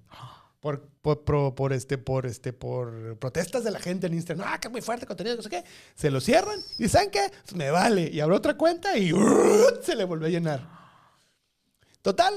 Por, 0.60 0.88
por, 1.00 1.24
por, 1.24 1.54
por 1.54 1.72
este, 1.72 1.96
por, 1.96 2.26
este, 2.26 2.52
por 2.52 3.18
protestas 3.18 3.64
de 3.64 3.70
la 3.70 3.78
gente 3.78 4.08
en 4.08 4.14
Instagram. 4.14 4.46
Ah, 4.46 4.60
que 4.60 4.68
muy 4.68 4.82
fuerte 4.82 5.06
contenido, 5.06 5.36
no 5.36 5.42
sé 5.42 5.48
qué. 5.48 5.64
Se 5.94 6.10
lo 6.10 6.20
cierran 6.20 6.58
y 6.78 6.86
¿saben 6.88 7.10
qué? 7.10 7.32
Pues 7.44 7.54
me 7.54 7.70
vale. 7.70 8.10
Y 8.12 8.20
abrió 8.20 8.36
otra 8.36 8.58
cuenta 8.58 8.98
y 8.98 9.12
¡uh! 9.14 9.80
se 9.80 9.96
le 9.96 10.04
volvió 10.04 10.26
a 10.26 10.30
llenar. 10.30 10.79
Total, 12.02 12.34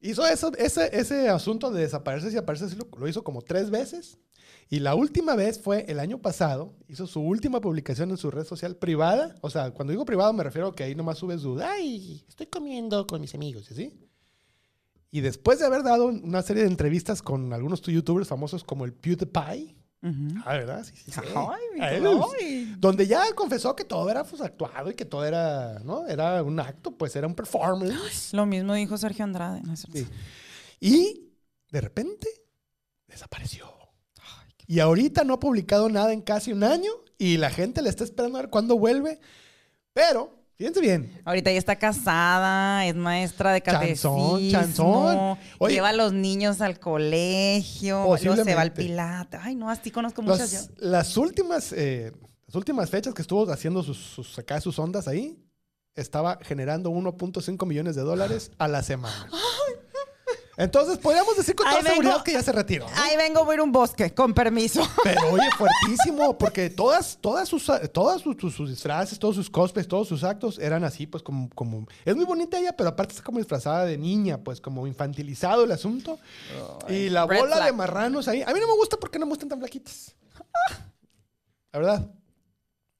hizo 0.00 0.26
eso, 0.26 0.52
ese, 0.56 0.96
ese 0.96 1.28
asunto 1.28 1.70
de 1.70 1.82
desaparecerse 1.82 2.36
y 2.36 2.38
aparecerse, 2.38 2.76
lo, 2.76 2.88
lo 2.98 3.08
hizo 3.08 3.24
como 3.24 3.42
tres 3.42 3.70
veces. 3.70 4.18
Y 4.68 4.80
la 4.80 4.96
última 4.96 5.36
vez 5.36 5.60
fue 5.60 5.84
el 5.88 6.00
año 6.00 6.18
pasado, 6.18 6.74
hizo 6.88 7.06
su 7.06 7.20
última 7.20 7.60
publicación 7.60 8.10
en 8.10 8.16
su 8.16 8.30
red 8.32 8.44
social 8.44 8.76
privada. 8.76 9.36
O 9.40 9.48
sea, 9.48 9.70
cuando 9.70 9.92
digo 9.92 10.04
privado 10.04 10.32
me 10.32 10.42
refiero 10.42 10.68
a 10.68 10.74
que 10.74 10.82
ahí 10.82 10.94
nomás 10.94 11.18
sube 11.18 11.38
su, 11.38 11.58
ay, 11.60 12.24
estoy 12.28 12.46
comiendo 12.46 13.06
con 13.06 13.20
mis 13.20 13.34
amigos, 13.34 13.70
¿y 13.70 13.74
así? 13.74 13.94
Y 15.12 15.20
después 15.20 15.60
de 15.60 15.66
haber 15.66 15.84
dado 15.84 16.06
una 16.06 16.42
serie 16.42 16.64
de 16.64 16.68
entrevistas 16.68 17.22
con 17.22 17.52
algunos 17.52 17.80
youtubers 17.80 18.28
famosos 18.28 18.64
como 18.64 18.84
el 18.84 18.92
PewDiePie, 18.92 19.76
Ujú. 20.02 20.40
ah, 20.44 20.52
¿verdad? 20.52 20.84
Sí, 20.84 20.94
sí, 20.96 21.10
sí. 21.10 21.20
Ay, 21.80 21.96
él, 21.96 22.76
donde 22.78 23.06
ya 23.06 23.32
confesó 23.34 23.74
que 23.74 23.84
todo 23.84 24.08
era 24.10 24.24
pues, 24.24 24.40
actuado 24.42 24.90
y 24.90 24.94
que 24.94 25.04
todo 25.04 25.24
era, 25.24 25.80
¿no? 25.80 26.06
Era 26.06 26.42
un 26.42 26.60
acto, 26.60 26.92
pues 26.92 27.16
era 27.16 27.26
un 27.26 27.34
performance. 27.34 28.32
Lo 28.32 28.46
mismo 28.46 28.74
dijo 28.74 28.96
Sergio 28.98 29.24
Andrade. 29.24 29.62
¿no 29.62 29.72
es 29.72 29.80
cierto? 29.80 29.98
Sí. 29.98 30.06
Y 30.80 31.32
de 31.70 31.80
repente 31.80 32.28
desapareció. 33.08 33.76
Y 34.66 34.80
ahorita 34.80 35.24
no 35.24 35.34
ha 35.34 35.40
publicado 35.40 35.88
nada 35.88 36.12
en 36.12 36.20
casi 36.20 36.52
un 36.52 36.64
año 36.64 36.90
y 37.18 37.36
la 37.36 37.50
gente 37.50 37.82
le 37.82 37.88
está 37.88 38.04
esperando 38.04 38.38
a 38.38 38.42
ver 38.42 38.50
cuándo 38.50 38.78
vuelve. 38.78 39.20
Pero, 39.92 40.35
fíjense 40.56 40.80
bien, 40.80 41.20
Ahorita 41.24 41.52
ya 41.52 41.58
está 41.58 41.76
casada, 41.76 42.86
es 42.86 42.94
maestra 42.94 43.52
de 43.52 43.62
catecismo. 43.62 44.38
Chanzón, 44.38 44.50
chanzón. 44.50 45.38
Oye. 45.58 45.74
lleva 45.74 45.90
a 45.90 45.92
los 45.92 46.12
niños 46.12 46.60
al 46.60 46.78
colegio. 46.78 48.04
Luego 48.04 48.44
se 48.44 48.54
va 48.54 48.62
al. 48.62 48.72
Pilate. 48.72 49.38
Ay, 49.40 49.54
no, 49.54 49.70
así 49.70 49.90
conozco 49.90 50.22
muchas 50.22 50.68
yo. 50.68 50.74
las, 50.78 51.16
últimas, 51.16 51.72
eh, 51.72 52.12
las 52.46 52.54
últimas 52.54 52.90
fechas 52.90 53.14
que 53.14 53.22
estuvo 53.22 53.50
haciendo 53.50 53.82
sus, 53.82 53.98
sus, 53.98 54.38
acá 54.38 54.60
sus 54.60 54.78
ondas 54.78 55.08
ahí, 55.08 55.38
estaba 55.94 56.38
generando 56.42 56.90
1.5 56.90 57.66
millones 57.66 57.96
de 57.96 58.02
dólares 58.02 58.50
a 58.58 58.68
la 58.68 58.82
semana. 58.82 59.28
Entonces, 60.58 60.96
podríamos 60.96 61.36
decir 61.36 61.54
con 61.54 61.66
toda 61.66 61.82
vengo. 61.82 61.90
seguridad 61.96 62.22
que 62.22 62.32
ya 62.32 62.42
se 62.42 62.50
retiró. 62.50 62.88
¿no? 62.88 63.02
Ahí 63.02 63.14
vengo, 63.16 63.48
a 63.50 63.54
ir 63.54 63.60
a 63.60 63.62
un 63.62 63.72
bosque, 63.72 64.14
con 64.14 64.32
permiso. 64.32 64.88
Pero 65.04 65.30
oye, 65.30 65.48
fuertísimo, 65.58 66.38
porque 66.38 66.70
todas, 66.70 67.18
todas 67.20 67.46
sus, 67.48 67.70
todas 67.92 68.22
sus, 68.22 68.36
sus- 68.38 68.54
sus 68.54 68.70
disfraces, 68.70 69.18
todos 69.18 69.36
sus 69.36 69.50
cosplays, 69.50 69.86
todos 69.86 70.08
sus 70.08 70.24
actos 70.24 70.58
eran 70.58 70.82
así, 70.84 71.06
pues 71.06 71.22
como, 71.22 71.50
como, 71.50 71.86
es 72.06 72.16
muy 72.16 72.24
bonita 72.24 72.58
ella, 72.58 72.74
pero 72.74 72.88
aparte 72.88 73.12
está 73.12 73.22
como 73.22 73.36
disfrazada 73.38 73.84
de 73.84 73.98
niña, 73.98 74.38
pues 74.38 74.60
como 74.62 74.86
infantilizado 74.86 75.64
el 75.64 75.72
asunto. 75.72 76.18
y 76.88 77.10
la 77.10 77.24
bola 77.24 77.56
flag. 77.56 77.64
de 77.66 77.72
marranos 77.72 78.26
ahí, 78.26 78.42
a 78.42 78.52
mí 78.54 78.58
no 78.60 78.66
me 78.66 78.74
gusta 78.76 78.96
porque 78.96 79.18
no 79.18 79.26
me 79.26 79.30
gustan 79.30 79.50
tan 79.50 79.58
flaquitas. 79.58 80.16
La 81.72 81.78
verdad. 81.80 82.10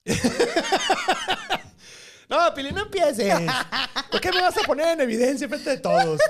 no, 2.28 2.54
Pili, 2.54 2.72
no 2.72 2.82
empieces. 2.82 3.32
¿Por 4.10 4.20
qué 4.20 4.30
me 4.30 4.42
vas 4.42 4.58
a 4.58 4.66
poner 4.66 4.88
en 4.88 5.00
evidencia 5.00 5.48
frente 5.48 5.70
de 5.70 5.78
todos? 5.78 6.20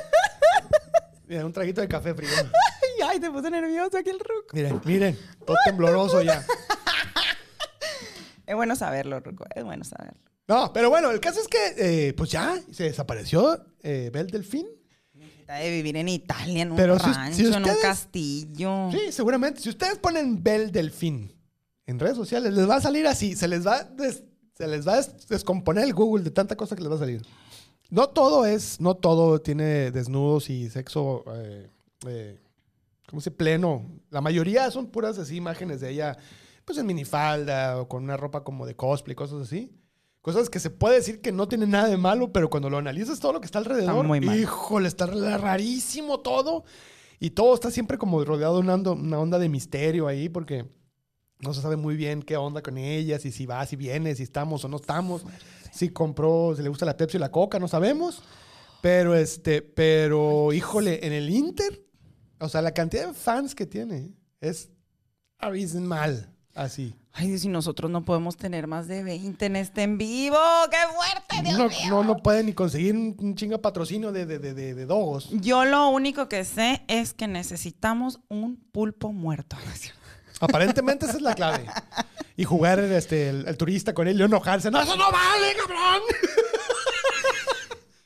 Mira, 1.27 1.45
un 1.45 1.53
traguito 1.53 1.81
de 1.81 1.89
café 1.89 2.15
frío. 2.15 2.31
Ay, 2.99 3.09
ay, 3.11 3.21
te 3.21 3.31
puse 3.31 3.51
nervioso 3.51 3.99
aquí 3.99 4.11
el 4.11 4.19
ruco. 4.21 4.47
Miren, 4.55 4.81
miren, 4.85 5.19
todo 5.45 5.57
tembloroso 5.67 6.23
ya. 6.23 6.45
Es 8.47 8.55
bueno 8.55 8.77
saberlo, 8.77 9.19
Ruco. 9.21 9.45
Es 9.55 9.65
bueno 9.65 9.83
saberlo. 9.85 10.21
No, 10.47 10.73
pero 10.73 10.89
bueno, 10.89 11.11
el 11.11 11.19
caso 11.21 11.41
es 11.41 11.49
que, 11.49 11.59
eh, 12.09 12.13
pues 12.13 12.31
ya, 12.31 12.57
se 12.71 12.85
desapareció 12.85 13.61
eh, 13.83 14.11
Bel 14.13 14.29
Delfín. 14.29 14.69
De 15.13 15.71
vivir 15.71 15.97
en 15.97 16.09
Italia, 16.09 16.63
en 16.63 16.71
un 16.73 16.77
Pero 16.77 16.99
si- 16.99 17.11
rancho, 17.13 17.37
si 17.37 17.43
en 17.47 17.55
un 17.55 17.63
ustedes- 17.63 17.79
castillo. 17.81 18.89
Sí, 18.93 19.11
seguramente. 19.13 19.61
Si 19.61 19.69
ustedes 19.69 19.99
ponen 19.99 20.43
Bel 20.43 20.71
Delfín 20.73 21.33
en 21.87 21.99
redes 21.99 22.17
sociales, 22.17 22.53
les 22.53 22.69
va 22.69 22.77
a 22.77 22.81
salir 22.81 23.07
así. 23.07 23.35
Se 23.37 23.47
les 23.49 23.67
va, 23.67 23.83
des- 23.83 24.23
se 24.57 24.67
les 24.69 24.87
va 24.87 24.95
a 24.95 24.97
des- 24.97 25.27
descomponer 25.29 25.85
el 25.85 25.93
Google 25.95 26.23
de 26.25 26.31
tanta 26.31 26.57
cosa 26.57 26.75
que 26.77 26.83
les 26.83 26.91
va 26.91 26.97
a 26.97 27.01
salir. 27.01 27.23
No 27.91 28.09
todo 28.09 28.45
es, 28.47 28.81
no 28.81 28.95
todo 28.95 29.41
tiene 29.41 29.91
desnudos 29.91 30.51
y 30.51 30.69
sexo, 30.71 31.25
eh, 31.35 31.71
eh, 32.07 32.41
¿cómo 33.09 33.21
se 33.21 33.31
dice? 33.31 33.37
Pleno. 33.37 33.85
La 34.11 34.21
mayoría 34.21 34.71
son 34.71 34.87
puras 34.87 35.19
así 35.19 35.37
imágenes 35.37 35.81
de 35.81 35.91
ella, 35.91 36.17
pues 36.65 36.79
en 36.79 36.87
minifalda 36.87 37.81
o 37.81 37.89
con 37.89 38.03
una 38.05 38.17
ropa 38.17 38.43
como 38.43 38.67
de 38.67 38.75
cosplay, 38.75 39.15
cosas 39.15 39.43
así. 39.43 39.71
Cosas 40.21 40.51
que 40.51 40.59
se 40.59 40.71
puede 40.71 40.97
decir 40.97 41.21
que 41.21 41.31
no 41.31 41.47
tienen 41.47 41.71
nada 41.71 41.87
de 41.87 41.97
malo, 41.97 42.33
pero 42.33 42.51
cuando 42.51 42.69
lo 42.69 42.79
analizas 42.79 43.21
todo 43.21 43.33
lo 43.35 43.41
que 43.41 43.47
está 43.47 43.59
alrededor, 43.61 44.05
muy 44.05 44.21
mal. 44.21 44.37
híjole, 44.37 44.89
está 44.89 45.07
rarísimo 45.07 46.19
todo. 46.19 46.65
Y 47.21 47.31
todo 47.31 47.55
está 47.55 47.71
siempre 47.71 47.97
como 47.97 48.25
rodeado 48.25 48.55
de 48.55 48.61
una, 48.61 48.75
onda- 48.75 49.39
de 49.39 49.49
misterio 49.49 50.09
ahí, 50.09 50.29
porque 50.29 50.67
no 51.39 51.55
se 51.55 51.63
sabe 51.63 51.77
muy 51.77 51.95
bien 51.97 52.23
qué 52.23 52.37
onda 52.37 52.61
con 52.61 52.77
ella, 52.77 53.21
si, 53.21 53.31
si 53.31 53.47
va, 53.47 53.65
si 53.67 53.77
viene, 53.77 54.17
si 54.17 54.25
estamos 54.25 54.65
o 54.65 54.69
no 54.69 54.77
estamos, 54.79 55.25
si 55.77 55.91
compró, 55.91 56.55
si 56.57 56.63
le 56.63 56.69
gusta 56.69 56.85
la 56.87 56.97
Pepsi 56.97 57.17
o 57.17 57.21
la 57.21 57.31
Coca, 57.31 57.59
no 57.59 57.69
sabemos. 57.69 58.23
Pero 58.83 59.15
este, 59.15 59.63
pero 59.63 60.53
híjole, 60.53 61.07
en 61.07 61.13
el 61.13 61.31
Inter, 61.31 61.85
o 62.39 62.49
sea, 62.49 62.63
la 62.63 62.73
cantidad 62.73 63.07
de 63.09 63.15
fans 63.15 63.55
que 63.55 63.67
tiene 63.67 64.11
es 64.41 64.71
abismal, 65.39 66.33
así. 66.55 66.95
Ay, 67.13 67.35
y 67.43 67.49
nosotros 67.49 67.91
no 67.91 68.05
podemos 68.05 68.37
tener 68.37 68.67
más 68.67 68.89
de 68.89 69.03
20 69.03 69.47
en 69.47 69.57
este 69.57 69.83
en 69.83 69.97
vivo. 69.97 70.37
¡Qué 70.71 70.77
fuerte, 70.95 71.49
Dios 71.49 71.59
No, 71.59 71.69
mío! 71.69 71.79
no, 71.89 72.05
no 72.05 72.17
puede 72.19 72.45
ni 72.45 72.53
conseguir 72.53 72.95
un, 72.95 73.17
un 73.19 73.35
chinga 73.35 73.57
patrocinio 73.59 74.13
de, 74.13 74.27
de, 74.27 74.39
de, 74.39 74.53
de, 74.53 74.75
de 74.75 74.87
dogos. 74.87 75.31
Yo 75.33 75.65
lo 75.65 75.89
único 75.89 76.29
que 76.29 76.45
sé 76.45 76.83
es 76.89 77.15
que 77.15 77.27
necesitamos 77.27 78.21
un 78.29 78.57
pulpo 78.71 79.13
muerto. 79.15 79.57
Aparentemente 80.41 81.07
esa 81.07 81.17
es 81.17 81.23
la 81.23 81.35
clave. 81.35 81.65
Y 82.37 82.45
jugar 82.45 82.79
este, 82.81 83.31
el, 83.31 83.49
el 83.49 83.57
turista 83.57 83.95
con 83.95 84.09
él 84.09 84.21
y 84.21 84.23
enojarse. 84.23 84.71
¡No, 84.71 84.81
eso 84.83 84.97
no 84.97 85.11
vale, 85.11 85.55
cabrón! 85.57 86.03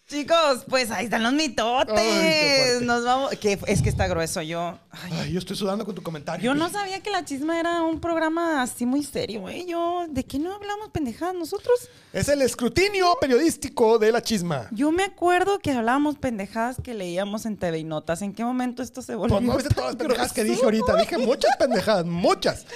Chicos, 0.07 0.65
pues 0.69 0.91
ahí 0.91 1.05
están 1.05 1.23
los 1.23 1.33
mitotes. 1.33 1.97
Ay. 1.97 2.85
Nos 2.85 3.05
vamos. 3.05 3.31
Que 3.37 3.57
es 3.69 3.81
que 3.81 3.89
está 3.89 4.09
grueso. 4.09 4.43
Yo. 4.43 4.77
ay, 4.91 5.13
Ay, 5.21 5.33
yo 5.33 5.39
estoy 5.39 5.57
sudando 5.57 5.85
con 5.85 5.95
tu 5.95 6.03
comentario. 6.03 6.45
yo 6.45 6.53
no 6.53 6.69
sabía 6.69 6.99
que 7.01 7.11
la 7.11 7.25
chisma 7.25 7.61
era 7.61 7.83
un 7.83 8.01
programa 8.01 8.61
así 8.61 8.87
muy 8.87 9.05
serio, 9.05 9.43
güey. 9.43 9.67
Yo, 9.67 10.07
¿de 10.09 10.25
qué 10.25 10.41
no 10.41 10.53
hablamos 10.53 10.89
pendejadas 10.91 11.37
nosotros? 11.37 11.89
Es 12.13 12.29
el 12.29 12.43
escrutinio 12.43 13.17
periodístico 13.21 14.01
de 14.01 14.11
la 14.11 14.21
chisma. 14.21 14.67
Yo 14.73 14.91
me 14.91 15.05
acuerdo 15.05 15.61
que 15.61 15.71
hablábamos 15.71 16.19
pendejadas 16.19 16.79
que 16.83 16.93
leíamos 16.93 17.47
en 17.47 17.57
TV 17.57 17.79
y 17.79 17.85
Notas. 17.85 18.21
¿En 18.23 18.33
qué 18.35 18.43
momento 18.45 18.83
esto 18.83 19.03
se 19.03 19.15
volvió? 19.15 19.37
Pues 19.37 19.47
no 19.47 19.57
viste 19.57 19.73
todas 19.73 19.91
las 19.91 19.97
pendejadas 19.97 20.33
que 20.33 20.43
dije 20.43 20.65
ahorita. 20.65 20.97
Dije 20.97 21.19
muchas 21.19 21.57
pendejadas, 21.57 22.05
muchas. 22.05 22.67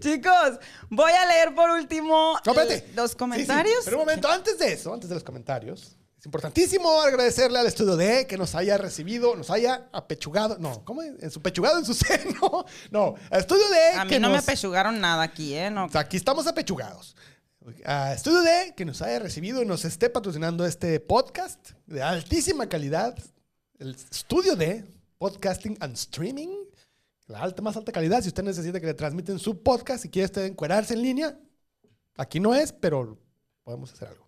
Chicos, 0.00 0.58
voy 0.90 1.12
a 1.12 1.26
leer 1.26 1.54
por 1.54 1.70
último 1.70 2.38
No, 2.44 2.54
los 2.54 2.68
Sí, 2.68 2.82
sí, 3.08 3.16
comentarios. 3.16 3.84
Pero 3.84 3.96
un 3.98 4.02
momento, 4.02 4.28
antes 4.28 4.58
de 4.58 4.72
eso, 4.72 4.92
antes 4.92 5.08
de 5.08 5.14
los 5.14 5.24
comentarios, 5.24 5.96
es 6.18 6.26
importantísimo 6.26 7.02
agradecerle 7.02 7.58
al 7.58 7.66
estudio 7.66 7.96
D 7.96 8.26
que 8.26 8.38
nos 8.38 8.54
haya 8.54 8.78
recibido, 8.78 9.36
nos 9.36 9.50
haya 9.50 9.88
apechugado. 9.92 10.56
No, 10.58 10.84
¿cómo? 10.84 11.02
En 11.02 11.30
su 11.30 11.40
pechugado, 11.42 11.78
en 11.78 11.84
su 11.84 11.94
seno. 11.94 12.64
No, 12.90 13.14
al 13.30 13.40
estudio 13.40 13.68
D 13.68 13.98
A 13.98 14.04
mí 14.04 14.10
que 14.10 14.20
no 14.20 14.30
me 14.30 14.38
apechugaron 14.38 15.00
nada 15.00 15.22
aquí, 15.22 15.54
¿eh? 15.54 15.70
No. 15.70 15.84
O 15.84 15.88
sea, 15.90 16.00
aquí 16.02 16.16
estamos 16.16 16.46
apechugados. 16.46 17.14
A 17.86 18.12
Estudio 18.12 18.42
D, 18.42 18.74
que 18.76 18.84
nos 18.84 19.00
haya 19.00 19.18
recibido 19.18 19.62
y 19.62 19.66
nos 19.66 19.86
esté 19.86 20.10
patrocinando 20.10 20.66
este 20.66 21.00
podcast 21.00 21.70
de 21.86 22.02
altísima 22.02 22.68
calidad. 22.68 23.16
El 23.78 23.94
Estudio 23.94 24.54
D, 24.54 24.84
Podcasting 25.16 25.78
and 25.80 25.94
Streaming. 25.94 26.63
La 27.26 27.40
alta, 27.40 27.62
más 27.62 27.76
alta 27.76 27.92
calidad. 27.92 28.22
Si 28.22 28.28
usted 28.28 28.42
necesita 28.42 28.80
que 28.80 28.86
le 28.86 28.94
transmiten 28.94 29.38
su 29.38 29.62
podcast 29.62 30.04
y 30.04 30.10
quiere 30.10 30.26
usted 30.26 30.44
encuerarse 30.44 30.94
en 30.94 31.02
línea, 31.02 31.38
aquí 32.16 32.38
no 32.38 32.54
es, 32.54 32.72
pero 32.72 33.18
podemos 33.62 33.92
hacer 33.92 34.08
algo. 34.08 34.24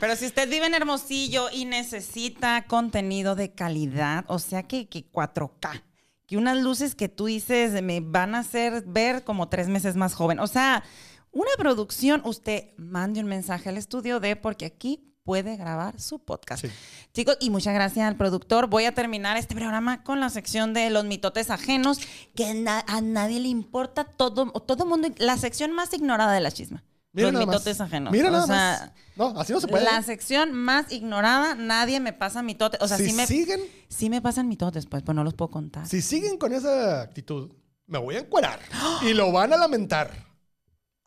Pero 0.00 0.16
si 0.16 0.26
usted 0.26 0.48
vive 0.48 0.66
en 0.66 0.74
Hermosillo 0.74 1.48
y 1.52 1.64
necesita 1.64 2.64
contenido 2.66 3.34
de 3.34 3.52
calidad, 3.52 4.24
o 4.28 4.38
sea 4.38 4.62
que, 4.62 4.88
que 4.88 5.10
4K, 5.10 5.82
que 6.26 6.36
unas 6.36 6.58
luces 6.58 6.94
que 6.94 7.08
tú 7.08 7.26
dices 7.26 7.82
me 7.82 8.00
van 8.00 8.34
a 8.34 8.40
hacer 8.40 8.84
ver 8.86 9.24
como 9.24 9.48
tres 9.48 9.68
meses 9.68 9.96
más 9.96 10.14
joven. 10.14 10.38
O 10.38 10.46
sea, 10.46 10.84
una 11.32 11.50
producción, 11.58 12.22
usted 12.24 12.72
mande 12.76 13.20
un 13.20 13.26
mensaje 13.26 13.68
al 13.68 13.76
estudio 13.76 14.20
de 14.20 14.36
porque 14.36 14.64
aquí 14.64 15.09
puede 15.30 15.56
grabar 15.56 16.00
su 16.00 16.18
podcast. 16.18 16.64
Sí. 16.66 16.72
Chicos, 17.14 17.36
y 17.38 17.50
muchas 17.50 17.72
gracias 17.72 18.04
al 18.04 18.16
productor. 18.16 18.66
Voy 18.66 18.84
a 18.86 18.94
terminar 18.96 19.36
este 19.36 19.54
programa 19.54 20.02
con 20.02 20.18
la 20.18 20.28
sección 20.28 20.74
de 20.74 20.90
los 20.90 21.04
mitotes 21.04 21.50
ajenos, 21.50 22.00
que 22.34 22.52
na- 22.54 22.84
a 22.88 23.00
nadie 23.00 23.38
le 23.38 23.46
importa, 23.46 24.02
todo, 24.02 24.50
todo 24.50 24.86
mundo, 24.86 25.06
la 25.18 25.36
sección 25.36 25.70
más 25.70 25.92
ignorada 25.94 26.32
de 26.32 26.40
la 26.40 26.50
chisma. 26.50 26.82
Mira 27.12 27.30
los 27.30 27.46
más. 27.46 27.54
mitotes 27.54 27.80
ajenos. 27.80 28.10
Mira 28.12 28.26
O 28.28 28.32
nada 28.32 28.46
sea, 28.48 28.56
más. 28.56 28.92
No, 29.34 29.40
así 29.40 29.52
no 29.52 29.60
se 29.60 29.68
puede. 29.68 29.84
la 29.84 30.02
sección 30.02 30.52
más 30.52 30.90
ignorada, 30.90 31.54
nadie 31.54 32.00
me 32.00 32.12
pasa 32.12 32.42
mitotes. 32.42 32.80
O 32.82 32.88
sea, 32.88 32.96
si 32.96 33.10
sí 33.10 33.12
me, 33.12 33.24
siguen, 33.28 33.60
sí 33.88 34.10
me 34.10 34.20
pasan 34.20 34.48
mitotes, 34.48 34.86
pues, 34.86 35.04
pues 35.04 35.14
no 35.14 35.22
los 35.22 35.34
puedo 35.34 35.52
contar. 35.52 35.86
si 35.86 36.02
siguen 36.02 36.38
con 36.38 36.52
esa 36.52 37.02
actitud, 37.02 37.52
me 37.86 37.98
voy 37.98 38.16
a 38.16 38.18
encuerar. 38.18 38.58
y 39.02 39.12
lo 39.14 39.30
van 39.30 39.52
a 39.52 39.56
lamentar. 39.56 40.28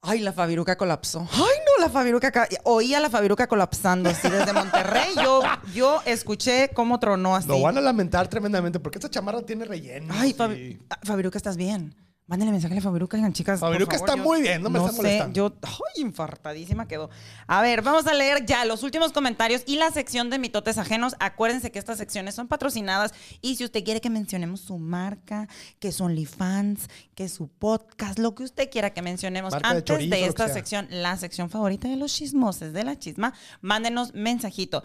Ay, 0.05 0.19
la 0.19 0.31
Fabiruca 0.31 0.77
colapsó. 0.77 1.27
Ay, 1.31 1.57
la 1.83 1.89
Fabiruca. 1.89 2.31
ca- 2.31 2.47
Oí 2.63 2.93
a 2.93 2.99
la 2.99 3.09
Fabiruca 3.09 3.47
colapsando 3.47 4.09
así 4.09 4.29
desde 4.29 4.53
Monterrey. 4.53 5.11
Yo, 5.23 5.41
yo 5.73 6.01
escuché 6.05 6.69
cómo 6.73 6.99
tronó 6.99 7.35
así. 7.35 7.47
Lo 7.47 7.61
van 7.61 7.77
a 7.77 7.81
lamentar 7.81 8.27
tremendamente 8.27 8.79
porque 8.79 8.97
esta 8.97 9.09
chamarra 9.09 9.41
tiene 9.41 9.65
relleno. 9.65 10.13
Ay, 10.17 10.33
Fabi- 10.33 10.79
ah, 10.89 10.99
Fabiruca, 11.03 11.37
¿estás 11.37 11.57
bien? 11.57 11.95
Mándenle 12.25 12.53
mensaje 12.53 12.73
a 12.73 12.75
la 12.75 12.81
Fabiruca, 12.81 13.17
digan, 13.17 13.33
chicas. 13.33 13.59
Fabiruca 13.59 13.97
está 13.97 14.15
muy 14.15 14.41
bien, 14.41 14.61
no 14.61 14.69
me 14.69 14.79
está 14.79 14.91
sé, 14.91 14.97
molestando. 14.97 15.33
Yo, 15.33 15.53
ay, 15.61 16.03
infartadísima 16.03 16.87
quedó. 16.87 17.09
A 17.47 17.61
ver, 17.61 17.81
vamos 17.81 18.07
a 18.07 18.13
leer 18.13 18.45
ya 18.45 18.63
los 18.63 18.83
últimos 18.83 19.11
comentarios 19.11 19.63
y 19.65 19.75
la 19.75 19.91
sección 19.91 20.29
de 20.29 20.39
mitotes 20.39 20.77
ajenos. 20.77 21.15
Acuérdense 21.19 21.71
que 21.71 21.79
estas 21.79 21.97
secciones 21.97 22.33
son 22.33 22.47
patrocinadas 22.47 23.13
y 23.41 23.57
si 23.57 23.65
usted 23.65 23.83
quiere 23.83 23.99
que 23.99 24.09
mencionemos 24.09 24.61
su 24.61 24.77
marca, 24.77 25.49
que 25.79 25.91
son 25.91 26.11
OnlyFans, 26.11 26.87
que 27.13 27.27
su 27.27 27.49
podcast, 27.49 28.17
lo 28.19 28.35
que 28.35 28.43
usted 28.43 28.69
quiera 28.69 28.91
que 28.91 29.01
mencionemos 29.01 29.51
Marca 29.51 29.69
de 29.69 29.77
antes 29.77 29.95
chorizo, 29.95 30.15
de 30.15 30.21
que 30.21 30.25
esta 30.25 30.47
sección, 30.47 30.87
la 30.89 31.17
sección 31.17 31.49
favorita 31.49 31.89
de 31.89 31.97
los 31.97 32.13
chismoses 32.13 32.71
de 32.71 32.85
la 32.85 32.97
chisma, 32.97 33.33
mándenos 33.61 34.13
mensajito. 34.13 34.83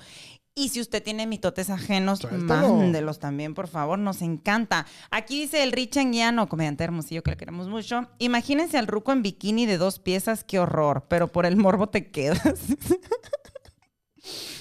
Y 0.59 0.71
si 0.71 0.81
usted 0.81 1.03
tiene 1.03 1.27
mitotes 1.27 1.71
ajenos, 1.71 2.19
Suéltalo. 2.19 2.75
mándelos 2.75 3.21
también, 3.21 3.55
por 3.55 3.69
favor, 3.69 3.99
nos 3.99 4.23
encanta. 4.23 4.87
Aquí 5.11 5.41
dice 5.43 5.63
el 5.63 5.71
Rich 5.73 5.99
Anguiano, 5.99 6.49
comediante 6.49 6.83
hermosillo 6.83 7.23
que 7.23 7.31
le 7.31 7.37
queremos 7.37 7.69
mucho. 7.69 8.09
Imagínense 8.19 8.77
al 8.77 8.89
ruco 8.89 9.13
en 9.13 9.23
bikini 9.23 9.67
de 9.67 9.79
dos 9.79 10.01
piezas, 10.01 10.43
qué 10.43 10.59
horror, 10.59 11.05
pero 11.09 11.29
por 11.29 11.47
el 11.47 11.57
morbo 11.57 11.89
te 11.89 12.11
quedas. 12.11 12.41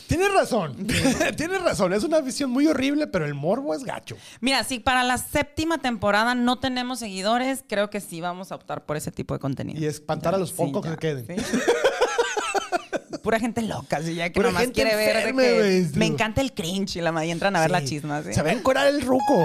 Tienes 0.08 0.32
razón. 0.34 0.88
Tienes 1.36 1.62
razón. 1.62 1.92
Es 1.94 2.04
una 2.04 2.22
visión 2.22 2.50
muy 2.50 2.68
horrible, 2.68 3.08
pero 3.08 3.26
el 3.26 3.34
morbo 3.34 3.74
es 3.74 3.84
gacho. 3.84 4.16
Mira, 4.40 4.64
si 4.64 4.80
para 4.80 5.04
la 5.04 5.18
séptima 5.18 5.80
temporada 5.80 6.34
no 6.36 6.60
tenemos 6.60 7.00
seguidores, 7.00 7.66
creo 7.68 7.90
que 7.90 8.00
sí 8.00 8.22
vamos 8.22 8.52
a 8.52 8.56
optar 8.56 8.86
por 8.86 8.96
ese 8.96 9.12
tipo 9.12 9.34
de 9.34 9.40
contenido. 9.42 9.82
Y 9.82 9.86
espantar 9.86 10.34
a 10.34 10.38
los 10.38 10.52
Sí, 10.52 10.56
pocos 10.58 10.86
ya, 10.86 10.96
que 10.96 11.26
queden. 11.26 11.44
sí. 11.44 11.52
Pura 13.24 13.40
gente 13.40 13.62
loca, 13.62 14.02
sí, 14.02 14.16
ya 14.16 14.30
que 14.30 14.36
Pura 14.36 14.50
nomás 14.50 14.68
quiere 14.68 14.96
ver 14.96 15.34
de 15.36 15.90
que 15.92 15.98
me 15.98 16.06
encanta 16.06 16.42
el 16.42 16.54
cringe 16.54 16.98
y 16.98 17.02
la 17.02 17.12
madre 17.12 17.32
entran 17.32 17.56
a 17.56 17.62
ver 17.62 17.72
la 17.72 17.84
chisma. 17.84 18.24
¿sí? 18.24 18.34
Se 18.34 18.42
va 18.42 18.50
a 18.50 18.54
encorar 18.54 18.88
el 18.88 19.02
ruco. 19.02 19.44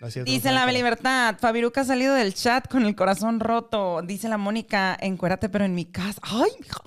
No 0.00 0.08
no 0.08 0.24
Dice 0.24 0.50
la 0.50 0.62
encuerar. 0.62 0.74
Libertad, 0.74 1.36
Fabiruca 1.38 1.82
ha 1.82 1.84
salido 1.84 2.14
del 2.14 2.34
chat 2.34 2.66
con 2.68 2.84
el 2.86 2.96
corazón 2.96 3.38
roto. 3.38 4.02
Dice 4.02 4.28
la 4.28 4.36
Mónica, 4.36 4.96
encuérate 5.00 5.48
pero 5.48 5.64
en 5.64 5.76
mi 5.76 5.84
casa. 5.84 6.20
¡Ay, 6.22 6.50
mija! 6.60 6.80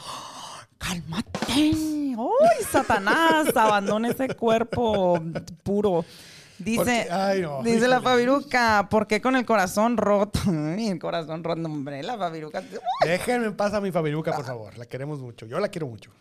¡Cálmate! 0.78 1.32
¡Ay, 1.48 2.66
Satanás! 2.70 3.56
Abandona 3.56 4.10
ese 4.10 4.28
cuerpo 4.36 5.22
puro. 5.64 6.04
Dice, 6.58 6.78
Porque- 6.78 7.08
ay, 7.12 7.42
no, 7.42 7.62
dice 7.64 7.88
la. 7.88 8.02
Fabiruca, 8.02 8.88
¿por 8.90 9.08
qué 9.08 9.20
con 9.22 9.36
el 9.36 9.46
corazón 9.46 9.98
roto? 9.98 10.40
El 10.78 11.00
corazón 11.00 11.44
roto, 11.44 11.62
hombre, 11.66 12.02
la 12.04 12.18
Fabiruca. 12.18 12.64
Déjenme 13.06 13.48
en 13.48 13.56
paz 13.58 13.74
a 13.74 13.82
mi 13.82 13.92
Fabiruca, 13.92 14.34
por 14.34 14.46
favor. 14.46 14.78
La 14.78 14.86
queremos 14.86 15.20
mucho. 15.20 15.46
Yo 15.46 15.60
la 15.60 15.68
quiero 15.70 15.88
mucho. 15.88 16.12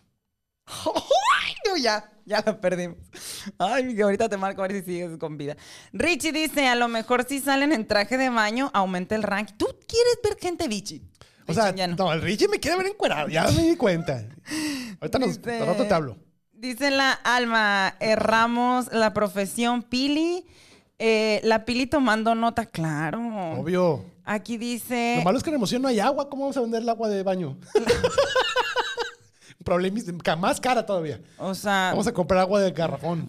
No, 1.67 1.77
ya, 1.77 2.11
ya 2.25 2.43
la 2.45 2.59
perdimos. 2.59 2.97
Ay, 3.57 3.95
que 3.95 4.03
ahorita 4.03 4.29
te 4.29 4.37
marco 4.37 4.63
a 4.63 4.67
ver 4.67 4.77
si 4.79 4.85
sigues 4.85 5.17
con 5.17 5.37
vida. 5.37 5.55
Richie 5.93 6.31
dice, 6.31 6.67
a 6.67 6.75
lo 6.75 6.87
mejor 6.87 7.25
si 7.27 7.39
salen 7.39 7.71
en 7.71 7.87
traje 7.87 8.17
de 8.17 8.29
baño, 8.29 8.69
aumenta 8.73 9.15
el 9.15 9.23
rank. 9.23 9.49
¿Tú 9.57 9.65
quieres 9.87 10.19
ver 10.23 10.37
gente 10.39 10.67
bichi? 10.67 11.01
O 11.47 11.53
sea, 11.53 11.71
no. 11.71 11.95
no. 11.95 12.13
el 12.13 12.21
Richie 12.21 12.47
me 12.47 12.59
quiere 12.59 12.77
ver 12.77 12.87
encuerado. 12.87 13.29
Ya 13.29 13.43
me 13.51 13.61
di 13.63 13.75
cuenta. 13.75 14.23
Ahorita 15.01 15.19
nos, 15.19 15.37
Dice- 15.37 15.59
al 15.59 15.67
rato 15.67 15.85
te 15.85 15.93
hablo. 15.93 16.17
Dice 16.57 16.89
la 16.89 17.11
Alma, 17.11 17.95
erramos 17.99 18.91
la 18.93 19.13
profesión 19.13 19.83
Pili. 19.83 20.45
Eh, 20.97 21.41
la 21.43 21.65
Pili 21.65 21.85
tomando 21.85 22.33
nota, 22.33 22.65
claro. 22.65 23.19
Obvio. 23.59 24.05
Aquí 24.23 24.57
dice... 24.57 25.15
Lo 25.17 25.23
malo 25.23 25.37
es 25.37 25.43
que 25.43 25.49
en 25.49 25.55
Hermosillo 25.55 25.79
no 25.79 25.89
hay 25.89 25.99
agua. 25.99 26.29
¿Cómo 26.29 26.43
vamos 26.43 26.57
a 26.57 26.61
vender 26.61 26.81
el 26.81 26.89
agua 26.89 27.09
de 27.09 27.23
baño? 27.23 27.57
Problema 29.65 29.99
más 30.37 30.61
cara 30.61 30.85
todavía. 30.85 31.19
O 31.37 31.55
sea, 31.55 31.89
Vamos 31.89 32.07
a 32.07 32.13
comprar 32.13 32.41
agua 32.41 32.61
de 32.61 32.71
garrafón. 32.71 33.27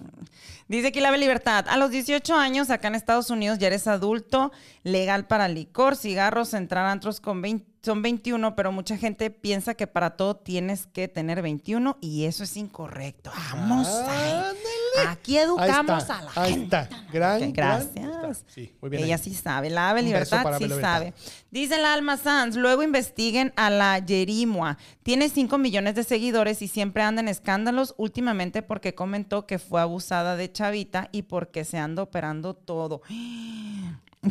Dice 0.69 0.89
aquí 0.89 1.01
la 1.01 1.11
Libertad. 1.17 1.65
A 1.69 1.77
los 1.79 1.91
18 1.91 2.35
años, 2.35 2.71
acá 2.71 2.89
en 2.89 2.95
Estados 2.95 3.31
Unidos, 3.31 3.59
ya 3.59 3.69
eres 3.69 3.87
adulto, 3.87 4.53
legal 4.83 5.27
para 5.27 5.49
licor, 5.49 5.97
cigarros, 5.97 6.55
entrar 6.55 6.87
a 6.87 6.93
antros 6.93 7.21
con 7.21 7.41
20 7.41 7.76
son 7.87 8.03
21, 8.03 8.57
pero 8.57 8.73
mucha 8.73 8.97
gente 8.97 9.31
piensa 9.31 9.75
que 9.75 9.87
para 9.87 10.17
todo 10.17 10.35
tienes 10.37 10.89
que 10.89 11.07
tener 11.07 11.41
21 11.41 11.99
y 12.01 12.25
eso 12.25 12.43
es 12.43 12.57
incorrecto. 12.57 13.31
Vamos. 13.53 13.87
ahí. 13.87 14.33
Ándale. 14.33 15.09
Aquí 15.09 15.39
educamos 15.39 16.03
está, 16.03 16.19
a 16.19 16.23
la 16.23 16.31
ahí 16.35 16.51
gente. 16.55 16.65
está. 16.65 16.89
Gran, 17.13 17.53
Gracias. 17.53 17.97
ahí 17.97 18.31
está. 18.33 18.35
Sí, 18.49 18.75
muy 18.81 18.91
bien 18.91 19.05
Ella 19.05 19.15
ahí. 19.15 19.23
sí 19.23 19.35
sabe. 19.35 19.71
La 19.71 19.91
Ave 19.91 20.03
Libertad 20.03 20.45
sí 20.59 20.65
Libertad. 20.65 20.81
sabe. 20.95 21.15
Dice 21.53 21.79
la 21.79 21.93
Alma 21.95 22.17
Sanz, 22.17 22.57
luego 22.57 22.83
investiguen 22.83 23.53
a 23.57 23.71
la 23.71 23.99
Yerimua. 24.01 24.79
Tiene 25.05 25.29
5 25.29 25.57
millones 25.57 25.95
de 25.95 26.03
seguidores 26.03 26.63
y 26.63 26.69
siempre 26.69 27.05
anda 27.05 27.21
en 27.23 27.29
escándalos 27.29 27.95
últimamente 27.99 28.63
porque 28.63 28.97
comentó 28.97 29.47
que 29.47 29.61
fue 29.61 29.81
abusada 29.81 30.35
de 30.35 30.51
Chavita 30.51 31.09
y 31.13 31.23
porque 31.23 31.65
se 31.65 31.79
anda 31.79 32.03
operando 32.03 32.55
todo. 32.55 33.03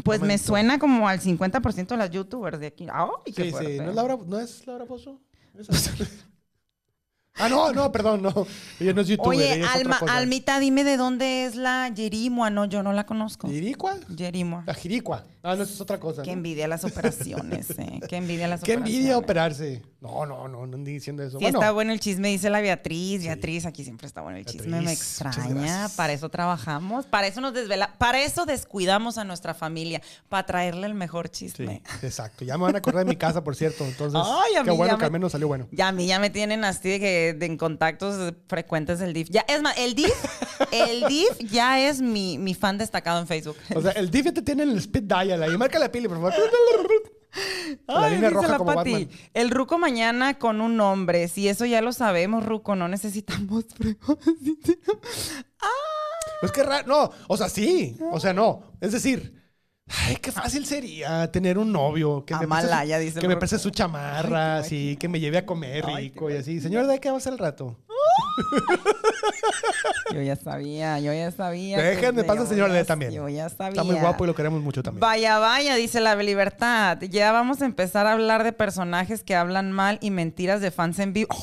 Pues 0.03 0.19
me 0.19 0.25
Comentó. 0.27 0.43
suena 0.45 0.79
como 0.79 1.07
al 1.07 1.19
50% 1.21 1.87
de 1.87 1.97
las 1.97 2.09
youtubers 2.11 2.59
de 2.59 2.67
aquí. 2.67 2.87
¡Ay, 2.91 3.31
qué 3.33 3.43
Sí, 3.43 3.43
sí. 3.43 3.51
fuerte! 3.51 3.77
¿No 3.77 3.89
es 3.89 3.95
Laura, 3.95 4.17
¿no 4.25 4.39
es 4.39 4.67
Laura 4.67 4.85
Pozo? 4.85 5.19
Ah, 7.37 7.49
no, 7.49 7.73
no, 7.73 7.91
perdón, 7.91 8.21
no. 8.21 8.47
Ella 8.79 8.93
no 8.93 9.01
es 9.01 9.07
youtuber. 9.07 9.37
Oye, 9.37 9.55
ella 9.55 9.65
es 9.65 9.69
otra 9.69 9.79
Alma, 9.81 9.99
cosa. 9.99 10.15
Almita, 10.15 10.59
dime 10.59 10.85
de 10.85 10.95
dónde 10.95 11.45
es 11.45 11.55
la 11.55 11.89
Yerimua. 11.89 12.49
No, 12.49 12.63
yo 12.63 12.81
no 12.81 12.93
la 12.93 13.05
conozco. 13.05 13.49
¿Jiricua? 13.49 13.95
Yerimua. 14.07 14.63
La 14.65 14.73
jiricua. 14.73 15.25
Ah, 15.43 15.55
no, 15.55 15.61
esa 15.61 15.73
es 15.73 15.81
otra 15.81 15.99
cosa. 15.99 16.23
Qué 16.23 16.31
¿no? 16.31 16.37
envidia 16.37 16.67
las 16.67 16.83
operaciones, 16.85 17.69
eh. 17.71 17.99
Qué 18.09 18.15
envidia 18.15 18.47
las 18.47 18.61
Qué 18.61 18.71
operaciones. 18.71 18.95
envidia 18.95 19.17
operarse. 19.17 19.81
No, 20.01 20.25
no, 20.25 20.47
no, 20.47 20.65
no 20.65 20.75
ando 20.75 20.89
diciendo 20.89 21.23
eso. 21.23 21.37
Sí, 21.37 21.43
bueno, 21.43 21.59
está 21.59 21.71
bueno 21.71 21.91
el 21.91 21.99
chisme, 21.99 22.29
dice 22.29 22.49
la 22.49 22.61
Beatriz. 22.61 23.23
Beatriz, 23.23 23.65
aquí 23.65 23.83
siempre 23.83 24.07
está 24.07 24.21
bueno 24.21 24.37
el 24.37 24.45
chisme. 24.45 24.67
Me 24.67 24.79
Beatriz, 24.79 24.99
extraña. 25.01 25.89
Para 25.95 26.13
eso 26.13 26.29
trabajamos. 26.29 27.05
Para 27.05 27.27
eso 27.27 27.41
nos 27.41 27.53
desvela. 27.53 27.93
Para 27.97 28.23
eso 28.23 28.45
descuidamos 28.45 29.17
a 29.17 29.23
nuestra 29.23 29.53
familia. 29.53 30.01
Para 30.29 30.45
traerle 30.45 30.87
el 30.87 30.93
mejor 30.93 31.29
sí, 31.31 31.47
chisme. 31.47 31.81
exacto. 32.01 32.45
Ya 32.45 32.57
me 32.57 32.63
van 32.63 32.75
a 32.75 32.77
acordar 32.79 33.03
de 33.05 33.09
mi 33.09 33.15
casa, 33.17 33.43
por 33.43 33.55
cierto. 33.55 33.83
Entonces, 33.85 34.19
Ay, 34.23 34.55
a 34.55 34.63
qué 34.63 34.71
bueno 34.71 34.93
ya 34.93 34.97
que 34.99 35.05
al 35.05 35.11
menos 35.11 35.31
salió 35.31 35.47
bueno. 35.47 35.67
Ya 35.71 35.89
a 35.89 35.91
mí 35.91 36.07
ya 36.07 36.19
me 36.19 36.29
tienen 36.29 36.63
así 36.63 36.89
de 36.89 36.99
que 36.99 37.24
de- 37.33 37.45
en 37.45 37.57
contactos 37.57 38.33
frecuentes 38.47 38.99
del 38.99 39.13
DIF. 39.13 39.29
Ya, 39.29 39.45
es 39.47 39.61
más, 39.61 39.77
el 39.77 39.95
DIF, 39.95 40.13
el 40.71 41.05
DIF 41.09 41.37
ya 41.51 41.79
es 41.87 42.01
mi, 42.01 42.37
mi 42.37 42.53
fan 42.53 42.77
destacado 42.77 43.19
en 43.19 43.27
Facebook. 43.27 43.57
O 43.75 43.81
sea, 43.81 43.91
el 43.91 44.09
DIF 44.11 44.33
te 44.33 44.41
tiene 44.41 44.63
en 44.63 44.69
el 44.71 44.77
speed 44.77 45.03
dial 45.03 45.41
ahí. 45.43 45.57
Marca 45.57 45.79
la 45.79 45.91
pili, 45.91 46.07
por 46.07 46.17
favor. 46.17 46.33
la 47.87 48.05
Ay, 48.05 48.15
línea 48.15 48.29
roja 48.29 48.47
la 48.47 48.57
como 48.57 48.73
Pati, 48.75 48.91
Batman. 48.91 49.09
El 49.33 49.49
ruco 49.51 49.77
mañana 49.77 50.39
con 50.39 50.61
un 50.61 50.79
hombre. 50.79 51.27
Si 51.27 51.47
eso 51.49 51.65
ya 51.65 51.81
lo 51.81 51.91
sabemos, 51.91 52.45
ruco, 52.45 52.75
no 52.75 52.87
necesitamos 52.87 53.65
pruebas. 53.65 54.17
Es 56.41 56.51
que 56.51 56.63
raro. 56.63 56.85
No, 56.87 57.11
o 57.27 57.37
sea, 57.37 57.49
sí. 57.49 57.97
O 58.11 58.19
sea, 58.19 58.33
no. 58.33 58.61
Es 58.81 58.91
decir, 58.91 59.44
ay, 59.87 60.15
qué 60.17 60.31
fácil 60.31 60.65
sería 60.65 61.31
tener 61.31 61.57
un 61.57 61.71
novio 61.71 62.25
que 62.25 62.33
me 62.35 62.47
preste 62.47 62.67
Amalaya, 62.67 62.97
su- 62.97 63.03
dice 63.03 63.19
que 63.19 63.27
me 63.27 63.37
preste 63.37 63.59
su 63.59 63.69
chamarra, 63.69 64.57
así, 64.57 64.97
que 64.97 65.07
me 65.07 65.19
lleve 65.19 65.37
a 65.37 65.45
comer 65.45 65.85
Ay, 65.87 66.09
rico 66.09 66.29
y 66.29 66.35
así. 66.35 66.59
Señor, 66.59 66.87
¿de 66.87 66.99
qué 66.99 67.11
vas 67.11 67.27
al 67.27 67.37
rato? 67.37 67.77
Yo 70.13 70.21
ya 70.21 70.35
sabía, 70.35 70.99
yo 70.99 71.13
ya 71.13 71.31
sabía. 71.31 71.81
Déjenme 71.81 72.23
pasar, 72.23 72.45
señor 72.47 72.69
Led 72.69 72.85
también. 72.85 73.11
Yo 73.11 73.27
ya 73.27 73.49
sabía. 73.49 73.81
Está 73.81 73.83
muy 73.83 73.95
guapo 73.95 74.23
y 74.23 74.27
lo 74.27 74.35
queremos 74.35 74.61
mucho 74.61 74.83
también. 74.83 74.99
Vaya, 75.01 75.39
vaya, 75.39 75.75
dice 75.75 75.99
la 75.99 76.15
libertad. 76.15 76.99
Ya 77.01 77.31
vamos 77.31 77.61
a 77.61 77.65
empezar 77.65 78.05
a 78.07 78.13
hablar 78.13 78.43
de 78.43 78.53
personajes 78.53 79.23
que 79.23 79.35
hablan 79.35 79.71
mal 79.71 79.97
y 80.01 80.11
mentiras 80.11 80.61
de 80.61 80.71
fans 80.71 80.99
en 80.99 81.13
vivo. 81.13 81.35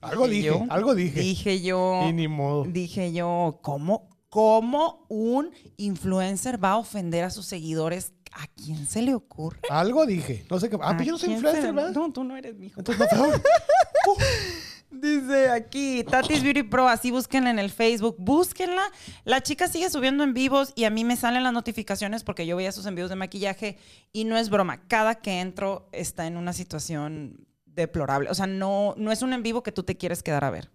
Algo 0.00 0.28
dije, 0.28 0.46
yo. 0.46 0.64
algo 0.68 0.94
dije. 0.94 1.20
Dije 1.20 1.62
yo. 1.62 2.02
Y 2.08 2.12
ni 2.12 2.28
modo. 2.28 2.64
Dije 2.64 3.12
yo, 3.12 3.58
¿cómo, 3.62 4.08
¿cómo 4.34 5.06
un 5.08 5.52
influencer 5.76 6.62
va 6.62 6.72
a 6.72 6.76
ofender 6.78 7.22
a 7.22 7.30
sus 7.30 7.46
seguidores? 7.46 8.12
¿A 8.32 8.48
quién 8.48 8.84
se 8.84 9.00
le 9.00 9.14
ocurre? 9.14 9.60
Algo 9.70 10.04
dije. 10.06 10.44
No 10.50 10.58
sé 10.58 10.68
qué. 10.68 10.76
Ah, 10.82 10.90
¿A 10.90 10.96
pues 10.96 11.06
yo 11.06 11.12
no 11.12 11.18
soy 11.18 11.34
influencer, 11.34 11.72
¿verdad? 11.72 11.92
No, 11.92 12.12
tú 12.12 12.24
no 12.24 12.36
eres 12.36 12.56
mi 12.56 12.66
hijo. 12.66 12.80
Entonces, 12.80 13.06
no, 13.12 13.16
peor. 13.16 13.40
Dice 14.90 15.50
aquí, 15.50 16.02
Tatis 16.02 16.42
Beauty 16.42 16.64
Pro, 16.64 16.88
así 16.88 17.12
búsquenla 17.12 17.50
en 17.50 17.60
el 17.60 17.70
Facebook, 17.70 18.16
búsquenla. 18.18 18.82
La 19.24 19.40
chica 19.40 19.68
sigue 19.68 19.88
subiendo 19.88 20.24
en 20.24 20.34
vivos 20.34 20.72
y 20.74 20.82
a 20.82 20.90
mí 20.90 21.04
me 21.04 21.14
salen 21.14 21.44
las 21.44 21.52
notificaciones 21.52 22.24
porque 22.24 22.44
yo 22.44 22.56
veía 22.56 22.72
sus 22.72 22.86
envíos 22.86 23.10
de 23.10 23.16
maquillaje 23.16 23.78
y 24.12 24.24
no 24.24 24.36
es 24.36 24.50
broma, 24.50 24.88
cada 24.88 25.14
que 25.14 25.40
entro 25.40 25.88
está 25.92 26.26
en 26.26 26.36
una 26.36 26.52
situación 26.52 27.46
deplorable. 27.66 28.30
O 28.30 28.34
sea, 28.34 28.48
no, 28.48 28.94
no 28.96 29.12
es 29.12 29.22
un 29.22 29.32
en 29.32 29.44
vivo 29.44 29.62
que 29.62 29.70
tú 29.70 29.84
te 29.84 29.96
quieres 29.96 30.24
quedar 30.24 30.42
a 30.42 30.50
ver. 30.50 30.70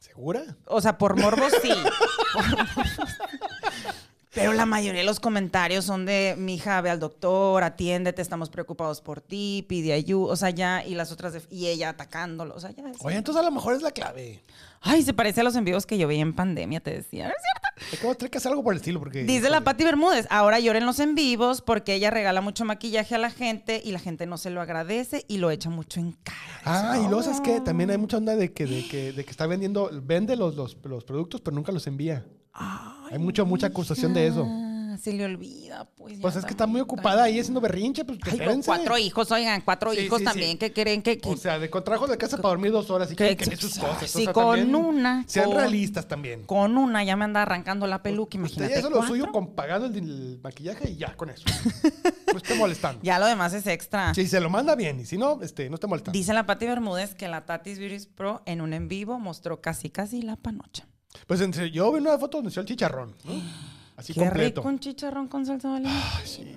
¿Segura? 0.00 0.56
O 0.64 0.80
sea, 0.80 0.96
por 0.96 1.20
morbo 1.20 1.46
sí. 1.62 1.72
Por 2.32 2.48
morbo. 2.56 3.19
Pero 4.32 4.52
la 4.52 4.64
mayoría 4.64 5.00
de 5.00 5.06
los 5.06 5.18
comentarios 5.18 5.84
son 5.84 6.06
de, 6.06 6.36
mi 6.38 6.54
hija, 6.54 6.80
ve 6.82 6.90
al 6.90 7.00
doctor, 7.00 7.64
atiéndete, 7.64 8.22
estamos 8.22 8.48
preocupados 8.48 9.00
por 9.00 9.20
ti, 9.20 9.64
pide 9.68 9.92
ayuda, 9.92 10.32
o 10.32 10.36
sea, 10.36 10.50
ya, 10.50 10.84
y 10.86 10.94
las 10.94 11.10
otras, 11.10 11.32
de- 11.32 11.42
y 11.50 11.66
ella 11.66 11.88
atacándolo, 11.88 12.54
o 12.54 12.60
sea, 12.60 12.70
ya. 12.70 12.88
es- 12.88 12.98
Oye, 13.00 13.16
entonces 13.16 13.40
a 13.42 13.44
lo 13.44 13.50
mejor 13.50 13.74
es 13.74 13.82
la 13.82 13.90
clave. 13.90 14.44
Ay, 14.82 15.02
se 15.02 15.12
parece 15.12 15.40
a 15.40 15.44
los 15.44 15.56
envíos 15.56 15.84
que 15.84 15.98
yo 15.98 16.06
veía 16.06 16.22
en 16.22 16.32
pandemia, 16.32 16.80
te 16.80 16.92
decía. 16.92 17.24
¿no 17.24 17.30
es 17.30 17.42
cierto? 17.42 17.92
Es 17.92 17.98
que 17.98 18.04
vamos 18.06 18.14
a 18.14 18.18
tener 18.18 18.30
que 18.30 18.38
hacer 18.38 18.50
algo 18.52 18.62
por 18.62 18.72
el 18.72 18.78
estilo 18.78 18.98
porque... 19.00 19.24
Dice 19.24 19.50
la. 19.50 19.62
Patti 19.62 19.84
Bermúdez, 19.84 20.26
ahora 20.30 20.58
lloren 20.60 20.86
los 20.86 21.00
en 21.00 21.14
vivos 21.14 21.60
porque 21.60 21.94
ella 21.94 22.10
regala 22.10 22.40
mucho 22.40 22.64
maquillaje 22.64 23.14
a 23.14 23.18
la 23.18 23.30
gente 23.30 23.82
y 23.84 23.90
la 23.92 23.98
gente 23.98 24.26
no 24.26 24.38
se 24.38 24.48
lo 24.50 24.60
agradece 24.62 25.24
y 25.28 25.38
lo 25.38 25.50
echa 25.50 25.68
mucho 25.70 25.98
en 26.00 26.12
cara. 26.12 26.38
Ah, 26.64 26.96
y 26.98 27.06
luego, 27.08 27.22
¿sabes 27.24 27.40
qué? 27.40 27.60
También 27.60 27.90
hay 27.90 27.98
mucha 27.98 28.16
onda 28.16 28.36
de 28.36 28.52
que, 28.52 28.64
de 28.66 28.86
que, 28.88 29.12
de 29.12 29.24
que 29.24 29.30
está 29.30 29.46
vendiendo, 29.46 29.90
vende 30.02 30.36
los, 30.36 30.54
los, 30.54 30.76
los 30.84 31.04
productos, 31.04 31.40
pero 31.42 31.54
nunca 31.56 31.72
los 31.72 31.86
envía. 31.86 32.24
Hay 33.10 33.18
mucha, 33.18 33.44
mucha 33.44 33.66
acusación 33.68 34.14
de 34.14 34.26
eso. 34.26 34.46
Se 35.00 35.12
le 35.14 35.24
olvida, 35.24 35.88
pues. 35.96 36.18
Pues 36.20 36.36
es 36.36 36.44
que 36.44 36.50
está 36.50 36.66
muy 36.66 36.80
ocupada 36.80 37.22
ahí 37.22 37.38
haciendo 37.40 37.60
berrinche, 37.60 38.04
pues 38.04 38.18
Ay, 38.24 38.32
espérense. 38.32 38.66
cuatro 38.66 38.98
hijos, 38.98 39.30
oigan, 39.30 39.62
cuatro 39.62 39.92
Sí, 39.92 40.00
hijos 40.00 40.18
sí, 40.18 40.24
también 40.24 40.58
que 40.58 40.72
creen 40.74 41.00
que... 41.00 41.16
que- 41.16 41.28
O 41.30 41.36
sea, 41.38 41.58
de 41.58 41.70
contrajo 41.70 42.06
de 42.06 42.18
casa 42.18 42.36
para 42.36 42.50
dormir 42.50 42.70
dos 42.72 42.90
horas 42.90 43.10
y 43.10 43.16
Que- 43.16 43.34
que, 43.36 43.48
que 43.48 43.56
sus 43.56 43.78
cosas. 43.78 44.10
sí, 44.10 44.22
o 44.22 44.24
sea, 44.24 44.32
con 44.34 44.56
también 44.58 44.74
una, 44.74 45.24
Sean 45.26 45.46
con- 45.46 45.56
realistas 45.56 46.06
también. 46.06 46.44
con 46.44 46.76
una 46.76 47.02
ya 47.02 47.16
me 47.16 47.24
anda 47.24 47.40
arrancando 47.42 47.86
la 47.86 48.02
peluca, 48.02 48.36
Usted 48.36 48.38
imagínate. 48.40 48.72
ya 48.74 48.78
eso 48.80 48.90
lo 48.90 48.96
cuatro. 48.96 49.14
suyo 49.14 49.32
con 49.32 49.54
pagando 49.54 49.86
el, 49.86 49.96
el 49.96 50.40
maquillaje 50.42 50.90
y 50.90 50.96
ya, 50.96 51.16
con 51.16 51.30
eso. 51.30 51.44
no 52.32 52.36
esté 52.36 52.54
molestando. 52.56 53.00
Ya 53.02 53.18
lo 53.18 53.24
demás 53.26 53.54
es 53.54 53.66
extra. 53.68 54.12
Si 54.12 54.26
se 54.26 54.38
lo 54.40 54.50
manda 54.50 54.74
bien 54.74 55.00
y 55.00 55.06
si 55.06 55.16
no, 55.16 55.40
este, 55.40 55.70
no 55.70 55.76
esté 55.76 55.86
molestando. 55.86 56.18
Dice 56.18 56.34
la 56.34 56.44
Patti 56.44 56.66
Bermúdez 56.66 57.14
que 57.14 57.28
la 57.28 57.46
Tatis 57.46 57.78
Beauty 57.78 58.06
Pro 58.14 58.42
en 58.44 58.60
un 58.60 58.74
en 58.74 58.88
vivo 58.88 59.18
mostró 59.18 59.62
casi 59.62 59.88
casi 59.88 60.20
la 60.20 60.36
panocha. 60.36 60.86
Pues 61.26 61.40
yo 61.72 61.92
vi 61.92 62.00
una 62.00 62.18
foto 62.18 62.38
donde 62.38 62.50
se 62.50 62.60
el 62.60 62.66
chicharrón. 62.66 63.14
Así 64.00 64.14
Qué 64.14 64.20
completo. 64.20 64.60
rico 64.62 64.68
un 64.70 64.78
chicharrón 64.78 65.28
con 65.28 65.44
salsa 65.44 65.68
valentina. 65.68 66.02
Ay, 66.18 66.26
sí, 66.26 66.56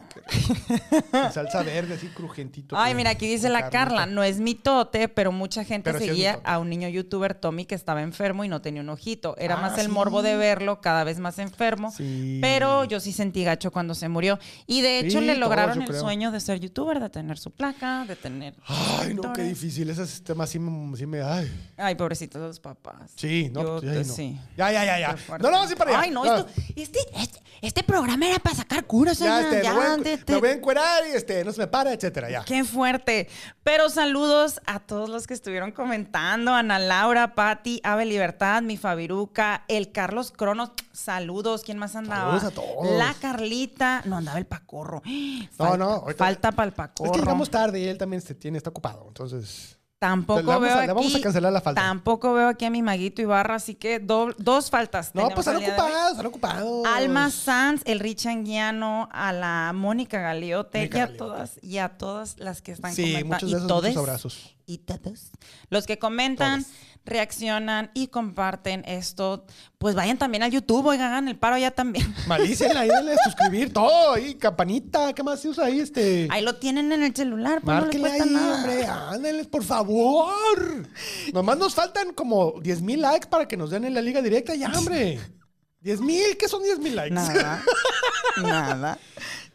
qué 1.12 1.32
salsa 1.32 1.62
verde, 1.64 1.96
así 1.96 2.08
crujentito. 2.08 2.76
Ay, 2.78 2.92
con- 2.94 2.98
mira, 2.98 3.10
aquí 3.12 3.28
dice 3.28 3.50
la 3.50 3.70
carnita. 3.70 3.80
Carla, 3.80 4.06
no 4.06 4.24
es 4.24 4.40
mitote, 4.40 5.10
pero 5.10 5.32
mucha 5.34 5.64
gente 5.66 5.92
Pero 5.92 6.04
seguía 6.04 6.40
a 6.46 6.60
un 6.60 6.70
niño 6.70 6.88
youtuber, 6.88 7.34
Tommy, 7.36 7.66
que 7.66 7.76
estaba 7.76 8.02
enfermo 8.02 8.44
y 8.46 8.48
no 8.48 8.62
tenía 8.62 8.82
un 8.82 8.90
ojito. 8.90 9.36
Era 9.38 9.56
Ah, 9.58 9.62
más 9.62 9.78
el 9.78 9.88
sí. 9.88 9.92
morbo 9.92 10.22
de 10.22 10.38
verlo 10.38 10.80
cada 10.80 11.04
vez 11.04 11.20
más 11.20 11.38
enfermo. 11.40 11.92
Sí. 11.92 12.40
Pero 12.42 12.86
yo 12.86 13.00
sí 13.02 13.12
sentí 13.12 13.44
gacho 13.44 13.72
cuando 13.72 13.94
se 13.94 14.08
murió. 14.08 14.40
Y 14.68 14.82
de 14.82 15.00
hecho 15.00 15.20
le 15.20 15.36
lograron 15.36 15.82
el 15.82 15.88
creo. 15.90 16.00
sueño 16.00 16.32
de 16.32 16.40
ser 16.40 16.60
youtuber, 16.62 17.00
de 17.02 17.10
tener 17.10 17.38
su 17.38 17.52
placa, 17.52 18.06
de 18.08 18.16
tener... 18.16 18.54
Ay, 18.68 19.14
no, 19.14 19.34
qué 19.34 19.44
difícil. 19.44 19.90
Ese 19.90 20.22
tema 20.22 20.48
sí. 20.48 20.60
Sí, 20.96 21.06
me 21.06 21.22
ay. 21.22 21.52
Ay, 21.76 21.96
pobrecitos 21.96 22.42
los 22.42 22.60
papás. 22.60 23.12
sí 23.18 23.50
no, 23.52 23.62
Yo, 23.64 23.80
pues, 23.82 23.92
ay, 23.92 24.06
no. 24.08 24.14
sí. 24.14 24.40
Ya, 24.56 24.72
ya, 24.72 24.86
ya, 24.86 25.00
ya. 25.00 25.38
No, 25.40 25.52
no, 25.52 25.68
sí 25.68 25.76
para 25.76 25.92
allá. 25.92 26.00
Ay, 26.02 26.12
no, 26.12 26.24
esto, 26.24 26.48
este, 26.76 27.00
este, 27.16 27.33
este 27.62 27.84
programa 27.84 28.28
era 28.28 28.40
para 28.40 28.56
sacar 28.56 28.86
curas, 28.86 29.20
Ya, 29.20 29.42
este, 29.42 29.64
ya, 29.64 29.74
me, 29.74 29.80
voy 29.96 30.04
de- 30.04 30.24
me 30.28 30.38
voy 30.40 30.50
a 30.50 30.54
encuerar 30.54 31.04
y 31.08 31.16
este, 31.16 31.44
no 31.46 31.52
se 31.52 31.60
me 31.62 31.68
para, 31.68 31.94
etcétera, 31.94 32.30
ya. 32.30 32.44
Qué 32.46 32.64
fuerte. 32.64 33.28
Pero 33.64 33.90
saludos 33.90 34.60
a 34.66 34.80
todos 34.80 35.10
los 35.10 35.28
que 35.28 35.34
estuvieron 35.34 35.72
comentando. 35.72 36.54
Ana 36.54 36.80
Laura, 36.80 37.36
Patti, 37.36 37.80
Ave 37.84 38.06
Libertad, 38.06 38.62
mi 38.62 38.78
Fabiruca, 38.78 39.64
el 39.68 39.92
Carlos 39.92 40.32
Cronos. 40.36 40.72
Saludos. 40.92 41.64
¿Quién 41.64 41.78
más 41.78 41.96
andaba? 41.96 42.40
Saludos 42.40 42.44
a 42.44 42.52
todos. 42.52 42.98
La 42.98 43.14
Carlita. 43.20 44.02
No, 44.06 44.18
andaba 44.18 44.38
el 44.38 44.46
Pacorro. 44.46 45.02
No, 45.06 45.48
Falta, 45.56 45.78
no, 45.78 45.90
ahorita- 45.92 46.18
Falta 46.26 46.52
para 46.52 46.68
el 46.68 46.74
Pacorro. 46.74 47.06
Es 47.12 47.12
que 47.14 47.20
llegamos 47.20 47.50
tarde 47.50 47.80
y 47.80 47.88
él 47.88 47.98
también 47.98 48.22
se 48.22 48.36
tiene, 48.36 48.58
está 48.58 48.70
ocupado, 48.70 49.06
entonces... 49.08 49.78
Tampoco 50.04 50.42
Le 50.42 50.46
vamos 50.46 50.62
veo 50.64 50.74
a- 50.74 50.78
aquí. 50.80 50.88
le 50.88 50.94
vamos 50.94 51.16
a 51.16 51.22
cancelar 51.22 51.54
la 51.54 51.62
falta. 51.62 51.80
Tampoco 51.82 52.34
veo 52.34 52.50
aquí 52.50 52.66
a 52.66 52.70
mi 52.70 52.82
maguito 52.82 53.22
Ibarra, 53.22 53.56
así 53.56 53.74
que 53.76 54.00
do- 54.00 54.34
dos 54.38 54.70
faltas. 54.70 55.16
No, 55.16 55.30
pues 55.30 55.48
hoy. 55.48 55.56
ocupados, 55.64 56.12
están 56.12 56.26
ocupados. 56.26 56.86
Alma 56.88 57.32
Sanz, 57.32 57.82
el 57.86 58.02
Rich 58.02 58.26
Anguiano, 58.26 59.08
a 59.14 59.32
la 59.32 59.72
Mónica 59.74 60.20
Galiote 60.20 60.80
Mónica 60.80 60.98
y 60.98 61.02
a 61.02 61.16
todas 61.18 61.60
y 61.64 61.78
a 61.78 61.90
todas 61.98 62.38
las 62.38 62.62
que 62.62 62.74
están 62.74 62.94
Sí, 62.94 63.14
comentando. 63.14 63.34
muchos 63.36 63.52
de 63.52 63.58
esos, 63.58 63.68
muchos 63.94 63.98
abrazos. 63.98 64.56
Y 64.66 64.78
todos. 64.80 65.32
Los 65.70 65.86
que 65.88 65.98
comentan. 66.00 66.66
Reaccionan 67.06 67.92
y 67.94 68.08
comparten 68.08 68.84
esto, 68.86 69.46
pues 69.78 69.96
vayan 69.96 70.18
también 70.18 70.44
al 70.44 70.52
YouTube, 70.52 70.86
oigan, 70.86 71.12
hagan 71.12 71.28
el 71.28 71.38
paro 71.38 71.58
ya 71.58 71.72
también. 71.72 72.14
Malícenla, 72.28 72.82
ahí 72.82 72.90
denle 72.90 73.14
a 73.14 73.18
suscribir, 73.24 73.74
todo, 73.74 74.14
ahí, 74.14 74.36
campanita, 74.36 75.14
¿qué 75.14 75.24
más 75.24 75.42
se 75.42 75.50
usa 75.50 75.66
ahí? 75.66 75.80
Este... 75.80 76.28
Ahí 76.32 76.44
lo 76.44 76.56
tienen 76.56 76.92
en 76.92 77.04
el 77.04 77.16
celular, 77.16 77.62
pues 77.62 77.76
no 77.76 77.86
les 77.86 78.00
Márquenle 78.00 78.10
cuesta 78.10 78.24
ahí, 78.24 78.30
nada. 78.30 78.56
hombre, 78.56 78.86
ándenles, 78.86 79.48
por 79.48 79.64
favor. 79.64 80.88
Nomás 81.34 81.58
nos 81.58 81.76
faltan 81.76 82.14
como 82.14 82.54
10 82.62 82.82
mil 82.82 83.02
likes 83.02 83.28
para 83.28 83.48
que 83.48 83.58
nos 83.58 83.70
den 83.70 83.84
en 83.84 83.94
la 83.94 84.02
liga 84.02 84.22
directa, 84.22 84.56
ya, 84.56 84.72
hombre. 84.78 85.20
10 85.82 86.00
mil, 86.00 86.38
¿qué 86.38 86.48
son 86.48 86.64
10 86.64 86.80
mil 86.80 86.96
likes? 86.96 87.14
Nada. 87.14 87.62
Nada. 88.42 88.98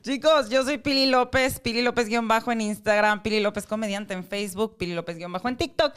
Chicos, 0.02 0.48
yo 0.48 0.62
soy 0.62 0.78
Pili 0.78 1.06
López, 1.06 1.58
Pili 1.58 1.82
López 1.82 2.06
guion 2.06 2.28
bajo 2.28 2.52
en 2.52 2.60
Instagram, 2.60 3.22
Pili 3.22 3.40
López 3.40 3.66
comediante 3.66 4.14
en 4.14 4.24
Facebook, 4.24 4.76
Pili 4.76 4.94
López 4.94 5.16
guion 5.16 5.32
bajo 5.32 5.48
en 5.48 5.56
TikTok. 5.56 5.92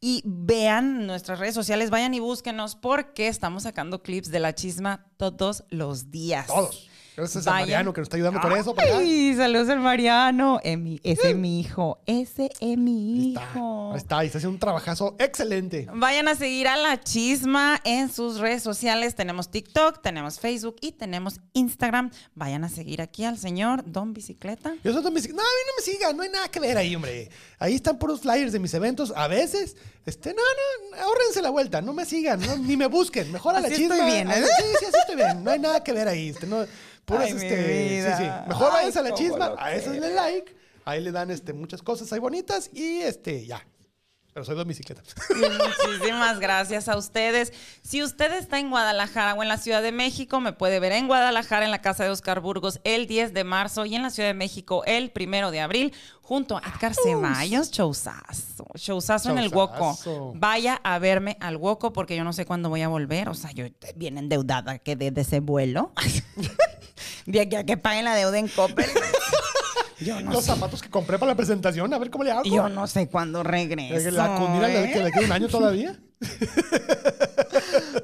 Y 0.00 0.22
vean 0.24 1.06
nuestras 1.06 1.38
redes 1.38 1.54
sociales, 1.54 1.90
vayan 1.90 2.14
y 2.14 2.20
búsquenos 2.20 2.76
porque 2.76 3.28
estamos 3.28 3.64
sacando 3.64 4.02
clips 4.02 4.30
de 4.30 4.40
la 4.40 4.54
chisma 4.54 5.06
todos 5.16 5.64
los 5.70 6.10
días. 6.10 6.46
Todos. 6.46 6.87
Gracias 7.18 7.46
a 7.46 7.50
Vayan. 7.50 7.62
Mariano 7.66 7.92
que 7.92 8.00
nos 8.00 8.06
está 8.06 8.16
ayudando 8.16 8.40
con 8.40 8.52
eso. 8.56 8.74
Ay, 8.78 9.34
saludos 9.36 9.68
al 9.70 9.80
Mariano. 9.80 10.60
Emi- 10.62 11.00
ese 11.02 11.30
es 11.30 11.36
mi 11.36 11.58
hijo. 11.60 11.98
Ese 12.06 12.50
es 12.60 12.78
mi 12.78 12.90
Ahí 13.20 13.28
está, 13.34 13.42
hijo. 13.42 13.90
ahí 13.92 13.98
está, 13.98 14.22
y 14.22 14.26
está 14.26 14.38
haciendo 14.38 14.54
un 14.54 14.60
trabajazo 14.60 15.16
excelente. 15.18 15.88
Vayan 15.92 16.28
a 16.28 16.36
seguir 16.36 16.68
a 16.68 16.76
La 16.76 17.00
Chisma 17.00 17.80
en 17.84 18.08
sus 18.12 18.38
redes 18.38 18.62
sociales. 18.62 19.16
Tenemos 19.16 19.50
TikTok, 19.50 20.00
tenemos 20.00 20.38
Facebook 20.38 20.76
y 20.80 20.92
tenemos 20.92 21.40
Instagram. 21.54 22.10
Vayan 22.36 22.62
a 22.62 22.68
seguir 22.68 23.02
aquí 23.02 23.24
al 23.24 23.36
señor 23.36 23.82
Don 23.84 24.12
Bicicleta. 24.14 24.74
Yo 24.84 24.92
soy 24.92 25.02
Don 25.02 25.12
Bicic- 25.14 25.34
No, 25.34 25.42
a 25.42 25.44
mí 25.44 25.62
no 25.66 25.72
me 25.76 25.82
sigan, 25.82 26.16
no 26.16 26.22
hay 26.22 26.30
nada 26.30 26.48
que 26.48 26.60
ver 26.60 26.78
ahí, 26.78 26.94
hombre. 26.94 27.30
Ahí 27.58 27.74
están 27.74 27.98
puros 27.98 28.20
flyers 28.20 28.52
de 28.52 28.60
mis 28.60 28.72
eventos. 28.74 29.12
A 29.16 29.26
veces, 29.26 29.76
este, 30.06 30.30
no, 30.34 30.42
no, 30.92 31.02
ahórrense 31.02 31.42
la 31.42 31.50
vuelta, 31.50 31.82
no 31.82 31.92
me 31.92 32.04
sigan, 32.04 32.38
no, 32.40 32.56
ni 32.58 32.76
me 32.76 32.86
busquen. 32.86 33.32
Mejor 33.32 33.56
a 33.56 33.60
la 33.60 33.68
chisma. 33.68 33.96
estoy 33.96 34.10
bien, 34.12 34.30
¿eh? 34.30 34.34
Ahí- 34.34 34.42
Sí, 34.44 34.64
sí, 34.78 34.84
así 34.86 34.96
estoy 35.00 35.16
bien. 35.16 35.42
No 35.42 35.50
hay 35.50 35.58
nada 35.58 35.82
que 35.82 35.92
ver 35.92 36.06
ahí. 36.06 36.28
Este, 36.28 36.46
no, 36.46 36.64
puras, 37.08 37.26
Ay, 37.26 37.34
mi 37.34 37.42
este, 37.42 37.88
vida. 37.88 38.16
sí, 38.16 38.24
sí. 38.24 38.30
Mejor 38.48 38.66
Ay, 38.68 38.72
váyanse 38.74 38.98
a 38.98 39.02
la 39.02 39.14
chisma, 39.14 39.54
a 39.58 39.72
eso 39.72 39.90
quiero. 39.90 40.06
le 40.06 40.14
like, 40.14 40.54
ahí 40.84 41.00
le 41.02 41.10
dan 41.10 41.30
este, 41.30 41.52
muchas 41.52 41.82
cosas 41.82 42.12
ahí 42.12 42.20
bonitas 42.20 42.70
y 42.72 43.00
este, 43.00 43.44
ya. 43.46 43.66
Pero 44.38 44.44
soy 44.44 44.54
Don 44.54 44.68
Bicicleta. 44.68 45.02
Muchísimas 45.34 46.38
gracias 46.38 46.88
a 46.88 46.96
ustedes. 46.96 47.52
Si 47.82 48.04
usted 48.04 48.32
está 48.34 48.60
en 48.60 48.70
Guadalajara 48.70 49.34
o 49.34 49.42
en 49.42 49.48
la 49.48 49.56
Ciudad 49.56 49.82
de 49.82 49.90
México, 49.90 50.38
me 50.38 50.52
puede 50.52 50.78
ver 50.78 50.92
en 50.92 51.08
Guadalajara 51.08 51.64
en 51.64 51.72
la 51.72 51.80
casa 51.80 52.04
de 52.04 52.10
Oscar 52.10 52.40
Burgos 52.40 52.78
el 52.84 53.08
10 53.08 53.34
de 53.34 53.42
marzo 53.42 53.84
y 53.84 53.96
en 53.96 54.02
la 54.02 54.10
Ciudad 54.10 54.28
de 54.28 54.34
México 54.34 54.84
el 54.86 55.10
1 55.12 55.50
de 55.50 55.60
abril 55.60 55.92
junto 56.22 56.56
a 56.56 56.60
Edgar 56.60 56.94
Ceballos. 56.94 57.72
Showzazo. 57.72 58.66
Showzazo 58.74 59.30
en 59.30 59.38
el 59.38 59.48
Woco. 59.48 59.96
Showzazo. 59.96 60.32
Vaya 60.36 60.80
a 60.84 61.00
verme 61.00 61.36
al 61.40 61.56
Woco 61.56 61.92
porque 61.92 62.14
yo 62.14 62.22
no 62.22 62.32
sé 62.32 62.46
cuándo 62.46 62.68
voy 62.68 62.82
a 62.82 62.88
volver. 62.88 63.28
O 63.28 63.34
sea, 63.34 63.50
yo 63.50 63.64
bien 63.96 64.18
endeudada 64.18 64.78
que 64.78 64.94
desde 64.94 65.22
ese 65.22 65.40
vuelo. 65.40 65.90
de 67.28 67.40
aquí 67.40 67.56
a 67.56 67.64
que 67.64 67.76
paguen 67.76 68.06
la 68.06 68.14
deuda 68.14 68.38
en 68.38 68.48
Coppel. 68.48 68.86
Yo 70.00 70.20
no 70.20 70.32
Los 70.32 70.44
sé. 70.44 70.52
zapatos 70.52 70.80
que 70.80 70.88
compré 70.88 71.18
para 71.18 71.32
la 71.32 71.36
presentación, 71.36 71.92
a 71.92 71.98
ver 71.98 72.10
cómo 72.10 72.22
le 72.22 72.30
hago. 72.30 72.44
Yo 72.44 72.68
no 72.68 72.86
sé 72.86 73.08
cuándo 73.08 73.42
regreso. 73.42 74.10
La 74.12 74.36
Cundina 74.36 74.72
¿eh? 74.72 74.92
que 74.92 75.02
le 75.02 75.10
queda 75.10 75.24
un 75.24 75.32
año 75.32 75.48
todavía. 75.48 75.98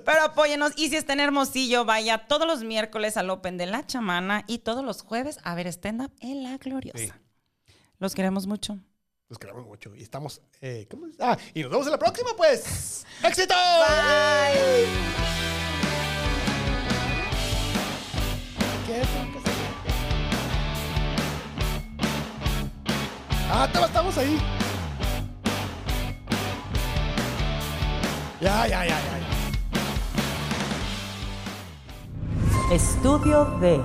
Pero 0.05 0.23
apóyenos. 0.23 0.73
Y 0.77 0.89
si 0.89 0.97
está 0.97 1.13
en 1.13 1.21
Hermosillo, 1.21 1.85
vaya 1.85 2.27
todos 2.27 2.49
los 2.49 2.65
miércoles 2.65 3.17
al 3.17 3.31
Open 3.31 3.57
de 3.59 3.67
la 3.67 3.87
Chamana 3.87 4.45
y 4.49 4.59
todos 4.59 4.85
los 4.85 5.03
jueves 5.03 5.39
a 5.45 5.55
ver 5.55 5.69
stand-up 5.69 6.11
en 6.21 6.43
La 6.43 6.59
Gloriosa. 6.59 6.99
Sí. 6.99 7.13
Los 7.99 8.15
queremos 8.15 8.49
mucho. 8.49 8.79
Los 9.29 9.39
queremos 9.39 9.65
mucho 9.65 9.95
y 9.95 10.03
estamos. 10.03 10.43
Eh, 10.61 10.89
¿cómo 10.91 11.07
es? 11.07 11.15
Ah, 11.21 11.39
y 11.55 11.63
nos 11.63 11.71
vemos 11.71 11.87
en 11.87 11.93
la 11.93 11.99
próxima, 11.99 12.31
pues. 12.37 13.07
¡Éxito! 13.23 13.55
Bye. 13.55 15.64
¿Qué 18.87 18.93
tengo 18.93 19.33
que 19.33 19.39
hacer? 19.39 19.55
Ah, 23.51 23.67
estamos 23.87 24.19
ahí. 24.19 24.39
Ya, 28.43 28.67
ya, 28.67 28.85
ya. 28.85 29.01
ya. 29.01 29.25
Estudio 32.75 33.45
D. 33.59 33.81